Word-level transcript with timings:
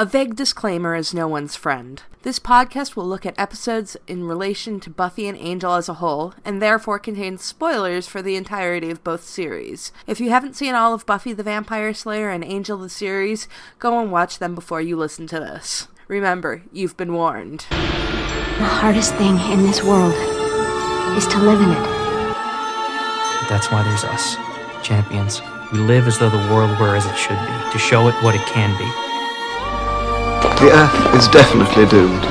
A 0.00 0.06
vague 0.06 0.36
disclaimer 0.36 0.94
is 0.94 1.12
no 1.12 1.26
one's 1.26 1.56
friend. 1.56 2.00
This 2.22 2.38
podcast 2.38 2.94
will 2.94 3.08
look 3.08 3.26
at 3.26 3.36
episodes 3.36 3.96
in 4.06 4.28
relation 4.28 4.78
to 4.78 4.90
Buffy 4.90 5.26
and 5.26 5.36
Angel 5.36 5.74
as 5.74 5.88
a 5.88 5.94
whole, 5.94 6.34
and 6.44 6.62
therefore 6.62 7.00
contains 7.00 7.42
spoilers 7.42 8.06
for 8.06 8.22
the 8.22 8.36
entirety 8.36 8.92
of 8.92 9.02
both 9.02 9.24
series. 9.24 9.90
If 10.06 10.20
you 10.20 10.30
haven't 10.30 10.54
seen 10.54 10.76
all 10.76 10.94
of 10.94 11.04
Buffy 11.04 11.32
the 11.32 11.42
Vampire 11.42 11.92
Slayer 11.92 12.30
and 12.30 12.44
Angel 12.44 12.78
the 12.78 12.88
series, 12.88 13.48
go 13.80 13.98
and 13.98 14.12
watch 14.12 14.38
them 14.38 14.54
before 14.54 14.80
you 14.80 14.96
listen 14.96 15.26
to 15.26 15.40
this. 15.40 15.88
Remember, 16.06 16.62
you've 16.72 16.96
been 16.96 17.12
warned. 17.12 17.66
The 17.68 18.70
hardest 18.70 19.16
thing 19.16 19.36
in 19.50 19.64
this 19.64 19.82
world 19.82 20.14
is 21.16 21.26
to 21.26 21.38
live 21.38 21.60
in 21.60 21.70
it. 21.70 21.84
That's 23.48 23.72
why 23.72 23.82
there's 23.82 24.04
us, 24.04 24.36
champions. 24.86 25.42
We 25.72 25.80
live 25.80 26.06
as 26.06 26.20
though 26.20 26.30
the 26.30 26.54
world 26.54 26.78
were 26.78 26.94
as 26.94 27.04
it 27.04 27.16
should 27.16 27.30
be, 27.30 27.72
to 27.72 27.78
show 27.80 28.06
it 28.06 28.14
what 28.22 28.36
it 28.36 28.46
can 28.46 28.78
be. 28.78 29.07
The 30.40 30.70
Earth 30.72 31.14
is 31.16 31.26
definitely 31.28 31.86
doomed. 31.86 32.24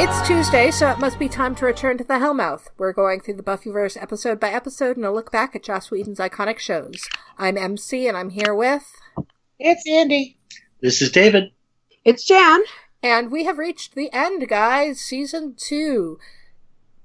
It's 0.00 0.26
Tuesday, 0.26 0.70
so 0.70 0.90
it 0.90 0.98
must 0.98 1.18
be 1.18 1.28
time 1.28 1.54
to 1.56 1.66
return 1.66 1.98
to 1.98 2.04
the 2.04 2.14
Hellmouth. 2.14 2.68
We're 2.78 2.94
going 2.94 3.20
through 3.20 3.34
the 3.34 3.42
Buffyverse 3.42 4.00
episode 4.00 4.40
by 4.40 4.48
episode 4.48 4.96
and 4.96 5.04
a 5.04 5.10
look 5.12 5.30
back 5.30 5.54
at 5.54 5.62
Joss 5.62 5.90
Whedon's 5.90 6.18
iconic 6.18 6.58
shows. 6.58 7.06
I'm 7.36 7.56
Emcee 7.56 8.08
and 8.08 8.16
I'm 8.16 8.30
here 8.30 8.54
with. 8.54 8.94
It's 9.58 9.86
Andie. 9.86 10.38
This 10.80 11.02
is 11.02 11.10
David. 11.10 11.52
It's 12.04 12.24
Jan. 12.24 12.62
And 13.02 13.30
we 13.30 13.44
have 13.44 13.58
reached 13.58 13.94
the 13.94 14.10
end, 14.10 14.48
guys. 14.48 14.98
Season 14.98 15.54
2. 15.54 16.18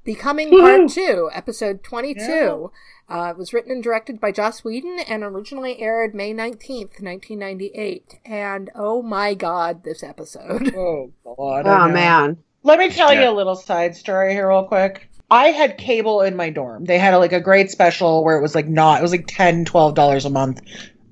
Becoming 0.05 0.57
Part 0.57 0.89
2, 0.89 1.31
Episode 1.33 1.83
22. 1.83 2.21
Yeah. 2.21 2.67
Uh, 3.11 3.31
it 3.31 3.37
was 3.37 3.51
written 3.51 3.73
and 3.73 3.83
directed 3.83 4.21
by 4.21 4.31
Joss 4.31 4.63
Whedon 4.63 4.99
and 5.05 5.21
originally 5.21 5.81
aired 5.81 6.15
May 6.15 6.33
19th, 6.33 7.01
1998. 7.01 8.19
And 8.23 8.69
oh 8.73 9.01
my 9.01 9.33
god, 9.33 9.83
this 9.83 10.01
episode. 10.01 10.73
Oh, 10.81 11.11
God. 11.25 11.67
Oh, 11.67 11.89
man. 11.89 12.37
Let 12.63 12.79
me 12.79 12.89
tell 12.89 13.13
yeah. 13.13 13.23
you 13.23 13.29
a 13.29 13.35
little 13.35 13.55
side 13.55 13.95
story 13.95 14.33
here, 14.33 14.47
real 14.47 14.63
quick. 14.63 15.09
I 15.29 15.47
had 15.47 15.77
cable 15.77 16.21
in 16.21 16.35
my 16.35 16.49
dorm. 16.49 16.85
They 16.85 16.97
had 16.97 17.13
a, 17.13 17.19
like 17.19 17.33
a 17.33 17.41
great 17.41 17.69
special 17.69 18.23
where 18.23 18.37
it 18.37 18.41
was 18.41 18.55
like 18.55 18.67
not, 18.67 18.99
it 18.99 19.01
was 19.01 19.11
like 19.11 19.27
$10, 19.27 19.65
$12 19.65 20.25
a 20.25 20.29
month. 20.29 20.61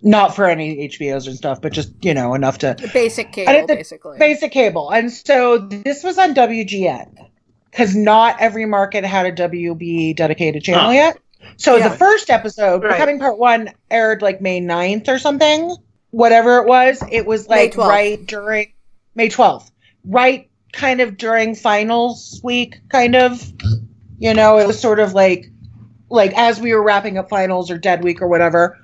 Not 0.01 0.35
for 0.35 0.45
any 0.45 0.87
HBOs 0.87 1.27
and 1.27 1.35
stuff, 1.35 1.61
but 1.61 1.73
just, 1.73 1.91
you 2.03 2.13
know, 2.13 2.33
enough 2.33 2.59
to. 2.59 2.75
Basic 2.93 3.33
cable, 3.33 3.67
the 3.67 3.75
basically. 3.75 4.17
Basic 4.17 4.51
cable. 4.51 4.89
And 4.89 5.11
so 5.11 5.57
this 5.57 6.03
was 6.03 6.17
on 6.17 6.33
WGN 6.33 7.27
because 7.69 7.95
not 7.95 8.37
every 8.39 8.65
market 8.65 9.03
had 9.03 9.25
a 9.25 9.31
WB 9.33 10.15
dedicated 10.15 10.63
channel 10.63 10.85
huh. 10.85 10.91
yet. 10.91 11.19
So 11.57 11.75
yeah. 11.75 11.89
the 11.89 11.97
first 11.97 12.29
episode, 12.29 12.83
right. 12.83 12.93
Becoming 12.93 13.19
Part 13.19 13.37
One, 13.37 13.69
aired 13.89 14.21
like 14.21 14.41
May 14.41 14.61
9th 14.61 15.07
or 15.07 15.19
something. 15.19 15.75
Whatever 16.11 16.57
it 16.57 16.67
was, 16.67 17.03
it 17.11 17.25
was 17.25 17.47
like 17.47 17.77
right 17.77 18.25
during 18.25 18.73
May 19.15 19.29
12th. 19.29 19.69
Right 20.05 20.49
kind 20.73 21.01
of 21.01 21.17
during 21.17 21.55
finals 21.55 22.39
week, 22.43 22.79
kind 22.89 23.15
of. 23.15 23.53
You 24.17 24.33
know, 24.33 24.57
it 24.57 24.67
was 24.67 24.79
sort 24.79 24.99
of 24.99 25.13
like 25.13 25.51
like 26.09 26.33
as 26.35 26.59
we 26.59 26.73
were 26.73 26.83
wrapping 26.83 27.17
up 27.17 27.29
finals 27.29 27.69
or 27.69 27.77
dead 27.77 28.03
week 28.03 28.21
or 28.21 28.27
whatever. 28.27 28.77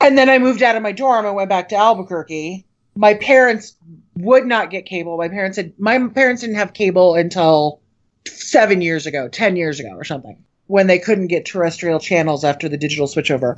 And 0.00 0.16
then 0.16 0.28
I 0.30 0.38
moved 0.38 0.62
out 0.62 0.76
of 0.76 0.82
my 0.82 0.92
dorm 0.92 1.26
and 1.26 1.34
went 1.34 1.48
back 1.48 1.68
to 1.70 1.76
Albuquerque. 1.76 2.64
My 2.94 3.14
parents 3.14 3.76
would 4.16 4.46
not 4.46 4.70
get 4.70 4.86
cable. 4.86 5.16
My 5.16 5.28
parents 5.28 5.56
had 5.56 5.74
my 5.78 6.08
parents 6.08 6.42
didn't 6.42 6.56
have 6.56 6.72
cable 6.72 7.14
until 7.14 7.80
seven 8.26 8.80
years 8.80 9.06
ago, 9.06 9.28
ten 9.28 9.56
years 9.56 9.80
ago 9.80 9.90
or 9.90 10.04
something 10.04 10.44
when 10.68 10.86
they 10.86 10.98
couldn't 10.98 11.26
get 11.26 11.44
terrestrial 11.44 11.98
channels 11.98 12.44
after 12.44 12.68
the 12.68 12.76
digital 12.76 13.06
switchover. 13.06 13.56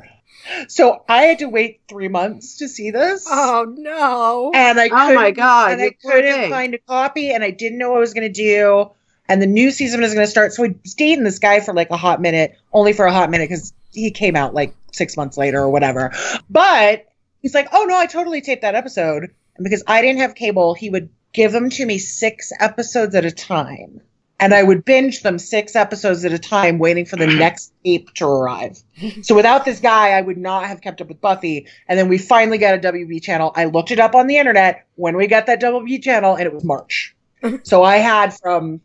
So 0.69 1.05
I 1.08 1.22
had 1.22 1.41
to 1.41 1.48
wait 1.48 1.80
three 1.89 2.08
months 2.08 2.58
to 2.58 2.69
see 2.69 2.91
this. 2.91 3.27
Oh 3.28 3.66
no! 3.77 4.53
And 4.55 4.80
I 4.80 4.89
oh 4.91 5.14
my 5.14 5.31
god! 5.33 5.72
And 5.72 5.83
I 5.83 5.91
couldn't 5.91 6.33
thing. 6.33 6.50
find 6.50 6.75
a 6.75 6.78
copy, 6.78 7.31
and 7.31 7.44
I 7.44 7.50
didn't 7.50 7.78
know 7.78 7.91
what 7.91 7.98
I 7.98 8.00
was 8.00 8.14
going 8.14 8.33
to 8.33 8.33
do. 8.33 8.91
And 9.28 9.42
the 9.42 9.47
new 9.47 9.70
season 9.70 10.00
was 10.00 10.14
going 10.14 10.27
to 10.27 10.31
start, 10.31 10.53
so 10.53 10.62
we 10.62 10.75
stayed 10.84 11.19
in 11.19 11.25
this 11.25 11.38
guy 11.38 11.61
for 11.61 11.75
like 11.75 11.91
a 11.91 11.97
hot 11.97 12.20
minute, 12.20 12.56
only 12.72 12.92
for 12.92 13.04
a 13.04 13.12
hot 13.12 13.31
minute 13.31 13.49
because 13.49 13.72
he 13.93 14.10
came 14.10 14.34
out 14.34 14.54
like 14.54 14.75
six 14.93 15.16
months 15.16 15.37
later 15.37 15.60
or 15.60 15.70
whatever. 15.70 16.12
But 16.49 17.06
he's 17.43 17.54
like, 17.54 17.69
"Oh 17.72 17.84
no, 17.84 17.97
I 17.97 18.06
totally 18.06 18.41
taped 18.41 18.62
that 18.62 18.75
episode," 18.75 19.25
and 19.56 19.65
because 19.65 19.82
I 19.87 20.00
didn't 20.00 20.20
have 20.20 20.34
cable, 20.34 20.75
he 20.75 20.91
would 20.91 21.10
give 21.32 21.53
them 21.53 21.70
to 21.70 21.84
me 21.84 21.99
six 21.99 22.50
episodes 22.60 23.15
at 23.15 23.25
a 23.25 23.31
time 23.31 24.00
and 24.41 24.55
I 24.55 24.62
would 24.62 24.87
binge 24.87 25.23
them 25.23 25.39
six 25.39 25.77
episodes 25.77 26.25
at 26.25 26.33
a 26.33 26.39
time, 26.39 26.78
waiting 26.78 27.05
for 27.05 27.17
the 27.17 27.27
next 27.39 27.73
tape 27.84 28.12
to 28.15 28.27
arrive. 28.27 28.83
So 29.23 29.37
without 29.37 29.67
this 29.67 29.81
guy, 29.81 30.11
I 30.11 30.23
would 30.23 30.39
not 30.39 30.67
have 30.67 30.81
kept 30.81 31.03
up 31.03 31.09
with 31.09 31.21
Buffy. 31.21 31.67
And 31.87 31.99
then 31.99 32.09
we 32.09 32.17
finally 32.17 32.56
got 32.56 32.75
a 32.75 32.93
WB 32.93 33.23
channel. 33.23 33.53
I 33.55 33.67
looked 33.67 33.91
it 33.91 34.00
up 34.00 34.15
on 34.15 34.27
the 34.27 34.39
internet 34.39 34.87
when 34.97 35.17
we 35.17 35.27
got 35.27 35.47
that 35.47 35.61
WB 35.61 36.03
channel, 36.03 36.34
and 36.34 36.47
it 36.47 36.55
was 36.55 36.65
March. 36.65 37.15
so 37.65 37.83
I 37.84 37.99
had 37.99 38.37
from 38.37 38.81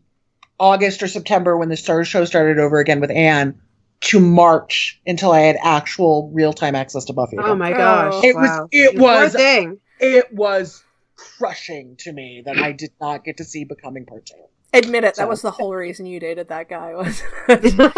August 0.60 1.02
or 1.02 1.08
September 1.08 1.56
when 1.56 1.70
the 1.70 1.76
Star 1.76 2.04
show 2.04 2.26
started 2.26 2.58
over 2.58 2.78
again 2.78 3.00
with 3.00 3.10
Anne 3.10 3.60
to 4.02 4.20
March 4.20 5.00
until 5.06 5.32
I 5.32 5.40
had 5.40 5.56
actual 5.62 6.30
real 6.34 6.52
time 6.52 6.74
access 6.74 7.06
to 7.06 7.14
Buffy. 7.14 7.36
Again. 7.38 7.50
Oh 7.50 7.54
my 7.54 7.72
gosh! 7.72 8.22
It 8.22 8.36
wow. 8.36 8.42
was 8.42 8.68
it 8.72 8.98
was 8.98 9.32
thing. 9.32 9.80
it 9.98 10.32
was 10.32 10.82
crushing 11.16 11.96
to 12.00 12.12
me 12.12 12.42
that 12.44 12.58
I 12.58 12.72
did 12.72 12.90
not 13.00 13.24
get 13.24 13.38
to 13.38 13.44
see 13.44 13.64
Becoming 13.64 14.04
Part 14.04 14.26
Two. 14.26 14.34
Admit 14.72 15.04
it. 15.04 15.16
So. 15.16 15.22
That 15.22 15.28
was 15.28 15.42
the 15.42 15.52
whole 15.52 15.74
reason 15.74 16.06
you 16.06 16.20
dated 16.20 16.48
that 16.48 16.68
guy. 16.68 16.94
Was 16.94 17.22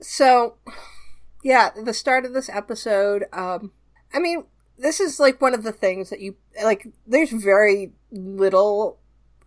so. 0.00 0.56
Yeah, 1.42 1.70
the 1.70 1.94
start 1.94 2.24
of 2.24 2.34
this 2.34 2.48
episode. 2.48 3.24
Um, 3.32 3.72
I 4.14 4.20
mean, 4.20 4.44
this 4.78 5.00
is 5.00 5.18
like 5.18 5.40
one 5.40 5.54
of 5.54 5.64
the 5.64 5.72
things 5.72 6.10
that 6.10 6.20
you 6.20 6.36
like. 6.62 6.86
There's 7.06 7.32
very 7.32 7.92
little 8.10 8.98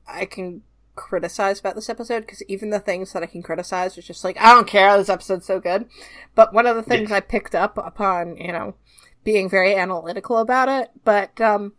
I 0.08 0.26
can 0.26 0.62
criticize 0.96 1.60
about 1.60 1.76
this 1.76 1.90
episode 1.90 2.22
because 2.22 2.42
even 2.44 2.70
the 2.70 2.80
things 2.80 3.12
that 3.14 3.24
I 3.24 3.26
can 3.26 3.44
criticize 3.44 3.98
is 3.98 4.06
just 4.06 4.24
like 4.24 4.40
I 4.40 4.54
don't 4.54 4.68
care. 4.68 4.98
This 4.98 5.10
episode's 5.10 5.46
so 5.46 5.60
good. 5.60 5.88
But 6.34 6.54
one 6.54 6.66
of 6.66 6.76
the 6.76 6.84
things 6.84 7.10
yeah. 7.10 7.18
I 7.18 7.20
picked 7.20 7.56
up 7.56 7.78
upon, 7.78 8.38
you 8.38 8.52
know, 8.52 8.76
being 9.24 9.50
very 9.50 9.76
analytical 9.76 10.38
about 10.38 10.70
it, 10.70 10.92
but 11.04 11.40
um, 11.42 11.74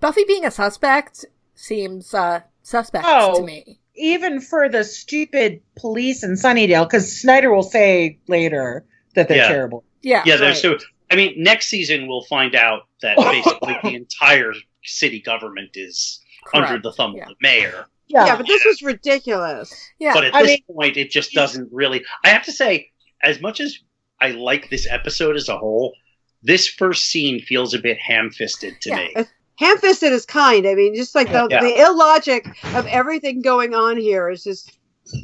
Buffy 0.00 0.24
being 0.24 0.44
a 0.44 0.50
suspect 0.50 1.24
seems 1.54 2.12
uh, 2.12 2.40
suspect 2.62 3.04
oh, 3.06 3.40
to 3.40 3.42
me. 3.44 3.78
Even 3.94 4.40
for 4.40 4.68
the 4.68 4.84
stupid 4.84 5.60
police 5.76 6.22
in 6.22 6.32
Sunnydale, 6.32 6.84
because 6.84 7.20
Snyder 7.20 7.52
will 7.54 7.62
say 7.62 8.18
later 8.26 8.84
that 9.14 9.28
they're 9.28 9.36
yeah. 9.38 9.48
terrible. 9.48 9.84
Yeah, 10.00 10.22
yeah. 10.24 10.36
Right. 10.36 10.56
So, 10.56 10.78
I 11.10 11.16
mean, 11.16 11.34
next 11.36 11.68
season 11.68 12.08
we'll 12.08 12.24
find 12.24 12.54
out 12.54 12.88
that 13.02 13.16
basically 13.18 13.76
the 13.82 13.94
entire 13.94 14.54
city 14.84 15.20
government 15.20 15.70
is 15.74 16.20
Correct. 16.46 16.70
under 16.70 16.82
the 16.82 16.92
thumb 16.92 17.14
yeah. 17.16 17.24
of 17.24 17.28
the 17.28 17.34
mayor. 17.40 17.86
Yeah. 18.08 18.26
yeah, 18.26 18.36
but 18.36 18.46
this 18.46 18.64
was 18.64 18.82
ridiculous. 18.82 19.90
Yeah, 19.98 20.12
but 20.12 20.24
at 20.24 20.34
I 20.34 20.42
this 20.42 20.50
mean, 20.50 20.76
point, 20.76 20.96
it 20.96 21.10
just 21.10 21.32
doesn't 21.32 21.68
really. 21.72 22.04
I 22.24 22.30
have 22.30 22.44
to 22.44 22.52
say, 22.52 22.90
as 23.22 23.40
much 23.40 23.60
as 23.60 23.78
I 24.20 24.30
like 24.30 24.70
this 24.70 24.86
episode 24.90 25.36
as 25.36 25.48
a 25.48 25.56
whole, 25.56 25.94
this 26.42 26.66
first 26.66 27.06
scene 27.06 27.40
feels 27.40 27.72
a 27.72 27.78
bit 27.78 27.98
ham-fisted 27.98 28.80
to 28.82 28.96
me 28.96 29.14
ham-fisted 29.62 30.12
is 30.12 30.26
kind. 30.26 30.66
I 30.66 30.74
mean, 30.74 30.94
just 30.94 31.14
like 31.14 31.28
the, 31.28 31.46
yeah. 31.50 31.60
the 31.60 31.80
illogic 31.80 32.46
of 32.74 32.86
everything 32.86 33.42
going 33.42 33.74
on 33.74 33.96
here 33.96 34.28
is 34.28 34.44
just 34.44 34.76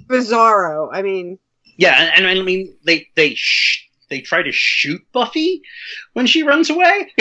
bizarro. 0.08 0.88
I 0.92 1.02
mean, 1.02 1.38
yeah, 1.76 2.12
and, 2.14 2.26
and 2.26 2.38
I 2.38 2.42
mean 2.42 2.74
they 2.84 3.08
they 3.14 3.34
sh- 3.34 3.88
they 4.08 4.20
try 4.20 4.42
to 4.42 4.52
shoot 4.52 5.00
Buffy 5.12 5.62
when 6.12 6.26
she 6.26 6.42
runs 6.42 6.70
away. 6.70 7.12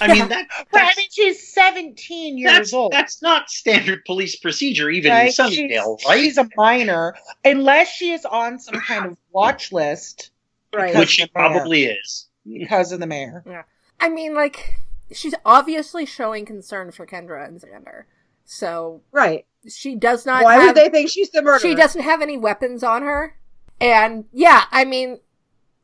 I 0.00 0.12
mean 0.12 0.28
that. 0.28 0.48
But 0.72 0.82
I 0.82 0.92
mean, 0.96 1.08
she's 1.10 1.52
seventeen 1.52 2.38
years 2.38 2.52
that's, 2.52 2.72
old. 2.72 2.92
That's 2.92 3.22
not 3.22 3.50
standard 3.50 4.04
police 4.04 4.36
procedure, 4.36 4.88
even 4.88 5.12
right? 5.12 5.26
in 5.26 5.32
Sunnydale, 5.32 6.00
she's, 6.00 6.08
right? 6.08 6.20
She's 6.20 6.38
a 6.38 6.48
minor, 6.56 7.14
unless 7.44 7.88
she 7.88 8.12
is 8.12 8.24
on 8.24 8.58
some 8.58 8.80
kind 8.80 9.06
of 9.06 9.18
watch 9.30 9.72
list, 9.72 10.30
right? 10.74 10.96
Which 10.96 11.10
she 11.10 11.26
probably 11.26 11.84
is 11.84 12.28
because 12.46 12.92
of 12.92 13.00
the 13.00 13.06
mayor. 13.06 13.42
Yeah, 13.46 13.62
I 14.00 14.08
mean, 14.08 14.34
like 14.34 14.74
she's 15.12 15.34
obviously 15.44 16.06
showing 16.06 16.44
concern 16.44 16.90
for 16.90 17.06
Kendra 17.06 17.46
and 17.46 17.60
Xander. 17.60 18.04
So 18.44 19.02
right, 19.12 19.46
she 19.68 19.94
does 19.94 20.26
not. 20.26 20.44
Why 20.44 20.54
have, 20.54 20.66
would 20.68 20.76
they 20.76 20.88
think 20.88 21.10
she's 21.10 21.30
the 21.30 21.42
murderer? 21.42 21.60
She 21.60 21.74
doesn't 21.74 22.02
have 22.02 22.22
any 22.22 22.36
weapons 22.36 22.82
on 22.82 23.02
her, 23.02 23.36
and 23.80 24.24
yeah, 24.32 24.64
I 24.70 24.84
mean, 24.84 25.20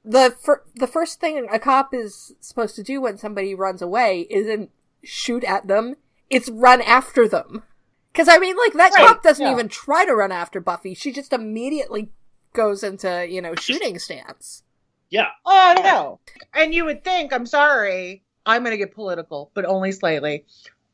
the 0.04 0.34
fir- 0.38 0.64
the 0.74 0.86
first 0.86 1.20
thing 1.20 1.46
a 1.50 1.58
cop 1.58 1.94
is 1.94 2.34
supposed 2.40 2.76
to 2.76 2.82
do 2.82 3.00
when 3.00 3.18
somebody 3.18 3.54
runs 3.54 3.82
away 3.82 4.26
isn't 4.30 4.70
shoot 5.02 5.44
at 5.44 5.68
them; 5.68 5.96
it's 6.30 6.48
run 6.48 6.82
after 6.82 7.28
them. 7.28 7.62
Because 8.12 8.28
I 8.28 8.38
mean, 8.38 8.56
like 8.56 8.72
that 8.74 8.92
right, 8.94 9.06
cop 9.06 9.22
doesn't 9.22 9.44
yeah. 9.44 9.52
even 9.52 9.68
try 9.68 10.04
to 10.04 10.14
run 10.14 10.32
after 10.32 10.60
Buffy; 10.60 10.94
she 10.94 11.12
just 11.12 11.32
immediately 11.32 12.10
goes 12.52 12.82
into 12.82 13.26
you 13.28 13.40
know 13.40 13.54
shooting 13.54 13.98
stance. 13.98 14.64
Yeah. 15.10 15.28
Oh 15.46 15.74
no! 15.82 16.20
And 16.52 16.74
you 16.74 16.84
would 16.84 17.04
think, 17.04 17.32
I'm 17.32 17.46
sorry, 17.46 18.24
I'm 18.48 18.62
going 18.62 18.72
to 18.72 18.78
get 18.78 18.94
political, 18.94 19.50
but 19.54 19.64
only 19.66 19.92
slightly. 19.92 20.44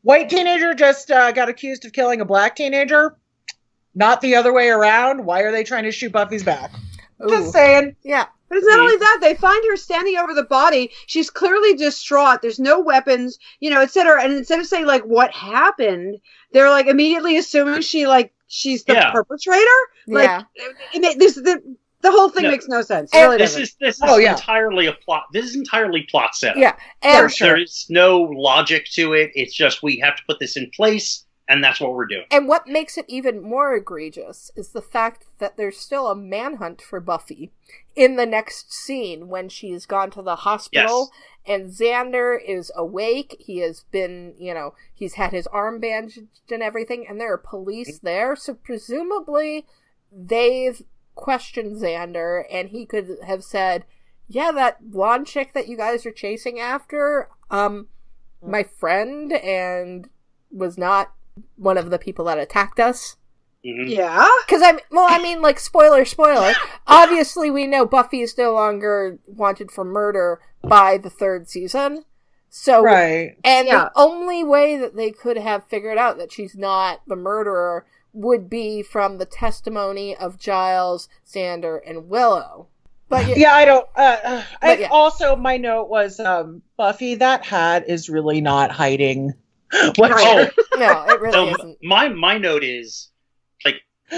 White 0.03 0.29
teenager 0.29 0.75
just 0.75 1.11
uh, 1.11 1.33
got 1.33 1.49
accused 1.49 1.85
of 1.87 1.93
killing 1.93 2.21
a 2.21 2.25
black 2.25 2.56
teenager. 2.56 3.17
Not 3.95 4.21
the 4.21 4.35
other 4.35 4.53
way 4.53 4.69
around. 4.69 5.25
Why 5.25 5.43
are 5.43 5.53
they 5.53 5.62
trying 5.65 5.85
to 5.85 5.93
shoot 5.93 6.12
Buffy's 6.12 6.43
back? 6.43 6.73
Ooh. 7.23 7.29
Just 7.29 7.53
saying. 7.53 7.95
Yeah. 8.03 8.27
But 8.49 8.59
it's 8.59 8.67
not 8.67 8.81
only 8.81 8.97
that, 8.97 9.19
they 9.21 9.35
find 9.35 9.65
her 9.71 9.77
standing 9.77 10.17
over 10.17 10.35
the 10.35 10.45
body. 10.45 10.91
She's 11.06 11.31
clearly 11.31 11.75
distraught. 11.75 12.43
There's 12.43 12.59
no 12.59 12.81
weapons, 12.81 13.39
you 13.61 13.71
know, 13.71 13.81
etc. 13.81 14.23
And 14.23 14.33
instead 14.35 14.61
of 14.61 14.67
saying 14.67 14.87
like 14.87 15.03
what 15.05 15.33
happened, 15.33 16.19
they're 16.53 16.71
like 16.71 16.87
immediately 16.87 17.37
assuming 17.37 17.81
she 17.81 18.06
like 18.06 18.33
she's 18.49 18.85
the 18.85 18.95
Yeah. 18.95 19.12
perpetrator. 19.12 19.65
Like 20.06 20.25
Yeah. 20.25 20.43
it, 20.56 21.05
it, 21.05 21.19
this 21.19 21.35
the 21.37 21.77
the 22.05 22.12
whole 22.12 22.29
thing 22.29 22.45
No. 22.45 22.51
makes 22.51 22.69
no 22.69 22.83
sense. 22.83 23.11
Really 23.12 23.39
This 23.39 23.53
doesn't. 23.53 23.62
is 23.62 23.75
this 23.81 23.97
is 23.97 24.03
Oh, 24.05 24.19
yeah. 24.19 24.33
entirely 24.33 24.87
a 24.87 24.93
plot. 24.93 25.25
This 25.33 25.47
is 25.47 25.56
entirely 25.56 26.06
plot 26.11 26.37
setup. 26.37 26.56
Yeah. 26.56 26.77
And 27.03 27.33
sure. 27.33 27.49
There 27.49 27.59
is 27.61 27.87
no 27.89 28.23
logic 28.23 28.87
to 28.93 29.15
it. 29.15 29.33
It's 29.35 29.55
just 29.55 29.83
we 29.83 29.99
have 29.99 30.17
to 30.17 30.23
put 30.29 30.39
this 30.39 30.56
in 30.56 30.71
place, 30.71 31.25
and 31.49 31.65
that's 31.65 31.81
what 31.81 31.95
we're 31.95 32.06
doing. 32.06 32.27
And 32.31 32.47
what 32.47 32.69
makes 32.69 32.99
it 32.99 33.06
even 33.09 33.43
more 33.43 33.75
egregious 33.75 34.51
is 34.55 34.69
the 34.69 34.83
fact 34.83 35.25
that 35.39 35.56
there's 35.56 35.79
still 35.79 36.06
a 36.09 36.15
manhunt 36.15 36.83
for 36.83 37.01
Buffy 37.01 37.51
in 37.97 38.17
the 38.17 38.27
next 38.27 38.73
scene 38.73 39.29
when 39.29 39.49
she's 39.49 39.87
gone 39.87 40.11
to 40.12 40.23
the 40.23 40.37
hospital 40.37 41.11
and 41.47 41.71
Xander 41.71 42.39
is 42.43 42.73
awake. 42.75 43.37
He 43.39 43.59
has 43.59 43.85
been, 43.91 44.35
you 44.39 44.55
know, 44.55 44.75
he's 44.93 45.15
had 45.15 45.33
his 45.33 45.47
arm 45.49 45.79
bandaged 45.79 46.23
and 46.51 46.62
everything, 46.62 47.06
and 47.09 47.21
there 47.21 47.33
are 47.33 47.39
police 47.39 47.99
mm-hmm. 47.99 48.06
there. 48.06 48.37
So 48.37 48.55
presumably 48.55 49.67
they've 50.11 50.83
questioned 51.14 51.76
Xander 51.76 52.44
and 52.50 52.69
he 52.70 52.87
could 52.87 53.19
have 53.26 53.44
said, 53.44 53.84
Yeah, 54.28 54.50
that 54.52 54.90
blonde 54.90 55.26
chick 55.26 55.52
that 55.55 55.69
you 55.69 55.76
guys 55.76 56.05
are 56.06 56.11
chasing 56.12 56.58
after, 56.61 57.28
um, 57.50 57.88
my 58.43 58.62
friend 58.62 59.32
and 59.32 60.08
was 60.50 60.76
not 60.78 61.12
one 61.56 61.76
of 61.78 61.90
the 61.90 61.99
people 61.99 62.25
that 62.26 62.38
attacked 62.38 62.78
us. 62.81 63.16
Mhm. 63.64 63.88
yeah. 63.88 64.26
Because 64.46 64.61
I'm, 64.62 64.78
well, 64.90 65.06
I 65.08 65.22
mean, 65.22 65.40
like, 65.40 65.58
spoiler, 65.58 66.05
spoiler. 66.05 66.52
Obviously, 66.87 67.50
we 67.50 67.67
know 67.67 67.87
Buffy 67.87 68.20
is 68.20 68.37
no 68.37 68.52
longer 68.52 69.19
wanted 69.26 69.70
for 69.70 69.84
murder 69.84 70.40
by 70.62 70.99
the 70.99 71.08
third 71.10 71.49
season. 71.49 72.05
So, 72.50 72.82
Right. 72.82 73.37
and 73.43 73.67
Yeah. 73.67 73.84
the 73.84 73.93
only 73.96 74.44
way 74.44 74.76
that 74.76 74.94
they 74.96 75.10
could 75.10 75.38
have 75.38 75.64
figured 75.67 75.96
out 75.99 76.19
that 76.19 76.31
she's 76.31 76.55
not 76.55 77.00
the 77.06 77.17
murderer 77.17 77.87
would 78.14 78.49
be 78.49 78.82
from 78.82 79.19
the 79.19 79.26
testimony 79.26 80.16
of 80.16 80.38
Giles, 80.38 81.08
Xander, 81.26 81.81
and 81.87 82.08
Willow. 82.08 82.69
But 83.11 83.26
y- 83.26 83.34
Yeah, 83.37 83.52
I 83.52 83.64
don't. 83.66 83.87
Uh, 83.94 84.16
uh, 84.25 84.44
But 84.62 84.70
and 84.70 84.81
yeah. 84.81 84.88
also, 84.90 85.37
my 85.37 85.58
note 85.58 85.88
was 85.90 86.19
um, 86.20 86.62
Buffy. 86.78 87.16
That 87.16 87.44
hat 87.44 87.84
is 87.88 88.08
really 88.08 88.40
not 88.40 88.70
hiding. 88.70 89.34
What? 89.96 90.12
Right. 90.12 90.50
no, 90.78 91.05
it 91.08 91.20
really 91.20 91.32
So 91.32 91.49
isn't. 91.49 91.78
my 91.82 92.08
my 92.08 92.38
note 92.38 92.62
is 92.64 93.11
like 93.64 93.82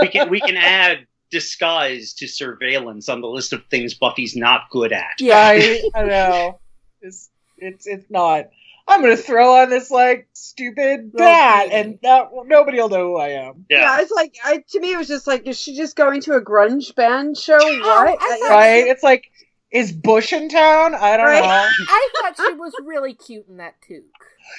we 0.00 0.08
can 0.08 0.30
we 0.30 0.40
can 0.40 0.56
add 0.56 1.06
disguise 1.30 2.14
to 2.14 2.26
surveillance 2.26 3.10
on 3.10 3.20
the 3.20 3.28
list 3.28 3.52
of 3.52 3.62
things 3.70 3.92
Buffy's 3.92 4.34
not 4.34 4.62
good 4.70 4.92
at. 4.92 5.20
Yeah. 5.20 5.36
I, 5.36 5.82
I 5.94 6.02
know. 6.04 6.60
It's 7.02 7.28
it's 7.58 7.86
it's 7.86 8.10
not. 8.10 8.46
I'm 8.88 9.02
gonna 9.02 9.16
throw 9.16 9.56
on 9.60 9.70
this 9.70 9.90
like 9.90 10.28
stupid 10.32 11.12
bat, 11.12 11.68
and 11.70 11.98
that, 12.02 12.28
nobody 12.46 12.80
will 12.80 12.88
know 12.88 13.02
who 13.08 13.16
I 13.18 13.28
am. 13.30 13.66
Yeah. 13.68 13.80
Yeah, 13.80 14.00
it's 14.00 14.10
like 14.10 14.34
I 14.44 14.64
to 14.70 14.80
me 14.80 14.92
it 14.92 14.96
was 14.96 15.08
just 15.08 15.26
like 15.26 15.46
is 15.46 15.60
she 15.60 15.76
just 15.76 15.94
going 15.94 16.20
to 16.22 16.32
a 16.34 16.40
grunge 16.40 16.94
band 16.94 17.36
show? 17.36 17.58
Oh, 17.60 17.78
What? 17.80 18.18
I 18.20 18.38
thought- 18.38 18.50
Right? 18.50 18.86
It's 18.86 19.02
like, 19.02 19.30
is 19.70 19.92
Bush 19.92 20.32
in 20.32 20.48
town? 20.48 20.94
I 20.94 21.16
don't 21.18 21.26
Right. 21.26 21.42
know. 21.42 21.48
I 21.88 22.08
thought 22.32 22.36
she 22.36 22.54
was 22.54 22.72
really 22.84 23.14
cute 23.14 23.46
in 23.48 23.58
that 23.58 23.74
toque. 23.86 24.02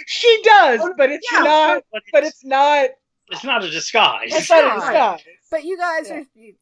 She 0.06 0.42
does, 0.44 0.82
Oh, 0.84 0.94
but 0.96 1.10
it's 1.12 1.28
yeah. 1.32 1.40
not. 1.40 1.84
But 1.92 2.04
But 2.14 2.24
it's 2.24 2.46
not. 2.46 2.92
it's 3.32 3.44
not 3.44 3.64
a 3.64 3.70
disguise. 3.72 4.30
It's 4.32 4.50
not 4.50 4.78
a 4.78 4.80
disguise. 4.80 5.20
But 5.50 5.64
you 5.64 5.78
guys 5.78 6.10
Yeah. 6.10 6.18
are 6.20 6.26
you- 6.36 6.54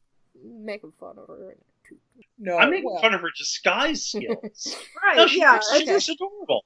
making 0.42 0.92
fun 0.98 1.18
of 1.18 1.26
her. 1.28 1.56
No, 2.38 2.56
I'm 2.56 2.70
making 2.70 2.90
well, 2.90 3.00
fun 3.02 3.14
of 3.14 3.20
her 3.20 3.30
disguise 3.36 4.06
skills. 4.06 4.76
Right? 5.04 5.16
no, 5.16 5.26
she, 5.26 5.40
yeah. 5.40 5.58
she's 5.58 5.80
it's 5.82 5.90
just- 5.90 6.06
just 6.06 6.20
adorable. 6.20 6.64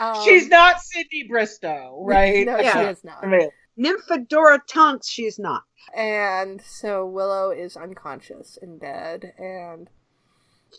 Um, 0.00 0.24
She's 0.24 0.48
not 0.48 0.80
Sydney 0.80 1.24
Bristow, 1.28 2.02
right? 2.04 2.44
No, 2.46 2.58
Yeah. 2.58 2.72
she 2.72 2.88
is 2.90 3.04
not. 3.04 3.22
I 3.22 3.26
mean, 3.26 3.48
Nymphadora 3.78 4.58
Tonks, 4.68 5.08
she's 5.08 5.38
not. 5.38 5.62
And 5.96 6.60
so 6.62 7.06
Willow 7.06 7.50
is 7.50 7.76
unconscious 7.76 8.58
in 8.60 8.78
bed, 8.78 9.32
and 9.38 9.88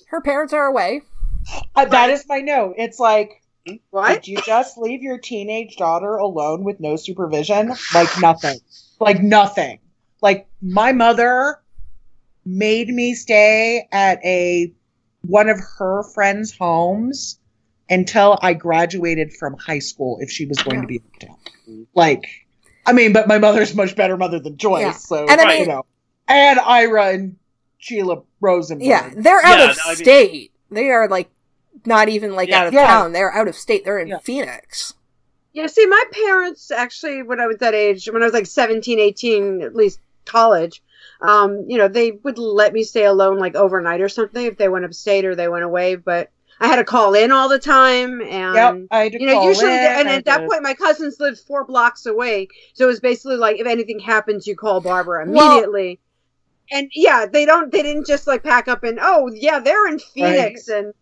her 0.09 0.21
parents 0.21 0.53
are 0.53 0.65
away. 0.65 1.01
uh, 1.75 1.85
that 1.85 2.09
is 2.09 2.25
my 2.27 2.39
note. 2.39 2.75
It's 2.77 2.99
like, 2.99 3.41
What? 3.91 4.15
did 4.23 4.27
you 4.27 4.37
just 4.41 4.77
leave 4.77 5.01
your 5.01 5.17
teenage 5.17 5.77
daughter 5.77 6.15
alone 6.15 6.63
with 6.63 6.79
no 6.79 6.95
supervision? 6.97 7.73
Like 7.93 8.09
nothing. 8.21 8.59
Like 8.99 9.21
nothing. 9.21 9.79
Like 10.21 10.47
my 10.61 10.91
mother 10.93 11.59
made 12.45 12.89
me 12.89 13.13
stay 13.15 13.87
at 13.91 14.19
a 14.23 14.73
one 15.21 15.49
of 15.49 15.59
her 15.77 16.03
friends' 16.13 16.55
homes 16.57 17.39
until 17.89 18.37
I 18.41 18.53
graduated 18.53 19.33
from 19.33 19.55
high 19.57 19.79
school 19.79 20.17
if 20.21 20.29
she 20.31 20.45
was 20.45 20.57
going 20.59 20.81
to 20.81 20.87
be 20.87 20.95
in 21.19 21.27
town. 21.27 21.87
Like 21.93 22.23
I 22.85 22.91
mean, 22.93 23.13
but 23.13 23.27
my 23.27 23.39
mother's 23.39 23.73
much 23.75 23.95
better 23.95 24.17
mother 24.17 24.39
than 24.39 24.57
Joyce, 24.57 24.81
Yeah. 24.81 24.91
so 24.93 25.25
And 25.29 25.39
I 25.39 25.57
you 25.57 25.67
know. 25.67 25.85
And 26.27 26.59
Ira 26.59 27.07
and 27.13 27.35
Sheila 27.77 28.21
Rosenberg. 28.41 28.85
Yeah, 28.87 29.09
they're 29.15 29.43
out 29.43 29.59
Yeah, 29.59 29.71
of 29.71 29.77
I 29.85 29.89
mean- 29.89 29.95
state. 29.97 30.51
They 30.71 30.89
are 30.89 31.07
like 31.07 31.29
not 31.85 32.09
even 32.09 32.33
like 32.35 32.49
Yeah. 32.49 32.61
out 32.61 32.67
of 32.67 32.73
Yeah. 32.73 32.87
town. 32.87 33.11
They're 33.13 33.31
out 33.33 33.47
of 33.47 33.55
state. 33.55 33.85
They're 33.85 33.99
in 33.99 34.07
Yeah. 34.07 34.17
Phoenix. 34.19 34.93
Yeah, 35.53 35.67
see, 35.67 35.85
my 35.85 36.03
parents 36.11 36.71
actually, 36.71 37.21
when 37.21 37.39
I 37.39 37.45
was 37.47 37.57
that 37.57 37.75
age, 37.75 38.09
when 38.11 38.23
I 38.23 38.25
was 38.25 38.33
like 38.33 38.47
17, 38.47 38.99
18, 38.99 39.61
at 39.61 39.75
least 39.75 39.99
college, 40.25 40.81
um, 41.23 41.65
you 41.67 41.77
know, 41.77 41.87
they 41.87 42.11
would 42.11 42.37
let 42.37 42.73
me 42.73 42.83
stay 42.83 43.05
alone 43.05 43.39
like 43.39 43.55
overnight 43.55 44.01
or 44.01 44.09
something 44.09 44.45
if 44.45 44.57
they 44.57 44.69
went 44.69 44.85
upstate 44.85 45.25
or 45.25 45.35
they 45.35 45.47
went 45.47 45.63
away. 45.63 45.95
But 45.95 46.29
I 46.59 46.67
had 46.67 46.75
to 46.75 46.83
call 46.83 47.13
in 47.15 47.31
all 47.31 47.49
the 47.49 47.59
time. 47.59 48.21
And, 48.21 48.55
Yep, 48.55 48.87
I 48.91 49.03
had 49.03 49.11
to 49.13 49.19
you 49.21 49.27
know, 49.27 49.47
usually, 49.47 49.71
in, 49.73 49.79
and 49.79 50.09
at 50.09 50.25
that 50.25 50.47
point, 50.47 50.61
my 50.61 50.73
cousins 50.73 51.19
lived 51.19 51.39
four 51.39 51.65
blocks 51.65 52.05
away. 52.05 52.49
So 52.73 52.85
it 52.85 52.87
was 52.87 52.99
basically 52.99 53.37
like, 53.37 53.59
if 53.59 53.65
anything 53.65 53.99
happens, 53.99 54.45
you 54.45 54.55
call 54.55 54.81
Barbara 54.81 55.25
Well- 55.27 55.51
immediately. 55.53 55.99
and 56.71 56.91
yeah, 56.93 57.25
they 57.25 57.45
don't, 57.45 57.71
they 57.71 57.81
didn't 57.83 58.05
just 58.05 58.27
like 58.27 58.43
pack 58.43 58.67
up 58.67 58.83
and, 58.83 58.99
oh, 59.01 59.31
yeah, 59.33 59.59
they're 59.59 59.87
in 59.87 59.99
Phoenix. 59.99 60.67
And 60.67 60.93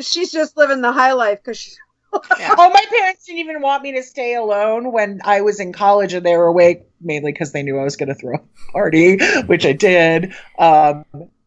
she's 0.00 0.32
just 0.32 0.56
living 0.56 0.80
the 0.80 0.92
high 0.92 1.12
life 1.12 1.38
because 1.44 1.78
she's 2.12 2.46
Oh, 2.58 2.70
my 2.70 2.84
parents 2.90 3.24
didn't 3.26 3.38
even 3.38 3.60
want 3.62 3.82
me 3.82 3.92
to 3.92 4.02
stay 4.02 4.34
alone 4.34 4.92
when 4.92 5.20
I 5.24 5.40
was 5.42 5.60
in 5.60 5.72
college, 5.72 6.12
and 6.12 6.24
they 6.24 6.36
were 6.36 6.46
awake 6.46 6.82
mainly 7.00 7.32
because 7.32 7.52
they 7.52 7.62
knew 7.62 7.78
I 7.78 7.84
was 7.84 7.96
going 7.96 8.08
to 8.08 8.14
throw 8.14 8.34
a 8.36 8.72
party, 8.72 9.18
which 9.46 9.64
I 9.64 9.72
did. 9.72 10.34
Um, 10.58 11.04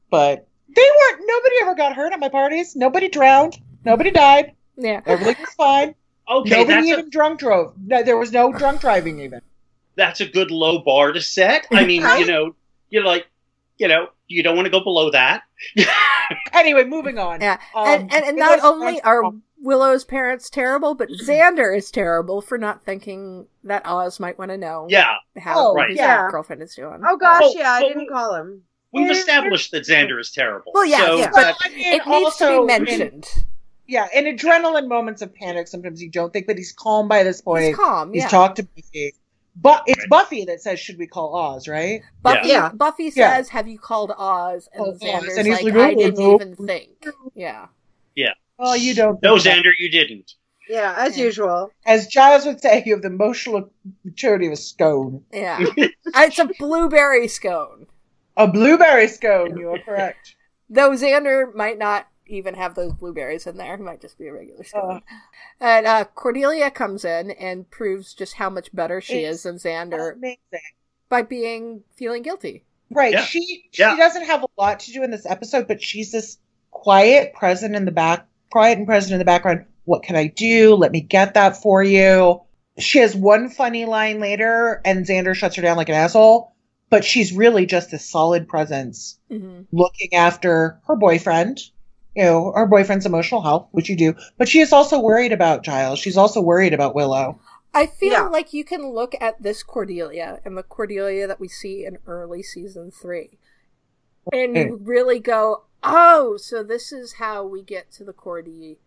but 0.10 0.48
they 0.76 0.82
weren't. 0.82 1.22
Nobody 1.26 1.56
ever 1.62 1.76
got 1.76 1.96
hurt 1.96 2.14
at 2.14 2.20
my 2.20 2.30
parties. 2.30 2.76
Nobody 2.76 3.10
drowned. 3.10 3.58
Nobody 3.86 4.12
died. 4.12 4.54
Yeah. 4.78 5.02
Everything 5.06 5.36
was 5.40 5.54
fine. 5.56 5.96
Okay, 6.30 6.50
Nobody 6.52 6.66
that's 6.74 6.88
even 6.88 7.06
a, 7.08 7.10
drunk 7.10 7.40
drove. 7.40 7.74
No, 7.86 8.02
there 8.04 8.18
was 8.18 8.32
no 8.32 8.52
drunk 8.54 8.82
driving 8.82 9.20
even. 9.20 9.42
that's 9.96 10.22
a 10.22 10.26
good 10.26 10.50
low 10.52 10.80
bar 10.80 11.12
to 11.12 11.22
set. 11.22 11.68
I 11.72 11.86
mean, 11.86 12.02
you 12.02 12.26
know, 12.26 12.56
you're 12.90 13.04
like, 13.04 13.28
you 13.78 13.88
know, 13.90 14.08
you 14.28 14.42
don't 14.42 14.56
want 14.56 14.66
to 14.66 14.72
go 14.72 14.84
below 14.84 15.12
that. 15.12 15.44
Anyway, 16.54 16.84
moving 16.86 17.20
on. 17.20 17.42
Yeah. 17.42 17.60
Um, 17.76 17.88
and, 17.88 18.14
and, 18.14 18.26
and 18.26 18.38
not 18.38 18.62
was- 18.62 18.64
only 18.64 19.02
are 19.02 19.24
Willow's 19.64 20.04
parents 20.04 20.50
terrible, 20.50 20.94
but 20.94 21.10
mm-hmm. 21.10 21.30
Xander 21.30 21.76
is 21.76 21.90
terrible 21.90 22.42
for 22.42 22.58
not 22.58 22.84
thinking 22.84 23.48
that 23.64 23.86
Oz 23.86 24.20
might 24.20 24.38
want 24.38 24.52
to 24.52 24.58
know 24.58 24.88
Yeah, 24.90 25.16
how 25.40 25.70
Oh, 25.70 25.74
right. 25.74 25.90
his 25.90 25.98
Yeah. 25.98 26.28
girlfriend 26.30 26.62
is 26.62 26.76
doing. 26.76 27.02
Oh 27.08 27.16
gosh, 27.18 27.42
Well, 27.42 27.56
yeah, 27.58 27.72
I 27.72 27.82
but 27.82 27.88
didn't 27.88 28.04
we- 28.04 28.08
call 28.10 28.36
him. 28.36 28.64
we've 28.92 29.10
established 29.10 29.72
that 29.72 29.84
Xander 29.84 30.20
is 30.20 30.32
terrible. 30.32 30.72
Well, 30.76 30.86
yeah, 30.86 31.06
so 31.06 31.16
yeah. 31.18 31.32
that- 31.32 31.56
I 31.62 31.70
mean, 31.70 31.80
it 31.80 31.92
needs 31.92 32.04
to 32.06 32.10
also 32.46 32.68
be 32.68 32.74
in- 32.74 32.84
mentioned. 32.84 33.28
yeah, 33.88 34.08
in 34.14 34.26
adrenaline 34.26 34.88
moments 34.88 35.22
of 35.22 35.34
panic, 35.34 35.68
sometimes 35.70 36.02
you 36.02 36.10
don't 36.10 36.34
think, 36.34 36.46
but 36.46 36.58
he's 36.58 36.74
calm 36.74 37.08
by 37.08 37.24
this 37.24 37.40
point. 37.42 37.64
He's 37.66 37.76
calm. 37.76 38.12
He's 38.14 38.24
Yeah. 38.24 38.28
talked 38.30 38.58
to 38.58 38.64
Buffy. 38.64 39.14
But 39.56 39.84
it's 39.86 40.00
Right. 40.00 40.10
Buffy 40.10 40.46
that 40.46 40.62
says, 40.62 40.80
"Should 40.80 40.98
we 40.98 41.06
call 41.08 41.36
Oz?" 41.36 41.68
Right? 41.68 42.02
Buffy, 42.24 42.48
Yeah. 42.50 42.70
Buffy 42.74 43.12
Yeah. 43.16 43.36
says, 43.38 43.50
"Have 43.50 43.68
you 43.68 43.78
called 43.78 44.12
Oz?" 44.18 44.68
And 44.74 44.84
Oh, 44.84 44.92
Xander's 44.94 45.38
And 45.38 45.46
he's 45.48 45.62
like, 45.62 45.74
like, 45.74 45.76
"I 45.76 45.92
oh, 45.92 45.96
didn't 45.96 46.20
"Oh, 46.20 46.34
even 46.36 46.56
think." 46.56 47.06
Yeah. 47.36 47.68
Yeah. 48.16 48.34
Oh, 48.66 48.74
you 48.76 48.94
don't. 48.96 49.22
no. 49.22 49.36
Xander, 49.36 49.72
you 49.78 49.90
didn't. 49.92 50.32
Yeah, 50.70 50.96
as 50.98 51.18
Yeah. 51.18 51.26
usual. 51.26 51.72
As 51.86 52.08
Giles 52.08 52.46
would 52.46 52.62
say, 52.62 52.82
you 52.86 52.94
have 52.94 53.02
the 53.02 53.10
emotional 53.10 53.70
maturity 54.06 54.48
of 54.48 54.54
a 54.54 54.56
scone. 54.56 55.26
Yeah. 55.34 55.60
it's 56.06 56.40
a 56.40 56.50
blueberry 56.58 57.28
scone. 57.28 57.88
A 58.38 58.48
blueberry 58.48 59.08
scone. 59.10 59.58
You 59.58 59.72
are 59.74 59.80
correct. 59.80 60.36
Though 60.70 60.92
Xander 60.92 61.54
might 61.54 61.78
not 61.78 62.08
even 62.26 62.54
have 62.56 62.74
those 62.76 62.94
blueberries 62.94 63.46
in 63.46 63.58
there. 63.58 63.76
He 63.76 63.84
might 63.84 64.00
just 64.02 64.18
be 64.18 64.28
a 64.28 64.34
regular 64.34 64.64
scone. 64.64 65.02
and 65.60 65.86
uh, 65.86 66.06
Cordelia 66.16 66.72
comes 66.72 67.04
in 67.04 67.32
and 67.32 67.70
proves 67.70 68.14
just 68.14 68.36
how 68.36 68.50
much 68.50 68.74
better 68.74 69.02
she 69.02 69.26
is 69.26 69.44
than 69.44 69.58
Xander 69.58 70.14
Amazing. 70.14 70.38
by 71.10 71.22
being 71.24 71.84
feeling 71.96 72.24
guilty. 72.24 72.64
Right. 72.90 73.12
Yeah. 73.14 73.26
She 73.26 73.66
she 73.72 73.82
Yeah. 73.82 73.98
doesn't 73.98 74.26
have 74.26 74.44
a 74.44 74.48
lot 74.58 74.80
to 74.82 74.94
do 74.94 75.04
in 75.04 75.12
this 75.12 75.26
episode, 75.26 75.68
but 75.68 75.82
she's 75.84 76.12
this 76.14 76.38
quiet, 76.72 77.34
present 77.34 77.76
in 77.76 77.84
the 77.86 77.92
back, 77.92 78.26
quiet 78.54 78.78
and 78.78 78.88
present 78.88 79.12
in 79.14 79.20
the 79.20 79.26
background. 79.26 79.66
What 79.86 80.04
can 80.04 80.16
I 80.16 80.28
do? 80.28 80.76
Let 80.76 80.92
me 80.92 81.02
get 81.02 81.34
that 81.34 81.58
for 81.62 81.84
you. 81.84 82.42
She 82.80 83.00
has 83.00 83.16
one 83.16 83.50
funny 83.50 83.86
line 83.86 84.20
later, 84.20 84.80
and 84.86 85.06
Xander 85.06 85.36
shuts 85.36 85.56
her 85.58 85.62
down 85.62 85.76
like 85.76 85.90
an 85.90 85.96
asshole. 85.96 86.54
but 86.90 87.04
she's 87.04 87.34
really 87.34 87.66
just 87.66 87.92
a 87.94 87.98
solid 88.00 88.48
presence 88.48 89.18
Mm-hmm. 89.32 89.62
looking 89.72 90.14
after 90.14 90.80
her 90.88 90.96
boyfriend, 90.96 91.60
you 92.16 92.24
know, 92.24 92.52
her 92.56 92.68
boyfriend's 92.68 93.08
emotional 93.08 93.42
health, 93.42 93.68
which 93.72 93.90
you 93.90 93.96
do, 93.98 94.14
but 94.38 94.48
she 94.48 94.60
is 94.60 94.72
also 94.72 95.00
worried 95.00 95.32
about 95.32 95.64
Giles. 95.64 95.98
She's 95.98 96.18
also 96.18 96.40
worried 96.40 96.72
about 96.74 96.94
Willow. 96.94 97.40
I 97.74 97.88
feel 97.88 98.12
Yeah. 98.12 98.28
like 98.28 98.54
you 98.54 98.64
can 98.64 98.86
look 98.86 99.16
at 99.20 99.42
this 99.42 99.64
Cordelia 99.64 100.40
and 100.46 100.56
the 100.56 100.62
Cordelia 100.62 101.26
that 101.26 101.40
we 101.40 101.48
see 101.48 101.84
in 101.84 101.98
early 102.06 102.44
season 102.44 102.92
three, 102.92 103.40
and 104.32 104.56
you 104.56 104.80
really 104.84 105.20
go, 105.20 105.64
"Oh, 105.84 106.38
so 106.38 106.64
this 106.64 106.92
is 106.92 107.14
how 107.14 107.46
we 107.46 107.62
get 107.62 107.92
to 107.94 108.04
the 108.04 108.14
Cordy 108.14 108.78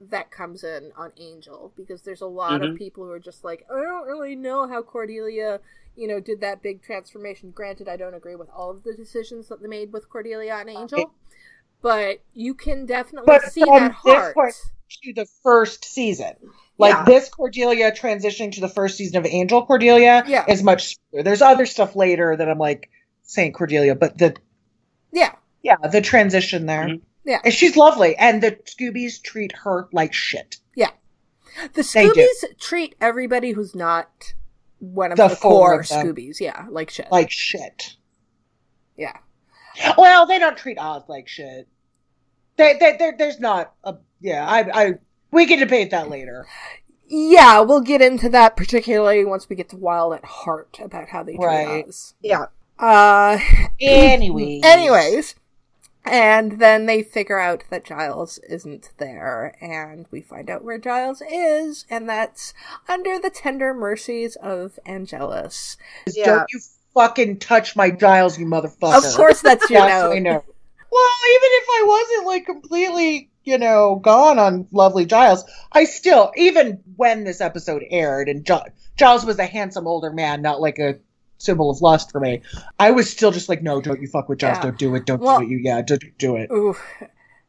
that 0.00 0.30
comes 0.30 0.64
in 0.64 0.92
on 0.96 1.12
Angel," 1.16 1.72
because 1.76 2.02
there's 2.02 2.20
a 2.20 2.26
lot 2.26 2.62
of 2.62 2.70
Mhm. 2.72 2.78
people 2.78 3.04
who 3.04 3.10
are 3.12 3.20
just 3.20 3.44
like, 3.44 3.64
"I 3.70 3.80
don't 3.80 4.06
really 4.06 4.34
know 4.34 4.66
how 4.66 4.82
Cordelia." 4.82 5.60
You 5.94 6.08
know, 6.08 6.20
did 6.20 6.40
that 6.40 6.62
big 6.62 6.82
transformation. 6.82 7.50
Granted, 7.50 7.86
I 7.86 7.96
don't 7.98 8.14
agree 8.14 8.34
with 8.34 8.48
all 8.48 8.70
of 8.70 8.82
the 8.82 8.94
decisions 8.94 9.48
that 9.48 9.60
they 9.60 9.68
made 9.68 9.92
with 9.92 10.08
Cordelia 10.08 10.54
and 10.54 10.70
Angel, 10.70 11.12
but 11.82 12.20
you 12.32 12.54
can 12.54 12.86
definitely 12.86 13.26
But 13.26 13.42
see 13.52 13.60
from 13.60 13.74
that 13.78 13.96
this 14.02 14.14
heart. 14.14 14.34
point 14.34 14.54
to 15.04 15.12
the 15.12 15.26
first 15.42 15.84
season. 15.84 16.34
Like 16.78 16.94
Yeah. 16.94 17.04
this 17.04 17.28
Cordelia 17.28 17.92
transitioning 17.92 18.52
to 18.52 18.62
the 18.62 18.70
first 18.70 18.96
season 18.96 19.18
of 19.18 19.26
Angel 19.26 19.66
Cordelia 19.66 20.24
Yeah. 20.26 20.46
is 20.48 20.62
much 20.62 20.96
smoother. 20.96 21.22
There's 21.24 21.42
other 21.42 21.66
stuff 21.66 21.94
later 21.94 22.34
that 22.36 22.48
I'm 22.48 22.58
like 22.58 22.88
saying 23.22 23.52
Cordelia, 23.52 23.94
but 23.94 24.16
the 24.16 24.34
Yeah, 25.12 25.34
yeah, 25.62 25.76
the 25.90 26.00
transition 26.00 26.66
there. 26.66 26.84
Mhm. 26.86 27.00
Yeah. 27.24 27.38
And 27.44 27.54
she's 27.54 27.76
lovely. 27.76 28.16
And 28.16 28.42
the 28.42 28.52
Scoobies 28.64 29.22
treat 29.22 29.52
her 29.64 29.88
like 29.92 30.12
shit. 30.12 30.56
Yeah, 30.74 30.90
the 31.74 31.82
Scoobies 31.82 32.58
treat 32.58 32.94
everybody 33.00 33.52
who's 33.52 33.74
not 33.74 34.34
one 34.80 35.12
of 35.12 35.18
The 35.18 35.28
the, 35.28 35.36
four 35.36 35.50
core 35.52 35.80
of. 35.80 35.86
Scoobies, 35.86 36.40
yeah, 36.40 36.66
like 36.68 36.90
shit. 36.90 37.06
Like 37.12 37.30
shit. 37.30 37.96
yeah. 38.96 39.16
Well, 39.96 40.26
they 40.26 40.38
don't 40.38 40.56
treat 40.58 40.78
Oz 40.78 41.04
like 41.08 41.28
shit. 41.28 41.66
They, 42.56 42.74
they, 42.78 42.96
there- 42.98 43.14
there's 43.16 43.40
not 43.40 43.72
a 43.84 43.94
yeah. 44.20 44.46
I, 44.46 44.82
I, 44.82 44.92
we 45.30 45.46
can 45.46 45.58
debate 45.60 45.90
that 45.92 46.10
later. 46.10 46.46
Yeah, 47.08 47.60
we'll 47.60 47.80
get 47.80 48.02
into 48.02 48.28
that 48.30 48.56
particularly 48.56 49.24
once 49.24 49.48
we 49.48 49.56
get 49.56 49.68
to 49.70 49.76
Wild 49.76 50.14
at 50.14 50.24
Heart 50.24 50.78
about 50.82 51.08
how 51.08 51.22
they 51.22 51.32
treat 51.36 51.44
Right. 51.46 51.84
Oz. 51.86 52.14
Yeah. 52.20 52.46
Uh 52.78 53.38
Anyways, 53.80 54.62
anyways. 54.64 55.34
And 56.04 56.58
then 56.58 56.86
they 56.86 57.02
figure 57.02 57.38
out 57.38 57.62
that 57.70 57.84
Giles 57.84 58.38
isn't 58.48 58.90
there, 58.98 59.56
and 59.60 60.06
we 60.10 60.20
find 60.20 60.50
out 60.50 60.64
where 60.64 60.78
Giles 60.78 61.22
is, 61.30 61.86
and 61.88 62.08
that's 62.08 62.54
under 62.88 63.20
the 63.20 63.30
tender 63.30 63.72
mercies 63.72 64.34
of 64.36 64.80
Angelus. 64.84 65.76
Yeah. 66.12 66.26
don't 66.26 66.52
you 66.52 66.60
fucking 66.92 67.38
touch 67.38 67.76
my 67.76 67.90
Giles, 67.90 68.36
you 68.36 68.46
motherfucker. 68.46 68.98
Of 68.98 69.14
course, 69.14 69.42
that's 69.42 69.70
your 69.70 69.80
Yes, 69.86 70.02
note. 70.02 70.12
I 70.16 70.18
know. 70.18 70.44
Well, 70.90 71.08
even 71.30 71.50
if 71.52 71.64
I 71.70 71.84
wasn't 71.86 72.26
like 72.26 72.46
completely, 72.46 73.30
you 73.44 73.58
know, 73.58 73.96
gone 73.96 74.38
on 74.38 74.66
Lovely 74.72 75.06
Giles, 75.06 75.44
I 75.70 75.84
still, 75.84 76.32
even 76.36 76.80
when 76.96 77.24
this 77.24 77.40
episode 77.40 77.84
aired 77.88 78.28
and 78.28 78.44
Giles 78.96 79.24
was 79.24 79.38
a 79.38 79.46
handsome 79.46 79.86
older 79.86 80.12
man, 80.12 80.42
not 80.42 80.60
like 80.60 80.78
a 80.78 80.98
symbol 81.42 81.70
of 81.70 81.80
lust 81.82 82.10
for 82.12 82.20
me, 82.20 82.42
I 82.78 82.90
was 82.92 83.10
still 83.10 83.30
just 83.32 83.48
like, 83.48 83.62
no, 83.62 83.80
don't 83.80 84.00
you 84.00 84.08
fuck 84.08 84.28
with 84.28 84.38
Giles. 84.38 84.58
Yeah. 84.58 84.62
Don't 84.62 84.78
do 84.78 84.94
it. 84.94 85.06
Don't 85.06 85.20
Well- 85.20 85.38
do 85.40 85.44
it. 85.46 85.50
You, 85.50 85.58
yeah, 85.58 85.82
don't 85.82 86.02
do 86.18 86.36
it. 86.36 86.50
Ooh. 86.52 86.76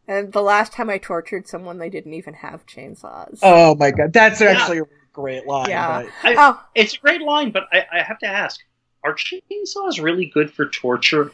And 0.07 0.33
the 0.33 0.41
last 0.41 0.73
time 0.73 0.89
I 0.89 0.97
tortured 0.97 1.47
someone, 1.47 1.77
they 1.77 1.89
didn't 1.89 2.13
even 2.13 2.33
have 2.33 2.65
chainsaws. 2.65 3.39
Oh 3.41 3.75
my 3.75 3.91
god, 3.91 4.11
that's 4.11 4.41
Yeah. 4.41 4.49
actually 4.49 4.79
a 4.79 4.83
great 5.13 5.47
line. 5.47 5.69
Yeah. 5.69 6.03
but- 6.03 6.11
I, 6.29 6.35
Oh, 6.37 6.59
It's 6.75 6.95
a 6.95 6.99
great 6.99 7.21
line, 7.21 7.51
but 7.51 7.63
I, 7.71 7.85
I 7.91 8.01
have 8.03 8.19
to 8.19 8.27
ask: 8.27 8.59
Are 9.05 9.15
chainsaws 9.15 10.01
really 10.03 10.25
good 10.33 10.51
for 10.51 10.67
torture? 10.67 11.31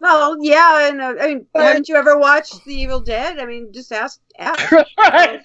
Well, 0.00 0.36
yeah, 0.40 0.88
and 0.88 1.00
uh, 1.00 1.14
I 1.20 1.26
mean, 1.28 1.46
But- 1.52 1.62
haven't 1.62 1.88
you 1.88 1.94
ever 1.94 2.18
watched 2.18 2.64
The 2.64 2.74
Evil 2.74 2.98
Dead? 3.00 3.38
I 3.38 3.46
mean, 3.46 3.72
just 3.72 3.92
ask. 3.92 4.18
ask. 4.36 4.72
Right. 4.98 5.40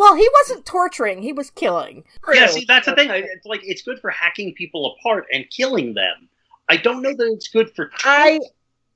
Well, 0.00 0.16
he 0.16 0.26
wasn't 0.40 0.64
torturing; 0.64 1.20
he 1.20 1.34
was 1.34 1.50
killing. 1.50 2.04
Yeah, 2.32 2.46
see, 2.46 2.64
that's 2.66 2.86
the 2.86 2.94
thing. 2.94 3.10
It's 3.10 3.44
like 3.44 3.60
it's 3.62 3.82
good 3.82 4.00
for 4.00 4.08
hacking 4.08 4.54
people 4.54 4.96
apart 4.98 5.26
and 5.30 5.44
killing 5.50 5.92
them. 5.92 6.30
I 6.70 6.78
don't 6.78 7.02
know 7.02 7.12
that 7.12 7.30
it's 7.34 7.48
good 7.48 7.70
for. 7.76 7.90
I 8.02 8.40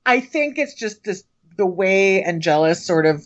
I 0.07 0.19
think 0.19 0.57
it's 0.57 0.73
just 0.73 1.03
this 1.03 1.23
the 1.57 1.65
way 1.67 2.23
Angelus 2.23 2.83
sort 2.83 3.05
of 3.05 3.23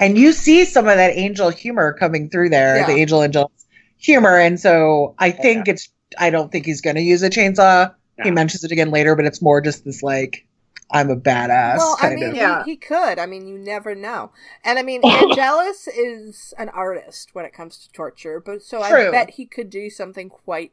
and 0.00 0.18
you 0.18 0.32
see 0.32 0.64
some 0.64 0.88
of 0.88 0.96
that 0.96 1.16
angel 1.16 1.50
humor 1.50 1.92
coming 1.92 2.28
through 2.28 2.48
there, 2.50 2.78
Yeah. 2.78 2.86
the 2.86 2.94
angel 2.94 3.22
Angelus 3.22 3.66
humor. 3.96 4.36
And 4.36 4.58
so 4.58 5.14
I 5.20 5.30
think 5.30 5.68
it's 5.68 5.88
I 6.18 6.30
don't 6.30 6.50
think 6.50 6.66
he's 6.66 6.80
gonna 6.80 7.00
use 7.00 7.22
a 7.22 7.30
chainsaw. 7.30 7.94
He 8.24 8.32
mentions 8.32 8.64
it 8.64 8.72
again 8.72 8.90
later, 8.90 9.14
but 9.14 9.24
it's 9.24 9.40
more 9.40 9.60
just 9.60 9.84
this 9.84 10.02
like 10.02 10.46
I'm 10.90 11.10
a 11.10 11.16
badass 11.16 11.76
well, 11.76 11.96
I 12.00 12.14
mean, 12.14 12.24
of 12.24 12.32
he, 12.32 12.38
Yeah. 12.38 12.64
he 12.64 12.76
could. 12.76 13.18
I 13.18 13.26
mean, 13.26 13.46
you 13.46 13.58
never 13.58 13.94
know. 13.94 14.30
And 14.64 14.78
I 14.78 14.82
mean, 14.82 15.02
Angelus 15.04 15.88
is 15.88 16.54
an 16.58 16.68
artist 16.68 17.30
when 17.32 17.44
it 17.44 17.52
comes 17.52 17.78
to 17.78 17.92
torture, 17.92 18.40
but 18.40 18.62
so 18.62 18.82
I 18.82 19.10
bet 19.10 19.30
he 19.30 19.46
could 19.46 19.70
do 19.70 19.90
something 19.90 20.28
quite 20.28 20.72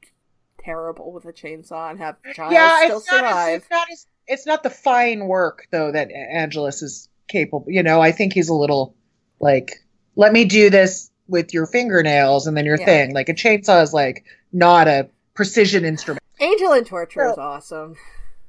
terrible 0.63 1.11
with 1.11 1.25
a 1.25 1.33
chainsaw 1.33 1.89
and 1.89 1.99
have 1.99 2.17
Giles 2.35 2.53
yeah, 2.53 2.83
still 2.85 2.97
it's 2.99 3.11
not, 3.11 3.23
as, 3.23 3.61
it's 3.61 3.69
not 3.71 3.87
as 3.91 4.07
it's 4.27 4.45
not 4.45 4.63
the 4.63 4.69
fine 4.69 5.25
work 5.25 5.67
though 5.71 5.91
that 5.91 6.11
Angelus 6.11 6.81
is 6.81 7.09
capable. 7.27 7.65
You 7.67 7.83
know, 7.83 8.01
I 8.01 8.11
think 8.11 8.33
he's 8.33 8.49
a 8.49 8.53
little 8.53 8.95
like, 9.39 9.83
let 10.15 10.31
me 10.33 10.45
do 10.45 10.69
this 10.69 11.09
with 11.27 11.53
your 11.53 11.65
fingernails 11.65 12.45
and 12.45 12.55
then 12.55 12.65
your 12.65 12.77
Yeah. 12.77 12.85
thing. 12.85 13.13
Like 13.13 13.29
a 13.29 13.33
chainsaw 13.33 13.81
is 13.81 13.93
like 13.93 14.25
not 14.51 14.87
a 14.87 15.09
precision 15.33 15.85
instrument. 15.85 16.21
Angel 16.39 16.73
in 16.73 16.83
torture 16.85 17.29
is 17.29 17.37
awesome. 17.37 17.95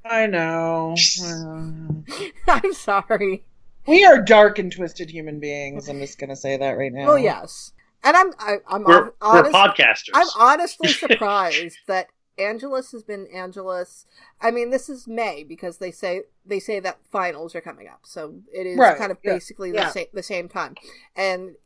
I 0.04 0.26
know. 0.26 0.96
I'm 2.48 2.72
sorry. 2.74 3.44
we 3.86 4.04
are 4.04 4.20
dark 4.20 4.58
and 4.58 4.72
twisted 4.72 5.10
human 5.10 5.40
beings. 5.40 5.88
I'm 5.88 6.00
just 6.00 6.18
gonna 6.18 6.36
say 6.36 6.56
that 6.56 6.72
right 6.72 6.92
now. 6.92 7.06
Well, 7.06 7.18
yes, 7.18 7.72
and 8.02 8.16
I'm 8.16 8.32
I, 8.38 8.56
I'm 8.68 8.84
We're, 8.84 9.12
hon- 9.20 9.44
we're 9.44 9.50
podcasters. 9.50 10.10
I'm 10.14 10.28
honestly 10.38 10.88
surprised 10.92 11.78
that 11.86 12.08
Angelus 12.38 12.92
has 12.92 13.02
been 13.02 13.26
Angelus. 13.32 14.06
I 14.40 14.50
mean, 14.50 14.70
this 14.70 14.88
is 14.88 15.06
May 15.06 15.44
because 15.44 15.78
they 15.78 15.90
say 15.90 16.22
they 16.44 16.58
say 16.60 16.80
that 16.80 16.98
finals 17.10 17.54
are 17.54 17.60
coming 17.60 17.88
up, 17.88 18.00
so 18.04 18.34
it 18.52 18.66
is 18.66 18.78
Right, 18.78 18.96
kind 18.98 19.12
of 19.12 19.18
yeah. 19.22 19.34
basically 19.34 19.70
the 19.70 19.78
Yeah. 19.78 19.90
same 19.90 20.06
the 20.12 20.22
same 20.22 20.48
time. 20.48 20.74
And 21.14 21.56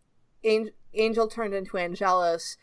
Angel, 0.45 0.73
Angel 0.95 1.29
turned 1.29 1.55
into 1.55 1.77
Angelus 1.79 2.57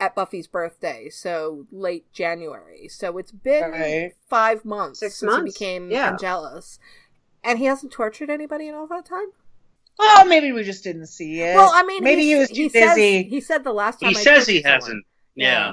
at 0.00 0.14
Buffy's 0.14 0.46
birthday, 0.46 1.08
so 1.08 1.66
late 1.72 2.10
January. 2.12 2.88
So 2.88 3.18
it's 3.18 3.32
been 3.32 3.70
Right. 3.72 4.12
five 4.28 4.64
months 4.64 5.00
Six 5.00 5.16
since 5.16 5.30
months, 5.30 5.44
he 5.58 5.64
became 5.64 5.90
yeah. 5.90 6.10
Angelus, 6.10 6.78
and 7.42 7.58
he 7.58 7.64
hasn't 7.64 7.92
tortured 7.92 8.30
anybody 8.30 8.68
in 8.68 8.74
all 8.74 8.86
that 8.88 9.04
time. 9.04 9.26
Oh, 9.98 10.24
maybe 10.28 10.52
we 10.52 10.62
just 10.62 10.84
didn't 10.84 11.06
see 11.08 11.40
it. 11.40 11.56
Well, 11.56 11.72
I 11.74 11.82
mean, 11.82 12.04
maybe 12.04 12.22
he 12.22 12.36
was 12.36 12.48
too 12.48 12.54
he 12.54 12.68
says- 12.68 12.94
busy. 12.94 13.22
he 13.24 13.40
said 13.40 13.64
the 13.64 13.72
last 13.72 14.00
time 14.00 14.10
he 14.10 14.16
I 14.16 14.20
says 14.22 14.46
he 14.46 14.62
someone. 14.62 14.80
hasn't. 14.80 15.04
Yeah. 15.34 15.72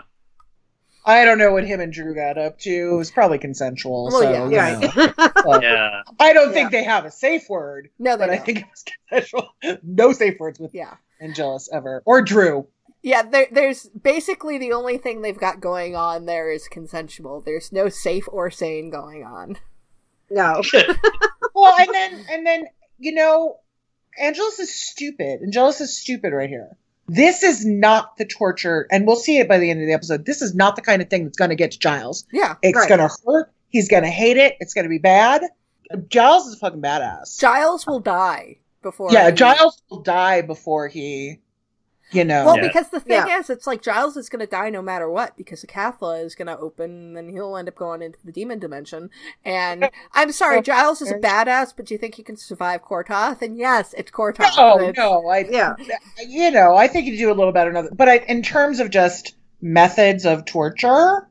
I 1.08 1.24
don't 1.24 1.38
know 1.38 1.52
what 1.54 1.64
him 1.66 1.80
and 1.82 1.94
Dru 1.94 2.16
got 2.16 2.40
up 2.40 2.58
to. 2.62 2.72
It 2.72 2.96
was 2.98 3.12
probably 3.12 3.38
consensual. 3.38 4.06
Well, 4.12 4.22
so, 4.24 4.50
yeah. 4.50 4.80
Yeah. 4.80 5.14
know. 5.46 5.60
Yeah. 5.62 6.02
I 6.20 6.34
don't 6.34 6.52
think 6.52 6.72
they 6.72 6.84
have 6.84 7.06
a 7.06 7.12
safe 7.12 7.48
word, 7.48 7.92
No, 8.00 8.18
they 8.18 8.26
but 8.26 8.30
I 8.32 8.36
don't. 8.38 8.46
think 8.48 8.58
it 8.62 8.66
was 8.72 8.84
consensual. 9.12 9.50
No 9.84 10.12
safe 10.14 10.40
words 10.40 10.60
with 10.60 10.74
Yeah. 10.74 10.96
Angelus 11.22 11.70
ever 11.72 12.02
or 12.08 12.24
Dru. 12.24 12.66
Yeah, 13.06 13.22
there, 13.22 13.46
there's 13.52 13.88
basically 13.90 14.58
the 14.58 14.74
only 14.74 14.98
thing 14.98 15.22
they've 15.22 15.38
got 15.38 15.62
going 15.62 15.96
on 15.96 16.26
there 16.26 16.52
is 16.52 16.68
consensual. 16.68 17.40
There's 17.40 17.72
no 17.72 17.88
safe 17.88 18.28
or 18.32 18.50
sane 18.50 18.90
going 18.90 19.24
on. 19.24 19.58
no. 20.30 20.62
Well, 21.54 21.74
and 21.80 21.88
then 21.94 22.26
and 22.30 22.46
then 22.46 22.66
you 23.00 23.14
know, 23.14 23.60
Angelus 24.20 24.60
is 24.60 24.74
stupid. 24.74 25.40
Angelus 25.42 25.80
is 25.80 25.98
stupid 25.98 26.34
right 26.34 26.50
here. 26.50 26.76
This 27.08 27.44
is 27.44 27.66
not 27.66 28.18
the 28.18 28.26
torture, 28.26 28.88
and 28.92 29.08
we'll 29.08 29.16
see 29.16 29.38
it 29.38 29.48
by 29.48 29.58
the 29.60 29.70
end 29.72 29.80
of 29.82 29.88
the 29.88 29.94
episode. 29.94 30.26
This 30.26 30.42
is 30.42 30.54
not 30.54 30.76
the 30.76 30.82
kind 30.82 31.02
of 31.02 31.10
thing 31.10 31.24
that's 31.24 31.38
going 31.38 31.52
to 31.52 31.56
get 31.56 31.72
to 31.72 31.80
Giles. 31.80 32.26
Yeah. 32.34 32.56
It's 32.62 32.76
Right. 32.78 32.90
going 32.90 33.00
to 33.00 33.10
hurt. 33.26 33.54
He's 33.70 33.88
going 33.88 34.04
to 34.04 34.10
hate 34.10 34.36
it. 34.38 34.58
It's 34.60 34.74
going 34.74 34.84
to 34.84 34.90
be 34.90 34.98
bad. 34.98 35.44
Giles 36.10 36.48
is 36.48 36.56
a 36.56 36.58
fucking 36.58 36.82
badass. 36.82 37.40
Giles 37.40 37.86
will 37.88 38.00
die 38.02 38.58
before. 38.82 39.12
yeah, 39.14 39.30
he- 39.30 39.36
Giles 39.36 39.82
will 39.90 40.02
die 40.02 40.42
before 40.42 40.88
he, 40.90 41.40
you 42.12 42.24
know. 42.24 42.46
Well, 42.46 42.58
Yeah. 42.58 42.68
because 42.68 42.90
the 42.90 43.00
thing 43.00 43.28
Yeah. 43.28 43.40
is, 43.40 43.50
it's 43.50 43.66
like 43.68 43.82
Giles 43.82 44.16
is 44.18 44.30
going 44.30 44.40
to 44.42 44.46
die 44.48 44.70
no 44.70 44.82
matter 44.82 45.10
what 45.10 45.36
because 45.38 45.62
the 45.62 45.68
Acathla 45.68 46.24
is 46.24 46.36
going 46.36 46.48
to 46.48 46.58
open 46.58 46.92
and 46.92 47.18
then 47.18 47.30
he'll 47.30 47.56
end 47.58 47.68
up 47.68 47.76
going 47.76 48.02
into 48.02 48.20
the 48.24 48.32
demon 48.32 48.60
dimension. 48.60 49.10
And 49.44 49.90
I'm 50.14 50.32
sorry, 50.32 50.62
Giles 50.62 51.02
is 51.02 51.12
a 51.12 51.16
badass, 51.16 51.74
but 51.76 51.86
do 51.86 51.94
you 51.94 51.98
think 51.98 52.16
he 52.16 52.24
can 52.24 52.38
survive 52.38 52.84
Quor'toth? 52.84 53.42
And 53.42 53.58
yes, 53.58 53.94
it's 53.98 54.12
Quor'toth. 54.12 54.54
Oh, 54.58 54.78
no, 54.78 54.92
no, 54.96 55.28
I, 55.28 55.40
Yeah. 55.50 55.76
you 56.28 56.52
know, 56.52 56.76
I 56.76 56.88
think 56.88 57.08
you 57.08 57.18
do 57.18 57.32
a 57.32 57.34
little 57.34 57.54
better. 57.54 57.70
Another, 57.72 57.90
but 57.94 58.08
I, 58.08 58.18
in 58.28 58.42
terms 58.44 58.80
of 58.80 58.90
just 58.90 59.36
methods 59.62 60.26
of 60.26 60.46
torture, 60.46 61.28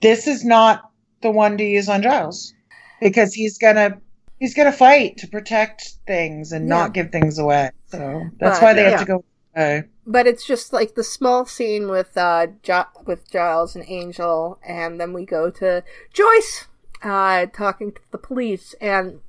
this 0.00 0.26
is 0.26 0.44
not 0.44 0.82
the 1.22 1.30
one 1.30 1.56
to 1.58 1.64
use 1.64 1.88
on 1.88 2.02
Giles 2.02 2.52
because 3.00 3.32
he's 3.32 3.58
gonna 3.58 3.98
he's 4.40 4.54
gonna 4.54 4.72
fight 4.72 5.16
to 5.18 5.28
protect 5.28 5.92
things 6.04 6.50
and 6.50 6.66
Yeah. 6.66 6.74
not 6.74 6.92
give 6.94 7.12
things 7.12 7.38
away. 7.38 7.70
So 7.86 8.24
that's 8.40 8.58
But- 8.58 8.64
why 8.64 8.72
they 8.74 8.82
Yeah. 8.82 8.90
have 8.90 9.00
to 9.00 9.06
go. 9.06 9.24
away. 9.54 9.84
But 10.06 10.26
it's 10.26 10.44
just 10.44 10.72
like 10.72 10.94
the 10.94 11.04
small 11.04 11.44
scene 11.46 11.88
with 11.88 12.16
uh 12.16 12.48
Gi- 12.62 12.92
with 13.06 13.30
Giles 13.30 13.76
and 13.76 13.84
Angel, 13.88 14.58
and 14.66 15.00
then 15.00 15.12
we 15.12 15.24
go 15.24 15.50
to 15.50 15.82
Joyce 16.12 16.66
uh, 17.02 17.46
talking 17.46 17.92
to 17.92 18.00
the 18.10 18.18
police. 18.18 18.74
And 18.80 19.20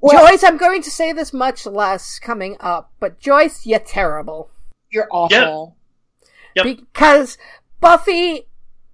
Well- 0.00 0.26
Joyce, 0.26 0.44
I'm 0.44 0.56
going 0.56 0.82
to 0.82 0.90
say 0.90 1.12
this 1.12 1.32
much 1.32 1.66
less 1.66 2.18
coming 2.18 2.56
up, 2.60 2.92
but 3.00 3.20
Joyce, 3.20 3.66
you're 3.66 3.78
terrible. 3.80 4.50
You're 4.90 5.08
awful. 5.10 5.76
Yep. 6.56 6.64
Because 6.64 7.36
Buffy, 7.80 8.48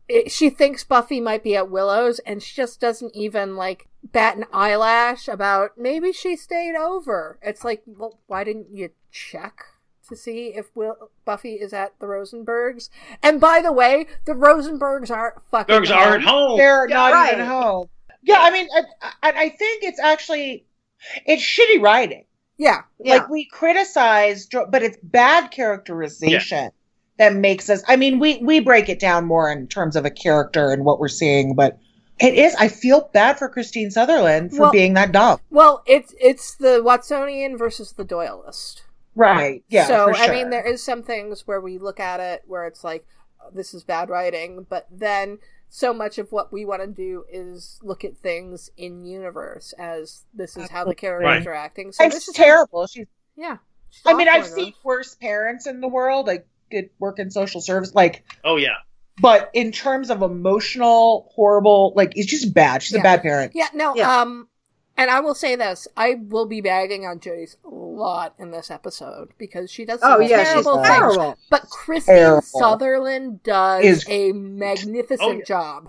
it, 0.09 0.31
she 0.33 0.50
thinks 0.50 0.83
Buffy 0.85 1.21
might 1.21 1.45
be 1.45 1.57
at 1.57 1.71
Willow's, 1.71 2.19
and 2.21 2.43
she 2.43 2.55
just 2.57 2.81
doesn't 2.81 3.14
even 3.14 3.57
like 3.57 3.88
bat 4.03 4.37
an 4.37 4.45
eyelash 4.53 5.29
about 5.29 5.79
maybe 5.79 6.12
she 6.12 6.37
stayed 6.37 6.75
over. 6.75 7.38
It's 7.43 7.64
like, 7.64 7.83
well, 7.87 8.19
why 8.26 8.45
didn't 8.45 8.67
you 8.73 8.91
check? 9.11 9.64
To 10.11 10.16
see 10.16 10.49
if 10.54 10.66
Will 10.75 11.11
Buffy 11.25 11.54
is 11.54 11.73
at 11.73 11.99
the 11.99 12.06
Rosenbergs, 12.06 12.90
and 13.23 13.40
by 13.40 13.62
the 13.62 13.73
way, 13.73 14.06
the 14.26 14.32
Rosenbergs 14.32 15.11
aren't 15.11 15.37
fucking. 15.50 15.75
Dogs 15.75 15.90
aren't 15.90 16.25
home. 16.25 16.58
They're 16.58 16.87
Yeah, 16.88 16.94
not 16.96 17.12
right. 17.12 17.32
even 17.34 17.46
home. 17.46 17.88
Yeah, 18.23 18.37
I 18.40 18.50
mean, 18.50 18.68
I, 18.75 18.82
I, 19.23 19.32
I 19.44 19.49
think 19.50 19.82
it's 19.82 19.99
actually 20.00 20.66
it's 21.26 21.42
shitty 21.42 21.80
writing. 21.80 22.25
Yeah, 22.58 22.82
Yeah. 22.99 23.14
Like 23.14 23.28
we 23.30 23.46
criticize, 23.46 24.46
but 24.70 24.82
it's 24.82 24.99
bad 25.02 25.50
characterization 25.50 26.70
that 27.18 27.34
makes 27.34 27.70
us. 27.70 27.82
I 27.88 27.96
mean, 27.96 28.18
we 28.18 28.37
we 28.38 28.61
break 28.61 28.88
it 28.88 28.99
down 29.00 29.25
more 29.26 29.50
in 29.50 29.66
terms 29.68 29.96
of 29.96 30.04
a 30.04 30.11
character 30.11 30.70
and 30.70 30.84
what 30.84 31.00
we're 31.00 31.08
seeing, 31.08 31.54
but 31.54 31.78
it 32.20 32.34
is. 32.34 32.54
I 32.56 32.68
feel 32.68 33.11
bad 33.12 33.38
for 33.38 33.49
Kristine 33.49 33.90
Sutherland 33.90 34.52
for 34.52 34.62
Well- 34.62 34.73
being 34.73 34.94
that 34.94 35.12
dumb. 35.12 35.40
Well, 35.50 35.82
it's 35.87 36.14
it's 36.20 36.54
the 36.56 36.82
Watsonian 36.84 37.58
versus 37.58 37.92
the 37.92 38.04
Doyleist. 38.04 38.82
Right? 39.14 39.64
Yeah. 39.68 39.87
so 39.87 40.06
for 40.12 40.16
I 40.16 40.28
mean, 40.28 40.50
there 40.50 40.66
is 40.66 40.83
some 40.83 41.02
things 41.02 41.47
where 41.47 41.61
we 41.61 41.78
look 41.78 42.00
at 42.00 42.21
it 42.21 42.42
where 42.47 42.66
it's 42.66 42.83
like, 42.85 43.06
oh, 43.42 43.50
this 43.54 43.75
is 43.75 43.85
bad 43.85 44.09
writing, 44.11 44.66
but 44.68 44.87
then 44.90 45.38
so 45.68 45.92
much 45.92 46.18
of 46.18 46.30
what 46.30 46.52
we 46.52 46.64
want 46.64 46.83
to 46.83 46.87
do 46.87 47.25
is 47.30 47.78
look 47.83 48.04
at 48.04 48.16
things 48.16 48.71
in 48.76 49.04
universe 49.04 49.73
as 49.78 50.25
this 50.33 50.56
is 50.56 50.71
how 50.71 50.85
the 50.85 50.94
characters 50.94 51.44
Right. 51.44 51.47
are 51.47 51.54
acting. 51.54 51.90
So 51.92 52.04
And 52.04 52.12
this 52.12 52.28
is 52.28 52.35
terrible. 52.35 52.87
She's. 52.87 53.06
Yeah. 53.37 53.56
she's 53.90 54.02
I 54.06 54.14
mean, 54.14 54.28
I've 54.28 54.47
seen 54.47 54.73
worse 54.85 55.14
parents 55.16 55.66
in 55.66 55.80
the 55.80 55.88
world. 55.88 56.28
I 56.30 56.40
did 56.71 56.90
work 57.00 57.18
in 57.18 57.30
social 57.30 57.61
service, 57.61 57.92
like, 57.94 58.25
Oh 58.44 58.56
yeah. 58.56 58.76
but 59.21 59.50
in 59.52 59.73
terms 59.73 60.11
of 60.11 60.23
emotional, 60.23 61.28
horrible, 61.35 61.92
like, 61.97 62.12
it's 62.16 62.30
just 62.30 62.54
bad. 62.54 62.83
She's 62.83 62.92
Yeah. 62.94 63.00
a 63.00 63.02
bad 63.02 63.23
parent. 63.23 63.52
Yeah, 63.54 63.68
no, 63.75 63.94
Yeah. 63.97 64.21
um, 64.21 64.49
and 64.96 65.10
I 65.10 65.20
will 65.20 65.34
say 65.34 65.56
this: 65.56 65.88
I 65.96 66.16
will 66.28 66.46
be 66.46 66.60
bagging 66.60 67.04
on 67.06 67.20
Joyce 67.20 67.56
a 67.64 67.68
lot 67.68 68.34
in 68.38 68.50
this 68.50 68.70
episode 68.70 69.30
because 69.38 69.70
she 69.70 69.84
does. 69.84 70.00
oh 70.02 70.20
some 70.20 70.22
yeah, 70.22 70.38
she's 70.44 70.48
terrible 70.64 70.76
things. 70.82 70.88
terrible. 70.88 71.38
But 71.50 71.62
Kristine 71.70 72.06
Terrible. 72.16 72.42
Sutherland 72.42 73.42
does 73.42 73.84
Is- 73.84 74.04
a 74.08 74.32
magnificent 74.32 75.20
Oh, 75.22 75.32
yeah. 75.32 75.44
job. 75.44 75.88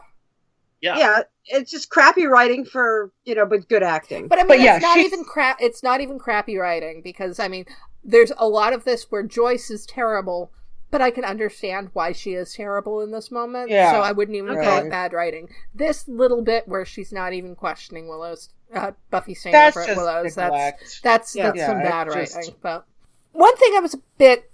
Yeah. 0.81 0.97
Yeah, 0.97 1.19
it's 1.45 1.71
just 1.71 1.89
crappy 1.89 2.25
writing 2.27 2.65
for 2.65 3.11
you 3.23 3.33
know, 3.35 3.45
but 3.45 3.67
good 3.69 3.81
acting. 3.83 4.27
But 4.27 4.37
I 4.39 4.41
mean, 4.43 4.47
But 4.49 4.59
yeah, 4.59 4.75
it's 4.75 4.83
not 4.83 4.95
she's- 4.95 5.07
even 5.07 5.23
crap. 5.23 5.57
It's 5.59 5.81
not 5.83 6.01
even 6.01 6.19
crappy 6.19 6.57
writing 6.57 7.01
because 7.03 7.39
I 7.39 7.47
mean, 7.47 7.65
there's 8.03 8.31
a 8.37 8.47
lot 8.47 8.73
of 8.73 8.83
this 8.83 9.05
where 9.09 9.23
Joyce 9.23 9.71
is 9.71 9.85
terrible, 9.87 10.51
but 10.91 11.01
I 11.01 11.09
can 11.09 11.25
understand 11.25 11.89
why 11.93 12.11
she 12.11 12.33
is 12.33 12.53
terrible 12.53 13.01
in 13.01 13.11
this 13.11 13.31
moment. 13.31 13.71
Yeah. 13.71 13.93
So 13.93 14.01
I 14.01 14.11
wouldn't 14.11 14.37
even 14.37 14.55
call 14.55 14.79
it 14.85 14.89
bad 14.91 15.11
writing. 15.13 15.49
This 15.73 16.07
little 16.07 16.43
bit 16.43 16.67
where 16.67 16.85
she's 16.85 17.11
not 17.11 17.33
even 17.33 17.55
questioning 17.55 18.07
Willow's, 18.07 18.49
uh, 18.73 18.91
Buffy 19.09 19.33
staying 19.33 19.53
That's 19.53 19.77
over 19.77 19.89
at 19.91 19.97
Willow's. 19.97 20.35
That's 20.35 20.51
neglect. 20.51 20.99
that's 21.03 21.35
Yeah. 21.35 21.43
that's 21.45 21.57
Yeah, 21.57 21.67
some 21.67 21.79
bad 21.81 22.07
just- 22.13 22.35
writing. 22.35 22.55
But 22.61 22.85
one 23.31 23.55
thing 23.57 23.73
I 23.75 23.79
was 23.79 23.93
a 23.93 23.99
bit 24.17 24.51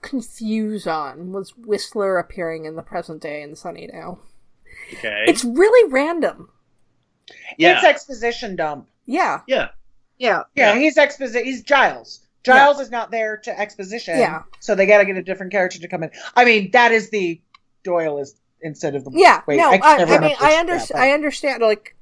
confused 0.00 0.86
on 0.86 1.32
was 1.32 1.56
Whistler 1.56 2.18
appearing 2.18 2.64
in 2.64 2.76
the 2.76 2.82
present 2.82 3.20
day 3.22 3.42
in 3.42 3.52
Sunnydale. 3.52 4.18
Okay. 4.94 5.24
It's 5.26 5.44
really 5.44 5.92
random. 5.92 6.50
yeah. 7.58 7.76
It's 7.76 7.84
exposition 7.84 8.56
dump. 8.56 8.88
Yeah. 9.06 9.40
yeah. 9.46 9.68
Yeah, 10.18 10.42
Yeah, 10.54 10.74
Yeah. 10.74 10.78
he's 10.80 10.98
exposition. 10.98 11.44
He's 11.44 11.62
Giles. 11.62 12.20
Giles 12.44 12.80
is 12.80 12.90
not 12.90 13.10
there 13.10 13.36
to 13.38 13.58
exposition. 13.58 14.18
Yeah. 14.18 14.42
So 14.60 14.74
they 14.74 14.86
got 14.86 14.98
to 14.98 15.04
get 15.04 15.16
a 15.16 15.22
different 15.22 15.52
character 15.52 15.78
to 15.80 15.88
come 15.88 16.02
in. 16.02 16.10
I 16.34 16.44
mean, 16.44 16.70
that 16.72 16.92
is 16.92 17.10
the 17.10 17.40
Doyleist 17.84 18.36
instead 18.62 18.94
of 18.94 19.04
the 19.04 19.10
Yeah. 19.14 19.42
Wait, 19.46 19.58
no, 19.58 19.70
I, 19.70 19.78
I, 19.82 19.96
I 20.04 20.18
mean, 20.18 20.34
I 20.40 20.54
understood 20.54 20.96
understand. 20.96 20.98
that, 20.98 21.02
I 21.02 21.10
understand. 21.12 21.62
Like, 21.62 21.96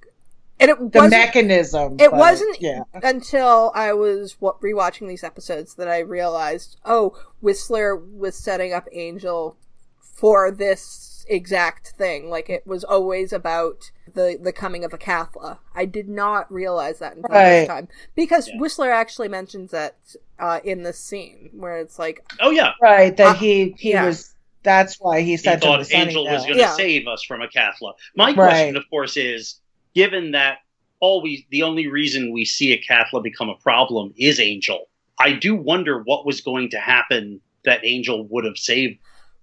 and 0.58 0.70
it 0.70 0.78
but 0.78 0.92
the 0.92 1.08
mechanism. 1.08 1.94
It 2.00 2.10
but, 2.10 2.18
wasn't 2.18 2.60
Yeah. 2.60 2.82
until 3.02 3.72
I 3.74 3.92
was 3.92 4.36
what 4.40 4.60
rewatching 4.60 5.08
these 5.08 5.24
episodes 5.24 5.74
that 5.74 5.88
I 5.88 5.98
realized, 6.00 6.76
oh, 6.84 7.16
Whistler 7.40 7.96
was 7.96 8.36
setting 8.36 8.72
up 8.72 8.88
Angel 8.92 9.56
for 10.00 10.50
this 10.50 11.24
exact 11.28 11.88
thing. 11.98 12.30
Like 12.30 12.48
it 12.48 12.66
was 12.66 12.84
always 12.84 13.32
about 13.32 13.90
the 14.14 14.38
the 14.40 14.52
coming 14.52 14.84
of 14.84 14.94
a 14.94 14.98
Acathla. 14.98 15.58
I 15.74 15.84
did 15.84 16.08
not 16.08 16.50
realize 16.52 17.00
that 17.00 17.16
until 17.16 17.34
Right. 17.34 17.44
this 17.60 17.68
time 17.68 17.88
because 18.14 18.48
Yeah. 18.48 18.58
Whistler 18.58 18.90
actually 18.92 19.28
mentions 19.28 19.72
that 19.72 19.96
uh, 20.38 20.60
in 20.64 20.82
this 20.84 20.98
scene 20.98 21.50
where 21.54 21.78
it's 21.78 21.98
like, 21.98 22.22
Oh 22.40 22.50
yeah. 22.50 22.72
Right. 22.80 23.16
That 23.16 23.26
Uh, 23.28 23.34
he 23.34 23.74
he 23.78 23.90
yeah. 23.90 24.06
was. 24.06 24.32
That's 24.62 24.96
why 25.00 25.20
he 25.20 25.32
He 25.32 25.36
sent 25.36 25.62
thought 25.62 25.92
Angel 25.92 26.24
was 26.24 26.42
going 26.42 26.54
to 26.54 26.60
Yeah. 26.60 26.74
save 26.74 27.06
us 27.06 27.22
from 27.22 27.40
a 27.40 27.46
Acathla. 27.46 27.94
My 28.16 28.26
Right. 28.26 28.34
question, 28.34 28.76
of 28.76 28.88
course, 28.90 29.16
is 29.16 29.60
given 29.96 30.32
that 30.32 30.58
all 31.00 31.22
we 31.22 31.46
the 31.50 31.64
only 31.64 31.88
reason 31.88 32.32
we 32.32 32.44
see 32.44 32.72
a 32.72 32.78
Acathla 32.78 33.22
become 33.22 33.48
a 33.48 33.56
problem 33.56 34.12
is 34.16 34.38
Angel. 34.38 34.88
I 35.18 35.32
do 35.32 35.56
wonder 35.56 36.02
what 36.04 36.26
was 36.26 36.40
going 36.42 36.70
to 36.70 36.78
happen 36.78 37.40
that 37.64 37.80
Angel 37.82 38.28
would 38.28 38.44
have 38.44 38.58
saved 38.58 38.98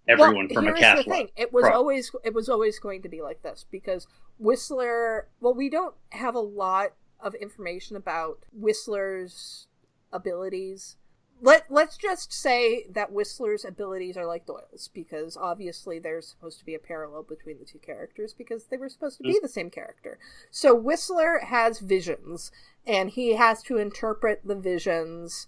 everyone 0.08 0.48
well, 0.52 0.54
from 0.54 0.68
a 0.68 0.78
here's 0.78 1.04
the 1.04 1.10
thing. 1.10 1.30
It 1.36 1.52
was 1.52 1.64
Pro- 1.64 1.74
always 1.74 2.12
it 2.24 2.34
was 2.34 2.48
always 2.48 2.80
going 2.80 3.02
to 3.02 3.10
be 3.10 3.22
like 3.22 3.42
this 3.42 3.66
because 3.70 4.08
Whistler. 4.38 5.28
Well, 5.42 5.56
we 5.56 5.70
don't 5.70 5.96
have 6.12 6.36
a 6.36 6.40
lot 6.40 6.94
of 7.20 7.34
information 7.36 7.98
about 7.98 8.40
Whistler's 8.54 9.68
abilities. 10.12 10.98
Let 11.42 11.66
Let's 11.70 11.98
just 11.98 12.32
say 12.32 12.86
that 12.92 13.12
Whistler's 13.12 13.66
abilities 13.66 14.16
are 14.16 14.26
like 14.26 14.46
Doyle's 14.46 14.90
because 14.94 15.36
obviously 15.36 16.00
there's 16.00 16.28
supposed 16.28 16.60
to 16.60 16.66
be 16.66 16.76
a 16.76 16.80
parallel 16.80 17.24
between 17.24 17.60
the 17.60 17.66
two 17.66 17.80
characters 17.80 18.34
because 18.34 18.66
they 18.66 18.78
were 18.78 18.90
supposed 18.90 19.18
to 19.18 19.24
be 19.24 19.38
the 19.42 19.50
same 19.50 19.70
character. 19.70 20.20
So 20.52 20.74
Whistler 20.74 21.40
has 21.40 21.80
visions 21.80 22.52
and 22.88 23.10
he 23.10 23.36
has 23.36 23.62
to 23.64 23.78
interpret 23.78 24.42
the 24.46 24.56
visions 24.56 25.48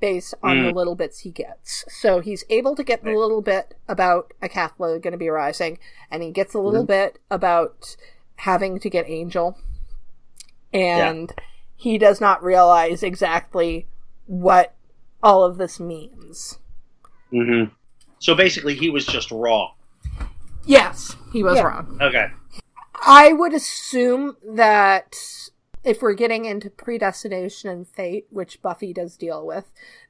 based 0.00 0.34
on 0.42 0.62
the 0.62 0.70
Mm. 0.70 0.74
little 0.74 0.94
bits 0.94 1.20
he 1.20 1.30
gets. 1.30 1.84
So 1.88 2.20
he's 2.20 2.44
able 2.50 2.76
to 2.76 2.84
get 2.84 3.02
the 3.02 3.14
little 3.14 3.40
bit 3.40 3.74
about 3.88 4.32
a 4.42 4.48
Acathla 4.48 5.00
going 5.00 5.12
to 5.12 5.16
be 5.16 5.30
rising, 5.30 5.78
and 6.10 6.22
he 6.22 6.30
gets 6.30 6.52
a 6.52 6.58
little 6.60 6.84
bit 6.84 7.18
about 7.30 7.96
having 8.36 8.78
to 8.80 8.90
get 8.90 9.08
Angel, 9.08 9.56
and 10.72 11.32
he 11.74 11.96
does 11.96 12.20
not 12.20 12.42
realize 12.42 13.02
exactly 13.02 13.86
what 14.26 14.74
all 15.26 15.42
of 15.42 15.58
this 15.58 15.80
means. 15.80 16.58
hmm 17.30 17.64
So 18.20 18.34
basically, 18.36 18.74
he 18.76 18.90
was 18.90 19.04
just 19.04 19.32
wrong. 19.32 19.72
Yes, 20.64 21.16
he 21.32 21.42
was 21.42 21.56
Yeah. 21.56 21.64
wrong. 21.64 21.98
Okay. 22.00 22.28
I 22.94 23.32
would 23.32 23.52
assume 23.52 24.36
that 24.54 25.16
if 25.82 26.00
we're 26.00 26.14
getting 26.14 26.44
into 26.44 26.70
predestination 26.70 27.68
and 27.70 27.86
fate, 27.88 28.26
which 28.30 28.62
Buffy 28.62 28.92
does 28.92 29.16
deal 29.16 29.44
with, 29.44 29.64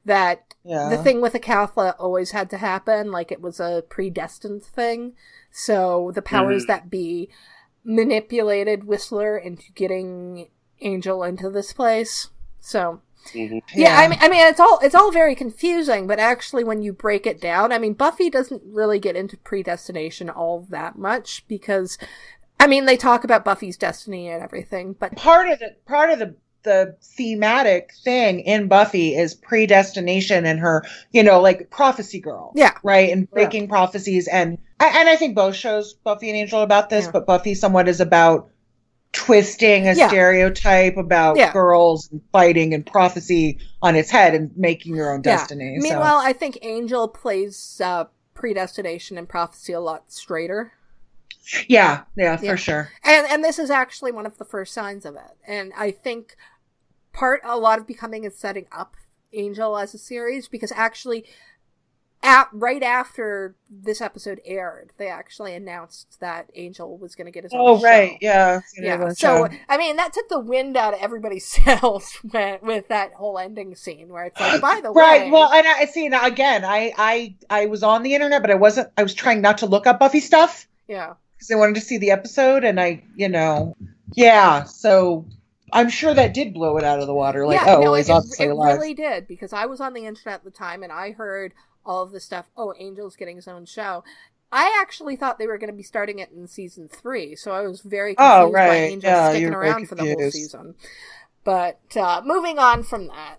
that 0.05 0.55
Yeah. 0.65 0.89
the 0.91 0.99
thing 0.99 1.21
with 1.23 1.33
the 1.33 1.41
Acathla 1.41 1.95
always 1.99 2.33
had 2.33 2.51
to 2.51 2.59
happen, 2.59 3.11
like 3.11 3.33
it 3.33 3.41
was 3.41 3.59
a 3.59 3.85
predestined 3.89 4.65
thing. 4.65 5.15
So 5.51 6.13
the 6.15 6.23
powers 6.23 6.65
Mhm. 6.65 6.69
that 6.69 6.91
be 6.91 7.31
manipulated 7.85 8.85
Whistler 8.85 9.39
into 9.39 9.73
getting 9.73 10.51
Angel 10.81 11.23
into 11.23 11.49
this 11.49 11.73
place. 11.73 12.29
So 12.61 13.01
hmm 13.33 13.59
yeah, 13.75 13.99
I 13.99 14.09
mean, 14.09 14.19
I 14.21 14.29
mean, 14.29 14.47
it's 14.47 14.61
all 14.61 14.79
it's 14.83 14.95
all 14.95 15.13
very 15.13 15.35
confusing, 15.35 16.07
but 16.07 16.19
actually, 16.19 16.65
when 16.65 16.83
you 16.83 16.93
break 16.93 17.27
it 17.27 17.41
down, 17.41 17.73
I 17.73 17.79
mean, 17.79 17.95
Buffy 17.95 18.31
doesn't 18.31 18.63
really 18.65 18.99
get 18.99 19.17
into 19.17 19.37
predestination 19.37 20.31
all 20.31 20.67
that 20.71 20.97
much 20.97 21.45
because, 21.49 21.99
I 22.59 22.67
mean, 22.67 22.87
they 22.87 22.97
talk 22.97 23.25
about 23.25 23.45
Buffy's 23.45 23.77
destiny 23.77 24.29
and 24.29 24.43
everything, 24.43 24.95
but 24.99 25.17
part 25.17 25.49
of 25.49 25.59
the 25.59 25.77
part 25.87 26.11
of 26.11 26.19
the 26.19 26.35
the 26.67 26.97
thematic 27.01 27.93
thing 28.05 28.41
in 28.41 28.69
Buffy 28.69 29.15
is 29.15 29.35
predestination 29.35 30.45
and 30.45 30.59
her, 30.59 30.85
you 31.13 31.23
know, 31.23 31.41
like 31.41 31.71
prophecy 31.71 32.21
girl. 32.21 32.53
Yeah. 32.55 32.73
Right. 32.83 33.11
And 33.11 33.31
breaking 33.31 33.69
prophecies 33.69 34.29
and 34.29 34.59
and 34.79 35.09
I 35.09 35.17
think 35.17 35.35
both 35.35 35.55
shows 35.55 35.95
Buffy 35.95 36.29
and 36.29 36.37
Angel 36.37 36.61
about 36.61 36.91
this, 36.91 37.07
Yeah. 37.07 37.13
but 37.13 37.27
Buffy 37.27 37.55
somewhat 37.55 37.89
is 37.89 38.01
about 38.01 38.51
twisting 39.13 39.89
a 39.89 39.95
Yeah. 39.95 40.09
stereotype 40.09 40.97
about 40.97 41.37
Yeah. 41.37 41.53
girls 41.53 42.11
and 42.11 42.21
fighting 42.33 42.75
and 42.75 42.85
prophecy 42.85 43.59
on 43.83 43.97
its 43.97 44.11
head 44.11 44.35
and 44.35 44.51
making 44.57 44.95
your 44.95 45.13
own 45.13 45.23
destiny. 45.23 45.75
yeah. 45.75 45.81
so- 45.81 45.89
Meanwhile, 45.89 46.19
I 46.19 46.33
think 46.33 46.59
Angel 46.63 47.09
plays 47.09 47.81
uh, 47.83 48.05
predestination 48.35 49.17
and 49.19 49.29
prophecy 49.29 49.73
a 49.73 49.81
lot 49.81 50.13
straighter. 50.13 50.73
yeah, 51.69 52.03
yeah, 52.17 52.37
for 52.37 52.57
sure. 52.57 52.91
and 53.05 53.27
and 53.29 53.45
this 53.45 53.59
is 53.59 53.71
actually 53.71 54.11
one 54.13 54.27
of 54.27 54.37
the 54.37 54.45
first 54.45 54.75
signs 54.75 55.05
of 55.07 55.15
it 55.15 55.37
and 55.47 55.73
i 55.79 55.93
think 55.93 56.37
part 57.13 57.41
a 57.45 57.57
lot 57.57 57.79
of 57.79 57.87
becoming 57.87 58.25
is 58.25 58.37
setting 58.37 58.67
up 58.73 58.97
angel 59.33 59.79
as 59.79 59.95
a 59.95 59.99
series 59.99 60.49
because 60.49 60.73
actually 60.73 61.25
at 62.23 62.49
right 62.53 62.83
after 62.83 63.55
this 63.71 64.01
episode 64.01 64.41
aired, 64.45 64.91
they 64.97 65.09
actually 65.09 65.55
announced 65.55 66.19
that 66.21 66.51
Angel 66.55 66.97
was 66.99 67.15
going 67.15 67.27
to 67.27 67.31
get 67.31 67.45
his 67.45 67.53
own 67.53 67.61
Oh, 67.63 67.79
show. 67.79 67.85
right. 67.85 68.19
Yeah. 68.21 68.61
Yeah. 68.77 69.11
So 69.11 69.49
I 69.69 69.77
mean, 69.77 69.97
that 69.97 70.13
took 70.13 70.29
the 70.29 70.41
wind 70.41 70.77
out 70.77 70.95
of 70.95 71.01
everybody's 71.01 71.47
sails 71.65 72.19
with, 72.25 72.63
with 72.63 72.89
that 72.89 73.13
whole 73.15 73.39
ending 73.39 73.75
scene 73.75 74.09
where 74.09 74.25
it's 74.25 74.41
like, 74.41 74.61
by 74.61 74.81
the 74.83 74.91
right. 74.93 75.21
way, 75.21 75.23
right? 75.25 75.33
Well, 75.33 75.53
and 75.53 75.67
I 75.67 75.85
see 75.85 76.09
now 76.09 76.27
again. 76.27 76.65
I 76.65 76.93
I 76.97 77.35
I 77.49 77.67
was 77.67 77.83
on 77.83 78.03
the 78.03 78.15
internet, 78.15 78.43
but 78.43 78.51
I 78.51 78.57
wasn't. 78.57 78.91
I 78.97 79.03
was 79.03 79.15
trying 79.15 79.41
not 79.41 79.59
to 79.59 79.67
look 79.67 79.87
up 79.87 79.99
Buffy 80.01 80.21
stuff 80.21 80.67
yeah, 80.89 81.15
because 81.37 81.51
I 81.51 81.57
wanted 81.57 81.75
to 81.77 81.81
see 81.81 81.99
the 81.99 82.11
episode, 82.13 82.65
and 82.65 82.81
I, 82.81 83.03
you 83.15 83.29
know, 83.29 83.77
yeah. 84.15 84.65
So 84.65 85.27
I'm 85.73 85.91
sure 85.91 86.15
that 86.15 86.33
did 86.35 86.55
blow 86.55 86.77
it 86.77 86.85
out 86.85 87.01
of 87.01 87.07
the 87.07 87.15
water. 87.15 87.47
Like, 87.47 87.61
yeah, 87.61 87.75
oh, 87.77 87.81
no, 87.81 87.91
well, 87.93 87.95
it, 87.95 88.09
obviously 88.09 88.47
it 88.47 88.51
alive. 88.51 88.77
really 88.79 88.95
did 88.95 89.27
because 89.29 89.53
I 89.53 89.67
was 89.67 89.81
on 89.81 89.95
the 89.95 90.07
internet 90.07 90.41
at 90.41 90.45
the 90.45 90.51
time 90.51 90.83
and 90.83 90.93
I 90.93 91.11
heard 91.13 91.55
all 91.87 92.03
of 92.03 92.13
the 92.13 92.21
stuff. 92.21 92.47
Oh, 92.57 92.73
Angel's 92.73 93.17
getting 93.17 93.37
his 93.37 93.49
own 93.49 93.65
show. 93.65 94.05
I 94.53 94.79
actually 94.81 95.17
thought 95.17 95.39
they 95.39 95.47
were 95.47 95.59
going 95.59 95.71
to 95.71 95.77
be 95.77 95.83
starting 95.83 96.19
it 96.19 96.31
in 96.31 96.47
season 96.47 96.89
three, 96.89 97.35
so 97.37 97.53
I 97.53 97.63
was 97.63 97.81
very 97.81 98.15
confused 98.15 98.35
Oh, 98.43 98.49
why 98.49 98.53
right. 98.67 98.77
Angel's 98.93 99.03
Yeah, 99.05 99.29
sticking 99.31 99.49
you 99.49 99.55
were 99.55 99.59
around 99.59 99.89
for 99.89 99.95
the 99.97 100.05
whole 100.05 100.31
season. 100.31 100.75
But 101.45 101.81
uh, 101.97 102.23
moving 102.25 102.59
on 102.59 102.83
from 102.83 103.09
that, 103.09 103.37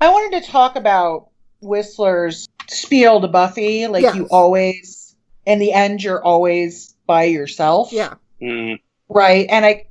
I 0.00 0.08
wanted 0.08 0.42
to 0.42 0.50
talk 0.50 0.76
about 0.76 1.28
Whistler's 1.60 2.48
spiel 2.68 3.20
to 3.20 3.28
Buffy. 3.28 3.86
Like, 3.86 4.02
Yes. 4.02 4.16
you 4.16 4.26
always, 4.30 5.14
in 5.46 5.58
the 5.58 5.72
end, 5.72 6.02
you're 6.02 6.22
always 6.22 6.94
by 7.06 7.24
yourself. 7.24 7.92
yeah, 7.92 8.14
Mm. 8.40 8.80
Right. 9.08 9.46
And 9.50 9.64
I 9.66 9.86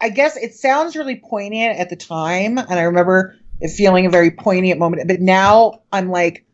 I 0.00 0.08
guess 0.08 0.36
it 0.38 0.54
sounds 0.54 0.96
really 0.96 1.16
poignant 1.16 1.78
at 1.78 1.90
the 1.90 1.96
time, 1.96 2.56
and 2.56 2.72
I 2.72 2.82
remember 2.82 3.36
it 3.60 3.68
feeling 3.68 4.06
a 4.06 4.10
very 4.10 4.30
poignant 4.30 4.78
moment. 4.78 5.06
But 5.08 5.20
now 5.20 5.80
I'm 5.92 6.08
like, 6.10 6.46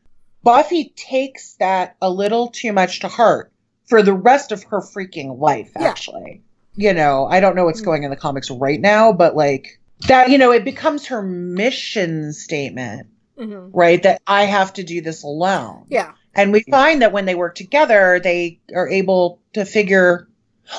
Buffy 0.46 0.92
takes 0.94 1.54
that 1.54 1.96
a 2.00 2.08
little 2.08 2.46
too 2.46 2.72
much 2.72 3.00
to 3.00 3.08
heart 3.08 3.50
for 3.86 4.00
the 4.00 4.12
rest 4.12 4.52
of 4.52 4.62
her 4.62 4.80
freaking 4.80 5.40
life, 5.40 5.72
Yeah. 5.74 5.88
actually. 5.88 6.42
You 6.76 6.94
know, 6.94 7.26
I 7.28 7.40
don't 7.40 7.56
know 7.56 7.64
what's 7.64 7.80
Mm. 7.80 7.84
going 7.84 8.02
in 8.04 8.10
the 8.10 8.16
comics 8.16 8.48
right 8.48 8.80
now, 8.80 9.12
but 9.12 9.34
like 9.34 9.80
that, 10.06 10.30
you 10.30 10.38
know, 10.38 10.52
it 10.52 10.64
becomes 10.64 11.06
her 11.06 11.20
mission 11.20 12.32
statement, 12.32 13.08
hmm 13.36 13.70
right? 13.72 14.00
That 14.04 14.22
I 14.24 14.44
have 14.44 14.72
to 14.74 14.84
do 14.84 15.00
this 15.00 15.24
alone. 15.24 15.86
yeah, 15.88 16.12
And 16.36 16.52
we 16.52 16.62
find 16.70 17.02
that 17.02 17.10
when 17.12 17.24
they 17.24 17.34
work 17.34 17.56
together, 17.56 18.20
they 18.22 18.60
are 18.72 18.88
able 18.88 19.40
to 19.54 19.64
figure. 19.64 20.28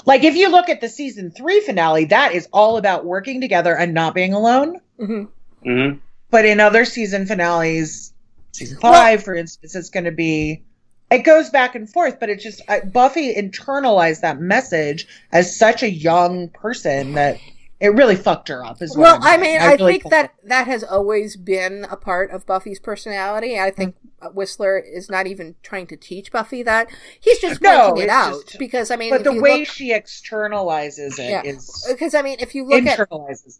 Like, 0.06 0.24
if 0.24 0.38
you 0.38 0.48
look 0.50 0.70
at 0.70 0.80
the 0.80 0.88
season 0.88 1.30
three 1.30 1.60
finale, 1.60 2.06
that 2.06 2.32
is 2.34 2.48
all 2.54 2.78
about 2.78 3.04
working 3.04 3.42
together 3.42 3.76
and 3.76 3.94
not 3.94 4.16
being 4.16 4.32
alone. 4.34 4.80
hmm 4.98 5.24
hmm 5.62 5.90
But 6.32 6.46
in 6.46 6.62
other 6.62 6.86
season 6.86 7.26
finales, 7.26 8.14
season 8.58 8.80
Well- 8.82 8.94
five, 8.94 9.24
for 9.24 9.36
instance, 9.36 9.76
it's 9.76 9.90
going 9.90 10.06
to 10.06 10.12
be. 10.12 10.64
It 11.10 11.20
goes 11.20 11.50
back 11.50 11.74
and 11.74 11.90
forth, 11.90 12.20
but 12.20 12.30
it 12.30 12.42
just 12.42 12.62
uh, 12.68 12.82
Buffy 12.82 13.34
internalized 13.34 14.22
that 14.22 14.40
message 14.42 15.08
as 15.32 15.58
such 15.58 15.82
a 15.82 15.90
young 15.90 16.50
person 16.50 17.14
that 17.14 17.38
it 17.80 17.90
really 17.94 18.16
fucked 18.16 18.50
her 18.50 18.66
up. 18.66 18.82
Is 18.82 18.98
what 18.98 19.04
Well, 19.04 19.20
I 19.22 19.38
mean, 19.38 19.62
I, 19.62 19.76
really 19.76 19.94
think 19.94 20.10
that 20.10 20.34
that 20.44 20.68
has 20.68 20.84
always 20.84 21.38
been 21.38 21.86
a 21.90 21.96
part 21.96 22.32
of 22.32 22.46
Buffy's 22.46 22.80
personality. 22.80 23.60
I 23.60 23.72
think 23.72 23.96
uh, 24.22 24.30
Whistler 24.30 24.80
is 24.80 25.10
not 25.10 25.28
even 25.28 25.56
trying 25.62 25.88
to 25.88 25.96
teach 25.96 26.32
Buffy 26.32 26.64
that; 26.64 26.90
he's 27.20 27.40
just 27.40 27.62
No, 27.62 27.90
pointing 27.90 28.06
it 28.06 28.10
out. 28.10 28.46
just- 28.46 28.60
because 28.60 28.90
I 28.92 28.96
mean, 28.96 29.12
But 29.12 29.24
the 29.24 29.40
way 29.40 29.60
look, 29.60 29.68
she 29.70 29.94
externalizes 29.94 31.20
it 31.20 31.46
is 31.46 31.86
yeah, 31.88 31.94
because 31.94 32.16
I 32.16 32.22
mean, 32.22 32.38
if 32.40 32.56
you 32.56 32.66
look 32.66 32.86
at 32.86 33.00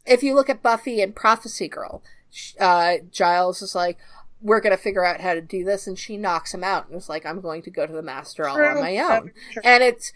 if 0.06 0.24
you 0.24 0.36
look 0.36 0.50
at 0.50 0.64
Buffy 0.64 1.02
and 1.02 1.16
Prophecy 1.16 1.68
Girl, 1.68 2.02
uh, 2.60 2.96
Giles 3.12 3.62
is 3.62 3.76
like, 3.76 3.98
"We're 4.42 4.62
gonna 4.62 4.78
figure 4.78 5.04
out 5.04 5.22
how 5.22 5.34
to 5.34 5.42
do 5.42 5.64
this," 5.64 5.88
and 5.88 5.98
she 5.98 6.18
knocks 6.18 6.54
him 6.54 6.64
out 6.64 6.88
and 6.88 6.98
is 6.98 7.10
like, 7.10 7.26
"I'm 7.26 7.42
going 7.42 7.62
to 7.64 7.70
go 7.70 7.86
to 7.86 7.94
the 7.94 8.02
Master 8.02 8.48
all 8.48 8.62
on 8.62 8.80
my 8.80 8.98
own." 8.98 9.32
true. 9.54 9.62
And 9.64 9.84
it's 9.84 10.14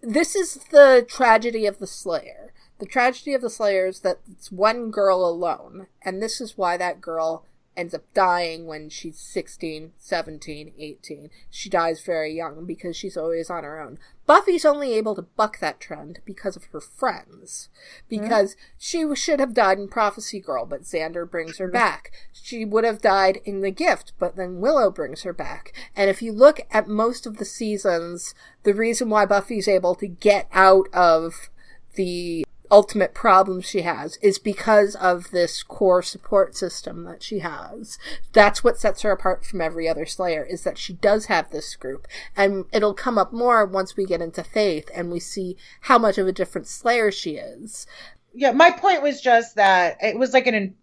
this 0.00 0.36
is 0.36 0.54
the 0.70 1.04
tragedy 1.08 1.66
of 1.66 1.78
the 1.78 1.86
Slayer. 1.86 2.52
The 2.78 2.86
tragedy 2.86 3.32
of 3.34 3.40
the 3.40 3.50
Slayer 3.50 3.86
is 3.86 4.00
that 4.00 4.20
it's 4.30 4.52
one 4.52 4.90
girl 4.90 5.24
alone, 5.24 5.86
and 6.02 6.22
this 6.22 6.40
is 6.40 6.58
why 6.58 6.76
that 6.76 7.00
girl 7.00 7.44
ends 7.76 7.94
up 7.94 8.02
dying 8.14 8.66
when 8.66 8.88
she's 8.88 9.18
16, 9.18 9.92
17, 9.98 10.72
18. 10.78 11.30
She 11.50 11.68
dies 11.68 12.00
very 12.00 12.34
young 12.34 12.64
because 12.64 12.96
she's 12.96 13.16
always 13.16 13.50
on 13.50 13.64
her 13.64 13.80
own. 13.80 13.98
Buffy's 14.26 14.64
only 14.64 14.94
able 14.94 15.14
to 15.14 15.22
buck 15.22 15.60
that 15.60 15.78
trend 15.78 16.20
because 16.24 16.56
of 16.56 16.64
her 16.66 16.80
friends. 16.80 17.68
Because 18.08 18.56
she 18.78 19.04
should 19.14 19.38
have 19.38 19.54
died 19.54 19.78
in 19.78 19.88
Prophecy 19.88 20.40
Girl, 20.40 20.66
but 20.66 20.82
Xander 20.82 21.30
brings 21.30 21.58
her 21.58 21.68
back. 21.68 22.10
She 22.32 22.64
would 22.64 22.84
have 22.84 23.00
died 23.00 23.40
in 23.44 23.60
The 23.60 23.70
Gift, 23.70 24.14
but 24.18 24.36
then 24.36 24.60
Willow 24.60 24.90
brings 24.90 25.22
her 25.22 25.32
back. 25.32 25.72
And 25.94 26.10
if 26.10 26.22
you 26.22 26.32
look 26.32 26.60
at 26.70 26.88
most 26.88 27.26
of 27.26 27.36
the 27.36 27.44
seasons, 27.44 28.34
the 28.64 28.74
reason 28.74 29.10
why 29.10 29.26
Buffy's 29.26 29.68
able 29.68 29.94
to 29.96 30.08
get 30.08 30.48
out 30.52 30.88
of 30.92 31.50
the 31.94 32.45
ultimate 32.70 33.14
problem 33.14 33.60
she 33.60 33.82
has 33.82 34.16
is 34.22 34.38
because 34.38 34.94
of 34.96 35.30
this 35.30 35.62
core 35.62 36.02
support 36.02 36.56
system 36.56 37.04
that 37.04 37.22
she 37.22 37.40
has. 37.40 37.98
That's 38.32 38.62
what 38.64 38.78
sets 38.78 39.02
her 39.02 39.10
apart 39.12 39.44
from 39.44 39.60
every 39.60 39.88
other 39.88 40.06
Slayer 40.06 40.44
is 40.44 40.62
that 40.64 40.78
she 40.78 40.94
does 40.94 41.26
have 41.26 41.50
this 41.50 41.74
group. 41.76 42.06
And 42.36 42.64
it'll 42.72 42.94
come 42.94 43.18
up 43.18 43.32
more 43.32 43.64
once 43.66 43.96
we 43.96 44.04
get 44.06 44.20
into 44.22 44.42
Faith 44.44 44.90
and 44.94 45.10
we 45.10 45.20
see 45.20 45.56
how 45.82 45.98
much 45.98 46.18
of 46.18 46.26
a 46.26 46.32
different 46.32 46.66
Slayer 46.66 47.10
she 47.10 47.36
is. 47.36 47.86
yeah, 48.34 48.52
my 48.52 48.70
point 48.70 49.02
was 49.02 49.20
just 49.20 49.56
that 49.56 49.96
it 50.02 50.18
was 50.18 50.32
like 50.34 50.46
an. 50.46 50.74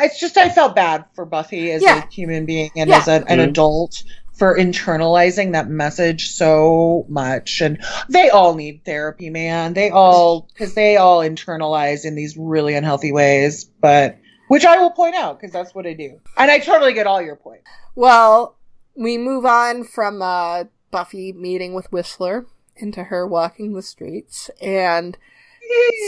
It's 0.00 0.18
just 0.20 0.36
I 0.36 0.48
felt 0.48 0.74
bad 0.76 1.04
for 1.14 1.24
Buffy 1.24 1.70
as 1.72 1.82
Yeah. 1.82 2.04
a 2.04 2.06
human 2.12 2.44
being 2.44 2.70
and 2.76 2.88
Yeah. 2.90 2.98
as 2.98 3.08
a, 3.08 3.24
an 3.28 3.38
Mhm. 3.38 3.48
adult 3.48 4.02
for 4.38 4.56
internalizing 4.56 5.52
that 5.52 5.68
message 5.68 6.30
so 6.30 7.04
much. 7.08 7.60
And 7.60 7.82
they 8.08 8.30
all 8.30 8.54
need 8.54 8.84
therapy, 8.84 9.30
man. 9.30 9.74
They 9.74 9.90
all 9.90 10.48
because 10.52 10.74
they 10.74 10.96
all 10.96 11.20
internalize 11.20 12.04
in 12.04 12.14
these 12.14 12.36
really 12.36 12.74
unhealthy 12.74 13.12
ways. 13.12 13.64
But 13.64 14.18
which 14.48 14.64
I 14.64 14.78
will 14.78 14.90
point 14.90 15.16
out 15.16 15.38
because 15.38 15.52
that's 15.52 15.74
what 15.74 15.86
I 15.86 15.92
do, 15.92 16.20
and 16.36 16.50
I 16.50 16.58
totally 16.58 16.94
get 16.94 17.06
all 17.06 17.20
your 17.20 17.36
points. 17.36 17.68
Well, 17.94 18.56
we 18.94 19.18
move 19.18 19.44
on 19.44 19.84
from 19.84 20.22
uh, 20.22 20.64
Buffy 20.90 21.32
meeting 21.32 21.74
with 21.74 21.90
Whistler 21.92 22.46
into 22.76 23.04
her 23.04 23.26
walking 23.26 23.72
the 23.72 23.82
streets 23.82 24.50
and 24.62 25.18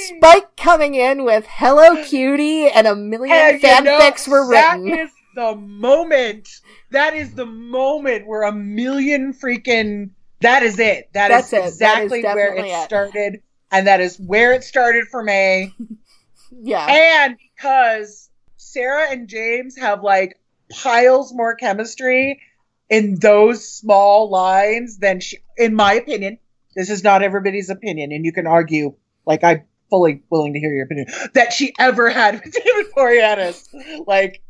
Spike 0.07 0.57
coming 0.57 0.95
in 0.95 1.25
with 1.25 1.47
"Hello, 1.49 2.03
cutie" 2.05 2.69
and 2.69 2.87
a 2.87 2.95
million 2.95 3.37
And 3.37 3.63
you 3.63 3.69
know, 3.85 3.99
fanfics 3.99 4.27
were 4.29 4.49
written. 4.49 5.11
Is 5.31 5.35
the 5.35 5.55
moment. 5.57 6.49
That 6.91 7.15
is 7.15 7.35
the 7.35 7.47
moment 7.47 8.27
where 8.27 8.43
a 8.43 8.53
million 8.53 9.33
freaking. 9.33 10.11
That 10.41 10.63
is 10.63 10.79
it. 10.79 11.11
That 11.13 11.31
is 11.31 11.51
That's 11.51 11.53
it. 11.53 11.57
That 11.81 12.05
is 12.05 12.13
exactly 12.13 12.23
where 12.23 12.55
it, 12.55 12.65
it. 12.65 12.85
started, 12.85 13.43
and 13.71 13.87
that 13.87 14.01
is 14.01 14.19
where 14.19 14.53
it 14.53 14.65
started 14.65 15.07
for 15.09 15.23
me. 15.23 15.75
yeah, 16.51 16.87
and 16.87 17.37
because 17.55 18.31
Sarah 18.57 19.11
and 19.11 19.29
James 19.29 19.77
have 19.77 20.03
like 20.03 20.39
piles 20.71 21.33
more 21.35 21.55
chemistry 21.55 22.41
in 22.89 23.17
those 23.17 23.69
small 23.69 24.31
lines 24.31 24.99
than 24.99 25.21
she, 25.21 25.39
in 25.57 25.75
my 25.75 25.95
opinion. 25.95 26.39
This 26.77 26.89
is 26.89 27.03
not 27.03 27.23
everybody's 27.23 27.69
opinion, 27.69 28.13
and 28.13 28.25
you 28.25 28.33
can 28.33 28.47
argue. 28.47 28.95
Like 29.27 29.45
I'm 29.45 29.65
fully 29.91 30.23
willing 30.31 30.55
to 30.55 30.61
hear 30.61 30.73
your 30.73 30.85
opinion 30.85 31.09
that 31.35 31.53
she 31.53 31.75
ever 31.79 32.09
had 32.09 32.43
with 32.43 32.53
David 32.65 32.87
Boreanaz. 32.97 34.07
Like, 34.07 34.41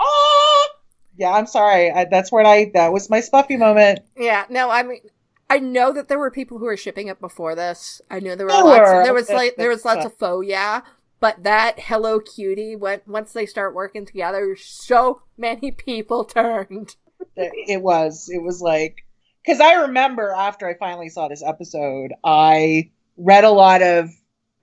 oh, 0.00 0.68
yeah. 1.16 1.30
I'm 1.30 1.46
sorry. 1.46 1.90
I, 1.90 2.04
that's 2.04 2.30
where 2.32 2.44
I. 2.46 2.70
That 2.74 2.92
was 2.92 3.08
my 3.10 3.20
Spuffy 3.20 3.58
moment. 3.58 4.00
yeah. 4.16 4.44
No, 4.50 4.70
I 4.70 4.82
mean. 4.82 5.00
I 5.48 5.58
know 5.60 5.92
that 5.92 6.08
there 6.08 6.18
were 6.18 6.32
people 6.32 6.58
who 6.58 6.64
were 6.64 6.76
shipping 6.76 7.06
it 7.06 7.20
before 7.20 7.54
this. 7.54 8.00
I 8.10 8.18
know 8.18 8.34
there 8.34 8.46
were 8.46 8.52
There 8.52 8.64
lots. 8.64 8.80
were. 8.90 9.04
there 9.04 9.14
was 9.14 9.28
like 9.30 9.54
there 9.56 9.68
was 9.68 9.84
lots 9.84 10.04
of 10.04 10.12
faux 10.18 10.44
yeah, 10.44 10.80
but 11.20 11.44
that 11.44 11.78
"Hello, 11.78 12.18
cutie" 12.18 12.74
when 12.74 13.00
once 13.06 13.32
they 13.32 13.46
start 13.46 13.72
working 13.72 14.04
together, 14.04 14.56
so 14.56 15.22
many 15.38 15.70
people 15.70 16.24
turned. 16.24 16.96
it 17.36 17.80
was 17.80 18.28
it 18.28 18.42
was 18.42 18.60
like 18.60 19.06
because 19.44 19.60
i 19.60 19.82
remember 19.82 20.32
after 20.36 20.66
i 20.68 20.74
finally 20.74 21.08
saw 21.08 21.28
this 21.28 21.42
episode 21.42 22.12
i 22.24 22.90
read 23.16 23.44
a 23.44 23.50
lot 23.50 23.82
of 23.82 24.10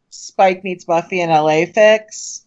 spike 0.10 0.63
meets 0.63 0.86
buffy 0.86 1.22
and 1.22 1.32
la 1.32 1.65
fix 1.65 2.42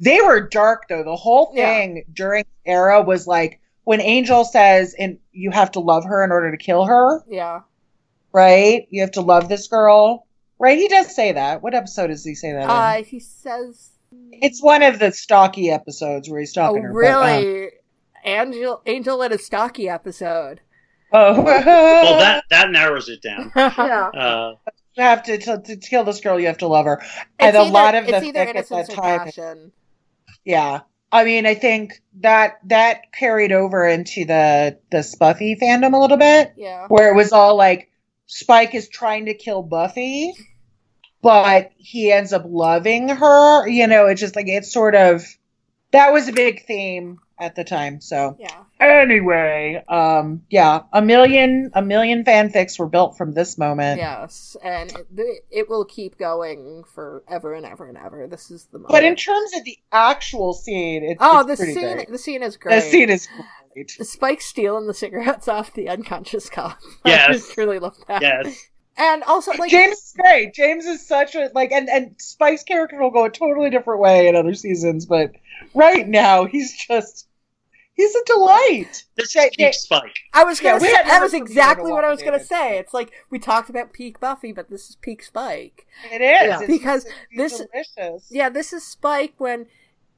they 0.00 0.20
were 0.20 0.40
dark 0.40 0.84
though 0.88 1.02
the 1.04 1.16
whole 1.16 1.52
Yeah. 1.54 1.66
thing 1.66 2.04
during 2.12 2.44
the 2.64 2.70
era 2.70 3.02
was 3.02 3.26
like 3.26 3.60
when 3.84 4.00
angel 4.00 4.44
says 4.44 4.94
and 4.98 5.18
you 5.32 5.50
have 5.50 5.70
to 5.72 5.80
love 5.80 6.04
her 6.04 6.22
in 6.24 6.30
order 6.30 6.50
to 6.50 6.56
kill 6.56 6.84
her 6.84 7.22
Yeah. 7.28 7.60
right 8.32 8.86
you 8.90 9.00
have 9.00 9.12
to 9.12 9.20
love 9.20 9.48
this 9.48 9.66
girl 9.68 10.26
right 10.58 10.78
he 10.78 10.88
does 10.88 11.14
say 11.14 11.32
that 11.32 11.62
what 11.62 11.74
episode 11.74 12.08
does 12.08 12.24
he 12.24 12.34
say 12.34 12.52
that 12.52 12.64
in? 12.64 12.70
Uh, 12.70 13.02
he 13.04 13.18
says, 13.20 13.90
it's 14.32 14.62
one 14.62 14.82
of 14.82 14.98
the 14.98 15.12
stocky 15.12 15.70
episodes 15.70 16.28
where 16.28 16.40
he's 16.40 16.56
"Oh, 16.56 16.60
talking 16.62 16.82
to 16.82 16.88
her 16.88 16.92
but, 16.94 17.12
um, 17.12 17.44
really? 17.44 17.68
Angel, 18.24 18.82
Angel 18.86 19.22
in 19.22 19.32
a 19.32 19.38
stocky 19.38 19.88
episode." 19.88 20.60
oh 21.12 21.42
Well, 21.42 22.18
that 22.18 22.44
that 22.50 22.70
narrows 22.70 23.08
it 23.08 23.22
down. 23.22 23.52
Yeah. 23.56 24.08
Uh, 24.08 24.54
you 24.94 25.02
have 25.02 25.22
to, 25.24 25.38
to 25.38 25.58
to 25.58 25.76
kill 25.76 26.04
this 26.04 26.20
girl. 26.20 26.38
You 26.40 26.46
have 26.48 26.58
to 26.58 26.66
love 26.66 26.84
her, 26.86 26.98
It's 27.00 27.14
and 27.38 27.56
a 27.56 27.60
either- 27.60 27.70
lot 27.70 27.94
of 27.94 28.04
it's 28.08 28.12
the 28.20 28.26
either 28.26 28.38
fic 28.40 28.42
at 28.48 28.56
innocence 28.56 28.88
that 28.88 28.98
or 28.98 29.02
time, 29.02 29.18
passion. 29.20 29.72
Yeah, 30.48 30.80
I 31.12 31.24
mean, 31.24 31.44
I 31.44 31.54
think 31.54 32.00
that 32.20 32.58
that 32.64 33.12
carried 33.12 33.52
over 33.52 33.86
into 33.86 34.24
the 34.24 34.78
the 34.90 34.98
Spuffy 34.98 35.58
fandom 35.60 35.92
a 35.92 35.98
little 35.98 36.16
bit, 36.16 36.54
Yeah. 36.56 36.86
where 36.88 37.10
it 37.12 37.14
was 37.16 37.32
all 37.32 37.54
like 37.56 37.90
Spike 38.26 38.74
is 38.74 38.88
trying 38.88 39.26
to 39.26 39.34
kill 39.34 39.62
Buffy, 39.62 40.32
but 41.22 41.72
he 41.76 42.10
ends 42.10 42.32
up 42.32 42.44
loving 42.46 43.10
her. 43.10 43.68
You 43.68 43.86
know, 43.88 44.06
it's 44.06 44.20
just 44.22 44.36
like 44.36 44.48
it's 44.48 44.72
sort 44.72 44.94
of 44.94 45.22
that 45.90 46.12
was 46.14 46.28
a 46.28 46.32
big 46.32 46.64
theme 46.66 47.18
at 47.40 47.54
the 47.54 47.64
time. 47.64 48.00
So 48.00 48.36
Yeah. 48.38 48.64
anyway, 48.80 49.82
um, 49.88 50.42
yeah, 50.50 50.82
a 50.92 51.00
million 51.02 51.70
a 51.74 51.82
million 51.82 52.24
fanfics 52.24 52.78
were 52.78 52.88
built 52.88 53.16
from 53.16 53.32
this 53.32 53.58
moment. 53.58 53.98
Yes, 53.98 54.56
and 54.62 54.92
it, 55.16 55.44
it 55.50 55.68
will 55.70 55.84
keep 55.84 56.18
going 56.18 56.84
forever 56.94 57.54
and 57.54 57.64
ever 57.64 57.86
and 57.88 57.96
ever. 57.96 58.26
This 58.26 58.50
is 58.50 58.66
the 58.72 58.78
moment. 58.78 58.90
But 58.92 59.04
in 59.04 59.16
terms 59.16 59.52
of 59.56 59.64
the 59.64 59.78
actual 59.92 60.52
scene, 60.52 61.04
it's 61.04 61.18
oh, 61.20 61.40
it's 61.40 61.50
the 61.50 61.56
pretty 61.56 61.74
scene, 61.74 61.94
great. 61.94 62.08
the 62.10 62.18
scene 62.18 62.42
is 62.42 62.56
great. 62.56 62.74
The 62.74 62.80
scene 62.82 63.10
is 63.10 63.26
great. 63.26 63.90
Spike 63.90 64.40
stealing 64.40 64.86
the 64.86 64.94
cigarettes 64.94 65.46
off 65.56 65.72
the 65.74 65.88
unconscious 65.88 66.50
cop. 66.50 66.78
Yes. 67.04 67.28
I 67.28 67.32
just 67.34 67.56
really 67.56 67.78
love 67.78 67.96
that. 68.08 68.22
Yes. 68.22 68.68
And 69.00 69.22
also, 69.22 69.52
like, 69.52 69.70
James 69.70 69.96
is 69.96 70.14
great. 70.18 70.52
James 70.54 70.84
is 70.84 71.06
such 71.06 71.36
a 71.36 71.50
like, 71.54 71.70
and 71.70 71.88
and 71.88 72.16
Spike's 72.18 72.64
character 72.64 73.00
will 73.00 73.12
go 73.12 73.26
a 73.26 73.30
totally 73.30 73.70
different 73.70 74.00
way 74.00 74.26
in 74.26 74.34
other 74.34 74.54
seasons, 74.54 75.06
but 75.06 75.30
right 75.72 76.08
now 76.08 76.46
he's 76.46 76.76
just 76.76 77.27
he's 77.98 78.14
a 78.14 78.24
delight. 78.24 79.04
This 79.16 79.36
is 79.36 79.50
peak 79.56 79.74
Spike. 79.74 80.16
I 80.32 80.44
was 80.44 80.58
gonna 80.60 80.78
we 80.78 80.86
say 80.86 80.92
that 81.04 81.20
was 81.20 81.34
exactly 81.34 81.92
what 81.92 82.04
I 82.04 82.08
was 82.10 82.22
gonna 82.22 82.42
say. 82.42 82.78
It's 82.78 82.94
like 82.94 83.12
we 83.28 83.38
talked 83.38 83.68
about 83.68 83.92
peak 83.92 84.18
Buffy, 84.20 84.52
but 84.52 84.70
this 84.70 84.88
is 84.88 84.96
peak 84.96 85.22
Spike. 85.22 85.86
It 86.10 86.22
is 86.22 86.60
Yeah. 86.60 86.66
Because 86.66 87.04
it's- 87.04 87.18
it's 87.30 87.58
this- 87.58 87.66
delicious. 87.98 88.28
Yeah, 88.30 88.48
this 88.48 88.72
is 88.72 88.86
Spike 88.86 89.34
when 89.36 89.66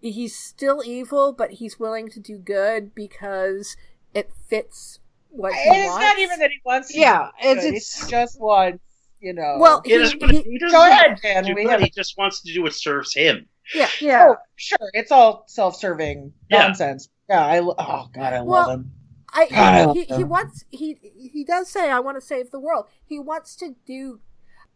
he's 0.00 0.36
still 0.36 0.82
evil, 0.84 1.32
but 1.32 1.52
he's 1.52 1.80
willing 1.80 2.08
to 2.10 2.20
do 2.20 2.38
good 2.38 2.94
because 2.94 3.76
it 4.14 4.30
fits 4.48 5.00
what 5.30 5.52
he 5.54 5.68
And 5.68 5.76
it's 5.78 5.88
wants. 5.88 6.04
not 6.04 6.18
even 6.18 6.38
that 6.40 6.50
he 6.50 6.60
wants. 6.64 6.88
To 6.92 6.98
Yeah, 6.98 7.28
do 7.42 7.48
it's- 7.48 7.64
good. 7.64 7.74
it's- 7.74 8.08
just 8.10 8.40
wants, 8.40 8.82
you 9.20 9.32
know. 9.32 9.56
Well, 9.58 9.82
He 9.84 9.92
he, 9.92 9.98
he- 10.08 10.42
he 10.42 10.58
Go 10.70 10.86
ahead, 10.86 11.18
Jan. 11.22 11.44
do 11.44 11.54
We 11.54 11.64
have- 11.66 11.80
He 11.80 11.90
just 11.90 12.16
wants 12.18 12.40
to 12.42 12.52
do 12.52 12.62
what 12.62 12.74
serves 12.74 13.14
him. 13.14 13.46
yeah, 13.74 13.88
Yeah. 14.00 14.26
oh, 14.30 14.36
sure, 14.56 14.90
it's 14.94 15.12
all 15.12 15.44
self-serving 15.46 16.32
Yeah. 16.50 16.58
nonsense. 16.66 17.08
Yeah, 17.30 17.46
I. 17.46 17.60
Oh 17.60 18.08
God, 18.12 18.32
I 18.34 18.40
Well, 18.42 18.46
love 18.66 18.70
him. 18.80 18.92
I, 19.32 19.46
God, 19.48 19.56
I 19.58 19.84
love 19.84 19.96
he, 19.96 20.04
he 20.04 20.24
wants 20.24 20.64
he 20.70 20.98
he 21.32 21.44
does 21.44 21.68
say 21.70 21.88
I 21.90 22.00
want 22.00 22.16
to 22.16 22.20
save 22.20 22.50
the 22.50 22.58
world. 22.60 22.86
He 23.06 23.18
wants 23.18 23.54
to 23.56 23.76
do. 23.86 24.20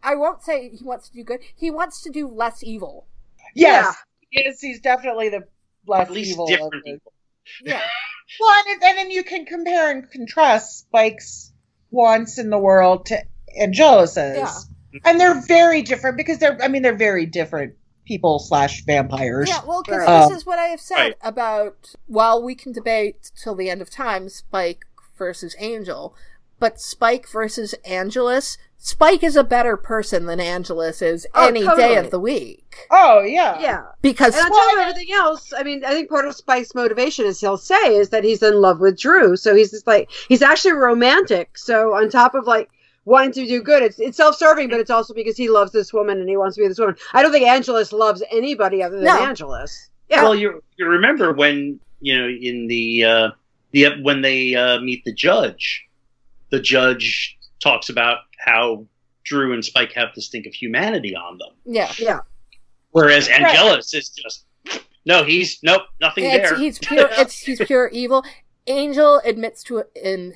I 0.03 0.14
won't 0.14 0.43
say 0.43 0.71
he 0.71 0.85
wants 0.85 1.09
to 1.09 1.14
do 1.17 1.25
good. 1.25 1.40
He 1.57 1.71
wants 1.71 2.03
to 2.03 2.11
do 2.11 2.29
less 2.29 2.62
evil. 2.62 3.07
Yes, 3.55 3.97
he 4.31 4.40
is. 4.43 4.61
He's 4.61 4.81
definitely 4.81 5.29
the 5.31 5.43
less 5.87 6.07
At 6.09 6.12
least 6.12 6.31
evil. 6.33 6.45
of 6.45 6.51
different 6.51 6.73
the- 6.85 6.93
people. 6.93 7.12
Yeah, 7.64 7.83
Well, 8.40 8.55
and, 8.69 8.83
and 8.83 8.97
then 8.99 9.11
you 9.11 9.23
can 9.23 9.45
compare 9.45 9.90
and 9.90 10.11
contrast 10.11 10.79
Spike's 10.79 11.53
wants 11.90 12.38
in 12.38 12.49
the 12.51 12.59
world 12.59 13.07
to 13.07 13.23
Angelus's. 13.61 14.37
Yeah. 14.93 15.01
And 15.05 15.21
they're 15.21 15.40
very 15.47 15.83
different 15.83 16.17
because 16.17 16.38
they're, 16.38 16.57
I 16.62 16.69
mean, 16.69 16.83
they're 16.83 16.95
very 16.97 17.27
different 17.27 17.75
people 18.07 18.38
slash 18.38 18.85
vampires. 18.85 19.49
yeah. 19.49 19.61
Well, 19.67 19.83
because 19.83 20.01
Right. 20.01 20.09
Uh, 20.09 20.29
this 20.29 20.38
is 20.38 20.47
what 20.47 20.59
I 20.59 20.67
have 20.67 20.81
said 20.81 20.97
Right. 20.97 21.17
about. 21.23 21.95
While 22.07 22.43
we 22.43 22.55
can 22.55 22.73
debate 22.73 23.31
till 23.40 23.55
the 23.55 23.71
end 23.71 23.81
of 23.83 23.90
time, 23.90 24.29
Spike 24.29 24.85
versus 25.17 25.55
Angel, 25.59 26.14
but 26.59 26.81
Spike 26.81 27.29
versus 27.29 27.75
Angelus. 27.85 28.59
Spike 28.77 29.23
is 29.23 29.35
a 29.35 29.45
better 29.45 29.79
person 29.79 30.27
than 30.27 30.40
Angelus 30.40 31.01
is 31.01 31.27
Oh, 31.35 31.47
any 31.49 31.67
day 31.67 31.97
of 31.97 32.11
the 32.11 32.21
week 32.21 32.87
Oh, 32.90 33.23
yeah. 33.23 33.59
Yeah. 33.59 33.83
because 34.03 34.35
And 34.37 34.45
on 34.45 34.51
Well, 34.51 34.61
top 34.61 34.75
of 34.75 34.88
everything 34.90 35.14
else, 35.14 35.55
I 35.57 35.62
mean, 35.62 35.83
I 35.87 35.93
think 35.93 36.11
part 36.11 36.27
of 36.27 36.35
Spike's 36.37 36.75
motivation, 36.75 37.25
as 37.25 37.40
he'll 37.40 37.57
say, 37.57 37.97
is 37.97 38.11
that 38.11 38.25
he's 38.25 38.43
in 38.43 38.61
love 38.61 38.81
with 38.81 38.99
Dru. 39.01 39.37
So 39.37 39.55
he's 39.55 39.71
just 39.71 39.87
like 39.87 40.11
he's 40.29 40.43
actually 40.43 40.73
romantic. 40.73 41.57
So 41.57 41.95
on 41.95 42.11
top 42.11 42.35
of 42.35 42.47
like 42.47 42.69
wanting 43.05 43.33
to 43.33 43.47
do 43.47 43.62
good, 43.62 43.83
it's 43.83 43.99
it's 43.99 44.17
self-serving, 44.17 44.69
but 44.69 44.81
it's 44.81 44.90
also 44.90 45.14
because 45.14 45.37
he 45.37 45.49
loves 45.49 45.73
this 45.73 45.93
woman 45.93 46.21
and 46.21 46.29
he 46.29 46.37
wants 46.37 46.57
to 46.57 46.62
be 46.62 46.69
this 46.69 46.79
woman. 46.79 46.97
I 47.12 47.23
don't 47.23 47.33
think 47.33 47.47
Angelus 47.47 47.93
loves 47.93 48.23
anybody 48.31 48.83
other 48.83 48.97
than 48.97 49.05
No. 49.05 49.23
Angelus. 49.25 49.90
Yeah. 50.09 50.23
Well, 50.23 50.35
you 50.35 50.62
you 50.77 50.87
remember 50.87 51.33
when 51.33 51.81
you 52.01 52.19
know 52.19 52.29
in 52.29 52.67
the 52.67 53.05
uh, 53.05 53.31
the 53.73 53.88
when 54.03 54.23
they 54.23 54.55
uh, 54.55 54.81
meet 54.81 55.05
the 55.05 55.12
judge, 55.12 55.85
the 56.51 56.61
judge 56.61 57.38
talks 57.61 57.88
about 57.88 58.19
how 58.38 58.87
Dru 59.25 59.55
and 59.55 59.64
Spike 59.64 59.93
have 59.93 60.09
this 60.14 60.29
thing 60.29 60.47
of 60.47 60.53
humanity 60.53 61.17
on 61.17 61.38
them, 61.38 61.55
yeah. 61.64 61.90
yeah. 61.99 62.21
whereas 62.90 63.29
Right. 63.29 63.40
Angelus 63.43 63.95
is 63.95 64.11
just 64.11 64.45
no, 65.07 65.25
he's 65.25 65.59
nope, 65.62 65.83
nothing 66.01 66.25
It's, 66.25 66.51
there. 66.51 66.59
he's 66.59 66.79
pure. 66.83 67.09
It's 67.12 67.38
he's 67.38 67.61
pure 67.64 67.88
evil. 67.88 68.25
Angel 68.67 69.21
admits 69.25 69.62
to 69.64 69.79
it 69.79 69.90
in. 69.95 70.35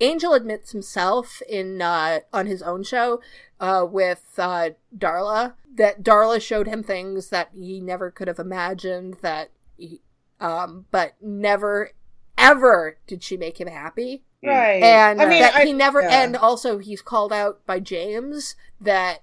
Angel 0.00 0.32
admits 0.34 0.72
himself 0.72 1.40
in 1.48 1.80
uh, 1.82 2.20
on 2.32 2.46
his 2.46 2.62
own 2.62 2.82
show 2.82 3.20
uh, 3.60 3.86
with 3.88 4.24
uh, 4.38 4.70
Darla 4.96 5.54
that 5.76 6.02
Darla 6.02 6.40
showed 6.40 6.66
him 6.66 6.82
things 6.82 7.28
that 7.30 7.50
he 7.54 7.80
never 7.80 8.10
could 8.10 8.28
have 8.28 8.38
imagined. 8.38 9.16
That, 9.22 9.50
he, 9.76 10.00
um, 10.40 10.86
but 10.90 11.14
never, 11.20 11.90
ever 12.38 12.98
did 13.06 13.22
she 13.22 13.36
make 13.36 13.60
him 13.60 13.68
happy, 13.68 14.22
Right. 14.42 14.82
and 14.82 15.20
I 15.20 15.26
mean, 15.28 15.42
that 15.42 15.54
I- 15.54 15.64
he 15.64 15.72
never. 15.72 16.02
yeah. 16.02 16.22
And 16.22 16.36
also, 16.36 16.78
he's 16.78 17.02
called 17.02 17.32
out 17.32 17.64
by 17.66 17.80
James 17.80 18.54
that 18.80 19.20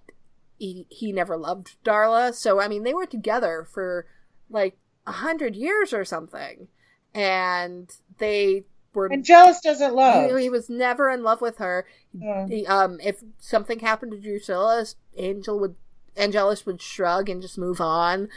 he 0.57 0.85
he 0.89 1.11
never 1.11 1.35
loved 1.37 1.75
Darla. 1.83 2.33
So 2.33 2.59
I 2.61 2.67
mean, 2.67 2.83
they 2.83 2.93
were 2.93 3.05
together 3.05 3.67
for 3.69 4.05
like 4.49 4.77
a 5.05 5.11
hundred 5.13 5.55
years 5.55 5.93
or 5.93 6.05
something, 6.05 6.67
and 7.13 7.89
they 8.17 8.63
were. 8.95 9.11
Angelus 9.11 9.59
doesn't 9.61 9.93
love. 9.95 10.35
he, 10.37 10.43
he 10.43 10.49
was 10.49 10.69
never 10.69 11.09
in 11.09 11.23
love 11.23 11.41
with 11.41 11.57
her. 11.57 11.85
Yeah. 12.13 12.47
He, 12.47 12.65
um, 12.67 12.99
if 13.03 13.23
something 13.39 13.79
happened 13.79 14.11
to 14.13 14.19
Drusilla, 14.19 14.85
Angel 15.17 15.59
would 15.59 15.75
Angelus 16.15 16.65
would 16.65 16.81
shrug 16.81 17.27
and 17.29 17.41
just 17.41 17.57
move 17.57 17.81
on. 17.81 18.29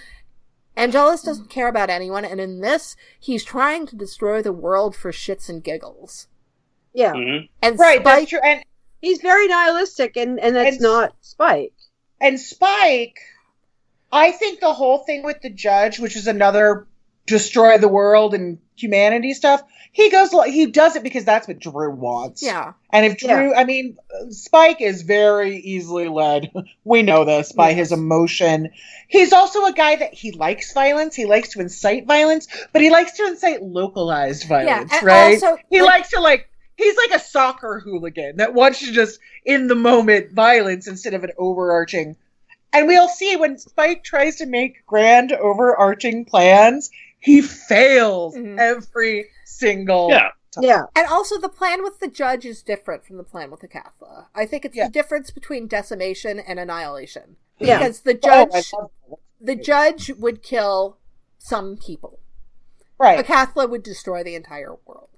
Angelus 0.77 1.23
doesn't 1.23 1.49
care 1.51 1.69
about 1.69 1.89
anyone, 1.91 2.25
and 2.25 2.41
in 2.41 2.61
this, 2.61 2.97
he's 3.19 3.45
trying 3.45 3.87
to 3.87 3.97
destroy 3.97 4.43
the 4.43 4.53
world 4.53 4.95
for 4.95 5.11
shits 5.11 5.49
and 5.49 5.65
giggles. 5.65 6.29
Yeah. 6.93 7.13
Mhm. 7.15 7.49
And 7.63 7.79
Right, 7.79 8.01
Spike, 8.01 8.05
that's 8.05 8.31
true. 8.31 8.41
And 8.45 8.65
He's 9.03 9.21
very 9.21 9.47
nihilistic 9.47 10.17
and, 10.17 10.41
and 10.41 10.57
that's 10.57 10.77
And- 10.77 10.83
not 10.83 11.15
Spike. 11.21 11.75
and 12.21 12.41
Spike, 12.41 13.19
I 14.11 14.33
think 14.33 14.61
the 14.61 14.73
whole 14.73 14.99
thing 14.99 15.23
with 15.23 15.43
the 15.43 15.51
judge, 15.51 15.99
which 15.99 16.17
is 16.17 16.27
another 16.27 16.87
destroy 17.27 17.79
the 17.79 17.89
world 17.89 18.35
and 18.35 18.59
humanity 18.77 19.35
stuff, 19.35 19.63
he 19.93 20.11
goes 20.11 20.31
he 20.47 20.67
does 20.67 20.97
it 20.97 21.03
because 21.03 21.25
that's 21.25 21.49
what 21.49 21.59
Dru 21.59 21.91
wants. 21.91 22.43
yeah, 22.43 22.75
And 22.91 23.07
if 23.07 23.19
Dru, 23.19 23.55
I 23.55 23.65
mean, 23.65 23.97
Spike 24.31 24.81
is 24.81 25.03
very 25.03 25.57
easily 25.57 26.09
led. 26.09 26.51
We 26.85 27.03
know 27.03 27.25
this 27.25 27.51
by 27.53 27.73
his 27.73 27.91
emotion. 27.91 28.71
He's 29.09 29.33
also 29.33 29.65
a 29.67 29.73
guy 29.73 29.97
that 29.97 30.15
he 30.15 30.31
likes 30.31 30.73
violence. 30.73 31.17
He 31.17 31.25
likes 31.27 31.51
to 31.51 31.61
incite 31.61 32.07
violence, 32.07 32.47
but 32.73 32.81
he 32.83 32.91
likes 32.91 33.17
to 33.17 33.27
incite 33.27 33.63
localized 33.63 34.45
violence, 34.47 34.93
and 34.93 35.03
right? 35.03 35.43
also, 35.43 35.57
he 35.71 35.81
like- 35.81 35.91
likes 35.91 36.11
to 36.11 36.21
like. 36.21 36.49
He's 36.77 36.97
like 36.97 37.19
a 37.19 37.25
soccer 37.25 37.81
hooligan 37.81 38.37
that 38.37 38.53
wants 38.53 38.81
to 38.81 38.93
just 38.93 39.19
in 39.47 39.67
the 39.67 39.75
moment 39.75 40.33
violence 40.33 40.87
instead 40.87 41.15
of 41.15 41.25
an 41.25 41.31
overarching. 41.39 42.17
And 42.73 42.87
we'll 42.87 43.09
see 43.09 43.35
when 43.37 43.57
Spike 43.57 44.05
tries 44.05 44.37
to 44.37 44.47
make 44.47 44.85
grand 44.85 45.33
overarching 45.33 46.27
plans, 46.27 46.91
he 47.27 47.43
fails 47.43 48.37
Mhm. 48.37 48.57
every 48.59 49.29
single 49.45 50.09
Yeah. 50.11 50.31
Yeah. 50.61 50.85
And 50.95 51.07
also, 51.09 51.39
the 51.39 51.49
plan 51.51 51.83
with 51.83 51.99
the 51.99 52.07
judge 52.09 52.47
is 52.47 52.63
different 52.63 53.05
from 53.05 53.17
the 53.19 53.25
plan 53.25 53.51
with 53.51 53.61
the 53.61 53.69
Acathla. 53.69 54.27
I 54.35 54.47
think 54.47 54.65
it's 54.65 54.77
Yeah. 54.77 54.87
the 54.87 54.93
difference 54.93 55.31
between 55.31 55.67
decimation 55.67 56.39
and 56.39 56.59
annihilation. 56.61 57.37
Yeah. 57.59 57.79
Because 57.79 58.01
the 58.03 58.15
Oh, 58.15 58.47
judge, 58.47 58.73
I 58.73 58.77
love 58.79 58.91
that. 59.11 59.19
the 59.41 59.57
judge 59.57 60.11
would 60.17 60.43
kill 60.43 60.97
some 61.37 61.77
people. 61.77 62.21
Right. 62.99 63.15
A 63.15 63.17
Right. 63.17 63.27
Cathla 63.27 63.67
would 63.67 63.83
destroy 63.83 64.23
the 64.23 64.35
entire 64.37 64.77
world. 64.87 65.11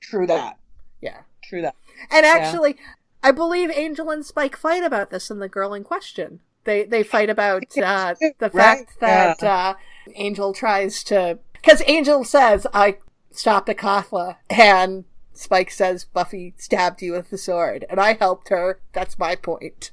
True 0.00 0.26
that. 0.26 0.58
Yeah. 1.00 1.22
True 1.42 1.62
that. 1.62 1.76
And 2.10 2.26
actually, 2.26 2.76
I 3.22 3.30
believe 3.30 3.70
Angel 3.70 4.10
and 4.10 4.26
Spike 4.26 4.56
fight 4.56 4.82
about 4.82 5.10
this 5.10 5.30
in 5.30 5.38
the 5.38 5.48
girl 5.48 5.72
in 5.74 5.84
question. 5.84 6.40
They 6.64 6.82
they 6.84 7.02
fight 7.02 7.30
about 7.30 7.62
uh, 7.78 8.14
the 8.20 8.50
Right, 8.52 8.88
fact 8.88 9.00
that 9.00 9.42
uh, 9.42 9.74
Angel 10.16 10.52
tries 10.52 11.02
to 11.04 11.38
because 11.62 11.82
Angel 11.86 12.24
says 12.24 12.66
I 12.74 12.98
stopped 13.30 13.68
a 13.68 13.74
Acathla 13.74 14.36
and 14.50 15.04
Spike 15.32 15.70
says 15.70 16.04
Buffy 16.04 16.54
stabbed 16.58 17.00
you 17.00 17.12
with 17.12 17.30
the 17.30 17.38
sword 17.38 17.86
and 17.88 18.00
I 18.00 18.14
helped 18.14 18.48
her. 18.50 18.80
That's 18.92 19.18
my 19.18 19.36
point. 19.36 19.92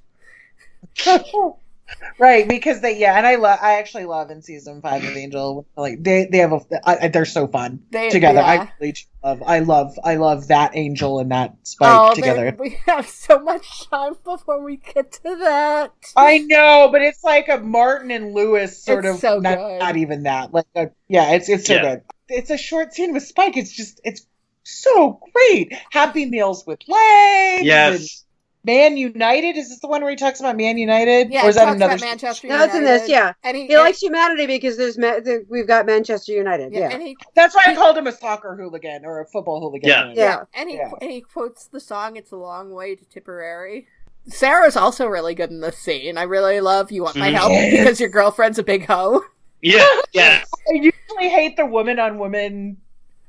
right 2.18 2.48
because 2.48 2.82
they 2.82 2.98
yeah 2.98 3.18
and 3.18 3.26
i 3.26 3.36
love 3.36 3.58
i 3.62 3.76
actually 3.80 4.06
love 4.06 4.30
in 4.32 4.42
season 4.42 4.82
five 4.82 5.04
of 5.04 5.16
angel 5.16 5.66
like 5.78 6.02
they 6.04 6.28
they 6.32 6.40
have 6.40 6.52
a 6.52 6.60
I, 6.84 7.08
they're 7.08 7.26
so 7.26 7.48
fun 7.48 7.82
They- 7.92 8.10
together 8.10 8.40
i 8.42 8.70
really 8.80 8.96
love 9.24 9.42
i 9.46 9.60
love 9.60 9.98
i 10.04 10.16
love 10.16 10.48
that 10.48 10.72
angel 10.76 11.20
and 11.20 11.32
that 11.32 11.56
spike 11.64 11.90
Oh, 12.12 12.14
together 12.14 12.56
we 12.60 12.78
have 12.86 13.08
so 13.08 13.40
much 13.40 13.90
time 13.90 14.16
before 14.24 14.64
we 14.64 14.78
get 14.78 15.12
to 15.14 15.36
that. 15.40 15.94
i 16.16 16.40
know 16.40 16.90
but 16.92 17.02
it's 17.02 17.24
like 17.24 17.48
a 17.50 17.58
martin 17.58 18.12
and 18.12 18.34
lewis 18.34 18.84
sort 18.84 19.06
It's 19.06 19.16
of 19.16 19.20
so 19.22 19.40
not, 19.40 19.58
good. 19.58 19.80
not 19.80 19.98
even 19.98 20.24
that 20.24 20.54
like 20.54 20.68
a, 20.76 20.90
yeah 21.08 21.32
it's 21.34 21.50
it's 21.50 21.66
so 21.66 21.76
Yeah. 21.76 21.82
good 21.96 22.02
it's 22.28 22.50
a 22.50 22.58
short 22.58 22.94
scene 22.94 23.14
with 23.14 23.24
spike 23.24 23.58
it's 23.58 23.72
just 23.72 24.00
it's 24.04 24.26
so 24.64 25.20
great 25.34 25.74
happy 25.92 26.26
meals 26.26 26.66
with 26.68 26.80
legs 26.88 27.60
and 27.60 27.66
Yes. 27.66 28.26
Man 28.70 28.98
united 28.98 29.58
is 29.58 29.70
this 29.70 29.80
the 29.80 29.88
one 29.88 30.02
where 30.02 30.10
he 30.12 30.16
talks 30.16 30.40
about 30.40 30.56
man 30.58 30.78
united 30.78 31.32
Yeah, 31.32 31.46
or 31.46 31.50
is 31.50 31.56
it 31.56 31.60
that 31.60 31.66
talks 31.66 31.76
another 31.76 31.94
about 31.96 32.06
Manchester 32.06 32.48
No, 32.48 32.64
it's 32.64 32.76
in 32.76 32.84
this, 32.84 33.10
yeah. 33.10 33.34
And 33.44 33.58
he, 33.58 33.68
He 33.68 33.78
likes 33.78 34.00
humanity 34.02 34.46
because 34.48 34.78
there's 34.78 34.98
Ma- 34.98 35.20
th- 35.20 35.46
we've 35.50 35.68
got 35.68 35.86
Manchester 35.86 36.32
United. 36.34 36.72
yeah, 36.74 36.80
Yeah. 36.82 36.90
and 36.94 37.02
he 37.02 37.18
That's 37.36 37.56
why 37.56 37.64
I 37.68 37.76
called 37.76 37.98
him 37.98 38.08
a 38.08 38.12
soccer 38.12 38.56
hooligan 38.56 39.06
or 39.06 39.22
a 39.22 39.26
football 39.26 39.60
hooligan. 39.62 39.90
Yeah. 39.90 40.14
Yeah. 40.16 40.44
and 40.54 40.70
he 40.70 40.76
Yeah. 40.78 40.92
and 41.02 41.10
he 41.12 41.22
quotes 41.22 41.66
the 41.68 41.80
song 41.80 42.16
"It's 42.16 42.32
a 42.32 42.38
Long 42.38 42.72
Way 42.72 42.96
to 42.96 43.06
Tipperary." 43.06 43.88
Sarah's 44.28 44.76
also 44.76 45.08
really 45.08 45.34
good 45.34 45.50
in 45.50 45.62
this 45.62 45.78
scene. 45.78 46.18
I 46.18 46.24
really 46.24 46.60
love 46.62 46.92
"You 46.92 47.04
Want 47.04 47.16
My 47.16 47.30
Mhm. 47.32 47.34
Help" 47.34 47.52
Yes. 47.52 47.72
because 47.78 48.00
your 48.00 48.10
girlfriend's 48.10 48.60
a 48.60 48.64
big 48.64 48.86
hoe. 48.86 49.22
Yeah. 49.62 49.86
Yes. 50.14 50.46
I 50.70 50.74
usually 50.74 51.30
hate 51.30 51.56
the 51.58 51.66
woman 51.66 51.98
on 52.00 52.18
woman 52.20 52.78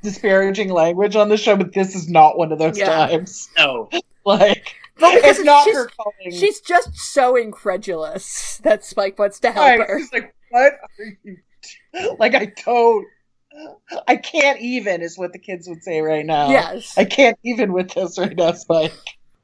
disparaging 0.03 0.71
language 0.73 1.17
on 1.17 1.29
the 1.29 1.37
show, 1.37 1.57
but 1.57 1.73
this 1.75 1.95
is 1.95 2.09
not 2.09 2.39
one 2.39 2.53
of 2.53 2.59
those 2.59 2.79
Yeah. 2.79 2.87
times. 3.07 3.49
No. 3.57 3.89
Like, 4.27 4.75
Well, 5.01 5.19
it's 5.23 5.41
not 5.45 5.67
her 5.71 5.89
calling. 5.89 6.31
she's 6.33 6.61
just 6.61 6.95
so 6.97 7.37
incredulous 7.37 8.59
that 8.65 8.85
Spike 8.85 9.19
wants 9.19 9.41
to 9.41 9.53
help 9.53 9.67
Right, 9.67 9.81
her. 9.81 9.99
she's 9.99 10.13
like, 10.13 10.35
what 10.51 10.73
are 10.99 11.19
you? 11.25 11.37
Like, 12.19 12.35
I 12.35 12.53
don't. 12.65 13.07
I 14.09 14.17
can't 14.17 14.61
even, 14.61 15.03
is 15.03 15.19
what 15.19 15.33
the 15.33 15.39
kids 15.39 15.69
would 15.69 15.83
say 15.83 16.01
right 16.01 16.25
now. 16.25 16.51
Yes. 16.51 16.97
I 16.97 17.05
can't 17.05 17.39
even 17.45 17.73
with 17.73 17.91
this 17.93 18.17
right 18.19 18.35
now, 18.37 18.53
Spike. 18.53 18.93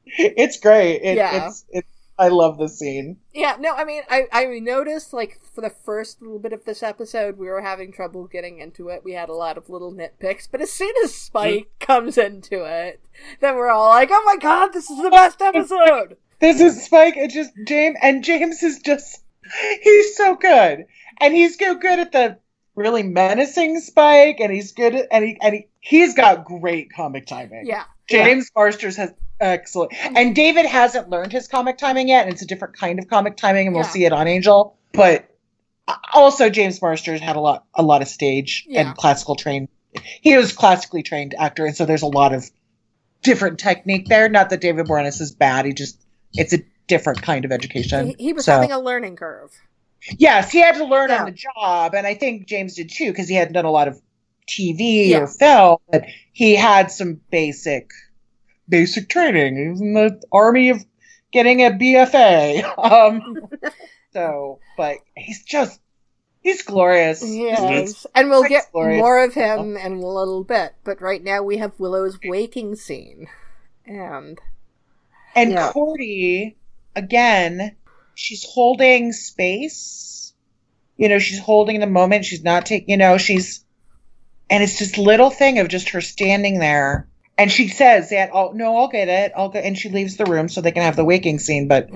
It's 0.07 0.59
great. 0.61 1.03
It, 1.03 1.17
Yeah. 1.17 1.49
It's, 1.49 1.65
it's, 1.71 1.89
I 2.19 2.29
love 2.29 2.57
the 2.59 2.69
scene. 2.69 3.19
Yeah, 3.35 3.57
no, 3.59 3.75
I 3.75 3.85
mean, 3.85 4.03
I, 4.09 4.27
I 4.33 4.45
noticed, 4.61 5.13
like, 5.13 5.41
for 5.55 5.61
the 5.61 5.71
first 5.71 6.23
little 6.23 6.39
bit 6.39 6.55
of 6.55 6.65
this 6.65 6.83
episode, 6.83 7.37
we 7.37 7.47
were 7.49 7.61
having 7.61 7.93
trouble 7.93 8.27
getting 8.27 8.59
into 8.59 8.89
it. 8.89 9.05
We 9.05 9.13
had 9.13 9.29
a 9.29 9.35
lot 9.35 9.59
of 9.59 9.69
little 9.69 9.93
nitpicks, 9.93 10.49
but 10.51 10.63
as 10.63 10.73
soon 10.73 10.93
as 11.05 11.15
Spike 11.15 11.69
comes 11.79 12.17
into 12.17 12.65
it, 12.65 13.01
then 13.41 13.57
we're 13.57 13.69
all 13.69 13.89
like, 13.89 14.09
oh 14.11 14.23
my 14.25 14.37
god, 14.37 14.73
this 14.73 14.89
is 14.89 15.03
the 15.03 15.11
best 15.11 15.43
episode! 15.43 16.17
This 16.39 16.61
is 16.61 16.85
Spike. 16.85 17.17
It 17.17 17.31
just 17.31 17.53
James 17.67 17.97
and 18.03 18.23
James 18.23 18.63
is 18.63 18.81
just 18.81 19.23
he's 19.83 20.17
so 20.17 20.37
good, 20.37 20.85
and 21.21 21.35
he's 21.35 21.59
so 21.59 21.75
good 21.75 21.99
at 21.99 22.13
the 22.13 22.39
really 22.75 23.03
menacing 23.03 23.81
Spike, 23.81 24.41
and 24.41 24.53
he's 24.53 24.73
good 24.73 24.95
at 24.95 25.09
and 25.11 25.25
he 25.25 25.39
and 25.41 25.55
he, 25.55 25.69
he's 25.81 26.15
got 26.15 26.45
great 26.45 26.93
comic 26.95 27.27
timing. 27.27 27.67
Yeah. 27.67 27.85
James 28.09 28.51
Marsters 28.55 28.97
has 28.97 29.13
excellent, 29.41 29.93
and 30.17 30.35
David 30.35 30.67
hasn't 30.67 31.09
learned 31.11 31.33
his 31.33 31.49
comic 31.49 31.79
timing 31.79 32.09
yet, 32.09 32.25
and 32.25 32.33
it's 32.33 32.43
a 32.43 32.47
different 32.47 32.77
kind 32.77 32.99
of 32.99 33.09
comic 33.09 33.37
timing, 33.37 33.67
and 33.67 33.75
we'll 33.77 33.85
Yeah. 33.85 33.91
see 33.91 34.05
it 34.05 34.13
on 34.13 34.27
Angel. 34.29 34.77
But 34.93 35.29
also, 36.13 36.49
James 36.51 36.81
Marsters 36.81 37.21
had 37.21 37.37
a 37.37 37.41
lot 37.41 37.65
a 37.75 37.83
lot 37.83 38.03
of 38.03 38.09
stage 38.09 38.65
Yeah. 38.69 38.81
and 38.89 38.97
classical 38.97 39.35
trained. 39.37 39.69
He 40.21 40.37
was 40.37 40.53
classically 40.53 41.03
trained 41.03 41.35
actor, 41.39 41.65
and 41.67 41.77
so 41.77 41.85
there's 41.87 42.03
a 42.03 42.07
lot 42.07 42.33
of 42.35 42.51
different 43.23 43.59
technique 43.59 44.07
there. 44.09 44.29
Not 44.29 44.51
that 44.51 44.61
David 44.61 44.87
Boreanaz 44.87 45.21
is 45.21 45.33
bad. 45.33 45.65
He 45.67 45.73
just 45.73 46.01
it's 46.35 46.53
a 46.53 46.59
different 46.87 47.23
kind 47.23 47.45
of 47.45 47.53
education. 47.53 48.09
He, 48.09 48.17
he 48.27 48.33
was 48.33 48.45
So- 48.45 48.53
having 48.53 48.73
a 48.73 48.79
learning 48.79 49.17
curve. 49.17 49.51
yes, 50.19 50.51
he 50.53 50.59
had 50.59 50.77
to 50.77 50.85
learn 50.85 51.11
Yeah. 51.11 51.21
on 51.21 51.25
the 51.27 51.33
job, 51.57 51.95
and 51.95 52.07
I 52.07 52.15
think 52.15 52.47
James 52.47 52.75
did 52.75 52.91
too 52.91 53.11
because 53.11 53.29
he 53.29 53.35
hadn't 53.35 53.55
done 53.55 53.65
a 53.65 53.71
lot 53.71 53.89
of 53.89 54.01
TV 54.49 55.13
or 55.15 55.27
film, 55.27 55.79
but 55.91 56.05
he 56.33 56.55
had 56.55 56.91
some 56.93 57.21
basic 57.31 57.91
basic 58.69 59.09
training. 59.09 59.57
He 59.57 59.69
was 59.69 59.81
in 59.81 59.93
the 59.95 60.23
army 60.33 60.71
of 60.71 60.85
getting 61.33 61.65
a 61.65 61.71
BFA. 61.71 62.63
Um, 62.79 63.49
so, 64.13 64.61
but 64.77 64.99
he's 65.17 65.45
just 65.45 65.81
he's 66.41 66.63
glorious. 66.63 67.23
Yes. 67.27 68.07
And 68.15 68.31
we'll 68.31 68.45
get 68.45 68.71
glorious. 68.73 69.01
more 69.01 69.25
of 69.25 69.35
him 69.35 69.77
in 69.77 69.93
a 69.95 70.07
little 70.07 70.45
bit, 70.45 70.75
but 70.85 71.03
right 71.03 71.23
now 71.23 71.43
we 71.43 71.59
have 71.59 71.73
Willow's 71.79 72.19
waking 72.25 72.77
scene. 72.77 73.27
And 73.85 74.39
And 75.35 75.53
Yeah. 75.53 75.73
Cordy, 75.73 76.57
again, 76.95 77.77
she's 78.15 78.45
holding 78.45 79.13
space. 79.13 80.33
You 80.97 81.09
know, 81.09 81.19
she's 81.19 81.41
holding 81.41 81.81
the 81.81 81.87
moment. 81.87 82.25
She's 82.25 82.43
not 82.43 82.65
taking, 82.67 82.91
you 82.91 82.97
know, 82.97 83.19
she's, 83.19 83.65
and 84.49 84.63
it's 84.63 84.79
this 84.79 84.97
little 84.97 85.31
thing 85.31 85.59
of 85.59 85.69
just 85.69 85.91
her 85.91 86.01
standing 86.01 86.59
there. 86.59 87.09
And 87.39 87.53
she 87.53 87.69
says 87.69 88.11
that, 88.11 88.31
oh, 88.33 88.53
no, 88.55 88.77
I'll 88.77 88.89
get 88.89 89.09
it. 89.09 89.33
I'll 89.37 89.51
go. 89.51 89.59
And 89.59 89.77
she 89.77 89.91
leaves 89.91 90.17
the 90.17 90.25
room 90.25 90.49
so 90.49 90.61
they 90.61 90.73
can 90.73 90.83
have 90.83 90.97
the 90.97 91.05
waking 91.05 91.39
scene. 91.39 91.69
But 91.69 91.91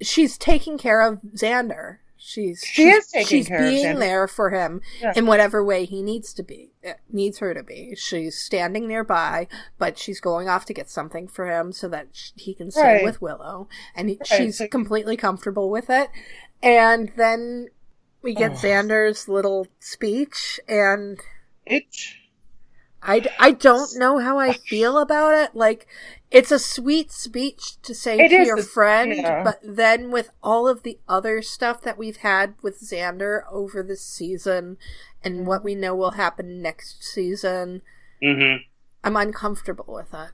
she's 0.00 0.38
taking 0.38 0.78
care 0.78 1.02
of 1.02 1.20
Xander. 1.34 1.98
She's 2.18 2.60
She 2.64 2.84
she's, 2.90 2.94
is 3.04 3.10
taking 3.12 3.26
she's 3.26 3.46
care 3.48 3.58
of 3.62 3.70
being 3.70 3.86
Xander. 3.86 3.98
there 4.00 4.26
for 4.26 4.50
him 4.50 4.80
Yeah. 5.02 5.12
in 5.14 5.26
whatever 5.26 5.62
way 5.62 5.84
he 5.84 6.02
needs 6.02 6.32
to 6.34 6.42
be, 6.42 6.70
uh, 6.84 6.94
needs 7.12 7.38
her 7.38 7.52
to 7.52 7.62
be. 7.62 7.94
She's 7.94 8.36
standing 8.38 8.88
nearby, 8.88 9.46
but 9.78 9.98
she's 9.98 10.18
going 10.18 10.48
off 10.48 10.64
to 10.64 10.72
get 10.74 10.88
something 10.88 11.28
for 11.28 11.46
him 11.46 11.72
so 11.72 11.88
that 11.88 12.08
he 12.34 12.54
can 12.54 12.70
stay 12.70 12.80
Right. 12.94 13.04
with 13.04 13.20
Willow, 13.20 13.68
and 13.94 14.08
he, 14.08 14.16
Right, 14.16 14.26
she's 14.26 14.58
so- 14.58 14.66
completely 14.66 15.16
comfortable 15.18 15.68
with 15.70 15.88
it. 15.90 16.08
And 16.62 17.12
then 17.16 17.68
we 18.22 18.34
get 18.34 18.52
Oh. 18.52 18.54
Xander's 18.54 19.28
little 19.28 19.66
speech, 19.78 20.58
and 20.66 21.20
it, 21.66 21.84
I, 23.08 23.20
d- 23.20 23.30
I 23.38 23.52
don't 23.52 23.90
know 23.96 24.18
how 24.18 24.38
I 24.38 24.52
feel 24.52 24.98
about 24.98 25.32
it. 25.34 25.54
Like, 25.54 25.86
it's 26.30 26.50
a 26.50 26.58
sweet 26.58 27.12
speech 27.12 27.80
to 27.82 27.94
say 27.94 28.18
It 28.18 28.28
to 28.30 28.44
your 28.44 28.58
a- 28.58 28.62
friend, 28.62 29.14
yeah. 29.14 29.44
but 29.44 29.60
then 29.62 30.10
with 30.10 30.30
all 30.42 30.66
of 30.66 30.82
the 30.82 30.98
other 31.08 31.40
stuff 31.40 31.80
that 31.82 31.96
we've 31.96 32.18
had 32.18 32.54
with 32.62 32.80
Xander 32.80 33.42
over 33.50 33.82
this 33.82 34.02
season 34.04 34.76
and 35.22 35.46
what 35.46 35.62
we 35.64 35.74
know 35.74 35.94
will 35.94 36.12
happen 36.12 36.60
next 36.60 37.04
season, 37.04 37.82
Mm-hmm. 38.22 38.62
I'm 39.04 39.16
uncomfortable 39.16 39.84
with 39.94 40.12
it. 40.14 40.30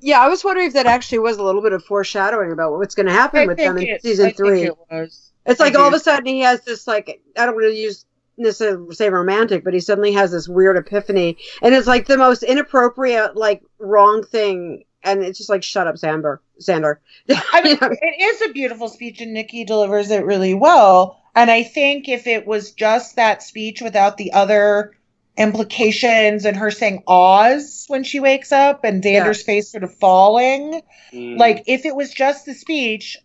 Yeah, 0.00 0.20
I 0.20 0.28
was 0.28 0.44
wondering 0.44 0.66
if 0.68 0.74
that 0.74 0.86
actually 0.86 1.20
was 1.20 1.38
a 1.38 1.42
little 1.42 1.62
bit 1.62 1.72
of 1.72 1.82
foreshadowing 1.82 2.52
about 2.52 2.72
what's 2.72 2.94
going 2.94 3.06
to 3.06 3.12
happen 3.12 3.40
I 3.40 3.46
with 3.46 3.56
them 3.56 3.78
in 3.78 3.88
it- 3.88 4.02
season 4.02 4.26
I 4.26 4.28
think 4.28 4.36
three. 4.36 4.62
it 4.64 4.74
was. 4.90 5.32
It's 5.46 5.60
I 5.60 5.64
like 5.64 5.74
all 5.78 5.88
of 5.88 5.94
a 5.94 5.98
sudden 5.98 6.26
he 6.26 6.40
has 6.40 6.60
this 6.62 6.86
like 6.86 7.08
I 7.36 7.46
don't 7.46 7.54
want 7.54 7.64
really 7.64 7.80
use 7.82 8.04
necessarily 8.36 8.94
say 8.94 9.10
romantic, 9.10 9.64
but 9.64 9.74
he 9.74 9.80
suddenly 9.80 10.12
has 10.12 10.32
this 10.32 10.48
weird 10.48 10.76
epiphany, 10.76 11.38
and 11.62 11.74
it's 11.74 11.86
like 11.86 12.06
the 12.06 12.18
most 12.18 12.42
inappropriate, 12.42 13.36
like 13.36 13.62
wrong 13.78 14.22
thing, 14.24 14.84
and 15.02 15.22
it's 15.22 15.38
just 15.38 15.50
like 15.50 15.62
shut 15.62 15.86
up, 15.86 15.96
Xander. 15.96 16.38
Xander. 16.60 16.98
I 17.52 17.62
mean, 17.62 17.78
it 17.80 18.22
is 18.22 18.42
a 18.48 18.52
beautiful 18.52 18.88
speech, 18.88 19.20
and 19.20 19.32
Nikki 19.34 19.64
delivers 19.64 20.10
it 20.10 20.24
really 20.24 20.54
well. 20.54 21.20
And 21.34 21.50
I 21.50 21.64
think 21.64 22.08
if 22.08 22.26
it 22.26 22.46
was 22.46 22.72
just 22.72 23.16
that 23.16 23.42
speech 23.42 23.80
without 23.80 24.16
the 24.16 24.32
other 24.32 24.92
implications 25.36 26.44
and 26.44 26.56
her 26.56 26.70
saying 26.70 27.02
Oz 27.06 27.86
when 27.88 28.04
she 28.04 28.20
wakes 28.20 28.52
up 28.52 28.84
and 28.84 29.02
Xander's 29.02 29.42
face 29.42 29.70
sort 29.70 29.84
of 29.84 29.94
falling, 29.94 30.80
Mm. 31.12 31.38
like 31.38 31.64
if 31.66 31.84
it 31.84 31.94
was 31.94 32.12
just 32.12 32.44
the 32.46 32.54
speech, 32.54 33.16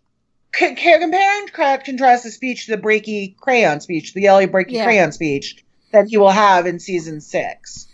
c- 0.55 0.75
c- 0.75 0.99
compare 0.99 1.39
and 1.41 1.51
contrast 1.51 2.23
the 2.23 2.31
speech 2.31 2.65
to 2.65 2.75
the 2.75 2.81
Breaky 2.81 3.35
Crayon 3.37 3.79
speech, 3.81 4.13
the 4.13 4.25
Ellie 4.27 4.47
Breaky 4.47 4.71
Yeah. 4.71 4.85
Crayon 4.85 5.11
speech 5.11 5.63
that 5.91 6.07
he 6.07 6.17
will 6.17 6.29
have 6.29 6.65
in 6.67 6.79
season 6.79 7.21
6 7.21 7.87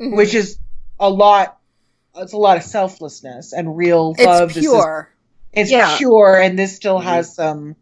Mhm. 0.00 0.16
which 0.16 0.34
is 0.34 0.58
a 0.98 1.08
lot. 1.10 1.58
It's 2.16 2.32
a 2.32 2.36
lot 2.38 2.56
of 2.56 2.62
selflessness 2.64 3.52
and 3.52 3.76
real 3.76 4.14
love. 4.18 4.50
it's 4.50 4.54
This 4.54 4.64
is- 4.64 4.70
pure. 4.70 5.10
it's 5.52 5.70
Yeah. 5.70 5.96
pure 5.98 6.40
and 6.40 6.58
this 6.58 6.74
still 6.76 6.98
Mhm. 7.00 7.04
has 7.04 7.34
some 7.34 7.76